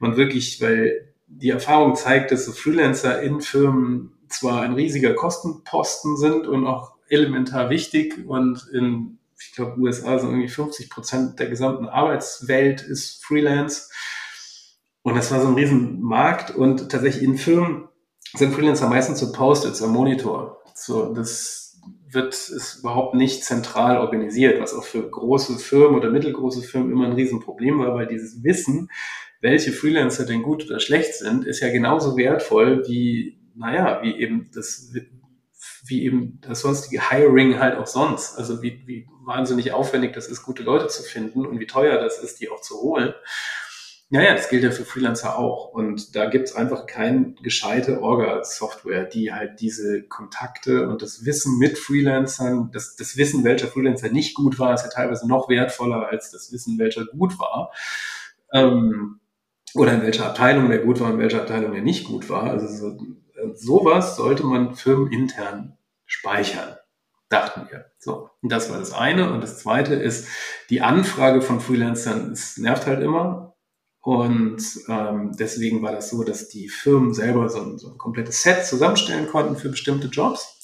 man 0.00 0.16
wirklich, 0.16 0.60
weil 0.60 1.12
die 1.26 1.50
Erfahrung 1.50 1.94
zeigt, 1.94 2.30
dass 2.30 2.46
so 2.46 2.52
Freelancer 2.52 3.20
in 3.22 3.40
Firmen 3.40 4.12
zwar 4.28 4.62
ein 4.62 4.74
riesiger 4.74 5.14
Kostenposten 5.14 6.16
sind 6.16 6.46
und 6.46 6.66
auch 6.66 6.92
elementar 7.08 7.70
wichtig 7.70 8.26
und 8.26 8.68
in 8.72 9.18
ich 9.40 9.52
glaube, 9.52 9.78
USA 9.78 10.18
sind 10.18 10.30
irgendwie 10.30 10.48
50 10.48 10.90
Prozent 10.90 11.38
der 11.38 11.48
gesamten 11.48 11.86
Arbeitswelt 11.86 12.82
ist 12.82 13.24
Freelance. 13.24 13.88
Und 15.02 15.16
das 15.16 15.30
war 15.30 15.40
so 15.40 15.48
ein 15.48 15.54
Riesenmarkt 15.54 16.50
und 16.54 16.90
tatsächlich 16.90 17.22
in 17.22 17.38
Firmen 17.38 17.88
sind 18.34 18.52
Freelancer 18.52 18.88
meistens 18.88 19.20
so 19.20 19.32
Post-its 19.32 19.80
am 19.82 19.92
Monitor. 19.92 20.62
So, 20.74 21.14
das 21.14 21.80
wird, 22.10 22.34
ist 22.34 22.80
überhaupt 22.80 23.14
nicht 23.14 23.44
zentral 23.44 23.98
organisiert, 23.98 24.60
was 24.60 24.74
auch 24.74 24.84
für 24.84 25.08
große 25.08 25.58
Firmen 25.58 25.96
oder 25.96 26.10
mittelgroße 26.10 26.62
Firmen 26.62 26.92
immer 26.92 27.06
ein 27.06 27.12
Riesenproblem 27.12 27.78
war, 27.78 27.94
weil 27.94 28.06
dieses 28.06 28.42
Wissen, 28.42 28.90
welche 29.40 29.72
Freelancer 29.72 30.26
denn 30.26 30.42
gut 30.42 30.66
oder 30.66 30.80
schlecht 30.80 31.14
sind, 31.14 31.44
ist 31.44 31.60
ja 31.60 31.70
genauso 31.70 32.16
wertvoll 32.16 32.86
wie, 32.88 33.38
naja, 33.54 34.00
wie 34.02 34.16
eben 34.16 34.50
das 34.52 34.92
wie 35.84 36.04
eben 36.04 36.40
das 36.42 36.60
sonstige 36.60 37.10
Hiring 37.10 37.58
halt 37.58 37.76
auch 37.76 37.86
sonst. 37.86 38.36
Also 38.36 38.62
wie, 38.62 38.82
wie 38.86 39.06
wahnsinnig 39.24 39.72
aufwendig 39.72 40.12
das 40.12 40.28
ist, 40.28 40.42
gute 40.42 40.62
Leute 40.62 40.88
zu 40.88 41.02
finden 41.02 41.46
und 41.46 41.60
wie 41.60 41.66
teuer 41.66 41.98
das 42.00 42.18
ist, 42.18 42.40
die 42.40 42.50
auch 42.50 42.60
zu 42.60 42.80
holen. 42.80 43.14
Naja, 44.10 44.34
das 44.34 44.48
gilt 44.48 44.64
ja 44.64 44.70
für 44.70 44.86
Freelancer 44.86 45.38
auch. 45.38 45.68
Und 45.68 46.16
da 46.16 46.30
gibt's 46.30 46.54
einfach 46.54 46.86
keine 46.86 47.34
gescheite 47.42 48.00
Orga-Software, 48.00 49.04
die 49.04 49.32
halt 49.32 49.60
diese 49.60 50.02
Kontakte 50.02 50.88
und 50.88 51.02
das 51.02 51.26
Wissen 51.26 51.58
mit 51.58 51.78
Freelancern, 51.78 52.70
das, 52.72 52.96
das 52.96 53.18
Wissen, 53.18 53.44
welcher 53.44 53.68
Freelancer 53.68 54.08
nicht 54.08 54.34
gut 54.34 54.58
war, 54.58 54.72
ist 54.72 54.84
ja 54.84 54.88
teilweise 54.88 55.28
noch 55.28 55.50
wertvoller 55.50 56.08
als 56.08 56.30
das 56.30 56.52
Wissen, 56.52 56.78
welcher 56.78 57.04
gut 57.04 57.38
war. 57.38 57.70
Ähm, 58.52 59.20
oder 59.74 59.94
in 59.94 60.02
welcher 60.02 60.26
Abteilung 60.26 60.68
der 60.68 60.78
gut 60.78 61.00
war, 61.00 61.10
in 61.10 61.18
welcher 61.18 61.42
Abteilung 61.42 61.72
der 61.72 61.82
nicht 61.82 62.06
gut 62.06 62.28
war. 62.28 62.44
Also 62.44 62.68
so, 62.68 62.98
sowas 63.54 64.16
sollte 64.16 64.44
man 64.44 64.74
firmenintern 64.74 65.76
speichern, 66.06 66.76
dachten 67.28 67.68
wir. 67.70 67.86
So, 67.98 68.30
und 68.40 68.50
das 68.50 68.70
war 68.70 68.78
das 68.78 68.92
eine. 68.92 69.32
Und 69.32 69.42
das 69.42 69.58
zweite 69.58 69.94
ist, 69.94 70.28
die 70.70 70.80
Anfrage 70.80 71.42
von 71.42 71.60
Freelancern, 71.60 72.32
es 72.32 72.56
nervt 72.56 72.86
halt 72.86 73.02
immer. 73.02 73.54
Und 74.00 74.62
ähm, 74.88 75.32
deswegen 75.38 75.82
war 75.82 75.92
das 75.92 76.08
so, 76.08 76.24
dass 76.24 76.48
die 76.48 76.68
Firmen 76.68 77.12
selber 77.12 77.48
so 77.48 77.60
ein, 77.60 77.78
so 77.78 77.90
ein 77.90 77.98
komplettes 77.98 78.42
Set 78.42 78.64
zusammenstellen 78.64 79.28
konnten 79.28 79.56
für 79.56 79.68
bestimmte 79.68 80.08
Jobs. 80.08 80.58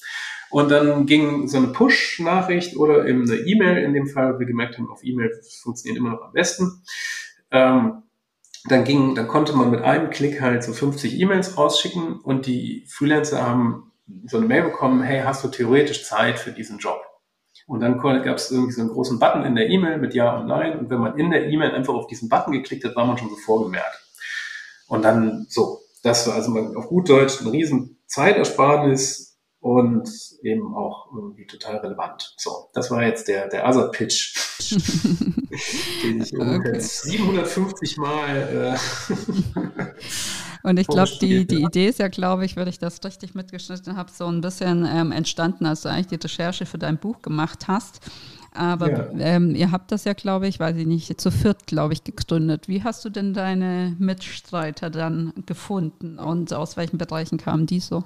Und 0.49 0.71
dann 0.71 1.05
ging 1.05 1.47
so 1.47 1.57
eine 1.57 1.67
Push-Nachricht 1.67 2.77
oder 2.77 3.05
eben 3.05 3.29
eine 3.29 3.39
E-Mail 3.41 3.83
in 3.83 3.93
dem 3.93 4.07
Fall, 4.07 4.39
wir 4.39 4.45
gemerkt 4.45 4.77
haben, 4.77 4.89
auf 4.89 5.03
E-Mail 5.03 5.31
funktioniert 5.61 5.97
immer 5.97 6.11
noch 6.11 6.21
am 6.21 6.31
besten. 6.31 6.81
Ähm, 7.51 8.03
dann 8.67 8.83
ging, 8.83 9.15
dann 9.15 9.27
konnte 9.27 9.53
man 9.53 9.69
mit 9.69 9.81
einem 9.81 10.09
Klick 10.09 10.41
halt 10.41 10.63
so 10.63 10.73
50 10.73 11.19
E-Mails 11.19 11.57
rausschicken 11.57 12.19
und 12.19 12.45
die 12.45 12.85
Freelancer 12.87 13.45
haben 13.45 13.91
so 14.27 14.37
eine 14.37 14.45
Mail 14.45 14.63
bekommen, 14.63 15.03
hey, 15.03 15.21
hast 15.23 15.43
du 15.43 15.47
theoretisch 15.47 16.05
Zeit 16.05 16.39
für 16.39 16.51
diesen 16.51 16.79
Job? 16.79 17.01
Und 17.67 17.79
dann 17.79 17.99
gab 17.99 18.37
es 18.37 18.51
irgendwie 18.51 18.73
so 18.73 18.81
einen 18.81 18.91
großen 18.91 19.17
Button 19.19 19.43
in 19.43 19.55
der 19.55 19.69
E-Mail 19.69 19.97
mit 19.97 20.13
Ja 20.13 20.37
und 20.37 20.47
Nein. 20.47 20.77
Und 20.77 20.89
wenn 20.89 20.99
man 20.99 21.17
in 21.17 21.31
der 21.31 21.47
E-Mail 21.47 21.71
einfach 21.71 21.95
auf 21.95 22.07
diesen 22.07 22.29
Button 22.29 22.51
geklickt 22.51 22.83
hat, 22.85 22.95
war 22.95 23.05
man 23.05 23.17
schon 23.17 23.29
so 23.29 23.35
vorgemerkt. 23.37 24.03
Und 24.87 25.03
dann 25.03 25.47
so, 25.49 25.79
das 26.03 26.27
war 26.27 26.35
also 26.35 26.55
auf 26.75 26.87
gut 26.87 27.09
Deutsch 27.09 27.41
ein 27.41 27.47
riesen 27.47 27.97
Zeitersparnis 28.05 29.24
und 29.65 30.07
eben 30.43 30.75
auch 30.75 31.11
irgendwie 31.11 31.47
total 31.47 31.77
relevant. 31.77 32.35
So, 32.37 32.69
das 32.75 32.91
war 32.91 33.01
jetzt 33.01 33.27
der, 33.27 33.47
der 33.47 33.67
Other 33.67 33.87
Pitch, 33.87 34.35
den 36.03 36.21
ich 36.21 36.37
okay. 36.37 36.79
750 36.79 37.97
Mal. 37.97 38.77
Äh, 39.55 40.67
und 40.67 40.77
ich 40.77 40.85
glaube, 40.85 41.09
die, 41.19 41.47
die 41.47 41.63
Idee 41.63 41.87
ist 41.87 41.97
ja, 41.97 42.09
glaube 42.09 42.45
ich, 42.45 42.55
wenn 42.55 42.67
ich 42.67 42.77
das 42.77 43.03
richtig 43.03 43.33
mitgeschnitten 43.33 43.97
habe, 43.97 44.11
so 44.11 44.27
ein 44.27 44.41
bisschen 44.41 44.85
ähm, 44.87 45.11
entstanden, 45.11 45.65
als 45.65 45.81
du 45.81 45.89
eigentlich 45.89 46.19
die 46.19 46.23
Recherche 46.27 46.67
für 46.67 46.77
dein 46.77 46.99
Buch 46.99 47.23
gemacht 47.23 47.67
hast. 47.67 48.01
Aber 48.53 48.91
ja. 48.91 49.09
ähm, 49.17 49.55
ihr 49.55 49.71
habt 49.71 49.91
das 49.91 50.03
ja, 50.03 50.13
glaube 50.13 50.47
ich, 50.47 50.59
weiß 50.59 50.77
ich 50.77 50.85
nicht, 50.85 51.19
zu 51.19 51.31
viert, 51.31 51.65
glaube 51.65 51.93
ich, 51.93 52.03
gegründet. 52.03 52.67
Wie 52.67 52.83
hast 52.83 53.03
du 53.03 53.09
denn 53.09 53.33
deine 53.33 53.95
Mitstreiter 53.97 54.91
dann 54.91 55.33
gefunden 55.47 56.19
und 56.19 56.53
aus 56.53 56.77
welchen 56.77 56.99
Bereichen 56.99 57.39
kamen 57.39 57.65
die 57.65 57.79
so? 57.79 58.03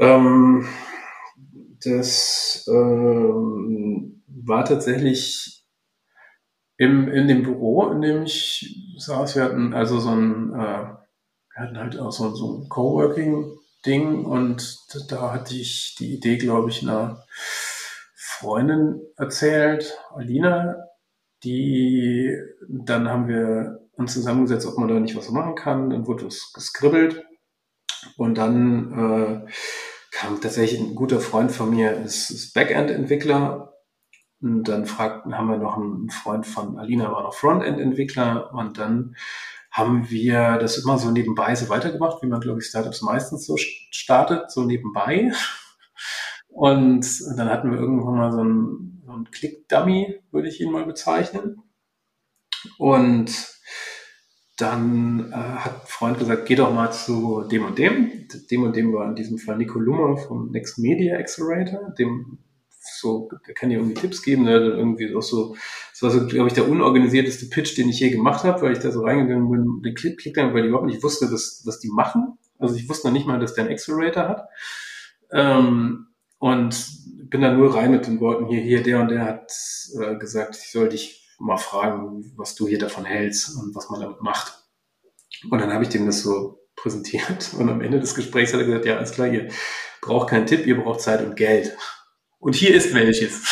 Ähm, 0.00 0.66
das 1.84 2.66
ähm, 2.68 4.22
war 4.26 4.64
tatsächlich 4.64 5.64
im, 6.76 7.08
in 7.08 7.28
dem 7.28 7.42
Büro, 7.42 7.88
in 7.90 8.02
dem 8.02 8.22
ich 8.22 8.94
saß. 8.98 9.36
Wir 9.36 9.44
hatten 9.44 9.74
also 9.74 9.98
so 9.98 10.10
ein, 10.10 10.52
äh, 10.54 10.84
wir 11.54 11.56
hatten 11.56 11.78
halt 11.78 11.98
auch 11.98 12.12
so, 12.12 12.34
so 12.34 12.58
ein 12.58 12.68
Coworking-Ding 12.68 14.24
und 14.24 14.78
da 15.10 15.32
hatte 15.32 15.54
ich 15.54 15.96
die 15.98 16.14
Idee, 16.14 16.36
glaube 16.36 16.70
ich, 16.70 16.82
einer 16.82 17.24
Freundin 18.14 19.02
erzählt, 19.16 19.98
Alina, 20.14 20.76
die, 21.42 22.36
dann 22.68 23.08
haben 23.08 23.28
wir 23.28 23.80
uns 23.92 24.14
zusammengesetzt, 24.14 24.66
ob 24.66 24.78
man 24.78 24.88
da 24.88 24.98
nicht 24.98 25.16
was 25.16 25.30
machen 25.30 25.54
kann. 25.54 25.90
Dann 25.90 26.06
wurde 26.06 26.26
es 26.26 26.52
geskribbelt 26.54 27.24
und 28.16 28.38
dann 28.38 28.92
äh, 28.92 29.50
kam 30.10 30.40
tatsächlich 30.40 30.80
ein 30.80 30.94
guter 30.94 31.20
Freund 31.20 31.52
von 31.52 31.70
mir, 31.70 31.92
ist, 31.92 32.30
ist 32.30 32.54
Backend-Entwickler. 32.54 33.74
Und 34.42 34.64
dann 34.64 34.86
fragten, 34.86 35.36
haben 35.36 35.48
wir 35.48 35.58
noch 35.58 35.76
einen 35.76 36.08
Freund 36.10 36.46
von 36.46 36.78
Alina, 36.78 37.12
war 37.12 37.22
noch 37.22 37.34
Frontend-Entwickler. 37.34 38.52
Und 38.54 38.78
dann 38.78 39.16
haben 39.70 40.10
wir 40.10 40.58
das 40.58 40.78
immer 40.78 40.98
so 40.98 41.10
nebenbei 41.10 41.54
so 41.54 41.68
weitergemacht, 41.68 42.22
wie 42.22 42.26
man, 42.26 42.40
glaube 42.40 42.60
ich, 42.60 42.66
Startups 42.66 43.02
meistens 43.02 43.46
so 43.46 43.56
startet, 43.58 44.50
so 44.50 44.64
nebenbei. 44.64 45.32
Und 46.48 47.06
dann 47.36 47.48
hatten 47.48 47.70
wir 47.70 47.78
irgendwann 47.78 48.16
mal 48.16 48.32
so 48.32 48.40
einen, 48.40 49.02
so 49.06 49.12
einen 49.12 49.30
Click-Dummy, 49.30 50.22
würde 50.32 50.48
ich 50.48 50.60
ihn 50.60 50.72
mal 50.72 50.84
bezeichnen. 50.84 51.62
Und 52.78 53.59
dann 54.60 55.30
äh, 55.32 55.34
hat 55.34 55.82
ein 55.82 55.86
Freund 55.86 56.18
gesagt, 56.18 56.46
geh 56.46 56.54
doch 56.54 56.72
mal 56.72 56.90
zu 56.90 57.44
dem 57.50 57.64
und 57.64 57.78
dem. 57.78 58.28
Dem 58.50 58.62
und 58.62 58.76
dem 58.76 58.92
war 58.92 59.08
in 59.08 59.14
diesem 59.14 59.38
Fall 59.38 59.56
Nico 59.56 59.78
Lummer 59.78 60.16
vom 60.16 60.50
Next 60.50 60.78
Media 60.78 61.16
Accelerator. 61.16 61.94
Dem 61.98 62.38
so, 62.80 63.28
der 63.46 63.54
kann 63.54 63.70
dir 63.70 63.78
irgendwie 63.78 63.94
Tipps 63.94 64.22
geben. 64.22 64.44
Ne? 64.44 64.52
Irgendwie 64.52 65.14
auch 65.14 65.22
so, 65.22 65.56
das 65.92 66.02
war 66.02 66.10
so, 66.10 66.26
glaube 66.26 66.48
ich, 66.48 66.54
der 66.54 66.68
unorganisierteste 66.68 67.46
Pitch, 67.46 67.76
den 67.76 67.88
ich 67.88 68.00
je 68.00 68.10
gemacht 68.10 68.44
habe, 68.44 68.62
weil 68.62 68.72
ich 68.72 68.78
da 68.78 68.90
so 68.90 69.02
reingegangen 69.02 69.50
bin, 69.50 69.82
den 69.82 69.94
Klick, 69.94 70.18
Klick 70.18 70.34
dann, 70.34 70.54
weil 70.54 70.64
ich 70.64 70.68
überhaupt 70.68 70.86
nicht 70.86 71.02
wusste, 71.02 71.30
was, 71.30 71.62
was 71.64 71.78
die 71.80 71.90
machen. 71.90 72.38
Also 72.58 72.74
ich 72.76 72.88
wusste 72.88 73.08
noch 73.08 73.12
nicht 73.12 73.26
mal, 73.26 73.38
dass 73.38 73.54
der 73.54 73.64
einen 73.64 73.72
Accelerator 73.72 74.28
hat. 74.28 74.48
Ähm, 75.32 76.06
und 76.38 76.74
bin 77.30 77.42
da 77.42 77.52
nur 77.52 77.74
rein 77.74 77.92
mit 77.92 78.06
den 78.06 78.20
Worten 78.20 78.46
hier, 78.46 78.60
hier, 78.60 78.82
der 78.82 79.00
und 79.00 79.08
der 79.08 79.24
hat 79.24 79.52
äh, 80.00 80.16
gesagt, 80.16 80.56
ich 80.56 80.72
soll 80.72 80.88
dich 80.88 81.28
mal 81.40 81.56
fragen, 81.56 82.32
was 82.36 82.54
du 82.54 82.68
hier 82.68 82.78
davon 82.78 83.04
hältst 83.04 83.56
und 83.56 83.74
was 83.74 83.90
man 83.90 84.00
damit 84.00 84.20
macht. 84.20 84.62
Und 85.50 85.58
dann 85.60 85.72
habe 85.72 85.84
ich 85.84 85.90
dem 85.90 86.06
das 86.06 86.22
so 86.22 86.60
präsentiert 86.76 87.52
und 87.58 87.68
am 87.68 87.80
Ende 87.80 88.00
des 88.00 88.14
Gesprächs 88.14 88.52
hat 88.52 88.60
er 88.60 88.66
gesagt, 88.66 88.86
ja, 88.86 88.96
alles 88.96 89.12
klar, 89.12 89.28
ihr 89.28 89.48
braucht 90.00 90.30
keinen 90.30 90.46
Tipp, 90.46 90.66
ihr 90.66 90.80
braucht 90.80 91.00
Zeit 91.00 91.24
und 91.24 91.36
Geld. 91.36 91.76
Und 92.38 92.54
hier 92.54 92.74
ist 92.74 92.94
welches. 92.94 93.44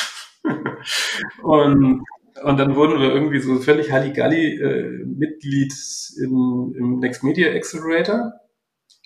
und, 1.42 2.02
und 2.42 2.56
dann 2.56 2.74
wurden 2.74 3.00
wir 3.00 3.12
irgendwie 3.12 3.40
so 3.40 3.58
völlig 3.58 3.92
Halligalli 3.92 4.60
äh, 4.60 5.04
Mitglied 5.04 5.74
in, 6.18 6.74
im 6.76 6.98
Next 7.00 7.22
Media 7.22 7.52
Accelerator. 7.52 8.32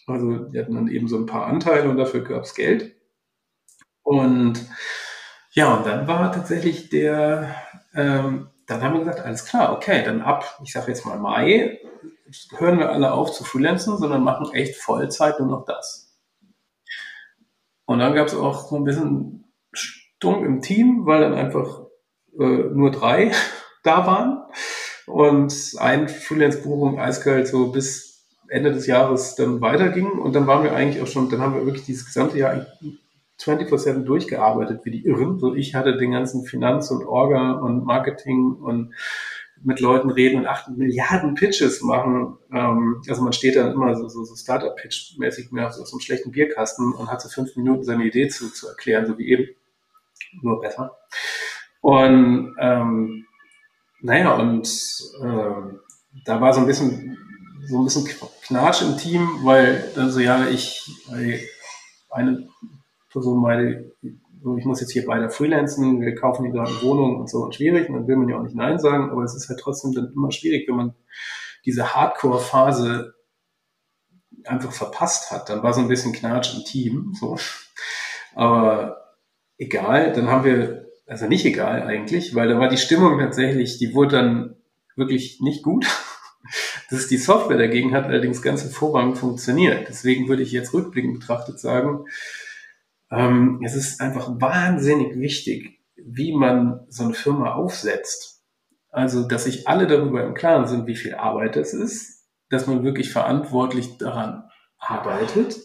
Also 0.06 0.38
die 0.38 0.58
hatten 0.58 0.74
dann 0.74 0.88
eben 0.88 1.08
so 1.08 1.16
ein 1.16 1.26
paar 1.26 1.46
Anteile 1.46 1.88
und 1.88 1.96
dafür 1.96 2.22
gab 2.22 2.44
es 2.44 2.54
Geld. 2.54 2.94
Und 4.02 4.64
ja, 5.52 5.74
und 5.74 5.86
dann 5.86 6.06
war 6.06 6.32
tatsächlich 6.32 6.88
der 6.88 7.54
ähm, 7.94 8.48
dann 8.66 8.82
haben 8.82 8.94
wir 8.94 9.00
gesagt, 9.00 9.20
alles 9.20 9.44
klar, 9.44 9.72
okay, 9.72 10.02
dann 10.04 10.22
ab, 10.22 10.60
ich 10.62 10.72
sage 10.72 10.88
jetzt 10.88 11.04
mal 11.04 11.18
Mai, 11.18 11.80
hören 12.56 12.78
wir 12.78 12.90
alle 12.90 13.12
auf 13.12 13.32
zu 13.32 13.44
freelancen, 13.44 13.98
sondern 13.98 14.24
machen 14.24 14.52
echt 14.52 14.76
Vollzeit 14.76 15.38
nur 15.38 15.48
noch 15.48 15.64
das. 15.64 16.16
Und 17.84 17.98
dann 17.98 18.14
gab 18.14 18.28
es 18.28 18.34
auch 18.34 18.68
so 18.68 18.76
ein 18.76 18.84
bisschen 18.84 19.52
Stunk 19.72 20.44
im 20.44 20.62
Team, 20.62 21.04
weil 21.04 21.20
dann 21.20 21.34
einfach 21.34 21.82
äh, 22.38 22.44
nur 22.44 22.90
drei 22.90 23.32
da 23.82 24.06
waren 24.06 24.44
und 25.06 25.74
ein 25.78 26.08
Freelance-Buchung 26.08 27.00
eiskalt 27.00 27.48
so 27.48 27.72
bis 27.72 28.26
Ende 28.48 28.72
des 28.72 28.86
Jahres 28.86 29.34
dann 29.34 29.60
weiterging 29.60 30.10
und 30.10 30.34
dann 30.34 30.46
waren 30.46 30.62
wir 30.62 30.74
eigentlich 30.74 31.02
auch 31.02 31.06
schon, 31.06 31.30
dann 31.30 31.40
haben 31.40 31.54
wir 31.54 31.66
wirklich 31.66 31.86
dieses 31.86 32.06
gesamte 32.06 32.38
Jahr 32.38 32.66
24-7 33.40 34.04
durchgearbeitet 34.04 34.84
wie 34.84 34.90
die 34.90 35.04
Irren. 35.04 35.38
So 35.38 35.54
ich 35.54 35.74
hatte 35.74 35.96
den 35.96 36.12
ganzen 36.12 36.44
Finanz- 36.44 36.90
und 36.90 37.04
Orga 37.04 37.52
und 37.52 37.84
Marketing 37.84 38.52
und 38.52 38.94
mit 39.64 39.80
Leuten 39.80 40.10
reden 40.10 40.40
und 40.40 40.46
acht 40.46 40.68
Milliarden 40.68 41.34
Pitches 41.34 41.82
machen. 41.82 42.38
Ähm, 42.52 43.02
also 43.08 43.22
man 43.22 43.32
steht 43.32 43.56
dann 43.56 43.72
immer 43.72 43.94
so, 43.94 44.08
so, 44.08 44.24
so 44.24 44.34
Startup-Pitch-mäßig 44.34 45.52
mehr 45.52 45.70
so, 45.70 45.84
so 45.84 45.96
einem 45.96 46.00
schlechten 46.00 46.32
Bierkasten 46.32 46.92
und 46.92 47.10
hat 47.10 47.20
so 47.22 47.28
fünf 47.28 47.56
Minuten 47.56 47.84
seine 47.84 48.04
Idee 48.04 48.28
zu, 48.28 48.52
zu 48.52 48.68
erklären, 48.68 49.06
so 49.06 49.18
wie 49.18 49.28
eben. 49.28 49.48
Nur 50.40 50.60
besser. 50.60 50.96
Und 51.80 52.54
ähm, 52.58 53.26
naja, 54.00 54.34
und 54.34 54.68
äh, 55.22 55.76
da 56.24 56.40
war 56.40 56.52
so 56.52 56.60
ein 56.60 56.66
bisschen 56.66 57.18
so 57.64 57.78
ein 57.78 57.84
bisschen 57.84 58.08
Knatsch 58.46 58.82
im 58.82 58.96
Team, 58.96 59.40
weil 59.42 59.90
dann 59.94 60.10
so, 60.10 60.20
ja, 60.20 60.48
ich 60.48 60.84
eine 62.10 62.48
so 63.20 63.34
meine, 63.34 63.90
ich 64.02 64.64
muss 64.64 64.80
jetzt 64.80 64.92
hier 64.92 65.06
beide 65.06 65.30
freelancen, 65.30 66.00
wir 66.00 66.14
kaufen 66.14 66.44
die 66.44 66.50
gerade 66.50 66.82
Wohnung 66.82 67.20
und 67.20 67.30
so 67.30 67.38
und 67.38 67.54
schwierig 67.54 67.88
und 67.88 67.94
dann 67.94 68.08
will 68.08 68.16
man 68.16 68.28
ja 68.28 68.38
auch 68.38 68.42
nicht 68.42 68.56
Nein 68.56 68.78
sagen, 68.78 69.10
aber 69.10 69.22
es 69.22 69.34
ist 69.34 69.48
halt 69.48 69.60
trotzdem 69.60 69.92
dann 69.92 70.12
immer 70.14 70.32
schwierig, 70.32 70.68
wenn 70.68 70.76
man 70.76 70.94
diese 71.64 71.94
Hardcore-Phase 71.94 73.14
einfach 74.44 74.72
verpasst 74.72 75.30
hat. 75.30 75.48
Dann 75.48 75.62
war 75.62 75.72
so 75.72 75.80
ein 75.80 75.88
bisschen 75.88 76.12
Knatsch 76.12 76.56
im 76.56 76.64
Team, 76.64 77.14
so. 77.18 77.36
Aber 78.34 79.16
egal, 79.58 80.12
dann 80.12 80.28
haben 80.28 80.44
wir, 80.44 80.88
also 81.06 81.26
nicht 81.26 81.44
egal 81.44 81.82
eigentlich, 81.82 82.34
weil 82.34 82.48
da 82.48 82.58
war 82.58 82.68
die 82.68 82.78
Stimmung 82.78 83.18
tatsächlich, 83.18 83.78
die 83.78 83.94
wurde 83.94 84.16
dann 84.16 84.56
wirklich 84.96 85.40
nicht 85.40 85.62
gut. 85.62 85.86
Das 86.90 86.98
ist 86.98 87.10
die 87.10 87.18
Software 87.18 87.56
dagegen 87.56 87.94
hat 87.94 88.04
allerdings 88.04 88.42
ganz 88.42 88.64
hervorragend 88.64 89.16
funktioniert. 89.16 89.88
Deswegen 89.88 90.28
würde 90.28 90.42
ich 90.42 90.52
jetzt 90.52 90.74
rückblickend 90.74 91.20
betrachtet 91.20 91.58
sagen, 91.58 92.04
ähm, 93.12 93.60
es 93.62 93.76
ist 93.76 94.00
einfach 94.00 94.40
wahnsinnig 94.40 95.16
wichtig, 95.16 95.80
wie 95.96 96.34
man 96.34 96.86
so 96.88 97.04
eine 97.04 97.14
Firma 97.14 97.52
aufsetzt. 97.54 98.42
Also, 98.90 99.26
dass 99.26 99.44
sich 99.44 99.68
alle 99.68 99.86
darüber 99.86 100.24
im 100.24 100.34
Klaren 100.34 100.66
sind, 100.66 100.86
wie 100.86 100.96
viel 100.96 101.14
Arbeit 101.14 101.56
es 101.56 101.72
ist, 101.72 102.26
dass 102.50 102.66
man 102.66 102.84
wirklich 102.84 103.12
verantwortlich 103.12 103.98
daran 103.98 104.44
arbeitet 104.78 105.56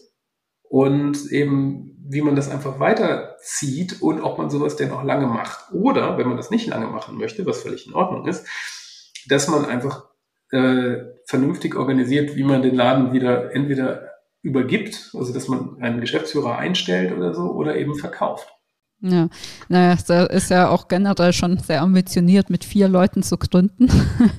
und 0.62 1.30
eben, 1.30 1.96
wie 2.08 2.22
man 2.22 2.36
das 2.36 2.50
einfach 2.50 2.80
weiterzieht 2.80 4.00
und 4.00 4.20
ob 4.20 4.38
man 4.38 4.48
sowas 4.48 4.76
denn 4.76 4.90
auch 4.92 5.04
lange 5.04 5.26
macht. 5.26 5.72
Oder, 5.72 6.16
wenn 6.16 6.28
man 6.28 6.36
das 6.36 6.50
nicht 6.50 6.66
lange 6.66 6.86
machen 6.86 7.18
möchte, 7.18 7.44
was 7.44 7.62
völlig 7.62 7.86
in 7.86 7.94
Ordnung 7.94 8.26
ist, 8.26 8.46
dass 9.28 9.48
man 9.48 9.66
einfach 9.66 10.06
äh, 10.50 10.96
vernünftig 11.26 11.74
organisiert, 11.76 12.36
wie 12.36 12.44
man 12.44 12.62
den 12.62 12.74
Laden 12.74 13.12
wieder 13.12 13.54
entweder 13.54 14.07
übergibt, 14.42 15.10
also 15.14 15.32
dass 15.32 15.48
man 15.48 15.80
einen 15.80 16.00
Geschäftsführer 16.00 16.58
einstellt 16.58 17.16
oder 17.16 17.34
so, 17.34 17.50
oder 17.52 17.76
eben 17.76 17.94
verkauft. 17.94 18.48
Ja, 19.00 19.28
naja, 19.68 19.96
da 20.08 20.24
ist 20.24 20.50
ja 20.50 20.68
auch 20.70 20.88
generell 20.88 21.32
schon 21.32 21.58
sehr 21.58 21.82
ambitioniert, 21.82 22.50
mit 22.50 22.64
vier 22.64 22.88
Leuten 22.88 23.22
zu 23.22 23.36
gründen. 23.38 23.88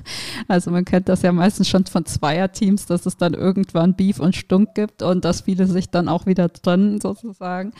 Also 0.48 0.72
man 0.72 0.84
kennt 0.84 1.08
das 1.08 1.22
ja 1.22 1.30
meistens 1.30 1.68
schon 1.68 1.86
von 1.86 2.06
Zweierteams, 2.06 2.86
dass 2.86 3.06
es 3.06 3.16
dann 3.16 3.34
irgendwann 3.34 3.94
Beef 3.94 4.18
und 4.18 4.34
Stunk 4.34 4.74
gibt 4.74 5.00
und 5.02 5.24
dass 5.24 5.42
viele 5.42 5.66
sich 5.66 5.90
dann 5.90 6.08
auch 6.08 6.26
wieder 6.26 6.52
trennen 6.52 7.00
sozusagen. 7.00 7.72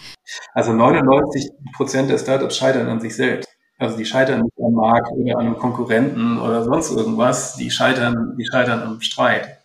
Also 0.55 0.73
99 0.73 1.51
Prozent 1.75 2.11
der 2.11 2.19
Startups 2.19 2.57
scheitern 2.57 2.87
an 2.87 3.01
sich 3.01 3.17
selbst. 3.17 3.49
Also 3.79 3.97
die 3.97 4.05
scheitern 4.05 4.43
nicht 4.43 4.55
am 4.65 4.75
Markt 4.75 5.11
oder 5.11 5.39
an 5.39 5.47
einem 5.47 5.57
Konkurrenten 5.57 6.39
oder 6.39 6.63
sonst 6.63 6.93
irgendwas, 6.93 7.57
die 7.57 7.71
scheitern, 7.71 8.37
die 8.39 8.47
scheitern 8.47 8.83
am 8.83 9.01
Streit. 9.01 9.60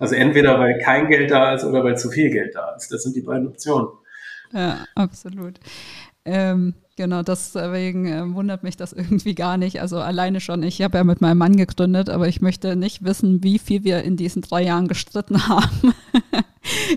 Also 0.00 0.14
entweder 0.14 0.58
weil 0.58 0.78
kein 0.78 1.08
Geld 1.08 1.30
da 1.30 1.54
ist 1.54 1.62
oder 1.64 1.84
weil 1.84 1.96
zu 1.96 2.08
viel 2.08 2.30
Geld 2.30 2.54
da 2.54 2.74
ist. 2.74 2.90
Das 2.90 3.02
sind 3.02 3.14
die 3.14 3.20
beiden 3.20 3.46
Optionen. 3.46 3.90
Ja, 4.52 4.78
absolut. 4.94 5.60
Ähm, 6.24 6.74
genau, 6.96 7.22
deswegen 7.22 8.06
äh, 8.06 8.34
wundert 8.34 8.62
mich 8.62 8.76
das 8.76 8.92
irgendwie 8.92 9.34
gar 9.34 9.58
nicht. 9.58 9.80
Also 9.80 9.98
alleine 9.98 10.40
schon, 10.40 10.62
ich 10.62 10.80
habe 10.82 10.98
ja 10.98 11.04
mit 11.04 11.20
meinem 11.20 11.38
Mann 11.38 11.56
gegründet, 11.56 12.08
aber 12.08 12.28
ich 12.28 12.40
möchte 12.40 12.76
nicht 12.76 13.04
wissen, 13.04 13.44
wie 13.44 13.58
viel 13.58 13.84
wir 13.84 14.02
in 14.02 14.16
diesen 14.16 14.42
drei 14.42 14.62
Jahren 14.62 14.88
gestritten 14.88 15.48
haben, 15.48 15.94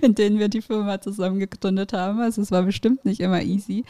in 0.02 0.16
denen 0.16 0.40
wir 0.40 0.48
die 0.48 0.62
Firma 0.62 1.02
zusammen 1.02 1.40
gegründet 1.40 1.92
haben. 1.94 2.22
Also 2.22 2.42
es 2.42 2.52
war 2.52 2.64
bestimmt 2.64 3.04
nicht 3.04 3.20
immer 3.20 3.42
easy. 3.42 3.84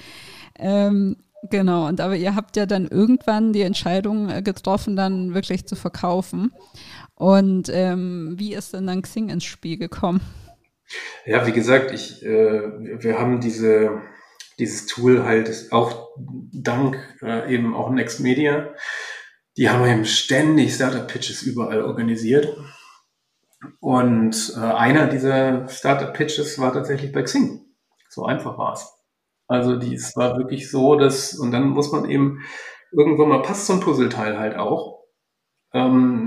Ähm, 0.57 1.17
genau, 1.51 1.87
und 1.87 2.01
aber 2.01 2.15
ihr 2.15 2.35
habt 2.35 2.55
ja 2.57 2.65
dann 2.65 2.87
irgendwann 2.87 3.53
die 3.53 3.61
Entscheidung 3.61 4.29
äh, 4.29 4.41
getroffen, 4.41 4.95
dann 4.95 5.35
wirklich 5.35 5.67
zu 5.67 5.75
verkaufen. 5.75 6.51
Und 7.15 7.69
ähm, 7.69 8.35
wie 8.37 8.53
ist 8.53 8.73
denn 8.73 8.87
dann 8.87 9.01
Xing 9.01 9.29
ins 9.29 9.43
Spiel 9.43 9.77
gekommen? 9.77 10.21
Ja, 11.25 11.47
wie 11.47 11.51
gesagt, 11.51 11.91
ich, 11.91 12.23
äh, 12.23 13.01
wir 13.01 13.19
haben 13.19 13.39
diese 13.39 14.01
dieses 14.59 14.85
Tool 14.85 15.23
halt 15.23 15.71
auch 15.71 16.09
dank 16.17 16.97
äh, 17.21 17.53
eben 17.53 17.75
auch 17.75 17.89
Next 17.89 18.19
Media. 18.19 18.73
Die 19.57 19.69
haben 19.69 19.85
eben 19.85 20.05
ständig 20.05 20.73
Startup-Pitches 20.73 21.43
überall 21.43 21.83
organisiert. 21.83 22.57
Und 23.79 24.53
äh, 24.55 24.59
einer 24.59 25.07
dieser 25.07 25.67
Startup-Pitches 25.67 26.59
war 26.59 26.73
tatsächlich 26.73 27.11
bei 27.11 27.23
Xing. 27.23 27.65
So 28.09 28.25
einfach 28.25 28.57
war 28.57 28.73
es. 28.73 28.87
Also 29.47 29.75
die, 29.75 29.95
es 29.95 30.15
war 30.15 30.37
wirklich 30.37 30.69
so, 30.69 30.95
dass, 30.95 31.33
und 31.33 31.51
dann 31.51 31.69
muss 31.69 31.91
man 31.91 32.09
eben, 32.09 32.41
irgendwann 32.91 33.29
mal 33.29 33.41
passt 33.41 33.67
so 33.67 33.73
ein 33.73 33.79
Puzzleteil 33.79 34.37
halt 34.37 34.55
auch, 34.55 35.03
ähm, 35.73 36.22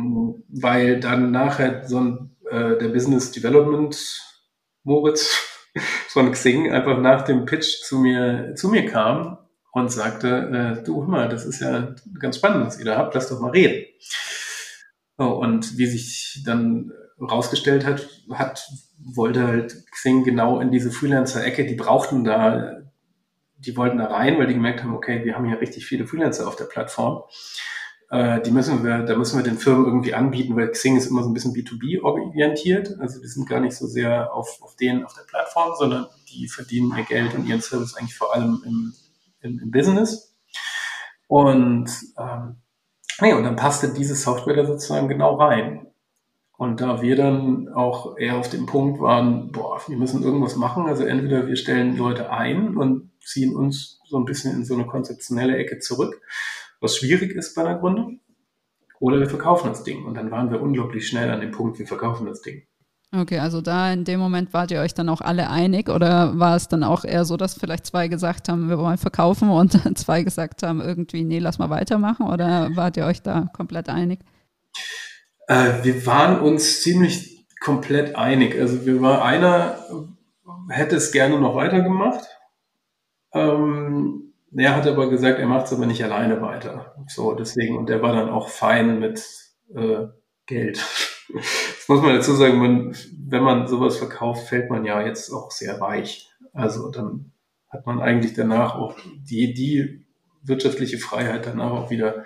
weil 0.60 1.00
dann 1.00 1.30
nachher 1.30 1.86
so 1.86 2.00
ein, 2.00 2.36
äh, 2.50 2.76
der 2.78 2.88
Business 2.88 3.30
Development 3.32 3.96
Moritz 4.84 5.36
von 6.08 6.32
Xing 6.32 6.72
einfach 6.72 6.98
nach 6.98 7.22
dem 7.22 7.44
Pitch 7.44 7.82
zu 7.82 7.98
mir, 7.98 8.54
zu 8.54 8.68
mir 8.68 8.86
kam 8.86 9.38
und 9.72 9.92
sagte, 9.92 10.78
äh, 10.78 10.84
du, 10.84 11.02
hör 11.02 11.08
mal, 11.08 11.28
das 11.28 11.44
ist 11.44 11.60
ja 11.60 11.94
ganz 12.18 12.36
spannend, 12.36 12.66
was 12.66 12.78
ihr 12.78 12.86
da 12.86 12.96
habt, 12.96 13.14
lass 13.14 13.28
doch 13.28 13.40
mal 13.40 13.50
reden. 13.50 13.84
und 15.18 15.76
wie 15.78 15.86
sich 15.86 16.42
dann 16.44 16.92
rausgestellt 17.20 17.84
hat, 17.84 18.08
hat, 18.32 18.68
wollte 18.98 19.46
halt 19.46 19.86
Xing 19.90 20.24
genau 20.24 20.60
in 20.60 20.70
diese 20.70 20.90
Freelancer-Ecke, 20.90 21.66
die 21.66 21.74
brauchten 21.74 22.24
da, 22.24 22.82
die 23.58 23.76
wollten 23.76 23.98
da 23.98 24.06
rein, 24.06 24.38
weil 24.38 24.46
die 24.46 24.54
gemerkt 24.54 24.82
haben, 24.82 24.94
okay, 24.94 25.24
wir 25.24 25.34
haben 25.34 25.46
hier 25.46 25.60
richtig 25.60 25.86
viele 25.86 26.06
Freelancer 26.06 26.46
auf 26.46 26.56
der 26.56 26.64
Plattform. 26.64 27.22
Äh, 28.08 28.40
die 28.42 28.52
müssen 28.52 28.84
wir, 28.84 29.02
da 29.02 29.16
müssen 29.16 29.36
wir 29.36 29.44
den 29.44 29.58
Firmen 29.58 29.86
irgendwie 29.86 30.14
anbieten, 30.14 30.56
weil 30.56 30.70
Xing 30.70 30.96
ist 30.96 31.06
immer 31.06 31.22
so 31.22 31.30
ein 31.30 31.34
bisschen 31.34 31.54
B2B 31.54 32.02
orientiert. 32.02 32.96
Also 33.00 33.20
die 33.20 33.26
sind 33.26 33.48
gar 33.48 33.60
nicht 33.60 33.76
so 33.76 33.86
sehr 33.86 34.32
auf, 34.32 34.58
auf 34.62 34.76
denen 34.76 35.04
auf 35.04 35.14
der 35.14 35.24
Plattform, 35.24 35.72
sondern 35.76 36.06
die 36.28 36.48
verdienen 36.48 36.96
ihr 36.96 37.04
Geld 37.04 37.34
und 37.34 37.46
ihren 37.46 37.60
Service 37.60 37.96
eigentlich 37.96 38.16
vor 38.16 38.34
allem 38.34 38.62
im, 38.64 38.94
im, 39.40 39.58
im 39.58 39.70
Business. 39.70 40.36
Und 41.26 41.90
ähm, 42.18 42.56
nee, 43.20 43.32
und 43.32 43.42
dann 43.42 43.56
passte 43.56 43.92
diese 43.92 44.14
Software 44.14 44.54
da 44.54 44.66
sozusagen 44.66 45.08
genau 45.08 45.34
rein. 45.34 45.88
Und 46.56 46.80
da 46.80 47.02
wir 47.02 47.16
dann 47.16 47.68
auch 47.68 48.16
eher 48.16 48.36
auf 48.36 48.48
dem 48.48 48.64
Punkt 48.64 49.00
waren, 49.00 49.52
boah, 49.52 49.80
wir 49.88 49.96
müssen 49.96 50.22
irgendwas 50.22 50.56
machen, 50.56 50.86
also 50.86 51.04
entweder 51.04 51.46
wir 51.48 51.56
stellen 51.56 51.98
Leute 51.98 52.30
ein 52.30 52.76
und 52.78 53.10
ziehen 53.20 53.54
uns 53.54 54.00
so 54.06 54.16
ein 54.16 54.24
bisschen 54.24 54.54
in 54.54 54.64
so 54.64 54.72
eine 54.72 54.86
konzeptionelle 54.86 55.56
Ecke 55.56 55.80
zurück 55.80 56.22
was 56.80 56.96
schwierig 56.96 57.32
ist 57.32 57.54
bei 57.54 57.64
einer 57.64 57.78
Gründung. 57.78 58.20
Oder 58.98 59.20
wir 59.20 59.28
verkaufen 59.28 59.68
das 59.68 59.84
Ding. 59.84 60.04
Und 60.04 60.14
dann 60.14 60.30
waren 60.30 60.50
wir 60.50 60.60
unglaublich 60.60 61.06
schnell 61.06 61.30
an 61.30 61.40
dem 61.40 61.50
Punkt, 61.50 61.78
wir 61.78 61.86
verkaufen 61.86 62.26
das 62.26 62.40
Ding. 62.40 62.62
Okay, 63.14 63.38
also 63.38 63.60
da 63.60 63.92
in 63.92 64.04
dem 64.04 64.18
Moment 64.18 64.52
wart 64.52 64.70
ihr 64.70 64.80
euch 64.80 64.92
dann 64.92 65.08
auch 65.08 65.20
alle 65.20 65.48
einig 65.48 65.88
oder 65.88 66.38
war 66.38 66.56
es 66.56 66.68
dann 66.68 66.82
auch 66.82 67.04
eher 67.04 67.24
so, 67.24 67.36
dass 67.36 67.54
vielleicht 67.54 67.86
zwei 67.86 68.08
gesagt 68.08 68.48
haben, 68.48 68.68
wir 68.68 68.78
wollen 68.78 68.98
verkaufen 68.98 69.48
und 69.48 69.72
zwei 69.98 70.22
gesagt 70.22 70.62
haben, 70.62 70.80
irgendwie, 70.80 71.24
nee, 71.24 71.38
lass 71.38 71.58
mal 71.58 71.70
weitermachen 71.70 72.26
oder 72.26 72.70
wart 72.74 72.96
ihr 72.96 73.06
euch 73.06 73.22
da 73.22 73.48
komplett 73.52 73.88
einig? 73.88 74.20
Äh, 75.46 75.84
wir 75.84 76.04
waren 76.04 76.40
uns 76.40 76.82
ziemlich 76.82 77.46
komplett 77.60 78.16
einig. 78.16 78.58
Also 78.58 78.84
wir 78.86 79.00
war 79.00 79.24
einer 79.24 79.78
hätte 80.68 80.96
es 80.96 81.12
gerne 81.12 81.40
noch 81.40 81.54
weitergemacht. 81.54 82.26
Ähm, 83.32 84.25
er 84.54 84.76
hat 84.76 84.86
aber 84.86 85.10
gesagt, 85.10 85.38
er 85.38 85.46
macht 85.46 85.66
es 85.66 85.72
aber 85.72 85.86
nicht 85.86 86.02
alleine 86.04 86.40
weiter. 86.40 86.94
So, 87.08 87.34
deswegen, 87.34 87.76
und 87.76 87.90
er 87.90 88.02
war 88.02 88.12
dann 88.12 88.30
auch 88.30 88.48
fein 88.48 88.98
mit 88.98 89.24
äh, 89.74 90.06
Geld. 90.46 90.84
Das 91.28 91.88
muss 91.88 92.02
man 92.02 92.14
dazu 92.14 92.34
sagen, 92.34 92.58
man, 92.58 92.96
wenn 93.28 93.42
man 93.42 93.66
sowas 93.66 93.96
verkauft, 93.96 94.48
fällt 94.48 94.70
man 94.70 94.84
ja 94.84 95.04
jetzt 95.04 95.32
auch 95.32 95.50
sehr 95.50 95.80
weich. 95.80 96.30
Also 96.52 96.90
dann 96.92 97.32
hat 97.68 97.84
man 97.84 98.00
eigentlich 98.00 98.34
danach 98.34 98.76
auch 98.76 98.96
die, 99.28 99.52
die 99.52 100.06
wirtschaftliche 100.42 100.98
Freiheit, 100.98 101.46
danach 101.46 101.72
auch 101.72 101.90
wieder 101.90 102.24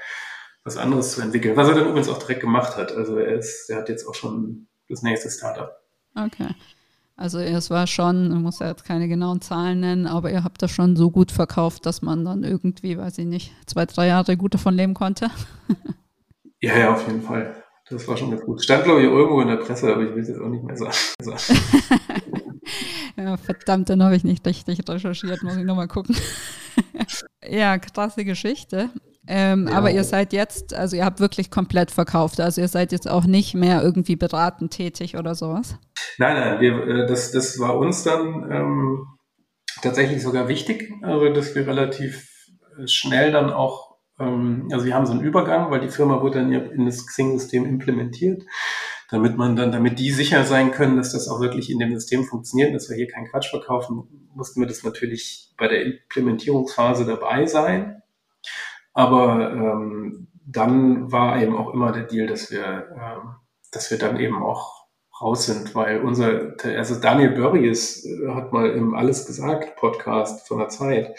was 0.64 0.76
anderes 0.76 1.12
zu 1.12 1.22
entwickeln. 1.22 1.56
Was 1.56 1.68
er 1.68 1.74
dann 1.74 1.88
übrigens 1.88 2.08
auch 2.08 2.18
direkt 2.18 2.40
gemacht 2.40 2.76
hat. 2.76 2.92
Also 2.92 3.16
er 3.16 3.38
ist, 3.38 3.70
er 3.70 3.78
hat 3.78 3.88
jetzt 3.88 4.06
auch 4.06 4.14
schon 4.14 4.68
das 4.88 5.02
nächste 5.02 5.30
Startup. 5.30 5.72
Okay. 6.14 6.48
Also 7.20 7.38
es 7.38 7.68
war 7.68 7.86
schon, 7.86 8.30
man 8.30 8.40
muss 8.40 8.60
ja 8.60 8.68
jetzt 8.68 8.86
keine 8.86 9.06
genauen 9.06 9.42
Zahlen 9.42 9.80
nennen, 9.80 10.06
aber 10.06 10.32
ihr 10.32 10.42
habt 10.42 10.62
das 10.62 10.70
schon 10.70 10.96
so 10.96 11.10
gut 11.10 11.30
verkauft, 11.30 11.84
dass 11.84 12.00
man 12.00 12.24
dann 12.24 12.44
irgendwie, 12.44 12.96
weiß 12.96 13.18
ich 13.18 13.26
nicht, 13.26 13.52
zwei, 13.66 13.84
drei 13.84 14.06
Jahre 14.06 14.38
gut 14.38 14.54
davon 14.54 14.74
leben 14.74 14.94
konnte. 14.94 15.28
ja, 16.62 16.78
ja, 16.78 16.94
auf 16.94 17.06
jeden 17.06 17.20
Fall. 17.20 17.54
Das 17.90 18.08
war 18.08 18.16
schon 18.16 18.30
ganz 18.30 18.42
gut. 18.42 18.64
Stand, 18.64 18.84
glaube 18.84 19.00
ich, 19.00 19.06
irgendwo 19.06 19.42
in 19.42 19.48
der 19.48 19.56
Presse, 19.56 19.92
aber 19.92 20.02
ich 20.02 20.14
will 20.14 20.22
es 20.22 20.28
jetzt 20.28 20.40
auch 20.40 20.48
nicht 20.48 20.64
mehr 20.64 20.78
sagen. 20.78 20.96
ja, 23.18 23.36
verdammt, 23.36 23.90
dann 23.90 24.02
habe 24.02 24.16
ich 24.16 24.24
nicht 24.24 24.46
richtig 24.46 24.88
recherchiert, 24.88 25.42
muss 25.42 25.58
ich 25.58 25.64
nochmal 25.64 25.88
gucken. 25.88 26.16
ja, 27.46 27.76
krasse 27.76 28.24
Geschichte. 28.24 28.88
Ähm, 29.26 29.68
ja. 29.68 29.76
Aber 29.76 29.90
ihr 29.90 30.04
seid 30.04 30.32
jetzt, 30.32 30.74
also 30.74 30.96
ihr 30.96 31.04
habt 31.04 31.20
wirklich 31.20 31.50
komplett 31.50 31.90
verkauft. 31.90 32.40
Also 32.40 32.60
ihr 32.60 32.68
seid 32.68 32.90
jetzt 32.92 33.08
auch 33.08 33.24
nicht 33.24 33.54
mehr 33.54 33.82
irgendwie 33.82 34.16
beratend 34.16 34.72
tätig 34.72 35.16
oder 35.16 35.34
sowas. 35.34 35.76
Nein, 36.18 36.36
nein, 36.36 36.60
wir, 36.60 36.86
äh, 36.86 37.06
das, 37.06 37.30
das 37.30 37.58
war 37.58 37.78
uns 37.78 38.02
dann 38.02 38.50
ähm, 38.50 39.06
tatsächlich 39.82 40.22
sogar 40.22 40.48
wichtig, 40.48 40.92
also 41.02 41.32
dass 41.32 41.54
wir 41.54 41.66
relativ 41.66 42.28
schnell 42.86 43.32
dann 43.32 43.50
auch, 43.52 43.96
ähm, 44.18 44.68
also 44.72 44.84
wir 44.84 44.94
haben 44.94 45.06
so 45.06 45.12
einen 45.12 45.22
Übergang, 45.22 45.70
weil 45.70 45.80
die 45.80 45.88
Firma 45.88 46.22
wurde 46.22 46.38
dann 46.38 46.52
in 46.52 46.86
das 46.86 47.06
Xing-System 47.06 47.66
implementiert, 47.66 48.42
damit 49.10 49.36
man 49.36 49.56
dann, 49.56 49.72
damit 49.72 49.98
die 49.98 50.10
sicher 50.10 50.44
sein 50.44 50.70
können, 50.70 50.96
dass 50.96 51.12
das 51.12 51.28
auch 51.28 51.40
wirklich 51.40 51.70
in 51.70 51.78
dem 51.78 51.94
System 51.94 52.24
funktioniert, 52.24 52.74
dass 52.74 52.88
wir 52.88 52.96
hier 52.96 53.08
keinen 53.08 53.28
Quatsch 53.28 53.50
verkaufen, 53.50 54.28
mussten 54.34 54.60
wir 54.60 54.68
das 54.68 54.84
natürlich 54.84 55.52
bei 55.58 55.68
der 55.68 55.84
Implementierungsphase 55.84 57.04
dabei 57.04 57.46
sein. 57.46 57.99
Aber 58.92 59.52
ähm, 59.52 60.28
dann 60.46 61.12
war 61.12 61.40
eben 61.40 61.56
auch 61.56 61.72
immer 61.72 61.92
der 61.92 62.04
Deal, 62.04 62.26
dass 62.26 62.50
wir, 62.50 62.88
ähm, 62.94 63.34
dass 63.72 63.90
wir 63.90 63.98
dann 63.98 64.18
eben 64.18 64.42
auch 64.42 64.86
raus 65.20 65.46
sind, 65.46 65.74
weil 65.74 66.00
unser, 66.00 66.54
also 66.64 67.00
Daniel 67.00 67.30
Börries 67.30 68.04
äh, 68.04 68.28
hat 68.34 68.52
mal 68.52 68.70
im 68.70 68.94
Alles 68.94 69.26
gesagt 69.26 69.76
Podcast 69.76 70.48
von 70.48 70.58
der 70.58 70.68
Zeit 70.68 71.16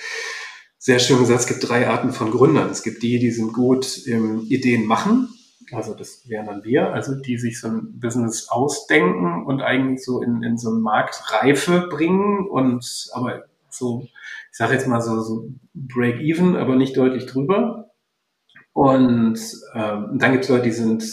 sehr 0.77 0.97
schön 0.97 1.19
gesagt, 1.19 1.41
es 1.41 1.47
gibt 1.47 1.69
drei 1.69 1.87
Arten 1.87 2.11
von 2.11 2.31
Gründern. 2.31 2.71
Es 2.71 2.81
gibt 2.81 3.03
die, 3.03 3.19
die 3.19 3.29
sind 3.29 3.53
gut 3.53 4.07
im 4.07 4.41
Ideen 4.41 4.87
machen, 4.87 5.29
also 5.73 5.93
das 5.93 6.27
wären 6.27 6.47
dann 6.47 6.63
wir, 6.63 6.93
also 6.93 7.15
die 7.15 7.37
sich 7.37 7.59
so 7.59 7.67
ein 7.67 7.99
Business 7.99 8.49
ausdenken 8.49 9.45
und 9.45 9.61
eigentlich 9.61 10.03
so 10.03 10.21
in, 10.21 10.43
in 10.43 10.57
so 10.57 10.69
eine 10.69 10.79
Marktreife 10.79 11.87
bringen 11.89 12.47
und 12.47 13.09
aber 13.13 13.45
so 13.73 14.07
ich 14.51 14.57
sage 14.57 14.73
jetzt 14.73 14.87
mal 14.87 15.01
so, 15.01 15.21
so 15.21 15.49
Break-Even, 15.73 16.57
aber 16.57 16.75
nicht 16.75 16.97
deutlich 16.97 17.25
drüber. 17.25 17.91
Und 18.73 19.39
ähm, 19.73 20.17
dann 20.19 20.31
gibt 20.33 20.43
es 20.43 20.49
Leute, 20.49 20.63
die 20.63 20.71
sind 20.71 21.03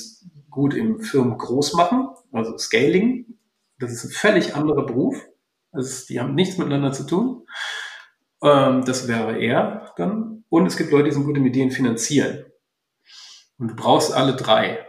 gut 0.51 0.74
im 0.74 1.01
Firmen 1.01 1.39
groß 1.39 1.74
machen, 1.74 2.09
also 2.32 2.59
Scaling. 2.59 3.39
Das 3.78 3.93
ist 3.93 4.05
ein 4.05 4.10
völlig 4.10 4.56
anderer 4.56 4.85
Beruf. 4.85 5.24
Also 5.70 6.06
die 6.09 6.18
haben 6.18 6.35
nichts 6.35 6.59
miteinander 6.59 6.93
zu 6.93 7.05
tun. 7.05 7.47
Ähm, 8.43 8.85
das 8.85 9.06
wäre 9.06 9.39
er 9.39 9.93
dann. 9.97 10.44
Und 10.48 10.66
es 10.66 10.76
gibt 10.76 10.90
Leute, 10.90 11.05
die 11.05 11.12
sind 11.12 11.24
gut 11.24 11.36
im 11.36 11.47
Ideen 11.47 11.70
finanzieren. 11.70 12.44
Und 13.59 13.68
du 13.68 13.76
brauchst 13.76 14.12
alle 14.12 14.35
drei. 14.35 14.85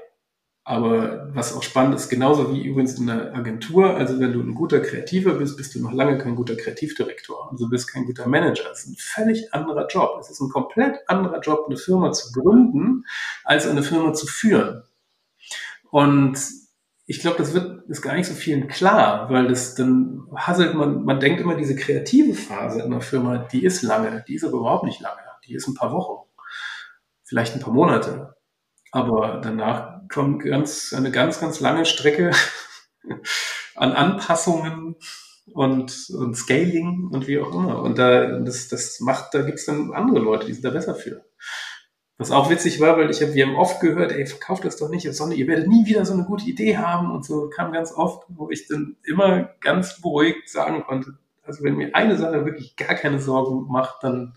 Aber 0.69 1.27
was 1.33 1.55
auch 1.55 1.63
spannend 1.63 1.95
ist, 1.95 2.09
genauso 2.09 2.53
wie 2.53 2.61
übrigens 2.61 2.99
in 2.99 3.07
der 3.07 3.33
Agentur, 3.33 3.95
also 3.95 4.19
wenn 4.19 4.33
du 4.33 4.39
ein 4.39 4.53
guter 4.53 4.79
Kreativer 4.79 5.33
bist, 5.33 5.57
bist 5.57 5.73
du 5.73 5.81
noch 5.81 5.91
lange 5.91 6.19
kein 6.19 6.35
guter 6.35 6.55
Kreativdirektor. 6.55 7.49
Also 7.51 7.69
bist 7.69 7.91
kein 7.91 8.05
guter 8.05 8.27
Manager. 8.27 8.69
Es 8.71 8.83
ist 8.83 8.89
ein 8.89 8.95
völlig 8.99 9.51
anderer 9.51 9.87
Job. 9.87 10.17
Es 10.19 10.29
ist 10.29 10.39
ein 10.41 10.51
komplett 10.51 10.99
anderer 11.07 11.39
Job, 11.39 11.65
eine 11.65 11.75
Firma 11.75 12.11
zu 12.11 12.31
gründen, 12.33 13.03
als 13.43 13.65
eine 13.65 13.81
Firma 13.81 14.13
zu 14.13 14.27
führen. 14.27 14.83
Und 15.89 16.37
ich 17.07 17.19
glaube, 17.19 17.39
das 17.39 17.55
wird 17.55 17.89
ist 17.89 18.03
gar 18.03 18.13
nicht 18.13 18.27
so 18.27 18.35
vielen 18.35 18.67
klar, 18.67 19.27
weil 19.31 19.47
das 19.47 19.73
dann 19.73 20.27
hasselt 20.35 20.75
man, 20.75 21.03
man 21.03 21.19
denkt 21.19 21.41
immer, 21.41 21.55
diese 21.55 21.75
kreative 21.75 22.35
Phase 22.35 22.83
in 22.83 22.91
der 22.91 23.01
Firma, 23.01 23.39
die 23.39 23.65
ist 23.65 23.81
lange, 23.81 24.23
die 24.27 24.35
ist 24.35 24.43
aber 24.43 24.59
überhaupt 24.59 24.83
nicht 24.83 25.01
lange. 25.01 25.17
Die 25.47 25.55
ist 25.55 25.67
ein 25.67 25.73
paar 25.73 25.91
Wochen, 25.91 26.29
vielleicht 27.23 27.55
ein 27.55 27.59
paar 27.59 27.73
Monate. 27.73 28.35
Aber 28.91 29.39
danach 29.43 29.88
kommt 30.09 30.43
ganz, 30.43 30.93
eine 30.93 31.11
ganz, 31.11 31.39
ganz 31.39 31.59
lange 31.59 31.85
Strecke 31.85 32.31
an 33.75 33.93
Anpassungen 33.93 34.95
und, 35.53 36.09
und 36.09 36.35
Scaling 36.35 37.09
und 37.11 37.27
wie 37.27 37.39
auch 37.39 37.53
immer. 37.53 37.81
Und 37.81 37.97
da, 37.97 38.39
das, 38.39 38.67
das 38.67 38.99
macht, 38.99 39.33
da 39.33 39.41
gibt's 39.41 39.65
dann 39.65 39.93
andere 39.93 40.19
Leute, 40.19 40.45
die 40.45 40.53
sind 40.53 40.65
da 40.65 40.71
besser 40.71 40.95
für. 40.95 41.23
Was 42.17 42.31
auch 42.31 42.49
witzig 42.49 42.81
war, 42.81 42.97
weil 42.97 43.09
ich 43.09 43.21
habe, 43.21 43.33
wir 43.33 43.47
haben 43.47 43.55
oft 43.55 43.79
gehört, 43.79 44.11
ey, 44.11 44.25
verkauft 44.25 44.65
das 44.65 44.75
doch 44.75 44.89
nicht, 44.89 45.11
sondern 45.13 45.37
ihr 45.37 45.47
werdet 45.47 45.67
nie 45.67 45.85
wieder 45.85 46.05
so 46.05 46.13
eine 46.13 46.25
gute 46.25 46.45
Idee 46.45 46.77
haben 46.77 47.11
und 47.11 47.25
so 47.25 47.49
kam 47.49 47.71
ganz 47.71 47.93
oft, 47.93 48.25
wo 48.27 48.49
ich 48.49 48.67
dann 48.67 48.97
immer 49.05 49.51
ganz 49.61 50.01
beruhigt 50.01 50.49
sagen 50.49 50.83
konnte, 50.83 51.17
also 51.43 51.63
wenn 51.63 51.77
mir 51.77 51.95
eine 51.95 52.17
Sache 52.17 52.45
wirklich 52.45 52.75
gar 52.75 52.95
keine 52.95 53.19
Sorgen 53.19 53.71
macht, 53.71 54.03
dann, 54.03 54.35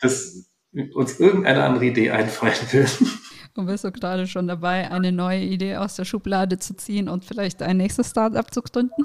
dass 0.00 0.50
uns 0.94 1.20
irgendeine 1.20 1.62
andere 1.62 1.86
Idee 1.86 2.10
einfallen 2.10 2.54
will. 2.72 2.86
Und 3.54 3.66
bist 3.66 3.84
du 3.84 3.92
gerade 3.92 4.26
schon 4.26 4.48
dabei, 4.48 4.90
eine 4.90 5.12
neue 5.12 5.40
Idee 5.40 5.76
aus 5.76 5.96
der 5.96 6.04
Schublade 6.04 6.58
zu 6.58 6.74
ziehen 6.74 7.08
und 7.08 7.24
vielleicht 7.24 7.62
ein 7.62 7.76
nächstes 7.76 8.10
Startup 8.10 8.52
zu 8.52 8.62
gründen? 8.62 9.04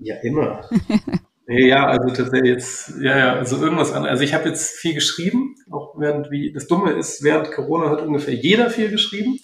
Ja, 0.00 0.16
immer. 0.22 0.68
ja, 1.46 1.86
also 1.86 2.08
tatsächlich 2.08 2.50
jetzt, 2.50 2.94
ja, 3.00 3.16
ja, 3.16 3.32
also 3.34 3.62
irgendwas 3.62 3.92
anderes. 3.92 4.10
Also 4.10 4.24
ich 4.24 4.34
habe 4.34 4.48
jetzt 4.48 4.76
viel 4.76 4.94
geschrieben, 4.94 5.54
auch 5.70 5.94
während 5.96 6.30
wie, 6.32 6.52
das 6.52 6.66
Dumme 6.66 6.92
ist, 6.92 7.22
während 7.22 7.52
Corona 7.52 7.90
hat 7.90 8.02
ungefähr 8.02 8.34
jeder 8.34 8.70
viel 8.70 8.90
geschrieben. 8.90 9.38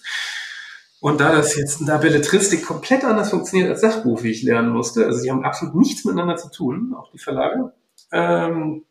Und 0.99 1.19
da 1.19 1.31
das 1.31 1.55
jetzt 1.55 1.79
in 1.79 1.87
der 1.87 1.97
Belletristik 1.97 2.63
komplett 2.65 3.03
anders 3.03 3.31
funktioniert 3.31 3.69
als 3.69 3.81
Sachbuch, 3.81 4.21
wie 4.23 4.31
ich 4.31 4.43
lernen 4.43 4.69
musste, 4.69 5.05
also 5.05 5.23
die 5.23 5.31
haben 5.31 5.43
absolut 5.43 5.73
nichts 5.75 6.05
miteinander 6.05 6.35
zu 6.35 6.51
tun, 6.51 6.93
auch 6.95 7.09
die 7.11 7.17
Verlage, 7.17 7.73
ähm, 8.11 8.83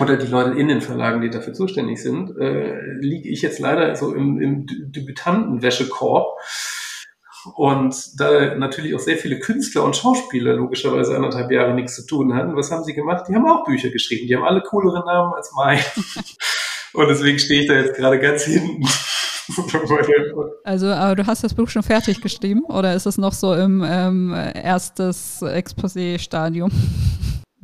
oder 0.00 0.16
die 0.16 0.26
Leute 0.26 0.58
in 0.58 0.68
den 0.68 0.80
Verlagen, 0.80 1.20
die 1.20 1.30
dafür 1.30 1.52
zuständig 1.52 2.02
sind, 2.02 2.36
äh, 2.38 2.94
liege 3.00 3.28
ich 3.28 3.42
jetzt 3.42 3.58
leider 3.58 3.94
so 3.96 4.14
im, 4.14 4.40
im 4.40 4.66
Debütantenwäschekorb. 4.66 6.38
Und 7.54 8.18
da 8.18 8.54
natürlich 8.54 8.94
auch 8.94 9.00
sehr 9.00 9.18
viele 9.18 9.38
Künstler 9.38 9.84
und 9.84 9.96
Schauspieler 9.96 10.54
logischerweise 10.54 11.14
anderthalb 11.14 11.50
Jahre 11.50 11.74
nichts 11.74 11.94
zu 11.94 12.06
tun 12.06 12.34
hatten, 12.34 12.56
was 12.56 12.70
haben 12.70 12.84
sie 12.84 12.94
gemacht? 12.94 13.26
Die 13.28 13.34
haben 13.34 13.46
auch 13.46 13.64
Bücher 13.64 13.90
geschrieben. 13.90 14.26
Die 14.26 14.34
haben 14.34 14.44
alle 14.44 14.62
coolere 14.62 15.04
Namen 15.04 15.34
als 15.34 15.52
mein. 15.54 15.78
Und 16.94 17.08
deswegen 17.08 17.38
stehe 17.38 17.62
ich 17.62 17.68
da 17.68 17.74
jetzt 17.74 17.96
gerade 17.96 18.18
ganz 18.18 18.44
hinten. 18.44 18.86
Also, 20.64 20.86
aber 20.86 21.16
du 21.16 21.26
hast 21.26 21.44
das 21.44 21.52
Buch 21.52 21.68
schon 21.68 21.82
fertig 21.82 22.22
geschrieben 22.22 22.64
oder 22.64 22.94
ist 22.94 23.04
es 23.04 23.18
noch 23.18 23.34
so 23.34 23.52
im 23.52 23.84
ähm, 23.86 24.32
erstes 24.32 25.42
Exposé-Stadium? 25.42 26.70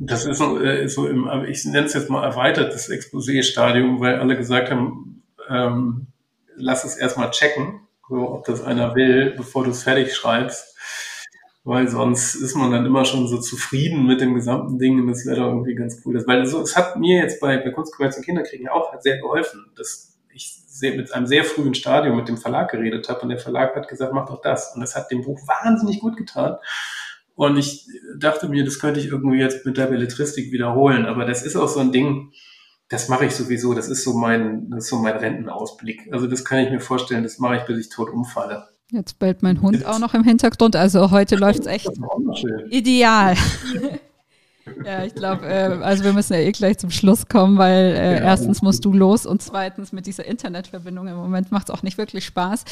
Das 0.03 0.25
ist 0.25 0.39
so, 0.39 0.59
äh, 0.59 0.87
so 0.89 1.05
im, 1.07 1.29
ich 1.47 1.63
nenne 1.65 1.85
es 1.85 1.93
jetzt 1.93 2.09
mal 2.09 2.23
erweitertes 2.23 2.89
Exposé-Stadium, 2.89 3.99
weil 3.99 4.19
alle 4.19 4.35
gesagt 4.35 4.71
haben, 4.71 5.21
ähm, 5.47 6.07
lass 6.55 6.83
es 6.83 6.97
erstmal 6.97 7.29
checken, 7.29 7.81
so, 8.09 8.31
ob 8.31 8.45
das 8.45 8.63
einer 8.63 8.95
will, 8.95 9.35
bevor 9.37 9.63
du 9.63 9.69
es 9.69 9.83
fertig 9.83 10.15
schreibst. 10.15 10.75
Weil 11.63 11.87
sonst 11.87 12.33
ist 12.33 12.55
man 12.55 12.71
dann 12.71 12.87
immer 12.87 13.05
schon 13.05 13.27
so 13.27 13.37
zufrieden 13.37 14.07
mit 14.07 14.21
dem 14.21 14.33
gesamten 14.33 14.79
Ding 14.79 14.99
und 14.99 15.07
das 15.07 15.23
wäre 15.27 15.41
doch 15.41 15.49
irgendwie 15.49 15.75
ganz 15.75 16.01
cool. 16.03 16.15
Das, 16.15 16.25
weil 16.25 16.47
so, 16.47 16.61
es 16.61 16.75
hat 16.75 16.97
mir 16.97 17.17
jetzt 17.17 17.39
bei, 17.39 17.57
bei 17.57 17.69
Kunstkommerz 17.69 18.17
und 18.17 18.25
Kinderkriegen 18.25 18.69
auch 18.69 18.99
sehr 19.01 19.19
geholfen, 19.19 19.71
dass 19.77 20.17
ich 20.33 20.51
sehr, 20.65 20.95
mit 20.95 21.13
einem 21.13 21.27
sehr 21.27 21.43
frühen 21.43 21.75
Stadium 21.75 22.15
mit 22.15 22.27
dem 22.27 22.37
Verlag 22.37 22.71
geredet 22.71 23.07
habe 23.07 23.21
und 23.21 23.29
der 23.29 23.37
Verlag 23.37 23.75
hat 23.75 23.87
gesagt, 23.87 24.13
mach 24.13 24.25
doch 24.25 24.41
das. 24.41 24.73
Und 24.73 24.81
das 24.81 24.95
hat 24.95 25.11
dem 25.11 25.21
Buch 25.21 25.39
wahnsinnig 25.45 25.99
gut 25.99 26.17
getan. 26.17 26.57
Und 27.35 27.57
ich 27.57 27.87
dachte 28.19 28.49
mir, 28.49 28.63
das 28.65 28.79
könnte 28.79 28.99
ich 28.99 29.07
irgendwie 29.07 29.39
jetzt 29.39 29.65
mit 29.65 29.77
der 29.77 29.87
Belletristik 29.87 30.51
wiederholen. 30.51 31.05
Aber 31.05 31.25
das 31.25 31.43
ist 31.43 31.55
auch 31.55 31.67
so 31.67 31.79
ein 31.79 31.91
Ding, 31.91 32.31
das 32.89 33.07
mache 33.07 33.25
ich 33.25 33.35
sowieso. 33.35 33.73
Das 33.73 33.87
ist 33.89 34.03
so 34.03 34.13
mein, 34.13 34.69
das 34.69 34.85
ist 34.85 34.89
so 34.89 34.97
mein 34.97 35.15
Rentenausblick. 35.15 36.09
Also 36.11 36.27
das 36.27 36.43
kann 36.43 36.59
ich 36.59 36.69
mir 36.69 36.79
vorstellen, 36.81 37.23
das 37.23 37.39
mache 37.39 37.57
ich, 37.57 37.63
bis 37.63 37.77
ich 37.79 37.89
tot 37.89 38.09
umfalle. 38.09 38.67
Jetzt 38.91 39.19
bellt 39.19 39.41
mein 39.41 39.61
Hund 39.61 39.85
auch 39.85 39.99
noch 39.99 40.13
im 40.13 40.23
Hintergrund. 40.23 40.75
Also 40.75 41.11
heute 41.11 41.37
läuft 41.37 41.61
es 41.61 41.65
echt 41.67 41.89
ideal. 42.69 43.35
Ja, 44.85 45.03
ich 45.03 45.15
glaube, 45.15 45.45
äh, 45.45 45.79
also 45.81 46.03
wir 46.03 46.13
müssen 46.13 46.33
ja 46.33 46.39
eh 46.39 46.51
gleich 46.51 46.77
zum 46.77 46.91
Schluss 46.91 47.27
kommen, 47.27 47.57
weil 47.57 47.95
äh, 47.95 48.13
ja, 48.15 48.21
erstens 48.21 48.61
musst 48.61 48.85
du 48.85 48.93
los 48.93 49.25
und 49.25 49.41
zweitens 49.41 49.91
mit 49.91 50.05
dieser 50.05 50.25
Internetverbindung 50.25 51.07
im 51.07 51.15
Moment 51.15 51.51
macht 51.51 51.69
es 51.69 51.75
auch 51.75 51.83
nicht 51.83 51.97
wirklich 51.97 52.25
Spaß. 52.25 52.65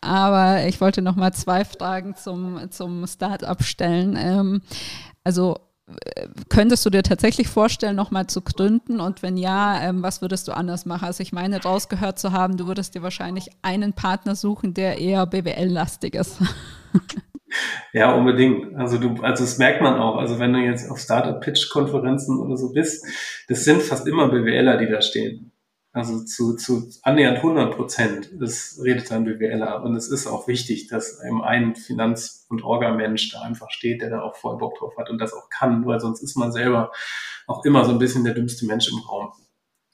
Aber 0.00 0.66
ich 0.66 0.80
wollte 0.80 1.02
noch 1.02 1.16
mal 1.16 1.32
zwei 1.32 1.64
Fragen 1.64 2.14
zum, 2.16 2.70
zum 2.70 3.06
Start-up 3.06 3.62
stellen. 3.62 4.16
Ähm, 4.18 4.62
also 5.24 5.56
äh, 5.86 6.28
könntest 6.48 6.84
du 6.84 6.90
dir 6.90 7.02
tatsächlich 7.02 7.48
vorstellen, 7.48 7.96
nochmal 7.96 8.26
zu 8.26 8.42
gründen? 8.42 9.00
Und 9.00 9.22
wenn 9.22 9.36
ja, 9.36 9.80
ähm, 9.80 10.02
was 10.02 10.20
würdest 10.20 10.48
du 10.48 10.52
anders 10.52 10.84
machen? 10.84 11.04
Also 11.04 11.22
ich 11.22 11.32
meine, 11.32 11.62
rausgehört 11.62 12.18
zu 12.18 12.32
haben, 12.32 12.56
du 12.56 12.66
würdest 12.66 12.94
dir 12.94 13.02
wahrscheinlich 13.02 13.50
einen 13.62 13.92
Partner 13.92 14.34
suchen, 14.34 14.74
der 14.74 14.98
eher 14.98 15.26
BWL-lastig 15.26 16.14
ist. 16.14 16.38
Ja, 17.92 18.14
unbedingt. 18.14 18.76
Also 18.76 18.98
du, 18.98 19.22
also 19.22 19.44
das 19.44 19.58
merkt 19.58 19.80
man 19.80 19.94
auch. 19.94 20.16
Also 20.16 20.38
wenn 20.38 20.52
du 20.52 20.58
jetzt 20.60 20.90
auf 20.90 20.98
Startup-Pitch-Konferenzen 20.98 22.38
oder 22.38 22.56
so 22.56 22.72
bist, 22.72 23.06
das 23.48 23.64
sind 23.64 23.82
fast 23.82 24.06
immer 24.06 24.28
BWLer, 24.28 24.78
die 24.78 24.88
da 24.88 25.00
stehen. 25.00 25.52
Also 25.92 26.24
zu, 26.24 26.56
zu 26.56 26.90
annähernd 27.02 27.38
100 27.38 27.74
Prozent. 27.74 28.30
Das 28.38 28.78
redet 28.84 29.10
dann 29.10 29.24
BWLer. 29.24 29.82
Und 29.82 29.96
es 29.96 30.08
ist 30.08 30.26
auch 30.26 30.46
wichtig, 30.46 30.88
dass 30.88 31.22
eben 31.24 31.42
ein 31.42 31.74
Finanz- 31.74 32.46
und 32.50 32.62
Orga-Mensch 32.62 33.30
da 33.32 33.40
einfach 33.40 33.70
steht, 33.70 34.02
der 34.02 34.10
da 34.10 34.20
auch 34.20 34.36
voll 34.36 34.58
Bock 34.58 34.78
drauf 34.78 34.98
hat 34.98 35.08
und 35.08 35.18
das 35.18 35.32
auch 35.32 35.48
kann, 35.48 35.86
weil 35.86 35.98
sonst 36.00 36.22
ist 36.22 36.36
man 36.36 36.52
selber 36.52 36.92
auch 37.46 37.64
immer 37.64 37.84
so 37.84 37.92
ein 37.92 37.98
bisschen 37.98 38.24
der 38.24 38.34
dümmste 38.34 38.66
Mensch 38.66 38.88
im 38.90 38.98
Raum. 38.98 39.32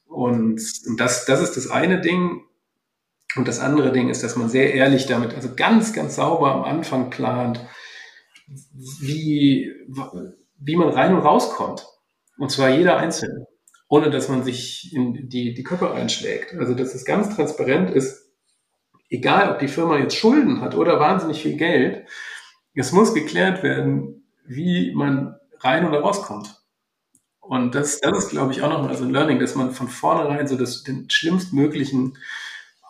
Und, 0.06 0.60
und 0.86 0.96
das, 0.98 1.24
das 1.24 1.40
ist 1.40 1.56
das 1.56 1.70
eine 1.70 2.00
Ding. 2.00 2.42
Und 3.36 3.48
das 3.48 3.60
andere 3.60 3.92
Ding 3.92 4.08
ist, 4.08 4.22
dass 4.22 4.36
man 4.36 4.48
sehr 4.48 4.74
ehrlich 4.74 5.06
damit, 5.06 5.34
also 5.34 5.54
ganz, 5.54 5.92
ganz 5.92 6.16
sauber 6.16 6.52
am 6.52 6.64
Anfang 6.64 7.10
plant, 7.10 7.60
wie, 9.00 9.72
wie 10.58 10.76
man 10.76 10.88
rein 10.88 11.14
und 11.14 11.20
rauskommt. 11.20 11.86
Und 12.38 12.50
zwar 12.50 12.70
jeder 12.70 12.96
Einzelne. 12.98 13.46
Ohne 13.88 14.10
dass 14.10 14.28
man 14.28 14.42
sich 14.42 14.90
in 14.94 15.28
die, 15.28 15.52
die 15.52 15.62
Köpfe 15.62 15.92
einschlägt. 15.92 16.54
Also, 16.54 16.74
dass 16.74 16.94
es 16.94 17.04
ganz 17.04 17.36
transparent 17.36 17.90
ist, 17.90 18.32
egal 19.10 19.52
ob 19.52 19.58
die 19.58 19.68
Firma 19.68 19.98
jetzt 19.98 20.16
Schulden 20.16 20.62
hat 20.62 20.74
oder 20.74 20.98
wahnsinnig 20.98 21.42
viel 21.42 21.56
Geld, 21.56 22.06
es 22.74 22.92
muss 22.92 23.12
geklärt 23.12 23.62
werden, 23.62 24.24
wie 24.46 24.94
man 24.94 25.36
rein 25.60 25.86
oder 25.86 26.00
rauskommt. 26.00 26.62
Und 27.40 27.74
das, 27.74 28.00
das 28.00 28.16
ist, 28.16 28.30
glaube 28.30 28.52
ich, 28.52 28.62
auch 28.62 28.70
nochmal 28.70 28.96
so 28.96 29.04
ein 29.04 29.10
Learning, 29.10 29.38
dass 29.38 29.54
man 29.54 29.72
von 29.72 29.88
vornherein 29.88 30.46
so 30.46 30.56
das, 30.56 30.84
den 30.84 31.10
schlimmstmöglichen 31.10 32.16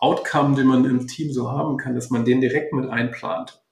Outcome, 0.03 0.55
den 0.55 0.67
man 0.67 0.83
im 0.83 1.07
Team 1.07 1.31
so 1.31 1.49
haben 1.49 1.77
kann, 1.77 1.95
dass 1.95 2.09
man 2.09 2.25
den 2.25 2.41
direkt 2.41 2.73
mit 2.73 2.89
einplant. 2.89 3.63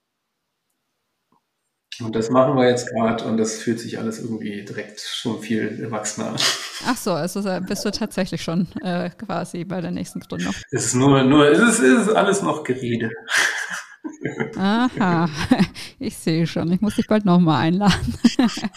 Und 2.00 2.16
das 2.16 2.30
machen 2.30 2.56
wir 2.56 2.68
jetzt 2.68 2.90
gerade 2.90 3.26
und 3.26 3.38
das 3.38 3.58
fühlt 3.58 3.80
sich 3.80 4.00
alles 4.00 4.20
irgendwie 4.20 4.64
direkt 4.64 5.02
schon 5.02 5.42
viel 5.42 5.82
erwachsener 5.84 6.30
an. 6.30 6.36
Ach 6.88 6.96
so, 6.98 7.12
also 7.12 7.42
bist 7.68 7.84
du 7.86 7.92
tatsächlich 7.92 8.42
schon 8.42 8.68
äh, 8.82 9.10
quasi 9.10 9.66
bei 9.66 9.82
der 9.82 9.92
nächsten 9.92 10.22
Gründung. 10.22 10.54
Es 10.72 10.86
ist 10.86 10.96
nur, 10.96 11.22
nur, 11.24 11.52
es 11.52 11.60
ist, 11.60 11.80
es 11.80 12.08
ist 12.08 12.14
alles 12.16 12.42
noch 12.42 12.64
Gerede. 12.64 13.12
Aha, 14.58 15.30
ich 16.00 16.18
sehe 16.18 16.48
schon. 16.48 16.72
Ich 16.72 16.82
muss 16.82 16.96
dich 16.96 17.08
bald 17.08 17.26
nochmal 17.26 17.62
einladen. 17.62 18.16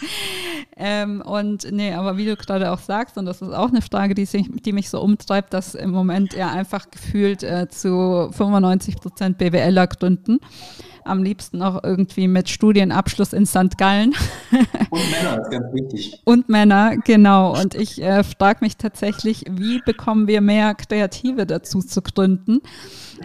ähm, 0.77 1.21
und 1.21 1.71
nee, 1.71 1.93
aber 1.93 2.17
wie 2.17 2.25
du 2.25 2.35
gerade 2.35 2.71
auch 2.71 2.79
sagst, 2.79 3.17
und 3.17 3.25
das 3.25 3.41
ist 3.41 3.53
auch 3.53 3.69
eine 3.69 3.81
Frage, 3.81 4.15
die, 4.15 4.25
sich, 4.25 4.49
die 4.51 4.71
mich 4.71 4.89
so 4.89 5.01
umtreibt, 5.01 5.53
dass 5.53 5.75
im 5.75 5.91
Moment 5.91 6.33
ja 6.33 6.51
einfach 6.51 6.89
gefühlt 6.89 7.43
äh, 7.43 7.67
zu 7.69 8.29
95 8.31 8.97
Prozent 8.97 9.37
BWLer 9.37 9.87
gründen 9.87 10.39
am 11.05 11.23
liebsten 11.23 11.61
auch 11.61 11.83
irgendwie 11.83 12.27
mit 12.27 12.49
Studienabschluss 12.49 13.33
in 13.33 13.45
St. 13.45 13.77
Gallen. 13.77 14.13
Und 14.89 15.11
Männer, 15.11 15.41
ist 15.41 15.51
ganz 15.51 15.73
wichtig. 15.73 16.21
Und 16.25 16.49
Männer, 16.49 16.97
genau. 16.97 17.59
Und 17.59 17.75
ich 17.75 18.01
äh, 18.01 18.23
frage 18.23 18.59
mich 18.61 18.77
tatsächlich, 18.77 19.45
wie 19.49 19.81
bekommen 19.85 20.27
wir 20.27 20.41
mehr 20.41 20.73
Kreative 20.75 21.45
dazu 21.45 21.79
zu 21.79 22.01
gründen? 22.01 22.61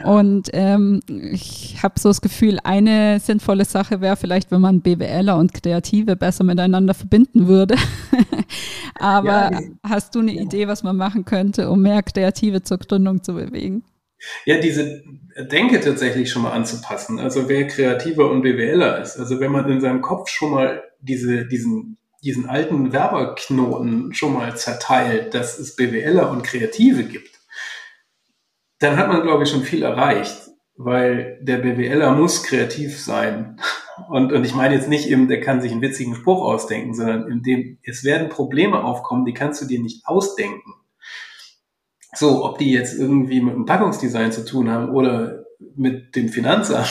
Und 0.05 0.51
ähm, 0.53 1.01
ich 1.09 1.83
habe 1.83 1.99
so 1.99 2.11
das 2.11 2.21
Gefühl, 2.21 2.59
eine 2.65 3.19
sinnvolle 3.21 3.65
Sache 3.65 4.01
wäre 4.01 4.17
vielleicht, 4.17 4.51
wenn 4.51 4.61
man 4.61 4.81
BWLer 4.81 5.37
und 5.37 5.53
Kreative 5.53 6.17
besser 6.17 6.45
miteinander 6.45 6.95
verbinden 6.95 7.49
würde. 7.49 7.77
Aber 8.99 9.53
ja, 9.53 9.61
hast 9.83 10.15
du 10.15 10.21
eine 10.21 10.35
ja. 10.35 10.43
Idee, 10.43 10.69
was 10.69 10.83
man 10.83 10.97
machen 10.97 11.25
könnte, 11.25 11.71
um 11.71 11.83
mehr 11.83 12.03
Kreative 12.03 12.63
zur 12.63 12.79
Gründung 12.79 13.23
zu 13.23 13.35
bewegen? 13.35 13.83
Ja, 14.45 14.59
diese 14.59 15.03
Denke 15.37 15.81
tatsächlich 15.81 16.31
schon 16.31 16.43
mal 16.43 16.53
anzupassen. 16.53 17.19
Also 17.19 17.49
wer 17.49 17.67
kreativer 17.67 18.31
und 18.31 18.43
BWLer 18.43 19.01
ist. 19.01 19.17
Also 19.19 19.41
wenn 19.41 19.53
man 19.53 19.71
in 19.71 19.81
seinem 19.81 20.03
Kopf 20.03 20.29
schon 20.29 20.51
mal 20.51 20.83
diese, 21.01 21.47
diesen, 21.47 21.99
diesen 22.23 22.49
alten 22.49 22.93
Werberknoten 22.93 24.13
schon 24.13 24.35
mal 24.35 24.57
zerteilt, 24.57 25.35
dass 25.35 25.59
es 25.59 25.77
BWLer 25.77 26.31
und 26.31 26.43
Kreative 26.43 27.05
gibt, 27.05 27.41
dann 28.79 28.97
hat 28.97 29.09
man, 29.09 29.23
glaube 29.23 29.45
ich, 29.45 29.51
schon 29.51 29.63
viel 29.63 29.83
erreicht, 29.83 30.51
weil 30.77 31.39
der 31.43 31.59
BWLer 31.59 32.13
muss 32.13 32.43
kreativ 32.43 32.99
sein. 32.99 33.61
Und, 34.09 34.33
und 34.33 34.45
ich 34.45 34.55
meine 34.55 34.75
jetzt 34.75 34.89
nicht 34.89 35.09
eben, 35.09 35.29
der 35.29 35.41
kann 35.41 35.61
sich 35.61 35.73
einen 35.73 35.83
witzigen 35.83 36.15
Spruch 36.15 36.43
ausdenken, 36.43 36.95
sondern 36.95 37.31
in 37.31 37.43
dem, 37.43 37.79
es 37.83 38.03
werden 38.05 38.31
Probleme 38.31 38.83
aufkommen, 38.83 39.27
die 39.27 39.35
kannst 39.35 39.61
du 39.61 39.67
dir 39.67 39.81
nicht 39.81 40.07
ausdenken. 40.07 40.75
So, 42.15 42.45
ob 42.45 42.59
die 42.59 42.73
jetzt 42.73 42.99
irgendwie 42.99 43.41
mit 43.41 43.55
dem 43.55 43.67
Packungsdesign 43.67 44.33
zu 44.33 44.45
tun 44.45 44.71
haben 44.71 44.91
oder 44.91 45.45
mit 45.77 46.17
dem 46.17 46.29
Finanzamt, 46.29 46.89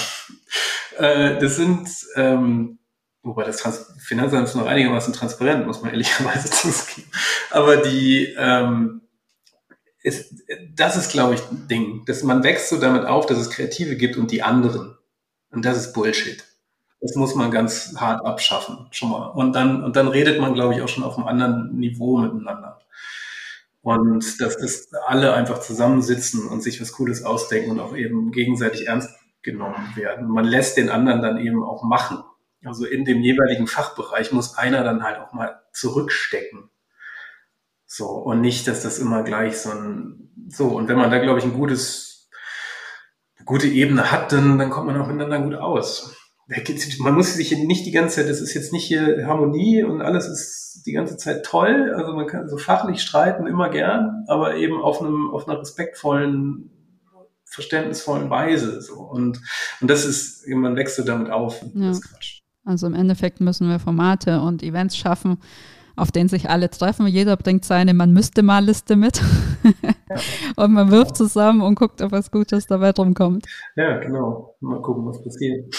äh, 0.98 1.38
das 1.40 1.56
sind, 1.56 1.90
ähm, 2.16 2.80
wobei 3.24 3.44
das 3.44 3.58
Trans 3.58 3.94
Finanzamt 4.00 4.48
ist 4.48 4.56
noch 4.56 4.66
einigermaßen 4.66 5.14
transparent, 5.14 5.68
muss 5.68 5.82
man 5.82 5.92
ehrlicherweise 5.92 6.50
zugeben. 6.52 7.10
Aber 7.52 7.78
die, 7.78 8.34
ähm, 8.38 9.02
ist, 10.02 10.34
das 10.76 10.96
ist, 10.96 11.12
glaube 11.12 11.36
ich, 11.36 11.42
ein 11.52 11.68
Ding, 11.68 12.06
dass 12.06 12.24
man 12.24 12.44
wächst 12.44 12.70
so 12.70 12.80
damit 12.80 13.06
auf, 13.06 13.26
dass 13.26 13.38
es 13.38 13.50
Kreative 13.50 13.96
gibt 13.96 14.18
und 14.18 14.32
die 14.32 14.44
anderen. 14.44 14.98
Und 15.52 15.66
das 15.66 15.78
ist 15.78 15.94
Bullshit. 15.94 16.44
Das 17.02 17.16
muss 17.16 17.36
man 17.36 17.52
ganz 17.52 17.96
hart 17.98 18.26
abschaffen, 18.26 18.88
schon 18.92 19.10
mal. 19.10 19.28
Und 19.28 19.54
dann, 19.54 19.84
und 19.84 19.96
dann 19.96 20.08
redet 20.08 20.40
man, 20.40 20.54
glaube 20.54 20.74
ich, 20.74 20.82
auch 20.82 20.90
schon 20.90 21.04
auf 21.04 21.18
einem 21.18 21.28
anderen 21.28 21.78
Niveau 21.78 22.18
miteinander. 22.18 22.82
Und 23.90 24.40
dass 24.40 24.56
das 24.58 24.94
alle 25.08 25.34
einfach 25.34 25.62
zusammensitzen 25.62 26.48
und 26.48 26.62
sich 26.62 26.80
was 26.80 26.92
Cooles 26.92 27.24
ausdenken 27.24 27.72
und 27.72 27.80
auch 27.80 27.96
eben 27.96 28.32
gegenseitig 28.32 28.86
ernst 28.86 29.10
genommen 29.42 29.96
werden. 29.96 30.28
Man 30.28 30.46
lässt 30.46 30.78
den 30.78 30.90
anderen 30.90 31.24
dann 31.24 31.40
eben 31.40 31.64
auch 31.64 31.82
machen. 31.82 32.24
Also 32.64 32.86
in 32.86 33.04
dem 33.04 33.24
jeweiligen 33.24 33.66
Fachbereich 33.66 34.32
muss 34.32 34.60
einer 34.60 34.84
dann 34.84 35.02
halt 35.02 35.18
auch 35.18 35.34
mal 35.34 35.64
zurückstecken. 35.74 36.70
So, 37.88 38.10
und 38.10 38.42
nicht, 38.42 38.68
dass 38.68 38.84
das 38.84 39.00
immer 39.00 39.24
gleich 39.24 39.58
so 39.58 39.72
ein, 39.72 40.30
so, 40.50 40.68
und 40.68 40.88
wenn 40.88 40.98
man 40.98 41.10
da, 41.10 41.18
glaube 41.18 41.40
ich, 41.40 41.46
ein 41.46 41.54
gutes, 41.54 42.30
eine 43.38 43.46
gute 43.46 43.68
Ebene 43.68 44.12
hat, 44.12 44.32
dann, 44.32 44.60
dann 44.60 44.70
kommt 44.70 44.86
man 44.86 45.02
auch 45.02 45.08
miteinander 45.08 45.42
gut 45.42 45.56
aus. 45.56 46.16
Man 47.00 47.14
muss 47.16 47.36
sich 47.36 47.56
nicht 47.58 47.86
die 47.86 47.92
ganze 47.92 48.18
Zeit, 48.18 48.30
das 48.30 48.42
ist 48.42 48.54
jetzt 48.54 48.74
nicht 48.74 48.86
hier 48.86 49.28
Harmonie 49.28 49.84
und 49.84 50.02
alles 50.02 50.28
ist 50.28 50.84
die 50.86 50.94
ganze 50.94 51.18
Zeit 51.18 51.46
toll. 51.46 51.94
Also 51.96 52.14
man 52.14 52.28
kann 52.28 52.50
so 52.50 52.58
fachlich 52.58 53.02
streiten 53.02 53.46
immer 53.46 53.70
gern, 53.70 54.26
aber 54.28 54.56
eben 54.56 54.82
auf 54.82 55.00
einem, 55.02 55.30
auf 55.32 55.48
einer 55.48 55.60
respektvollen, 55.60 56.72
verständnisvollen 57.46 58.30
Weise. 58.30 58.82
So. 58.82 58.96
Und, 58.96 59.40
und 59.82 59.90
das 59.90 60.06
ist, 60.06 60.48
man 60.48 60.76
wechselt 60.76 61.08
damit 61.08 61.30
auf. 61.30 61.64
Ja. 61.76 61.94
Also 62.66 62.88
im 62.88 62.96
Endeffekt 62.96 63.42
müssen 63.42 63.70
wir 63.70 63.80
Formate 63.80 64.42
und 64.42 64.64
Events 64.64 64.98
schaffen, 64.98 65.38
auf 65.96 66.12
denen 66.12 66.30
sich 66.30 66.50
alle 66.50 66.70
treffen. 66.70 67.08
Jeder 67.08 67.38
bringt 67.38 67.66
seine 67.66 67.94
Man 67.94 68.12
müsste 68.12 68.42
mal 68.42 68.64
Liste 68.66 68.96
mit. 68.96 69.22
Ja. 70.10 70.16
und 70.64 70.74
man 70.74 70.90
wirft 70.90 71.16
zusammen 71.16 71.62
und 71.62 71.76
guckt, 71.76 72.02
ob 72.02 72.12
was 72.12 72.32
Gutes 72.32 72.66
dabei 72.66 72.92
drum 72.92 73.14
kommt. 73.14 73.46
Ja, 73.76 73.98
genau. 73.98 74.56
Mal 74.62 74.82
gucken, 74.82 75.06
was 75.06 75.24
passiert. 75.24 75.74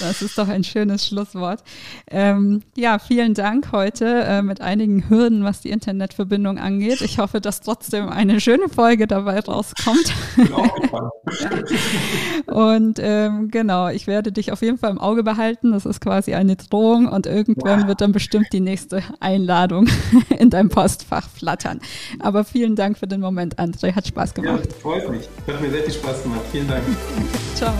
Das 0.00 0.22
ist 0.22 0.38
doch 0.38 0.48
ein 0.48 0.64
schönes 0.64 1.06
Schlusswort. 1.06 1.62
Ähm, 2.10 2.62
ja, 2.76 2.98
vielen 2.98 3.34
Dank 3.34 3.72
heute 3.72 4.06
äh, 4.06 4.42
mit 4.42 4.60
einigen 4.60 5.08
Hürden, 5.08 5.44
was 5.44 5.60
die 5.60 5.70
Internetverbindung 5.70 6.58
angeht. 6.58 7.00
Ich 7.00 7.18
hoffe, 7.18 7.40
dass 7.40 7.60
trotzdem 7.60 8.08
eine 8.08 8.40
schöne 8.40 8.68
Folge 8.68 9.06
dabei 9.06 9.40
rauskommt. 9.40 10.12
und 12.46 12.98
ähm, 13.00 13.50
genau, 13.50 13.88
ich 13.88 14.06
werde 14.06 14.32
dich 14.32 14.52
auf 14.52 14.62
jeden 14.62 14.78
Fall 14.78 14.90
im 14.90 14.98
Auge 14.98 15.22
behalten. 15.22 15.72
Das 15.72 15.86
ist 15.86 16.00
quasi 16.00 16.34
eine 16.34 16.56
Drohung 16.56 17.06
und 17.08 17.26
irgendwann 17.26 17.88
wird 17.88 18.00
dann 18.00 18.12
bestimmt 18.12 18.48
die 18.52 18.60
nächste 18.60 19.02
Einladung 19.20 19.88
in 20.38 20.50
deinem 20.50 20.68
Postfach 20.68 21.28
flattern. 21.28 21.80
Aber 22.18 22.44
vielen 22.44 22.76
Dank 22.76 22.98
für 22.98 23.06
den 23.06 23.20
Moment, 23.20 23.58
André. 23.58 23.94
Hat 23.94 24.06
Spaß 24.06 24.34
gemacht. 24.34 24.66
Ja, 24.66 24.80
freut 24.80 25.10
mich. 25.10 25.28
Hat 25.46 25.60
mir 25.60 25.70
sehr 25.70 25.82
viel 25.82 25.94
Spaß 25.94 26.22
gemacht. 26.22 26.42
Vielen 26.50 26.68
Dank. 26.68 26.82
Ciao. 27.54 27.72